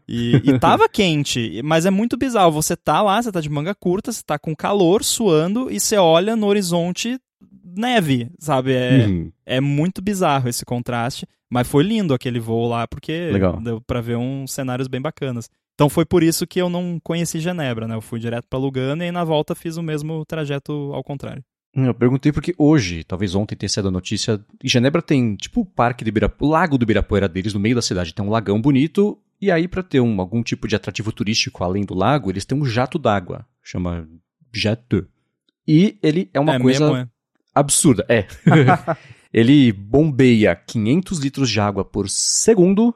E, 0.08 0.40
e 0.44 0.58
tava 0.58 0.88
quente, 0.88 1.62
mas 1.64 1.86
é 1.86 1.90
muito 1.90 2.16
bizarro. 2.16 2.50
Você 2.52 2.76
tá 2.76 3.00
lá, 3.00 3.22
você 3.22 3.30
tá 3.30 3.40
de 3.40 3.48
manga 3.48 3.74
curta, 3.74 4.10
você 4.12 4.22
tá 4.24 4.38
com 4.38 4.54
calor, 4.56 5.04
suando, 5.04 5.70
e 5.70 5.78
você 5.78 5.96
olha 5.96 6.34
no 6.36 6.46
horizonte 6.46 7.18
neve, 7.76 8.30
sabe? 8.38 8.72
É, 8.72 9.06
Uhum. 9.06 9.32
é 9.46 9.60
muito 9.60 10.00
bizarro 10.02 10.48
esse 10.48 10.64
contraste, 10.64 11.26
mas 11.50 11.66
foi 11.68 11.82
lindo 11.82 12.14
aquele 12.14 12.40
voo 12.40 12.68
lá, 12.68 12.86
porque 12.86 13.30
Legal. 13.30 13.60
deu 13.60 13.80
pra 13.80 14.00
ver 14.00 14.16
uns 14.16 14.52
cenários 14.52 14.88
bem 14.88 15.00
bacanas. 15.00 15.48
Então 15.74 15.88
foi 15.88 16.04
por 16.04 16.22
isso 16.22 16.46
que 16.46 16.60
eu 16.60 16.68
não 16.68 17.00
conheci 17.02 17.40
Genebra, 17.40 17.88
né? 17.88 17.94
Eu 17.94 18.00
fui 18.02 18.20
direto 18.20 18.46
pra 18.48 18.58
Lugano 18.58 19.02
e 19.02 19.06
aí 19.06 19.12
na 19.12 19.24
volta 19.24 19.54
fiz 19.54 19.76
o 19.76 19.82
mesmo 19.82 20.24
trajeto 20.26 20.72
ao 20.92 21.02
contrário. 21.02 21.42
Eu 21.74 21.94
perguntei 21.94 22.32
porque 22.32 22.52
hoje, 22.58 23.04
talvez 23.04 23.34
ontem 23.34 23.54
tenha 23.54 23.68
sido 23.70 23.88
a 23.88 23.90
notícia, 23.92 24.44
em 24.62 24.68
Genebra 24.68 25.00
tem 25.00 25.36
tipo 25.36 25.60
o 25.60 25.64
parque 25.64 26.02
do 26.04 26.08
Ibirapuera, 26.08 26.44
o 26.44 26.50
lago 26.50 26.76
do 26.76 26.82
Ibirapuera 26.82 27.28
deles, 27.28 27.54
no 27.54 27.60
meio 27.60 27.76
da 27.76 27.82
cidade, 27.82 28.12
tem 28.12 28.24
um 28.24 28.28
lagão 28.28 28.60
bonito, 28.60 29.16
e 29.40 29.50
aí 29.52 29.68
pra 29.68 29.82
ter 29.82 30.00
um, 30.00 30.20
algum 30.20 30.42
tipo 30.42 30.66
de 30.66 30.74
atrativo 30.74 31.12
turístico 31.12 31.62
além 31.62 31.84
do 31.84 31.94
lago, 31.94 32.28
eles 32.30 32.44
têm 32.44 32.58
um 32.58 32.64
jato 32.64 32.98
d'água, 32.98 33.46
chama 33.62 34.06
jet 34.52 34.82
d'eau. 34.88 35.04
E 35.66 35.96
ele 36.02 36.28
é 36.34 36.40
uma 36.40 36.56
é 36.56 36.58
coisa 36.58 36.80
mesmo, 36.80 36.96
é. 36.96 37.08
Absurda, 37.54 38.04
é. 38.08 38.26
ele 39.32 39.72
bombeia 39.72 40.54
500 40.54 41.18
litros 41.18 41.50
de 41.50 41.60
água 41.60 41.84
por 41.84 42.08
segundo 42.08 42.94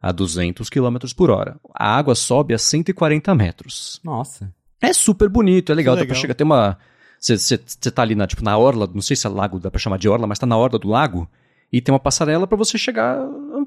a 0.00 0.12
200 0.12 0.68
km 0.70 0.96
por 1.16 1.30
hora. 1.30 1.56
A 1.74 1.96
água 1.96 2.14
sobe 2.14 2.54
a 2.54 2.58
140 2.58 3.34
metros. 3.34 4.00
Nossa. 4.04 4.52
É 4.80 4.92
super 4.92 5.28
bonito, 5.28 5.72
é 5.72 5.74
legal, 5.74 5.94
Que 5.96 6.00
dá 6.02 6.06
pra 6.06 6.12
legal. 6.14 6.20
chegar, 6.20 6.34
tem 6.34 6.44
uma... 6.44 6.78
Você 7.20 7.58
tá 7.90 8.02
ali 8.02 8.14
na, 8.14 8.28
tipo, 8.28 8.44
na 8.44 8.56
orla, 8.56 8.88
não 8.94 9.02
sei 9.02 9.16
se 9.16 9.26
é 9.26 9.30
lago, 9.30 9.58
dá 9.58 9.70
pra 9.72 9.80
chamar 9.80 9.98
de 9.98 10.08
orla, 10.08 10.24
mas 10.26 10.38
tá 10.38 10.46
na 10.46 10.56
orla 10.56 10.78
do 10.78 10.86
lago, 10.88 11.28
e 11.72 11.80
tem 11.80 11.92
uma 11.92 11.98
passarela 11.98 12.46
pra 12.46 12.56
você 12.56 12.78
chegar 12.78 13.18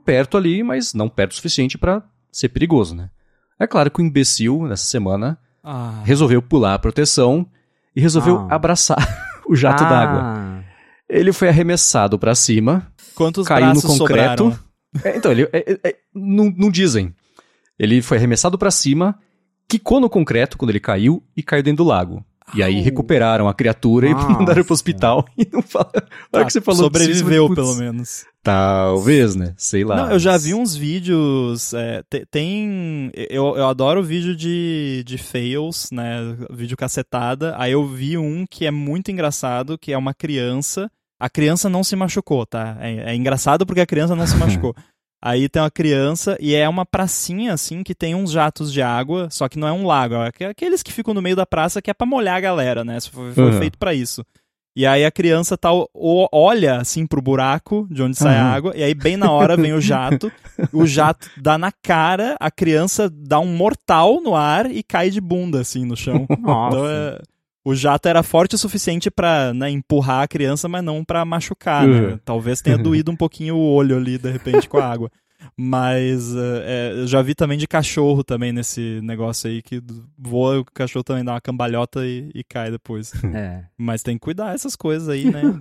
perto 0.05 0.37
ali, 0.37 0.63
mas 0.63 0.93
não 0.93 1.09
perto 1.09 1.31
o 1.33 1.35
suficiente 1.35 1.77
pra 1.77 2.01
ser 2.31 2.47
perigoso, 2.47 2.95
né? 2.95 3.09
É 3.59 3.67
claro 3.67 3.91
que 3.91 4.01
o 4.01 4.05
imbecil, 4.05 4.63
nessa 4.67 4.85
semana, 4.85 5.37
Ah, 5.61 6.01
resolveu 6.05 6.41
pular 6.41 6.75
a 6.75 6.79
proteção 6.79 7.45
e 7.93 7.99
resolveu 8.01 8.47
Ah. 8.49 8.55
abraçar 8.55 8.97
o 9.47 9.55
jato 9.55 9.83
Ah, 9.83 9.89
d'água. 9.89 10.63
Ele 11.09 11.33
foi 11.33 11.49
arremessado 11.49 12.17
pra 12.17 12.33
cima, 12.35 12.87
quantos 13.15 13.47
caiu 13.47 13.73
no 13.73 13.81
concreto. 13.81 13.97
sobraram? 14.51 14.59
É, 15.03 15.17
então, 15.17 15.31
ele 15.31 15.43
é- 15.53 15.71
é- 15.83 15.89
é- 15.89 15.95
não, 16.13 16.53
não 16.57 16.69
dizem. 16.71 17.13
Ele 17.77 18.01
foi 18.01 18.17
arremessado 18.17 18.57
pra 18.57 18.71
cima, 18.71 19.17
quicou 19.67 19.99
no 19.99 20.09
concreto 20.09 20.57
quando 20.57 20.69
ele 20.69 20.79
caiu 20.79 21.23
e 21.35 21.41
caiu 21.43 21.63
dentro 21.63 21.83
do 21.83 21.87
lago. 21.89 22.23
E 22.53 22.61
aí 22.61 22.81
recuperaram 22.81 23.47
a 23.47 23.53
criatura 23.53 24.07
e 24.07 24.13
Nossa. 24.13 24.29
mandaram 24.29 24.63
pro 24.63 24.73
hospital. 24.73 25.25
E 25.37 25.47
não 25.51 25.61
fala. 25.61 25.89
A 25.95 26.37
hora 26.37 26.43
Ah, 26.43 26.45
que 26.45 26.51
você 26.53 26.61
falou 26.61 26.83
sobreviveu, 26.83 27.47
putz, 27.47 27.55
pelo 27.61 27.75
menos. 27.75 28.25
Talvez, 28.43 29.35
né? 29.35 29.53
Sei 29.57 29.83
lá. 29.83 29.95
Não, 30.07 30.11
eu 30.11 30.19
já 30.19 30.37
vi 30.37 30.53
uns 30.53 30.75
vídeos. 30.75 31.73
é, 31.73 32.03
te- 32.09 32.25
tem. 32.29 33.11
Eu, 33.15 33.55
eu 33.55 33.67
adoro 33.67 34.03
vídeo 34.03 34.35
de, 34.35 35.03
de 35.05 35.17
fails, 35.17 35.89
né? 35.91 36.35
Vídeo 36.51 36.75
cacetada. 36.75 37.55
Aí 37.57 37.71
eu 37.71 37.85
vi 37.85 38.17
um 38.17 38.45
que 38.49 38.65
é 38.65 38.71
muito 38.71 39.11
engraçado, 39.11 39.77
que 39.77 39.93
é 39.93 39.97
uma 39.97 40.13
criança. 40.13 40.89
A 41.19 41.29
criança 41.29 41.69
não 41.69 41.83
se 41.83 41.95
machucou, 41.95 42.45
tá? 42.47 42.77
É, 42.79 43.11
é 43.11 43.15
engraçado 43.15 43.63
porque 43.65 43.81
a 43.81 43.85
criança 43.85 44.15
não 44.15 44.25
se 44.25 44.35
machucou. 44.37 44.75
Aí 45.23 45.47
tem 45.47 45.61
uma 45.61 45.69
criança 45.69 46.35
e 46.39 46.55
é 46.55 46.67
uma 46.67 46.85
pracinha, 46.85 47.53
assim, 47.53 47.83
que 47.83 47.93
tem 47.93 48.15
uns 48.15 48.31
jatos 48.31 48.73
de 48.73 48.81
água, 48.81 49.27
só 49.29 49.47
que 49.47 49.59
não 49.59 49.67
é 49.67 49.71
um 49.71 49.85
lago. 49.85 50.15
É 50.15 50.27
aqu- 50.27 50.43
aqueles 50.45 50.81
que 50.81 50.91
ficam 50.91 51.13
no 51.13 51.21
meio 51.21 51.35
da 51.35 51.45
praça 51.45 51.81
que 51.81 51.91
é 51.91 51.93
pra 51.93 52.07
molhar 52.07 52.37
a 52.37 52.41
galera, 52.41 52.83
né? 52.83 52.97
Foi, 53.01 53.31
foi 53.33 53.43
Uhum. 53.51 53.59
feito 53.59 53.77
pra 53.77 53.93
isso. 53.93 54.25
E 54.75 54.85
aí 54.85 55.03
a 55.05 55.11
criança 55.11 55.57
tá, 55.57 55.69
olha 55.93 56.77
assim 56.77 57.05
pro 57.05 57.21
buraco 57.21 57.85
de 57.91 58.01
onde 58.01 58.17
sai 58.17 58.37
a 58.39 58.43
Uhum. 58.45 58.51
água, 58.51 58.73
e 58.75 58.81
aí 58.81 58.93
bem 58.95 59.17
na 59.17 59.29
hora 59.29 59.57
vem 59.57 59.73
o 59.73 59.81
jato, 59.81 60.31
o 60.73 60.87
jato 60.87 61.29
dá 61.37 61.57
na 61.57 61.71
cara, 61.71 62.37
a 62.39 62.49
criança 62.49 63.09
dá 63.13 63.37
um 63.39 63.53
mortal 63.53 64.21
no 64.21 64.33
ar 64.33 64.71
e 64.71 64.81
cai 64.81 65.09
de 65.09 65.19
bunda 65.19 65.59
assim 65.59 65.83
no 65.85 65.95
chão. 65.97 66.25
Nossa. 66.39 66.77
Então 66.77 66.87
é- 66.89 67.19
o 67.63 67.75
jato 67.75 68.07
era 68.07 68.23
forte 68.23 68.55
o 68.55 68.57
suficiente 68.57 69.11
pra 69.11 69.53
né, 69.53 69.69
empurrar 69.69 70.23
a 70.23 70.27
criança, 70.27 70.67
mas 70.67 70.83
não 70.83 71.03
pra 71.03 71.23
machucar. 71.25 71.87
né? 71.87 71.99
Uhum. 71.99 72.19
Talvez 72.23 72.61
tenha 72.61 72.77
doído 72.79 73.11
um 73.11 73.15
pouquinho 73.15 73.55
o 73.55 73.73
olho 73.73 73.97
ali, 73.97 74.17
de 74.17 74.31
repente, 74.31 74.67
com 74.67 74.77
a 74.77 74.85
água. 74.85 75.11
Mas 75.57 76.35
é, 76.35 76.91
eu 76.93 77.07
já 77.07 77.21
vi 77.21 77.33
também 77.33 77.57
de 77.57 77.67
cachorro 77.67 78.23
também 78.23 78.51
nesse 78.51 78.99
negócio 79.01 79.49
aí, 79.49 79.61
que 79.61 79.81
voa 80.17 80.59
o 80.59 80.65
cachorro 80.65 81.03
também 81.03 81.23
dá 81.23 81.33
uma 81.33 81.41
cambalhota 81.41 82.05
e, 82.05 82.29
e 82.33 82.43
cai 82.43 82.71
depois. 82.71 83.11
É. 83.33 83.63
Mas 83.77 84.03
tem 84.03 84.15
que 84.15 84.21
cuidar 84.21 84.53
essas 84.53 84.75
coisas 84.75 85.09
aí, 85.09 85.25
né? 85.25 85.41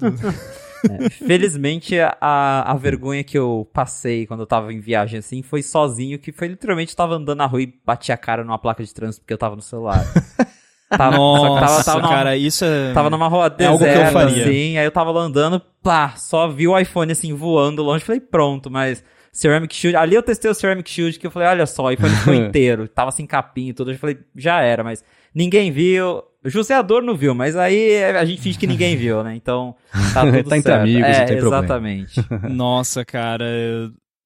É, 0.88 1.10
Felizmente, 1.10 1.94
a, 2.00 2.62
a 2.62 2.74
vergonha 2.74 3.22
que 3.22 3.36
eu 3.36 3.68
passei 3.70 4.26
quando 4.26 4.40
eu 4.40 4.46
tava 4.46 4.72
em 4.72 4.80
viagem 4.80 5.18
assim 5.18 5.42
foi 5.42 5.62
sozinho, 5.62 6.18
que 6.18 6.32
foi 6.32 6.48
literalmente 6.48 6.92
eu 6.92 6.96
tava 6.96 7.16
andando 7.16 7.36
na 7.36 7.44
rua 7.44 7.60
e 7.60 7.74
bati 7.84 8.10
a 8.12 8.16
cara 8.16 8.42
numa 8.42 8.58
placa 8.58 8.82
de 8.82 8.94
trânsito 8.94 9.20
porque 9.20 9.34
eu 9.34 9.38
tava 9.38 9.54
no 9.56 9.60
celular. 9.60 10.02
Tava, 10.90 11.12
que 11.12 11.16
tava, 11.16 11.16
Nossa, 11.16 11.84
tava, 11.84 12.00
numa, 12.02 12.08
cara, 12.08 12.36
isso 12.36 12.64
é. 12.64 12.92
tava 12.92 13.08
numa 13.10 13.28
rua 13.28 13.54
É 13.58 13.66
algo 13.66 13.78
que 13.78 13.84
eu 13.84 13.88
deserta, 13.88 14.12
faria. 14.12 14.42
assim, 14.44 14.76
aí 14.76 14.84
eu 14.84 14.90
tava 14.90 15.10
lá 15.12 15.20
andando, 15.22 15.62
pá, 15.82 16.14
só 16.16 16.48
vi 16.48 16.66
o 16.66 16.76
iPhone 16.78 17.12
assim 17.12 17.32
voando 17.32 17.82
longe, 17.82 18.04
falei, 18.04 18.20
pronto, 18.20 18.68
mas 18.70 19.02
Ceramic 19.32 19.72
Shield, 19.74 19.96
ali 19.96 20.16
eu 20.16 20.22
testei 20.22 20.50
o 20.50 20.54
Ceramic 20.54 20.90
Shield, 20.90 21.18
que 21.18 21.26
eu 21.26 21.30
falei, 21.30 21.46
olha 21.48 21.64
só, 21.64 21.84
o 21.84 21.90
iPhone 21.92 22.12
ficou 22.16 22.34
inteiro, 22.34 22.88
tava 22.88 23.12
sem 23.12 23.24
capinha 23.24 23.70
e 23.70 23.72
tudo, 23.72 23.92
eu 23.92 23.98
falei, 23.98 24.18
já 24.34 24.60
era, 24.62 24.82
mas 24.82 25.04
ninguém 25.32 25.70
viu, 25.70 26.24
o 26.44 26.48
Joseador 26.50 27.02
não 27.02 27.14
viu, 27.14 27.36
mas 27.36 27.54
aí 27.56 28.02
a 28.02 28.24
gente 28.24 28.42
finge 28.42 28.58
que 28.58 28.66
ninguém 28.66 28.96
viu, 28.96 29.22
né, 29.22 29.34
então 29.36 29.76
tá 30.12 30.22
tudo 30.26 30.48
Tá 30.48 30.56
entre 30.56 30.62
certo. 30.72 30.80
amigos, 30.82 31.08
é, 31.08 31.18
não 31.20 31.26
tem 31.26 31.36
problema. 31.38 31.64
exatamente. 31.64 32.20
Nossa, 32.50 33.04
cara, 33.04 33.44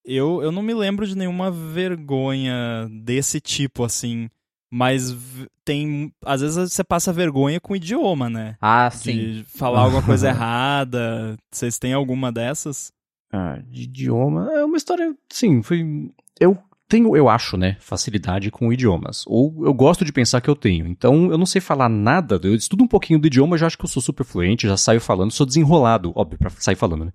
eu, 0.06 0.42
eu 0.42 0.50
não 0.50 0.62
me 0.62 0.72
lembro 0.72 1.06
de 1.06 1.14
nenhuma 1.14 1.50
vergonha 1.50 2.88
desse 3.02 3.40
tipo, 3.40 3.84
assim. 3.84 4.28
Mas 4.77 5.16
tem. 5.64 6.12
Às 6.27 6.41
vezes 6.41 6.72
você 6.72 6.83
passa 6.83 7.12
vergonha 7.12 7.61
com 7.61 7.77
idioma, 7.77 8.29
né? 8.29 8.57
Ah, 8.61 8.91
sim. 8.91 9.12
De 9.12 9.45
falar 9.45 9.83
alguma 9.83 10.03
coisa 10.03 10.29
errada. 10.29 11.37
Vocês 11.49 11.79
têm 11.79 11.93
alguma 11.93 12.33
dessas? 12.33 12.91
Ah, 13.33 13.61
de 13.70 13.85
idioma. 13.85 14.51
É 14.53 14.64
uma 14.64 14.77
história. 14.77 15.14
Sim, 15.31 15.62
foi. 15.62 16.11
Eu 16.41 16.59
tenho, 16.89 17.16
eu 17.16 17.29
acho, 17.29 17.57
né, 17.57 17.77
facilidade 17.79 18.51
com 18.51 18.72
idiomas. 18.72 19.22
Ou 19.29 19.64
eu 19.64 19.72
gosto 19.72 20.05
de 20.05 20.12
pensar 20.12 20.41
que 20.41 20.51
eu 20.51 20.57
tenho. 20.57 20.89
Então, 20.89 21.31
eu 21.31 21.39
não 21.39 21.47
sei 21.47 21.61
falar 21.61 21.89
nada. 21.89 22.41
Eu 22.43 22.57
estudo 22.57 22.83
um 22.83 22.89
pouquinho 22.89 23.20
do 23.20 23.29
idioma, 23.29 23.57
já 23.57 23.68
acho 23.68 23.79
que 23.79 23.85
eu 23.85 23.89
sou 23.89 24.03
super 24.03 24.25
fluente, 24.25 24.66
já 24.66 24.77
saio 24.77 25.01
falando, 25.01 25.31
sou 25.31 25.47
desenrolado, 25.47 26.12
óbvio, 26.16 26.37
pra 26.37 26.51
sair 26.51 26.75
falando, 26.75 27.05
né? 27.05 27.12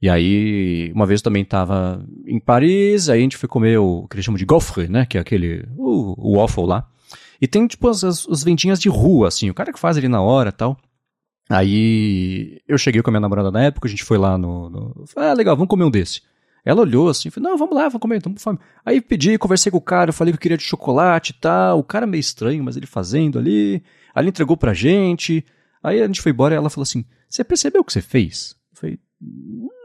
E 0.00 0.08
aí, 0.08 0.92
uma 0.94 1.06
vez 1.06 1.20
eu 1.20 1.24
também 1.24 1.44
tava 1.44 2.04
em 2.24 2.38
Paris, 2.38 3.08
aí 3.08 3.18
a 3.18 3.22
gente 3.22 3.36
foi 3.36 3.48
comer 3.48 3.78
o 3.78 4.06
que 4.08 4.14
eles 4.14 4.24
chamam 4.24 4.38
de 4.38 4.46
gaufre, 4.46 4.88
né? 4.88 5.04
Que 5.04 5.18
é 5.18 5.20
aquele. 5.20 5.64
O, 5.76 6.14
o 6.16 6.38
waffle 6.38 6.66
lá. 6.66 6.88
E 7.40 7.46
tem, 7.48 7.66
tipo, 7.66 7.88
as, 7.88 8.04
as, 8.04 8.28
as 8.28 8.44
vendinhas 8.44 8.78
de 8.78 8.88
rua, 8.88 9.28
assim, 9.28 9.50
o 9.50 9.54
cara 9.54 9.72
que 9.72 9.78
faz 9.78 9.96
ali 9.96 10.08
na 10.08 10.20
hora 10.20 10.52
tal. 10.52 10.76
Aí 11.50 12.60
eu 12.68 12.76
cheguei 12.76 13.02
com 13.02 13.10
a 13.10 13.12
minha 13.12 13.20
namorada 13.20 13.50
na 13.50 13.62
época, 13.62 13.88
a 13.88 13.90
gente 13.90 14.04
foi 14.04 14.18
lá 14.18 14.36
no. 14.36 14.68
no 14.68 15.04
ah, 15.16 15.32
legal, 15.32 15.56
vamos 15.56 15.68
comer 15.68 15.84
um 15.84 15.90
desse. 15.90 16.20
Ela 16.64 16.82
olhou 16.82 17.08
assim, 17.08 17.30
falou, 17.30 17.50
não, 17.50 17.56
vamos 17.56 17.74
lá, 17.74 17.84
vamos 17.84 18.00
comer, 18.00 18.18
estamos 18.18 18.42
com 18.42 18.50
fome. 18.50 18.58
Aí 18.84 19.00
pedi, 19.00 19.38
conversei 19.38 19.72
com 19.72 19.78
o 19.78 19.82
cara, 19.82 20.12
falei 20.12 20.32
que 20.32 20.36
eu 20.36 20.40
queria 20.40 20.58
de 20.58 20.64
chocolate 20.64 21.30
e 21.30 21.40
tal. 21.40 21.78
O 21.78 21.84
cara 21.84 22.06
meio 22.06 22.20
estranho, 22.20 22.62
mas 22.62 22.76
ele 22.76 22.86
fazendo 22.86 23.38
ali. 23.38 23.82
Aí 24.14 24.22
ele 24.22 24.28
entregou 24.28 24.56
pra 24.56 24.74
gente. 24.74 25.44
Aí 25.82 26.02
a 26.02 26.06
gente 26.06 26.20
foi 26.20 26.32
embora 26.32 26.54
e 26.54 26.58
ela 26.58 26.68
falou 26.68 26.82
assim: 26.82 27.04
Você 27.28 27.42
percebeu 27.42 27.80
o 27.80 27.84
que 27.84 27.92
você 27.92 28.02
fez? 28.02 28.54
Eu 28.72 28.78
falei, 28.78 28.98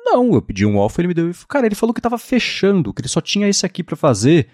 não, 0.03 0.33
eu 0.33 0.41
pedi 0.41 0.65
um 0.65 0.77
waffle, 0.77 1.01
ele 1.01 1.07
me 1.07 1.13
deu. 1.13 1.31
Cara, 1.47 1.65
ele 1.65 1.75
falou 1.75 1.93
que 1.93 2.01
tava 2.01 2.17
fechando, 2.17 2.93
que 2.93 3.01
ele 3.01 3.07
só 3.07 3.21
tinha 3.21 3.47
esse 3.47 3.65
aqui 3.65 3.83
para 3.83 3.95
fazer. 3.95 4.47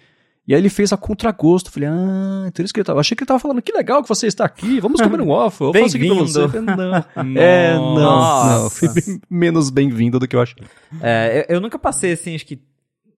E 0.47 0.53
aí 0.55 0.59
ele 0.59 0.69
fez 0.69 0.91
a 0.91 0.97
contragosto. 0.97 1.71
Falei, 1.71 1.89
ah, 1.89 2.45
então 2.47 2.63
isso 2.63 2.73
que 2.73 2.79
ele 2.79 2.85
tava. 2.85 2.99
Achei 2.99 3.15
que 3.15 3.23
ele 3.23 3.27
tava 3.27 3.39
falando, 3.39 3.61
que 3.61 3.71
legal 3.71 4.01
que 4.01 4.09
você 4.09 4.27
está 4.27 4.45
aqui, 4.45 4.79
vamos 4.79 4.99
comer 4.99 5.21
um 5.21 5.27
waffle, 5.27 5.67
eu 5.67 5.73
faço 5.73 5.97
aqui 5.97 6.07
pra 6.07 6.15
você. 6.15 6.47
Não. 6.61 7.35
é, 7.39 7.73
não, 7.75 7.95
não. 7.95 8.69
Fui 8.69 8.89
bem, 8.89 9.21
menos 9.29 9.69
bem-vindo 9.69 10.17
do 10.19 10.27
que 10.27 10.35
eu 10.35 10.41
achei. 10.41 10.63
É, 11.01 11.45
eu, 11.47 11.55
eu, 11.55 11.61
nunca 11.61 11.77
passei, 11.77 12.13
assim, 12.13 12.33
acho 12.33 12.45
que 12.45 12.59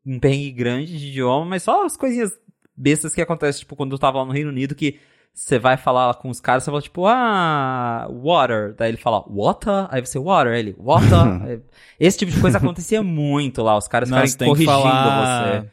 um 0.05 0.19
perrengue 0.19 0.51
grande 0.51 0.97
de 0.97 1.07
idioma, 1.07 1.45
mas 1.45 1.63
só 1.63 1.85
as 1.85 1.95
coisinhas 1.95 2.31
bestas 2.75 3.13
que 3.13 3.21
acontecem, 3.21 3.59
tipo, 3.59 3.75
quando 3.75 3.93
eu 3.93 3.99
tava 3.99 4.17
lá 4.17 4.25
no 4.25 4.31
Reino 4.31 4.49
Unido, 4.49 4.75
que 4.75 4.99
você 5.33 5.57
vai 5.57 5.77
falar 5.77 6.13
com 6.15 6.29
os 6.29 6.39
caras, 6.39 6.63
você 6.63 6.71
fala 6.71 6.81
tipo, 6.81 7.05
ah, 7.07 8.07
water. 8.11 8.75
Daí 8.77 8.89
ele 8.89 8.97
fala, 8.97 9.23
water? 9.27 9.87
Aí 9.89 10.05
você, 10.05 10.19
water. 10.19 10.53
Aí 10.53 10.59
ele, 10.59 10.75
water. 10.77 11.61
Esse 11.99 12.19
tipo 12.19 12.31
de 12.31 12.39
coisa 12.39 12.57
acontecia 12.57 13.01
muito 13.01 13.63
lá, 13.63 13.77
os 13.77 13.87
caras 13.87 14.09
ficarem 14.09 14.31
corrigindo 14.37 14.71
você. 14.71 15.71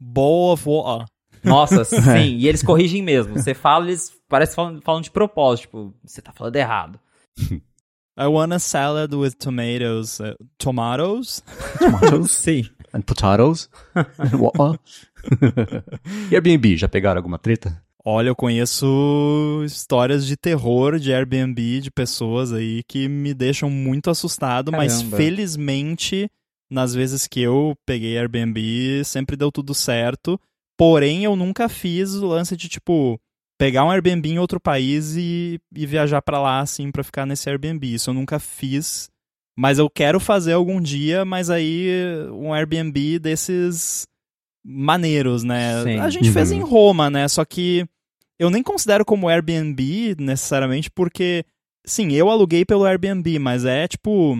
Bowl 0.00 0.52
of 0.52 0.64
water. 0.68 1.06
Nossa, 1.44 1.84
sim, 1.84 2.36
e 2.36 2.48
eles 2.48 2.62
corrigem 2.62 3.02
mesmo. 3.02 3.34
Você 3.34 3.54
fala, 3.54 3.86
eles 3.86 4.12
parecem 4.28 4.54
falando, 4.54 4.82
falando 4.82 5.04
de 5.04 5.10
propósito, 5.10 5.62
tipo, 5.62 5.94
você 6.04 6.20
tá 6.20 6.32
falando 6.32 6.56
errado. 6.56 6.98
I 8.20 8.26
want 8.26 8.52
a 8.52 8.58
salad 8.58 9.14
with 9.14 9.34
tomatoes. 9.38 10.18
Uh, 10.18 10.34
tomatoes? 10.58 11.40
Tomatoes? 11.78 12.32
sim. 12.32 12.68
And 12.92 13.02
potatoes? 13.02 13.70
And 13.94 14.40
what? 14.40 14.80
Airbnb, 16.32 16.76
já 16.76 16.88
pegaram 16.88 17.20
alguma 17.20 17.38
treta? 17.38 17.80
Olha, 18.10 18.28
eu 18.28 18.34
conheço 18.34 19.62
histórias 19.66 20.26
de 20.26 20.34
terror 20.34 20.98
de 20.98 21.12
Airbnb 21.12 21.78
de 21.78 21.90
pessoas 21.90 22.54
aí 22.54 22.82
que 22.88 23.06
me 23.06 23.34
deixam 23.34 23.68
muito 23.68 24.08
assustado, 24.08 24.70
Caramba. 24.70 24.90
mas 24.90 25.02
felizmente, 25.02 26.26
nas 26.70 26.94
vezes 26.94 27.28
que 27.28 27.42
eu 27.42 27.74
peguei 27.84 28.16
Airbnb, 28.16 29.04
sempre 29.04 29.36
deu 29.36 29.52
tudo 29.52 29.74
certo. 29.74 30.40
Porém, 30.74 31.24
eu 31.24 31.36
nunca 31.36 31.68
fiz 31.68 32.14
o 32.14 32.26
lance 32.28 32.56
de 32.56 32.66
tipo 32.66 33.20
pegar 33.58 33.84
um 33.84 33.90
Airbnb 33.90 34.26
em 34.26 34.38
outro 34.38 34.58
país 34.58 35.14
e, 35.14 35.60
e 35.76 35.84
viajar 35.84 36.22
para 36.22 36.40
lá 36.40 36.60
assim 36.60 36.90
para 36.90 37.04
ficar 37.04 37.26
nesse 37.26 37.50
Airbnb. 37.50 37.92
Isso 37.92 38.08
eu 38.08 38.14
nunca 38.14 38.38
fiz, 38.38 39.10
mas 39.54 39.78
eu 39.78 39.90
quero 39.90 40.18
fazer 40.18 40.54
algum 40.54 40.80
dia, 40.80 41.26
mas 41.26 41.50
aí 41.50 41.90
um 42.32 42.54
Airbnb 42.54 43.18
desses 43.18 44.06
maneiros, 44.64 45.44
né? 45.44 45.82
Sim. 45.82 45.98
A 45.98 46.08
gente 46.08 46.28
uhum. 46.28 46.32
fez 46.32 46.50
em 46.50 46.60
Roma, 46.62 47.10
né? 47.10 47.28
Só 47.28 47.44
que 47.44 47.86
eu 48.38 48.50
nem 48.50 48.62
considero 48.62 49.04
como 49.04 49.28
Airbnb 49.28 50.16
necessariamente, 50.18 50.90
porque, 50.90 51.44
sim, 51.84 52.12
eu 52.12 52.30
aluguei 52.30 52.64
pelo 52.64 52.84
Airbnb, 52.84 53.38
mas 53.38 53.64
é 53.64 53.88
tipo 53.88 54.38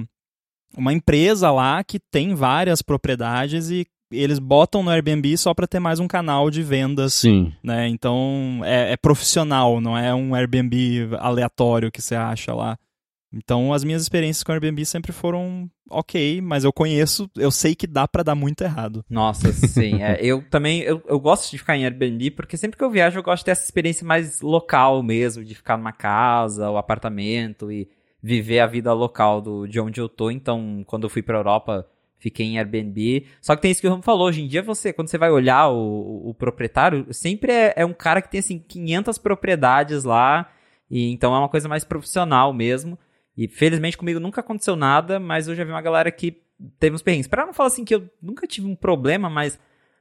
uma 0.77 0.93
empresa 0.93 1.51
lá 1.51 1.83
que 1.83 1.99
tem 1.99 2.35
várias 2.35 2.83
propriedades 2.83 3.71
e 3.71 3.87
eles 4.11 4.39
botam 4.39 4.83
no 4.83 4.91
Airbnb 4.91 5.37
só 5.37 5.53
para 5.53 5.67
ter 5.67 5.79
mais 5.79 6.01
um 6.01 6.09
canal 6.09 6.51
de 6.51 6.63
vendas. 6.63 7.15
Sim. 7.15 7.53
Né? 7.63 7.89
Então 7.89 8.61
é, 8.65 8.93
é, 8.93 8.97
profissional, 8.97 9.81
não 9.81 9.97
é 9.97 10.15
um 10.15 10.35
Airbnb 10.35 11.11
aleatório 11.19 11.91
que 11.91 12.01
você 12.01 12.15
acha 12.15 12.55
lá. 12.55 12.79
Então 13.33 13.73
as 13.73 13.85
minhas 13.85 14.03
experiências 14.03 14.43
com 14.43 14.53
Airbnb 14.53 14.85
sempre 14.87 15.13
foram 15.13 15.71
ok, 15.91 16.41
mas 16.41 16.65
eu 16.65 16.73
conheço, 16.73 17.31
eu 17.37 17.51
sei 17.51 17.75
que 17.75 17.87
dá 17.87 18.09
para 18.09 18.23
dar 18.23 18.35
muito 18.35 18.63
errado. 18.63 19.05
Nossa, 19.09 19.53
sim. 19.53 20.03
é, 20.03 20.19
eu 20.25 20.43
também, 20.49 20.81
eu, 20.81 21.03
eu 21.07 21.21
gosto 21.21 21.51
de 21.51 21.59
ficar 21.59 21.77
em 21.77 21.85
Airbnb 21.85 22.31
porque 22.33 22.57
sempre 22.57 22.79
que 22.79 22.85
eu 22.85 22.91
viajo 22.91 23.19
eu 23.19 23.23
gosto 23.23 23.45
dessa 23.45 23.65
experiência 23.65 24.07
mais 24.07 24.41
local 24.41 25.03
mesmo, 25.03 25.45
de 25.45 25.55
ficar 25.55 25.77
numa 25.77 25.93
casa 25.93 26.71
ou 26.71 26.79
apartamento 26.79 27.71
e 27.71 27.89
viver 28.23 28.61
a 28.61 28.67
vida 28.67 28.93
local 28.93 29.41
do, 29.41 29.67
de 29.67 29.81
onde 29.81 30.01
eu 30.01 30.09
tô. 30.09 30.31
Então, 30.31 30.83
quando 30.87 31.05
eu 31.05 31.11
fui 31.11 31.23
pra 31.23 31.39
Europa, 31.39 31.87
fiquei 32.19 32.47
em 32.47 32.59
Airbnb. 32.59 33.27
Só 33.41 33.55
que 33.55 33.63
tem 33.63 33.71
isso 33.71 33.81
que 33.81 33.87
o 33.87 33.91
Ramo 33.91 34.03
falou, 34.03 34.27
hoje 34.27 34.43
em 34.43 34.49
dia 34.49 34.63
você, 34.63 34.93
quando 34.93 35.09
você 35.09 35.19
vai 35.19 35.31
olhar 35.31 35.69
o, 35.69 36.31
o, 36.31 36.35
proprietário, 36.35 37.07
sempre 37.13 37.53
é, 37.53 37.75
é 37.77 37.87
um 37.87 37.93
cara 37.93 38.21
que 38.21 38.31
tem 38.31 38.41
assim 38.41 38.59
500 38.59 39.19
propriedades 39.19 40.05
lá, 40.05 40.51
e 40.91 41.11
então 41.13 41.35
é 41.35 41.39
uma 41.39 41.49
coisa 41.49 41.69
mais 41.69 41.85
profissional 41.85 42.53
mesmo. 42.53 42.99
E 43.39 43.47
felizmente 43.47 43.97
comigo 43.97 44.19
nunca 44.19 44.41
aconteceu 44.41 44.75
nada, 44.75 45.21
mas 45.21 45.47
eu 45.47 45.55
já 45.55 45.63
vi 45.63 45.71
uma 45.71 45.81
galera 45.81 46.11
que 46.11 46.43
teve 46.81 46.97
uns 46.97 47.03
perrengues. 47.03 47.29
Pra 47.29 47.47
não 47.47 47.55
falar 47.55 47.69
assim 47.69 47.85
que 47.85 47.95
eu 47.95 48.11
nunca 48.21 48.49
tive 48.49 48.67
um 48.67 48.75
problema, 48.75 49.31
mas 49.31 49.57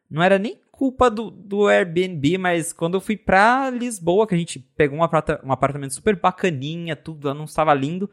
não 0.10 0.24
era 0.24 0.40
nem 0.40 0.60
culpa 0.72 1.08
do, 1.08 1.30
do 1.30 1.68
Airbnb, 1.68 2.40
mas 2.40 2.74
quando 2.74 2.96
eu 2.96 3.02
fui 3.02 3.16
pra 3.16 3.70
Lisboa, 3.70 4.26
que 4.26 4.34
a 4.34 4.38
gente 4.38 4.58
pegou 4.76 4.98
um, 4.98 5.04
aparta, 5.04 5.40
um 5.44 5.52
apartamento 5.52 5.94
super 5.94 6.16
bacaninha, 6.20 6.96
tudo 6.96 7.32
não 7.36 7.46
estava 7.46 7.76
lindo, 7.76 8.10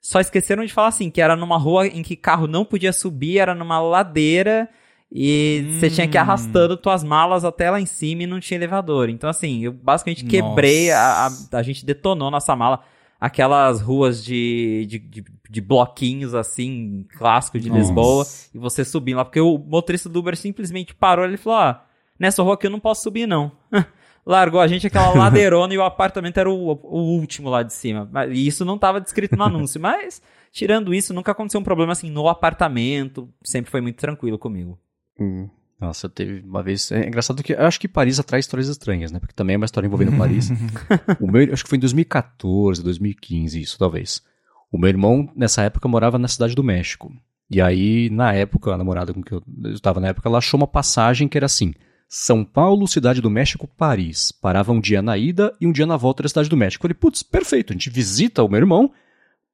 só 0.00 0.20
esqueceram 0.20 0.64
de 0.64 0.72
falar 0.72 0.88
assim, 0.88 1.10
que 1.10 1.20
era 1.20 1.34
numa 1.34 1.58
rua 1.58 1.88
em 1.88 2.02
que 2.04 2.14
carro 2.14 2.46
não 2.46 2.64
podia 2.64 2.92
subir, 2.92 3.38
era 3.38 3.56
numa 3.56 3.80
ladeira 3.80 4.68
e 5.10 5.64
hum. 5.66 5.80
você 5.80 5.90
tinha 5.90 6.06
que 6.06 6.16
ir 6.16 6.20
arrastando 6.20 6.76
tuas 6.76 7.02
malas 7.02 7.44
até 7.44 7.68
lá 7.68 7.80
em 7.80 7.86
cima 7.86 8.22
e 8.22 8.26
não 8.28 8.38
tinha 8.38 8.58
elevador. 8.58 9.08
Então, 9.08 9.28
assim, 9.28 9.64
eu 9.64 9.72
basicamente 9.72 10.24
quebrei, 10.24 10.92
a, 10.92 11.26
a, 11.26 11.58
a 11.58 11.62
gente 11.64 11.84
detonou 11.84 12.30
nossa 12.30 12.54
mala 12.54 12.91
aquelas 13.22 13.80
ruas 13.80 14.24
de, 14.24 14.84
de, 14.86 14.98
de, 14.98 15.24
de 15.48 15.60
bloquinhos, 15.60 16.34
assim, 16.34 17.06
clássico 17.16 17.56
de 17.56 17.68
Nossa. 17.68 17.80
Lisboa, 17.80 18.26
e 18.52 18.58
você 18.58 18.84
subindo 18.84 19.18
lá, 19.18 19.24
porque 19.24 19.40
o 19.40 19.56
motorista 19.58 20.08
do 20.08 20.18
Uber 20.18 20.36
simplesmente 20.36 20.92
parou 20.92 21.24
e 21.30 21.36
falou, 21.36 21.60
ah, 21.60 21.84
nessa 22.18 22.42
rua 22.42 22.54
aqui 22.54 22.66
eu 22.66 22.70
não 22.72 22.80
posso 22.80 23.04
subir 23.04 23.28
não. 23.28 23.52
Largou 24.26 24.60
a 24.60 24.66
gente 24.66 24.88
aquela 24.88 25.14
ladeirona 25.14 25.72
e 25.72 25.78
o 25.78 25.84
apartamento 25.84 26.36
era 26.36 26.50
o, 26.50 26.72
o 26.82 26.98
último 27.16 27.48
lá 27.48 27.62
de 27.62 27.72
cima. 27.72 28.10
E 28.28 28.44
isso 28.44 28.64
não 28.64 28.74
estava 28.74 29.00
descrito 29.00 29.36
no 29.36 29.44
anúncio, 29.44 29.78
mas 29.80 30.20
tirando 30.50 30.92
isso, 30.92 31.14
nunca 31.14 31.30
aconteceu 31.30 31.60
um 31.60 31.64
problema 31.64 31.92
assim 31.92 32.10
no 32.10 32.28
apartamento, 32.28 33.28
sempre 33.44 33.70
foi 33.70 33.80
muito 33.80 33.98
tranquilo 33.98 34.36
comigo. 34.36 34.76
Hum. 35.20 35.48
Nossa, 35.82 36.08
teve 36.08 36.44
uma 36.46 36.62
vez. 36.62 36.92
É 36.92 37.08
engraçado 37.08 37.42
que 37.42 37.54
eu 37.54 37.66
acho 37.66 37.80
que 37.80 37.88
Paris 37.88 38.20
atrai 38.20 38.38
histórias 38.38 38.68
estranhas, 38.68 39.10
né? 39.10 39.18
Porque 39.18 39.34
também 39.34 39.54
é 39.54 39.56
uma 39.56 39.64
história 39.64 39.88
envolvendo 39.88 40.16
Paris. 40.16 40.48
o 41.20 41.26
meu, 41.26 41.52
acho 41.52 41.64
que 41.64 41.68
foi 41.68 41.76
em 41.76 41.80
2014, 41.80 42.84
2015, 42.84 43.60
isso 43.60 43.76
talvez. 43.76 44.22
O 44.70 44.78
meu 44.78 44.88
irmão, 44.88 45.28
nessa 45.34 45.62
época, 45.62 45.88
morava 45.88 46.20
na 46.20 46.28
cidade 46.28 46.54
do 46.54 46.62
México. 46.62 47.12
E 47.50 47.60
aí, 47.60 48.08
na 48.10 48.32
época, 48.32 48.72
a 48.72 48.78
namorada 48.78 49.12
com 49.12 49.20
que 49.20 49.32
eu 49.32 49.42
estava 49.74 49.98
na 49.98 50.08
época, 50.08 50.28
ela 50.28 50.38
achou 50.38 50.56
uma 50.56 50.68
passagem 50.68 51.26
que 51.26 51.36
era 51.36 51.46
assim: 51.46 51.74
São 52.08 52.44
Paulo, 52.44 52.86
Cidade 52.86 53.20
do 53.20 53.28
México, 53.28 53.66
Paris. 53.66 54.30
Parava 54.30 54.70
um 54.70 54.80
dia 54.80 55.02
na 55.02 55.18
ida 55.18 55.52
e 55.60 55.66
um 55.66 55.72
dia 55.72 55.84
na 55.84 55.96
volta 55.96 56.22
da 56.22 56.28
Cidade 56.28 56.48
do 56.48 56.56
México. 56.56 56.80
Eu 56.80 56.90
falei, 56.90 56.94
putz, 56.94 57.24
perfeito, 57.24 57.72
a 57.72 57.74
gente 57.74 57.90
visita 57.90 58.44
o 58.44 58.48
meu 58.48 58.60
irmão, 58.60 58.92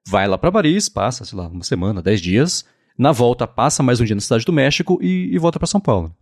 vai 0.07 0.29
lá 0.29 0.37
para 0.37 0.53
Paris, 0.53 0.91
passa, 0.91 1.24
sei 1.24 1.39
lá, 1.39 1.49
uma 1.49 1.64
semana, 1.64 2.03
dez 2.03 2.20
dias 2.20 2.66
na 2.99 3.12
volta, 3.12 3.47
passa 3.47 3.83
mais 3.83 4.01
um 4.01 4.05
dia 4.05 4.16
na 4.16 4.20
Cidade 4.20 4.45
do 4.45 4.53
México 4.53 4.99
e, 5.01 5.33
e 5.33 5.39
volta 5.39 5.59
para 5.59 5.68
São 5.68 5.81
Paulo. 5.81 6.12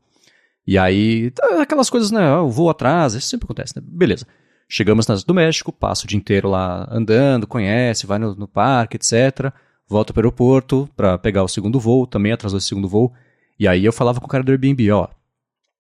E 0.66 0.76
aí, 0.76 1.30
tá, 1.30 1.62
aquelas 1.62 1.88
coisas, 1.88 2.10
né? 2.10 2.36
O 2.38 2.50
voo 2.50 2.68
atrasa, 2.68 3.18
isso 3.18 3.28
sempre 3.28 3.44
acontece, 3.44 3.74
né? 3.76 3.82
Beleza. 3.86 4.26
Chegamos 4.68 5.06
na 5.06 5.14
Cidade 5.14 5.26
do 5.26 5.34
México, 5.34 5.72
passa 5.72 6.04
o 6.04 6.08
dia 6.08 6.18
inteiro 6.18 6.48
lá 6.48 6.88
andando, 6.90 7.46
conhece, 7.46 8.06
vai 8.06 8.18
no, 8.18 8.34
no 8.34 8.48
parque, 8.48 8.96
etc. 8.96 9.52
Volta 9.88 10.12
para 10.12 10.20
o 10.20 10.24
aeroporto 10.24 10.88
para 10.96 11.16
pegar 11.18 11.44
o 11.44 11.48
segundo 11.48 11.78
voo, 11.78 12.06
também 12.06 12.32
atrasou 12.32 12.58
esse 12.58 12.66
segundo 12.66 12.88
voo. 12.88 13.12
E 13.58 13.68
aí 13.68 13.84
eu 13.84 13.92
falava 13.92 14.20
com 14.20 14.26
o 14.26 14.28
cara 14.28 14.42
do 14.42 14.50
Airbnb, 14.50 14.90
ó, 14.90 15.08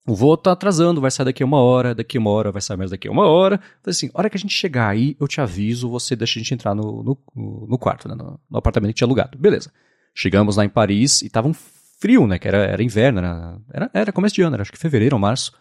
o 0.06 0.14
voo 0.14 0.36
tá 0.36 0.52
atrasando, 0.52 1.00
vai 1.00 1.10
sair 1.10 1.26
daqui 1.26 1.42
uma 1.42 1.60
hora, 1.60 1.92
daqui 1.92 2.16
uma 2.16 2.30
hora, 2.30 2.52
vai 2.52 2.62
sair 2.62 2.76
mais 2.76 2.92
daqui 2.92 3.08
uma 3.08 3.26
hora. 3.26 3.60
Então, 3.80 3.90
assim, 3.90 4.08
hora 4.14 4.30
que 4.30 4.36
a 4.36 4.40
gente 4.40 4.54
chegar 4.54 4.88
aí, 4.88 5.16
eu 5.18 5.26
te 5.26 5.40
aviso, 5.40 5.90
você 5.90 6.14
deixa 6.14 6.38
a 6.38 6.42
gente 6.42 6.54
entrar 6.54 6.76
no, 6.76 7.02
no, 7.02 7.66
no 7.68 7.76
quarto, 7.76 8.08
né, 8.08 8.14
no, 8.14 8.38
no, 8.48 8.58
apartamento 8.58 8.90
que 8.90 8.98
tinha 8.98 9.06
alugado. 9.06 9.36
Beleza. 9.36 9.72
Chegamos 10.14 10.56
lá 10.56 10.64
em 10.64 10.68
Paris 10.68 11.22
e 11.22 11.28
tava 11.28 11.48
um 11.48 11.54
frio, 12.00 12.26
né? 12.26 12.38
Que 12.38 12.48
era, 12.48 12.58
era 12.58 12.82
inverno, 12.82 13.18
era, 13.18 13.58
era, 13.72 13.90
era 13.92 14.12
começo 14.12 14.34
de 14.34 14.42
ano, 14.42 14.56
era 14.56 14.62
acho 14.62 14.72
que 14.72 14.78
fevereiro 14.78 15.16
ou 15.16 15.20
março. 15.20 15.52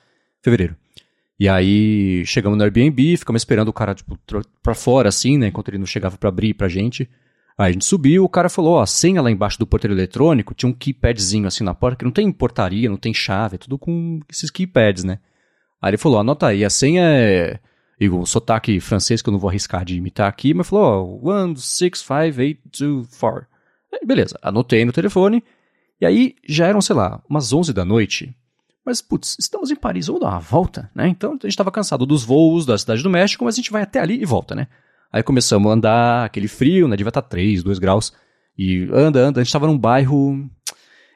Fevereiro. 0.42 0.76
E 1.40 1.50
aí 1.50 2.26
chegamos 2.26 2.58
no 2.58 2.64
Airbnb, 2.64 3.18
ficamos 3.18 3.42
esperando 3.42 3.68
o 3.68 3.74
cara, 3.74 3.94
tipo, 3.94 4.18
pra 4.64 4.74
fora, 4.74 5.10
assim, 5.10 5.38
né? 5.38 5.48
Enquanto 5.48 5.70
ele 5.70 5.78
não 5.78 5.86
chegava 5.86 6.18
para 6.18 6.30
abrir 6.30 6.54
pra 6.54 6.70
gente. 6.70 7.10
Aí 7.58 7.70
a 7.70 7.72
gente 7.72 7.86
subiu, 7.86 8.24
o 8.24 8.30
cara 8.30 8.50
falou, 8.50 8.76
ó, 8.76 8.82
a 8.82 8.86
senha 8.86 9.22
lá 9.22 9.32
embaixo 9.32 9.58
do 9.58 9.68
porteiro 9.68 9.94
eletrônico 9.94 10.54
tinha 10.54 10.70
um 10.70 10.74
keypadzinho 10.74 11.48
assim 11.48 11.64
na 11.64 11.74
porta, 11.74 11.98
que 11.98 12.06
não 12.06 12.12
tem 12.12 12.30
portaria, 12.32 12.90
não 12.90 12.98
tem 12.98 13.14
chave, 13.14 13.56
é 13.56 13.58
tudo 13.58 13.78
com 13.78 14.20
esses 14.30 14.52
keypads, 14.52 15.06
né? 15.06 15.20
Aí 15.82 15.92
ele 15.92 15.98
falou, 15.98 16.20
anota 16.20 16.48
aí, 16.48 16.66
a 16.66 16.70
senha 16.70 17.04
é... 17.04 17.60
E 17.98 18.10
o 18.10 18.26
sotaque 18.26 18.78
francês 18.82 19.22
que 19.22 19.30
eu 19.30 19.32
não 19.32 19.40
vou 19.40 19.50
arriscar 19.50 19.86
de 19.86 19.96
imitar 19.96 20.28
aqui, 20.28 20.54
mas 20.54 20.68
falou, 20.68 21.22
ó, 21.24 21.46
1, 21.46 21.56
6, 21.56 21.98
5, 21.98 22.42
8, 22.42 22.62
2, 22.78 23.18
4. 23.18 23.48
Beleza, 24.06 24.38
anotei 24.42 24.84
no 24.84 24.92
telefone. 24.92 25.42
E 26.00 26.06
aí 26.06 26.36
já 26.48 26.68
eram, 26.68 26.82
sei 26.82 26.96
lá, 26.96 27.22
umas 27.30 27.52
11 27.52 27.74
da 27.74 27.86
noite. 27.86 28.36
Mas, 28.86 29.02
putz, 29.02 29.36
estamos 29.40 29.72
em 29.72 29.76
Paris, 29.76 30.08
vamos 30.08 30.22
dar 30.22 30.30
uma 30.30 30.40
volta, 30.40 30.92
né? 30.94 31.08
Então 31.08 31.32
a 31.32 31.34
gente 31.34 31.48
estava 31.48 31.72
cansado 31.72 32.06
dos 32.06 32.24
voos 32.24 32.66
da 32.66 32.78
Cidade 32.78 33.02
do 33.02 33.10
México, 33.10 33.44
mas 33.44 33.56
a 33.56 33.58
gente 33.58 33.72
vai 33.72 33.82
até 33.82 34.00
ali 34.00 34.22
e 34.22 34.26
volta, 34.26 34.54
né? 34.54 34.68
Aí 35.12 35.24
começamos 35.24 35.72
a 35.72 35.74
andar, 35.74 36.26
aquele 36.26 36.48
frio, 36.48 36.88
né? 36.88 36.96
Devia 36.96 37.10
estar 37.10 37.22
3, 37.22 37.64
2 37.64 37.80
graus. 37.80 38.14
E 38.58 38.88
anda, 38.92 39.20
anda. 39.20 39.40
A 39.40 39.44
gente 39.44 39.54
tava 39.54 39.68
num 39.68 39.78
bairro. 39.78 40.50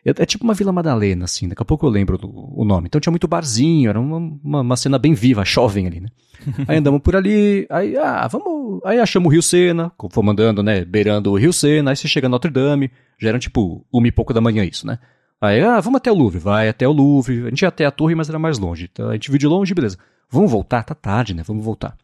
É, 0.06 0.26
tipo 0.26 0.44
uma 0.44 0.54
Vila 0.54 0.72
Madalena, 0.72 1.26
assim. 1.26 1.48
Daqui 1.48 1.62
a 1.62 1.66
pouco 1.66 1.86
eu 1.86 1.90
lembro 1.90 2.18
do, 2.18 2.30
o 2.30 2.64
nome. 2.64 2.88
Então 2.88 3.02
tinha 3.02 3.12
muito 3.12 3.28
barzinho, 3.28 3.90
era 3.90 4.00
uma, 4.00 4.18
uma, 4.18 4.62
uma 4.62 4.78
cena 4.78 4.98
bem 4.98 5.14
viva, 5.14 5.44
jovem 5.46 5.88
ali, 5.88 6.00
né? 6.00 6.10
aí 6.68 6.78
andamos 6.78 7.02
por 7.02 7.16
ali, 7.16 7.68
aí, 7.70 7.98
ah, 7.98 8.28
vamos. 8.28 8.82
Aí 8.86 9.00
achamos 9.00 9.28
o 9.28 9.32
Rio 9.32 9.42
Sena, 9.42 9.92
fomos 10.10 10.32
andando, 10.32 10.64
né? 10.64 10.86
Beirando 10.86 11.32
o 11.32 11.38
Rio 11.38 11.52
Sena, 11.52 11.92
aí 11.92 11.96
você 11.98 12.08
chega 12.08 12.28
a 12.28 12.30
Notre 12.30 12.50
Dame, 12.50 12.90
já 13.20 13.30
eram 13.30 13.40
tipo 13.40 13.86
uma 13.92 14.08
e 14.08 14.12
pouco 14.12 14.34
da 14.34 14.40
manhã 14.40 14.64
isso, 14.64 14.88
né? 14.88 15.00
Aí, 15.42 15.62
ah, 15.62 15.80
vamos 15.80 15.98
até 15.98 16.12
o 16.12 16.16
Louvre, 16.16 16.40
vai 16.40 16.68
até 16.68 16.88
o 16.88 16.92
Louvre. 16.92 17.46
A 17.46 17.50
gente 17.50 17.62
ia 17.62 17.70
até 17.70 17.86
a 17.86 17.92
torre, 17.92 18.14
mas 18.14 18.28
era 18.28 18.38
mais 18.38 18.58
longe. 18.58 18.90
Então 18.92 19.10
a 19.10 19.14
gente 19.14 19.30
viu 19.30 19.38
de 19.38 19.48
longe, 19.48 19.74
beleza. 19.74 19.98
Vamos 20.30 20.52
voltar? 20.52 20.84
Tá 20.84 20.94
tarde, 20.94 21.34
né? 21.34 21.44
Vamos 21.46 21.64
voltar. 21.64 21.98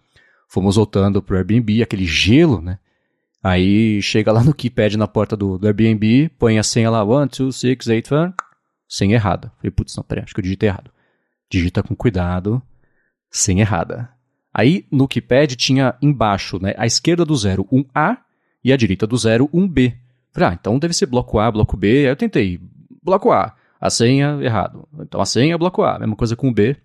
Fomos 0.48 0.76
voltando 0.78 1.22
pro 1.22 1.36
Airbnb, 1.36 1.82
aquele 1.82 2.06
gelo, 2.06 2.62
né? 2.62 2.80
Aí 3.46 4.02
chega 4.02 4.32
lá 4.32 4.44
no 4.44 4.56
keypad 4.56 4.98
na 4.98 5.08
porta 5.08 5.38
do, 5.38 5.60
do 5.60 5.68
Airbnb, 5.68 6.30
põe 6.30 6.58
a 6.58 6.64
senha 6.64 6.90
lá, 6.90 7.06
1, 7.06 7.28
2, 7.28 7.56
6, 7.56 7.88
8, 7.88 8.16
1, 8.16 8.34
senha 8.90 9.14
errada. 9.14 9.52
Falei, 9.58 9.70
putz, 9.70 9.96
não, 9.96 10.04
peraí, 10.04 10.24
acho 10.24 10.34
que 10.34 10.40
eu 10.40 10.44
digitei 10.44 10.68
errado. 10.68 10.90
Digita 11.48 11.84
com 11.84 11.96
cuidado, 11.96 12.60
senha 13.30 13.62
errada. 13.62 14.10
Aí 14.52 14.88
no 14.92 15.08
keypad 15.08 15.56
tinha 15.56 15.94
embaixo, 16.02 16.58
né, 16.60 16.74
à 16.76 16.88
esquerda 16.88 17.24
do 17.24 17.36
zero, 17.36 17.68
um 17.72 17.86
A 17.94 18.18
e 18.64 18.74
à 18.74 18.76
direita 18.76 19.06
do 19.06 19.16
zero, 19.16 19.48
um 19.54 19.68
B. 19.68 19.96
Falei, 20.32 20.50
ah, 20.50 20.58
então 20.60 20.80
deve 20.80 20.96
ser 20.96 21.06
bloco 21.06 21.38
A, 21.38 21.52
bloco 21.52 21.78
B. 21.78 21.88
Aí 21.88 22.06
eu 22.06 22.16
tentei, 22.16 22.60
bloco 23.04 23.32
A, 23.32 23.56
a 23.80 23.92
senha 23.92 24.40
errado. 24.42 24.88
Então 25.02 25.22
a 25.22 25.26
senha, 25.28 25.56
bloco 25.56 25.84
A, 25.84 26.00
mesma 26.00 26.16
coisa 26.16 26.36
com 26.36 26.50
o 26.50 26.52
B. 26.52 26.76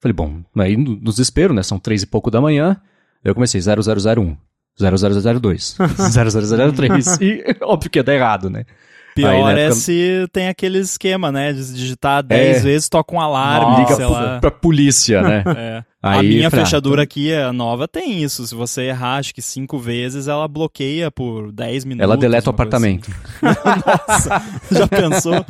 Falei, 0.00 0.14
bom, 0.14 0.42
aí 0.56 0.74
no 0.74 0.96
desespero, 0.96 1.52
né, 1.52 1.62
são 1.62 1.78
três 1.78 2.02
e 2.02 2.06
pouco 2.06 2.30
da 2.30 2.40
manhã, 2.40 2.80
eu 3.22 3.34
comecei 3.34 3.60
0001, 3.60 4.38
0002, 4.78 5.76
0003, 6.12 7.18
e 7.20 7.44
óbvio 7.62 7.90
que 7.90 7.98
ia 7.98 8.02
dar 8.02 8.14
errado, 8.14 8.48
né. 8.50 8.64
Pior 9.12 9.48
Aí, 9.48 9.54
né, 9.56 9.66
é 9.66 9.72
se 9.72 10.28
tem 10.32 10.48
aquele 10.48 10.78
esquema, 10.78 11.32
né? 11.32 11.52
De 11.52 11.74
digitar 11.74 12.22
10 12.22 12.58
É. 12.58 12.60
vezes, 12.60 12.88
toca 12.88 13.12
um 13.12 13.20
alarme, 13.20 13.82
Liga 13.82 13.96
sei 13.96 14.06
pra, 14.06 14.38
pra 14.40 14.50
polícia, 14.52 15.20
né. 15.20 15.42
É. 15.58 15.84
a 16.00 16.18
Aí, 16.20 16.28
minha 16.28 16.48
falei, 16.48 16.62
ah, 16.62 16.66
fechadura 16.66 17.02
aqui, 17.02 17.34
a 17.34 17.52
nova, 17.52 17.88
tem 17.88 18.22
isso. 18.22 18.46
Se 18.46 18.54
você 18.54 18.82
errar, 18.82 19.16
acho 19.16 19.34
que 19.34 19.42
cinco 19.42 19.78
vezes, 19.80 20.28
ela 20.28 20.46
bloqueia 20.46 21.10
por 21.10 21.50
10 21.50 21.84
minutos. 21.84 22.04
Ela 22.04 22.16
deleta 22.16 22.50
o 22.50 22.54
coisa 22.54 22.62
apartamento. 22.62 23.10
assim. 23.42 23.60
Nossa, 24.08 24.42
já 24.70 24.86
pensou? 24.86 25.44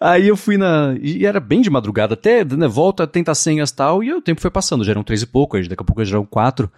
Aí 0.00 0.28
eu 0.28 0.36
fui 0.36 0.56
na. 0.56 0.94
E 1.02 1.26
era 1.26 1.40
bem 1.40 1.60
de 1.60 1.68
madrugada, 1.70 2.14
até, 2.14 2.44
né, 2.44 2.68
volta, 2.68 3.06
tenta 3.06 3.34
senhas 3.34 3.70
e 3.70 3.74
tal, 3.76 4.02
e 4.02 4.12
o 4.12 4.22
tempo 4.22 4.40
foi 4.40 4.50
passando, 4.50 4.84
já 4.84 4.92
eram 4.92 5.02
três 5.02 5.22
e 5.22 5.26
pouco, 5.26 5.56
aí 5.56 5.68
daqui 5.68 5.82
a 5.82 5.84
pouco 5.84 6.04
já 6.04 6.16
eram 6.16 6.24
quatro. 6.24 6.70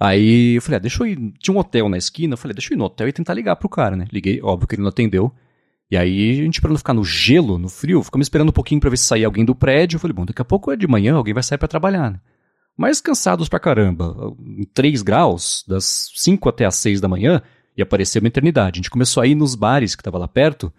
Aí 0.00 0.54
eu 0.54 0.62
falei, 0.62 0.76
ah, 0.76 0.80
deixa 0.80 1.02
eu 1.02 1.06
ir. 1.06 1.34
Tinha 1.38 1.54
um 1.54 1.58
hotel 1.58 1.86
na 1.88 1.98
esquina, 1.98 2.32
eu 2.32 2.38
falei, 2.38 2.54
deixa 2.54 2.72
eu 2.72 2.76
ir 2.76 2.78
no 2.78 2.84
hotel 2.84 3.06
e 3.06 3.12
tentar 3.12 3.34
ligar 3.34 3.54
pro 3.56 3.68
cara, 3.68 3.94
né? 3.94 4.06
Liguei, 4.10 4.40
óbvio 4.42 4.66
que 4.66 4.74
ele 4.74 4.82
não 4.82 4.88
atendeu. 4.88 5.30
E 5.90 5.96
aí, 5.96 6.40
a 6.40 6.44
gente, 6.44 6.60
pra 6.60 6.70
não 6.70 6.78
ficar 6.78 6.94
no 6.94 7.04
gelo, 7.04 7.58
no 7.58 7.68
frio, 7.68 8.02
ficamos 8.02 8.24
esperando 8.24 8.48
um 8.48 8.52
pouquinho 8.52 8.80
pra 8.80 8.88
ver 8.88 8.96
se 8.96 9.04
saía 9.04 9.26
alguém 9.26 9.44
do 9.44 9.54
prédio. 9.54 9.96
Eu 9.96 10.00
falei, 10.00 10.14
bom, 10.14 10.24
daqui 10.24 10.40
a 10.40 10.44
pouco 10.44 10.72
é 10.72 10.76
de 10.76 10.86
manhã, 10.86 11.16
alguém 11.16 11.34
vai 11.34 11.42
sair 11.42 11.58
pra 11.58 11.68
trabalhar, 11.68 12.12
né? 12.12 12.20
Mas 12.76 13.00
cansados 13.00 13.48
pra 13.48 13.60
caramba, 13.60 14.34
em 14.40 14.64
3 14.64 15.02
graus, 15.02 15.64
das 15.68 16.10
5 16.14 16.48
até 16.48 16.64
as 16.64 16.76
6 16.76 16.98
da 16.98 17.08
manhã, 17.08 17.42
ia 17.76 17.84
parecer 17.84 18.20
uma 18.20 18.28
eternidade. 18.28 18.76
A 18.76 18.80
gente 18.80 18.90
começou 18.90 19.22
a 19.22 19.26
ir 19.26 19.34
nos 19.34 19.54
bares 19.54 19.94
que 19.94 20.02
tava 20.02 20.16
lá 20.16 20.26
perto, 20.26 20.72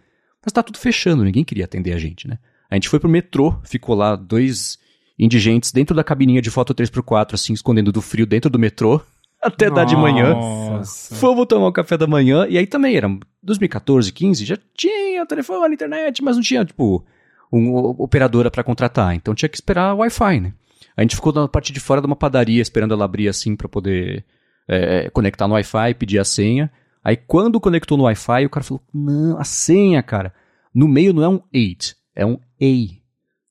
mas 0.44 0.52
tá 0.52 0.64
tudo 0.64 0.80
fechando, 0.80 1.24
ninguém 1.24 1.44
queria 1.44 1.66
atender 1.66 1.94
a 1.94 2.00
gente, 2.00 2.28
né? 2.28 2.40
A 2.72 2.76
gente 2.76 2.90
foi 2.90 3.00
pro 3.00 3.10
metrô, 3.10 3.56
ficou 3.64 3.94
lá 3.94 4.16
dois 4.16 4.80
indigentes 5.22 5.72
dentro 5.72 5.96
da 5.96 6.04
cabininha 6.04 6.42
de 6.42 6.50
foto 6.50 6.74
3x4, 6.74 7.36
assim, 7.36 7.54
escondendo 7.54 7.92
do 7.92 8.02
frio 8.02 8.26
dentro 8.26 8.50
do 8.50 8.58
metrô, 8.58 9.00
até 9.40 9.70
dar 9.70 9.86
de 9.86 9.96
manhã. 9.96 10.34
Nossa. 10.34 11.14
Fomos 11.16 11.46
tomar 11.46 11.68
o 11.68 11.72
café 11.72 11.96
da 11.96 12.08
manhã, 12.08 12.48
e 12.50 12.58
aí 12.58 12.66
também 12.66 12.96
era 12.96 13.08
2014, 13.44 14.12
15, 14.12 14.44
já 14.44 14.58
tinha 14.76 15.24
telefone, 15.28 15.76
internet, 15.76 16.24
mas 16.24 16.36
não 16.36 16.42
tinha, 16.42 16.66
tipo, 16.66 17.06
uma 17.52 17.90
operadora 18.02 18.50
pra 18.50 18.64
contratar. 18.64 19.14
Então 19.14 19.36
tinha 19.36 19.48
que 19.48 19.56
esperar 19.58 19.94
o 19.94 20.00
Wi-Fi, 20.00 20.40
né? 20.40 20.54
A 20.98 21.02
gente 21.04 21.16
ficou 21.16 21.32
na 21.32 21.48
parte 21.48 21.72
de 21.72 21.80
fora 21.80 22.02
de 22.02 22.08
uma 22.08 22.16
padaria 22.16 22.62
esperando 22.62 22.94
ela 22.94 23.06
abrir 23.06 23.28
assim 23.30 23.56
pra 23.56 23.70
poder 23.70 24.26
é, 24.68 25.10
conectar 25.12 25.48
no 25.48 25.54
Wi-Fi, 25.54 25.94
pedir 25.94 26.20
a 26.20 26.26
senha. 26.26 26.72
Aí 27.04 27.16
quando 27.16 27.60
conectou 27.60 27.98
no 27.98 28.04
Wi-Fi, 28.06 28.46
o 28.46 28.50
cara 28.50 28.64
falou: 28.64 28.82
Não, 28.94 29.38
a 29.38 29.44
senha, 29.44 30.02
cara. 30.04 30.34
No 30.74 30.88
meio 30.88 31.14
não 31.14 31.24
é 31.24 31.30
um 31.30 31.42
8, 31.54 31.96
é 32.16 32.26
um 32.26 32.38
A. 32.62 33.02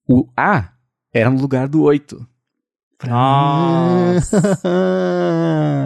O 0.09 0.29
A 0.37 0.70
era 1.13 1.31
no 1.31 1.41
lugar 1.41 1.69
do 1.69 1.83
8. 1.83 2.27
Nossa. 3.07 4.61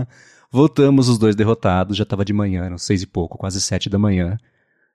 Voltamos 0.50 1.08
os 1.08 1.18
dois 1.18 1.34
derrotados, 1.34 1.96
já 1.96 2.04
tava 2.04 2.24
de 2.24 2.32
manhã, 2.32 2.64
eram 2.64 2.78
seis 2.78 3.02
e 3.02 3.06
pouco, 3.06 3.36
quase 3.36 3.60
sete 3.60 3.90
da 3.90 3.98
manhã. 3.98 4.38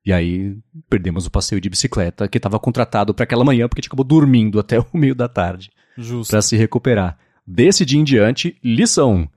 E 0.05 0.13
aí 0.13 0.57
perdemos 0.89 1.25
o 1.25 1.31
passeio 1.31 1.59
de 1.59 1.69
bicicleta, 1.69 2.27
que 2.27 2.37
estava 2.37 2.57
contratado 2.59 3.13
para 3.13 3.25
aquela 3.25 3.43
manhã, 3.43 3.67
porque 3.67 3.79
a 3.79 3.81
gente 3.81 3.89
acabou 3.89 4.05
dormindo 4.05 4.59
até 4.59 4.79
o 4.79 4.85
meio 4.93 5.13
da 5.13 5.27
tarde 5.27 5.69
Justo. 5.97 6.31
para 6.31 6.41
se 6.41 6.55
recuperar. 6.55 7.17
Desse 7.45 7.83
dia 7.83 7.99
em 7.99 8.03
diante, 8.03 8.57
lição. 8.63 9.27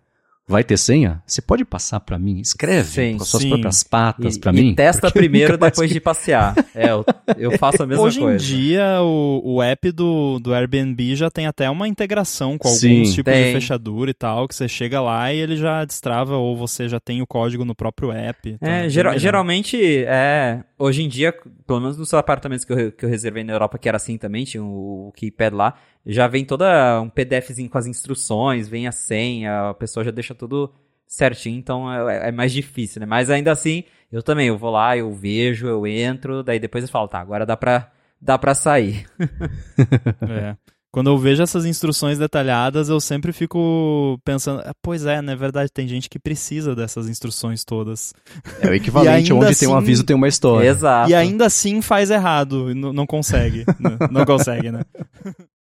Vai 0.53 0.63
ter 0.63 0.77
senha? 0.77 1.23
Você 1.27 1.41
pode 1.43 1.65
passar 1.65 1.99
para 2.01 2.19
mim? 2.19 2.39
Escreve 2.41 2.89
Sim, 2.89 3.17
com 3.17 3.23
as 3.23 3.29
suas 3.29 3.43
sim. 3.43 3.49
próprias 3.49 3.83
patas 3.83 4.37
E, 4.37 4.41
para 4.41 4.53
e 4.53 4.55
mim. 4.55 4.75
testa 4.75 5.01
porque 5.09 5.19
primeiro 5.19 5.57
depois 5.59 5.91
de 5.91 5.99
passear. 6.01 6.55
É, 6.75 6.91
eu, 6.91 7.05
eu 7.39 7.59
faço 7.59 7.83
a 7.83 7.87
mesma 7.87 8.05
Hoje 8.05 8.21
coisa. 8.21 8.35
em 8.45 8.47
dia, 8.47 9.01
o, 9.03 9.41
o 9.57 9.63
app 9.63 9.91
do, 9.91 10.39
do 10.39 10.53
Airbnb 10.55 11.17
já 11.17 11.31
tem 11.31 11.47
até 11.47 11.69
uma 11.71 11.89
integração 11.89 12.57
com 12.59 12.69
alguns 12.69 12.81
Sim. 12.81 13.03
tipos 13.05 13.33
Tem. 13.33 13.47
de 13.47 13.53
fechadura 13.53 14.11
e 14.11 14.15
tal, 14.15 14.47
que 14.47 14.55
você 14.55 14.69
chega 14.69 15.01
lá 15.01 15.33
e 15.33 15.39
ele 15.39 15.57
já 15.57 15.85
destrava, 15.85 16.37
ou 16.37 16.57
você 16.57 16.89
já 16.89 17.01
tem 17.01 17.23
o 17.23 17.27
código 17.27 17.65
no 17.65 17.75
próprio 17.75 18.13
app. 18.13 18.59
Tá 18.59 18.69
É, 18.69 18.83
melhor. 18.87 19.19
geralmente, 19.19 20.05
é, 20.07 20.61
hoje 20.79 21.03
em 21.03 21.09
dia, 21.09 21.35
pelo 21.67 21.81
menos 21.81 21.97
nos 21.97 22.13
apartamentos 22.15 22.65
que 22.65 22.73
eu, 22.73 22.93
que 22.93 23.05
eu 23.05 23.09
reservei 23.09 23.43
na 23.43 23.53
Europa, 23.55 23.79
que 23.79 23.89
era 23.89 23.97
assim 23.97 24.19
também, 24.19 24.45
tinha 24.45 24.63
o, 24.63 25.09
o 25.09 25.13
keypad 25.13 25.55
lá, 25.55 25.75
já 26.07 26.27
vem 26.27 26.45
toda 26.45 27.01
um 27.01 27.09
PDFzinho 27.09 27.69
com 27.71 27.79
as 27.79 27.87
instruções, 27.87 28.69
vem 28.69 28.87
a 28.87 28.93
senha, 28.93 29.71
a 29.71 29.75
pessoa 29.75 30.05
já 30.05 30.11
deixa 30.11 30.35
tudo 30.35 30.73
certinho, 31.07 31.59
então 31.59 31.93
é, 32.09 32.29
é 32.29 32.33
mais 32.33 32.53
difícil, 32.53 33.01
né? 33.01 33.07
Mas 33.07 33.29
ainda 33.31 33.53
assim, 33.53 33.85
eu 34.11 34.23
também, 34.23 34.49
eu 34.49 34.57
vou 34.59 34.71
lá, 34.71 34.97
eu 34.97 35.13
vejo, 35.13 35.67
eu 35.67 35.87
entro, 35.87 36.43
daí 36.43 36.59
depois 36.59 36.83
eu 36.85 36.91
falo, 36.91 37.07
tá, 37.09 37.21
agora 37.21 37.45
dá 37.47 37.57
pra, 37.57 37.91
dá 38.21 38.39
pra 38.39 38.55
sair. 38.55 39.07
É. 40.29 40.57
Quando 40.91 41.09
eu 41.09 41.17
vejo 41.17 41.43
essas 41.43 41.65
instruções 41.65 42.19
detalhadas, 42.19 42.91
eu 42.91 43.01
sempre 43.01 43.33
fico 43.33 44.21
pensando, 44.27 44.61
"Ah, 44.61 44.75
pois 44.83 45.07
é, 45.07 45.23
na 45.23 45.35
verdade, 45.35 45.73
tem 45.73 45.89
gente 45.89 46.07
que 46.07 46.19
precisa 46.19 46.77
dessas 46.77 47.09
instruções 47.09 47.65
todas. 47.65 48.13
É 48.61 48.69
o 48.69 48.75
equivalente, 48.77 49.33
onde 49.33 49.57
tem 49.59 49.69
um 49.69 49.73
assim- 49.73 49.85
aviso 49.85 50.05
tem 50.05 50.15
uma 50.15 50.29
história. 50.29 50.69
Exato. 50.69 51.11
E 51.11 51.15
ainda 51.15 51.47
assim 51.47 51.81
faz 51.81 52.11
errado, 52.11 52.75
não, 52.75 52.93
não 52.93 53.07
consegue. 53.07 53.65
não, 53.81 53.97
não 54.11 54.25
consegue, 54.27 54.71
né? 54.71 54.83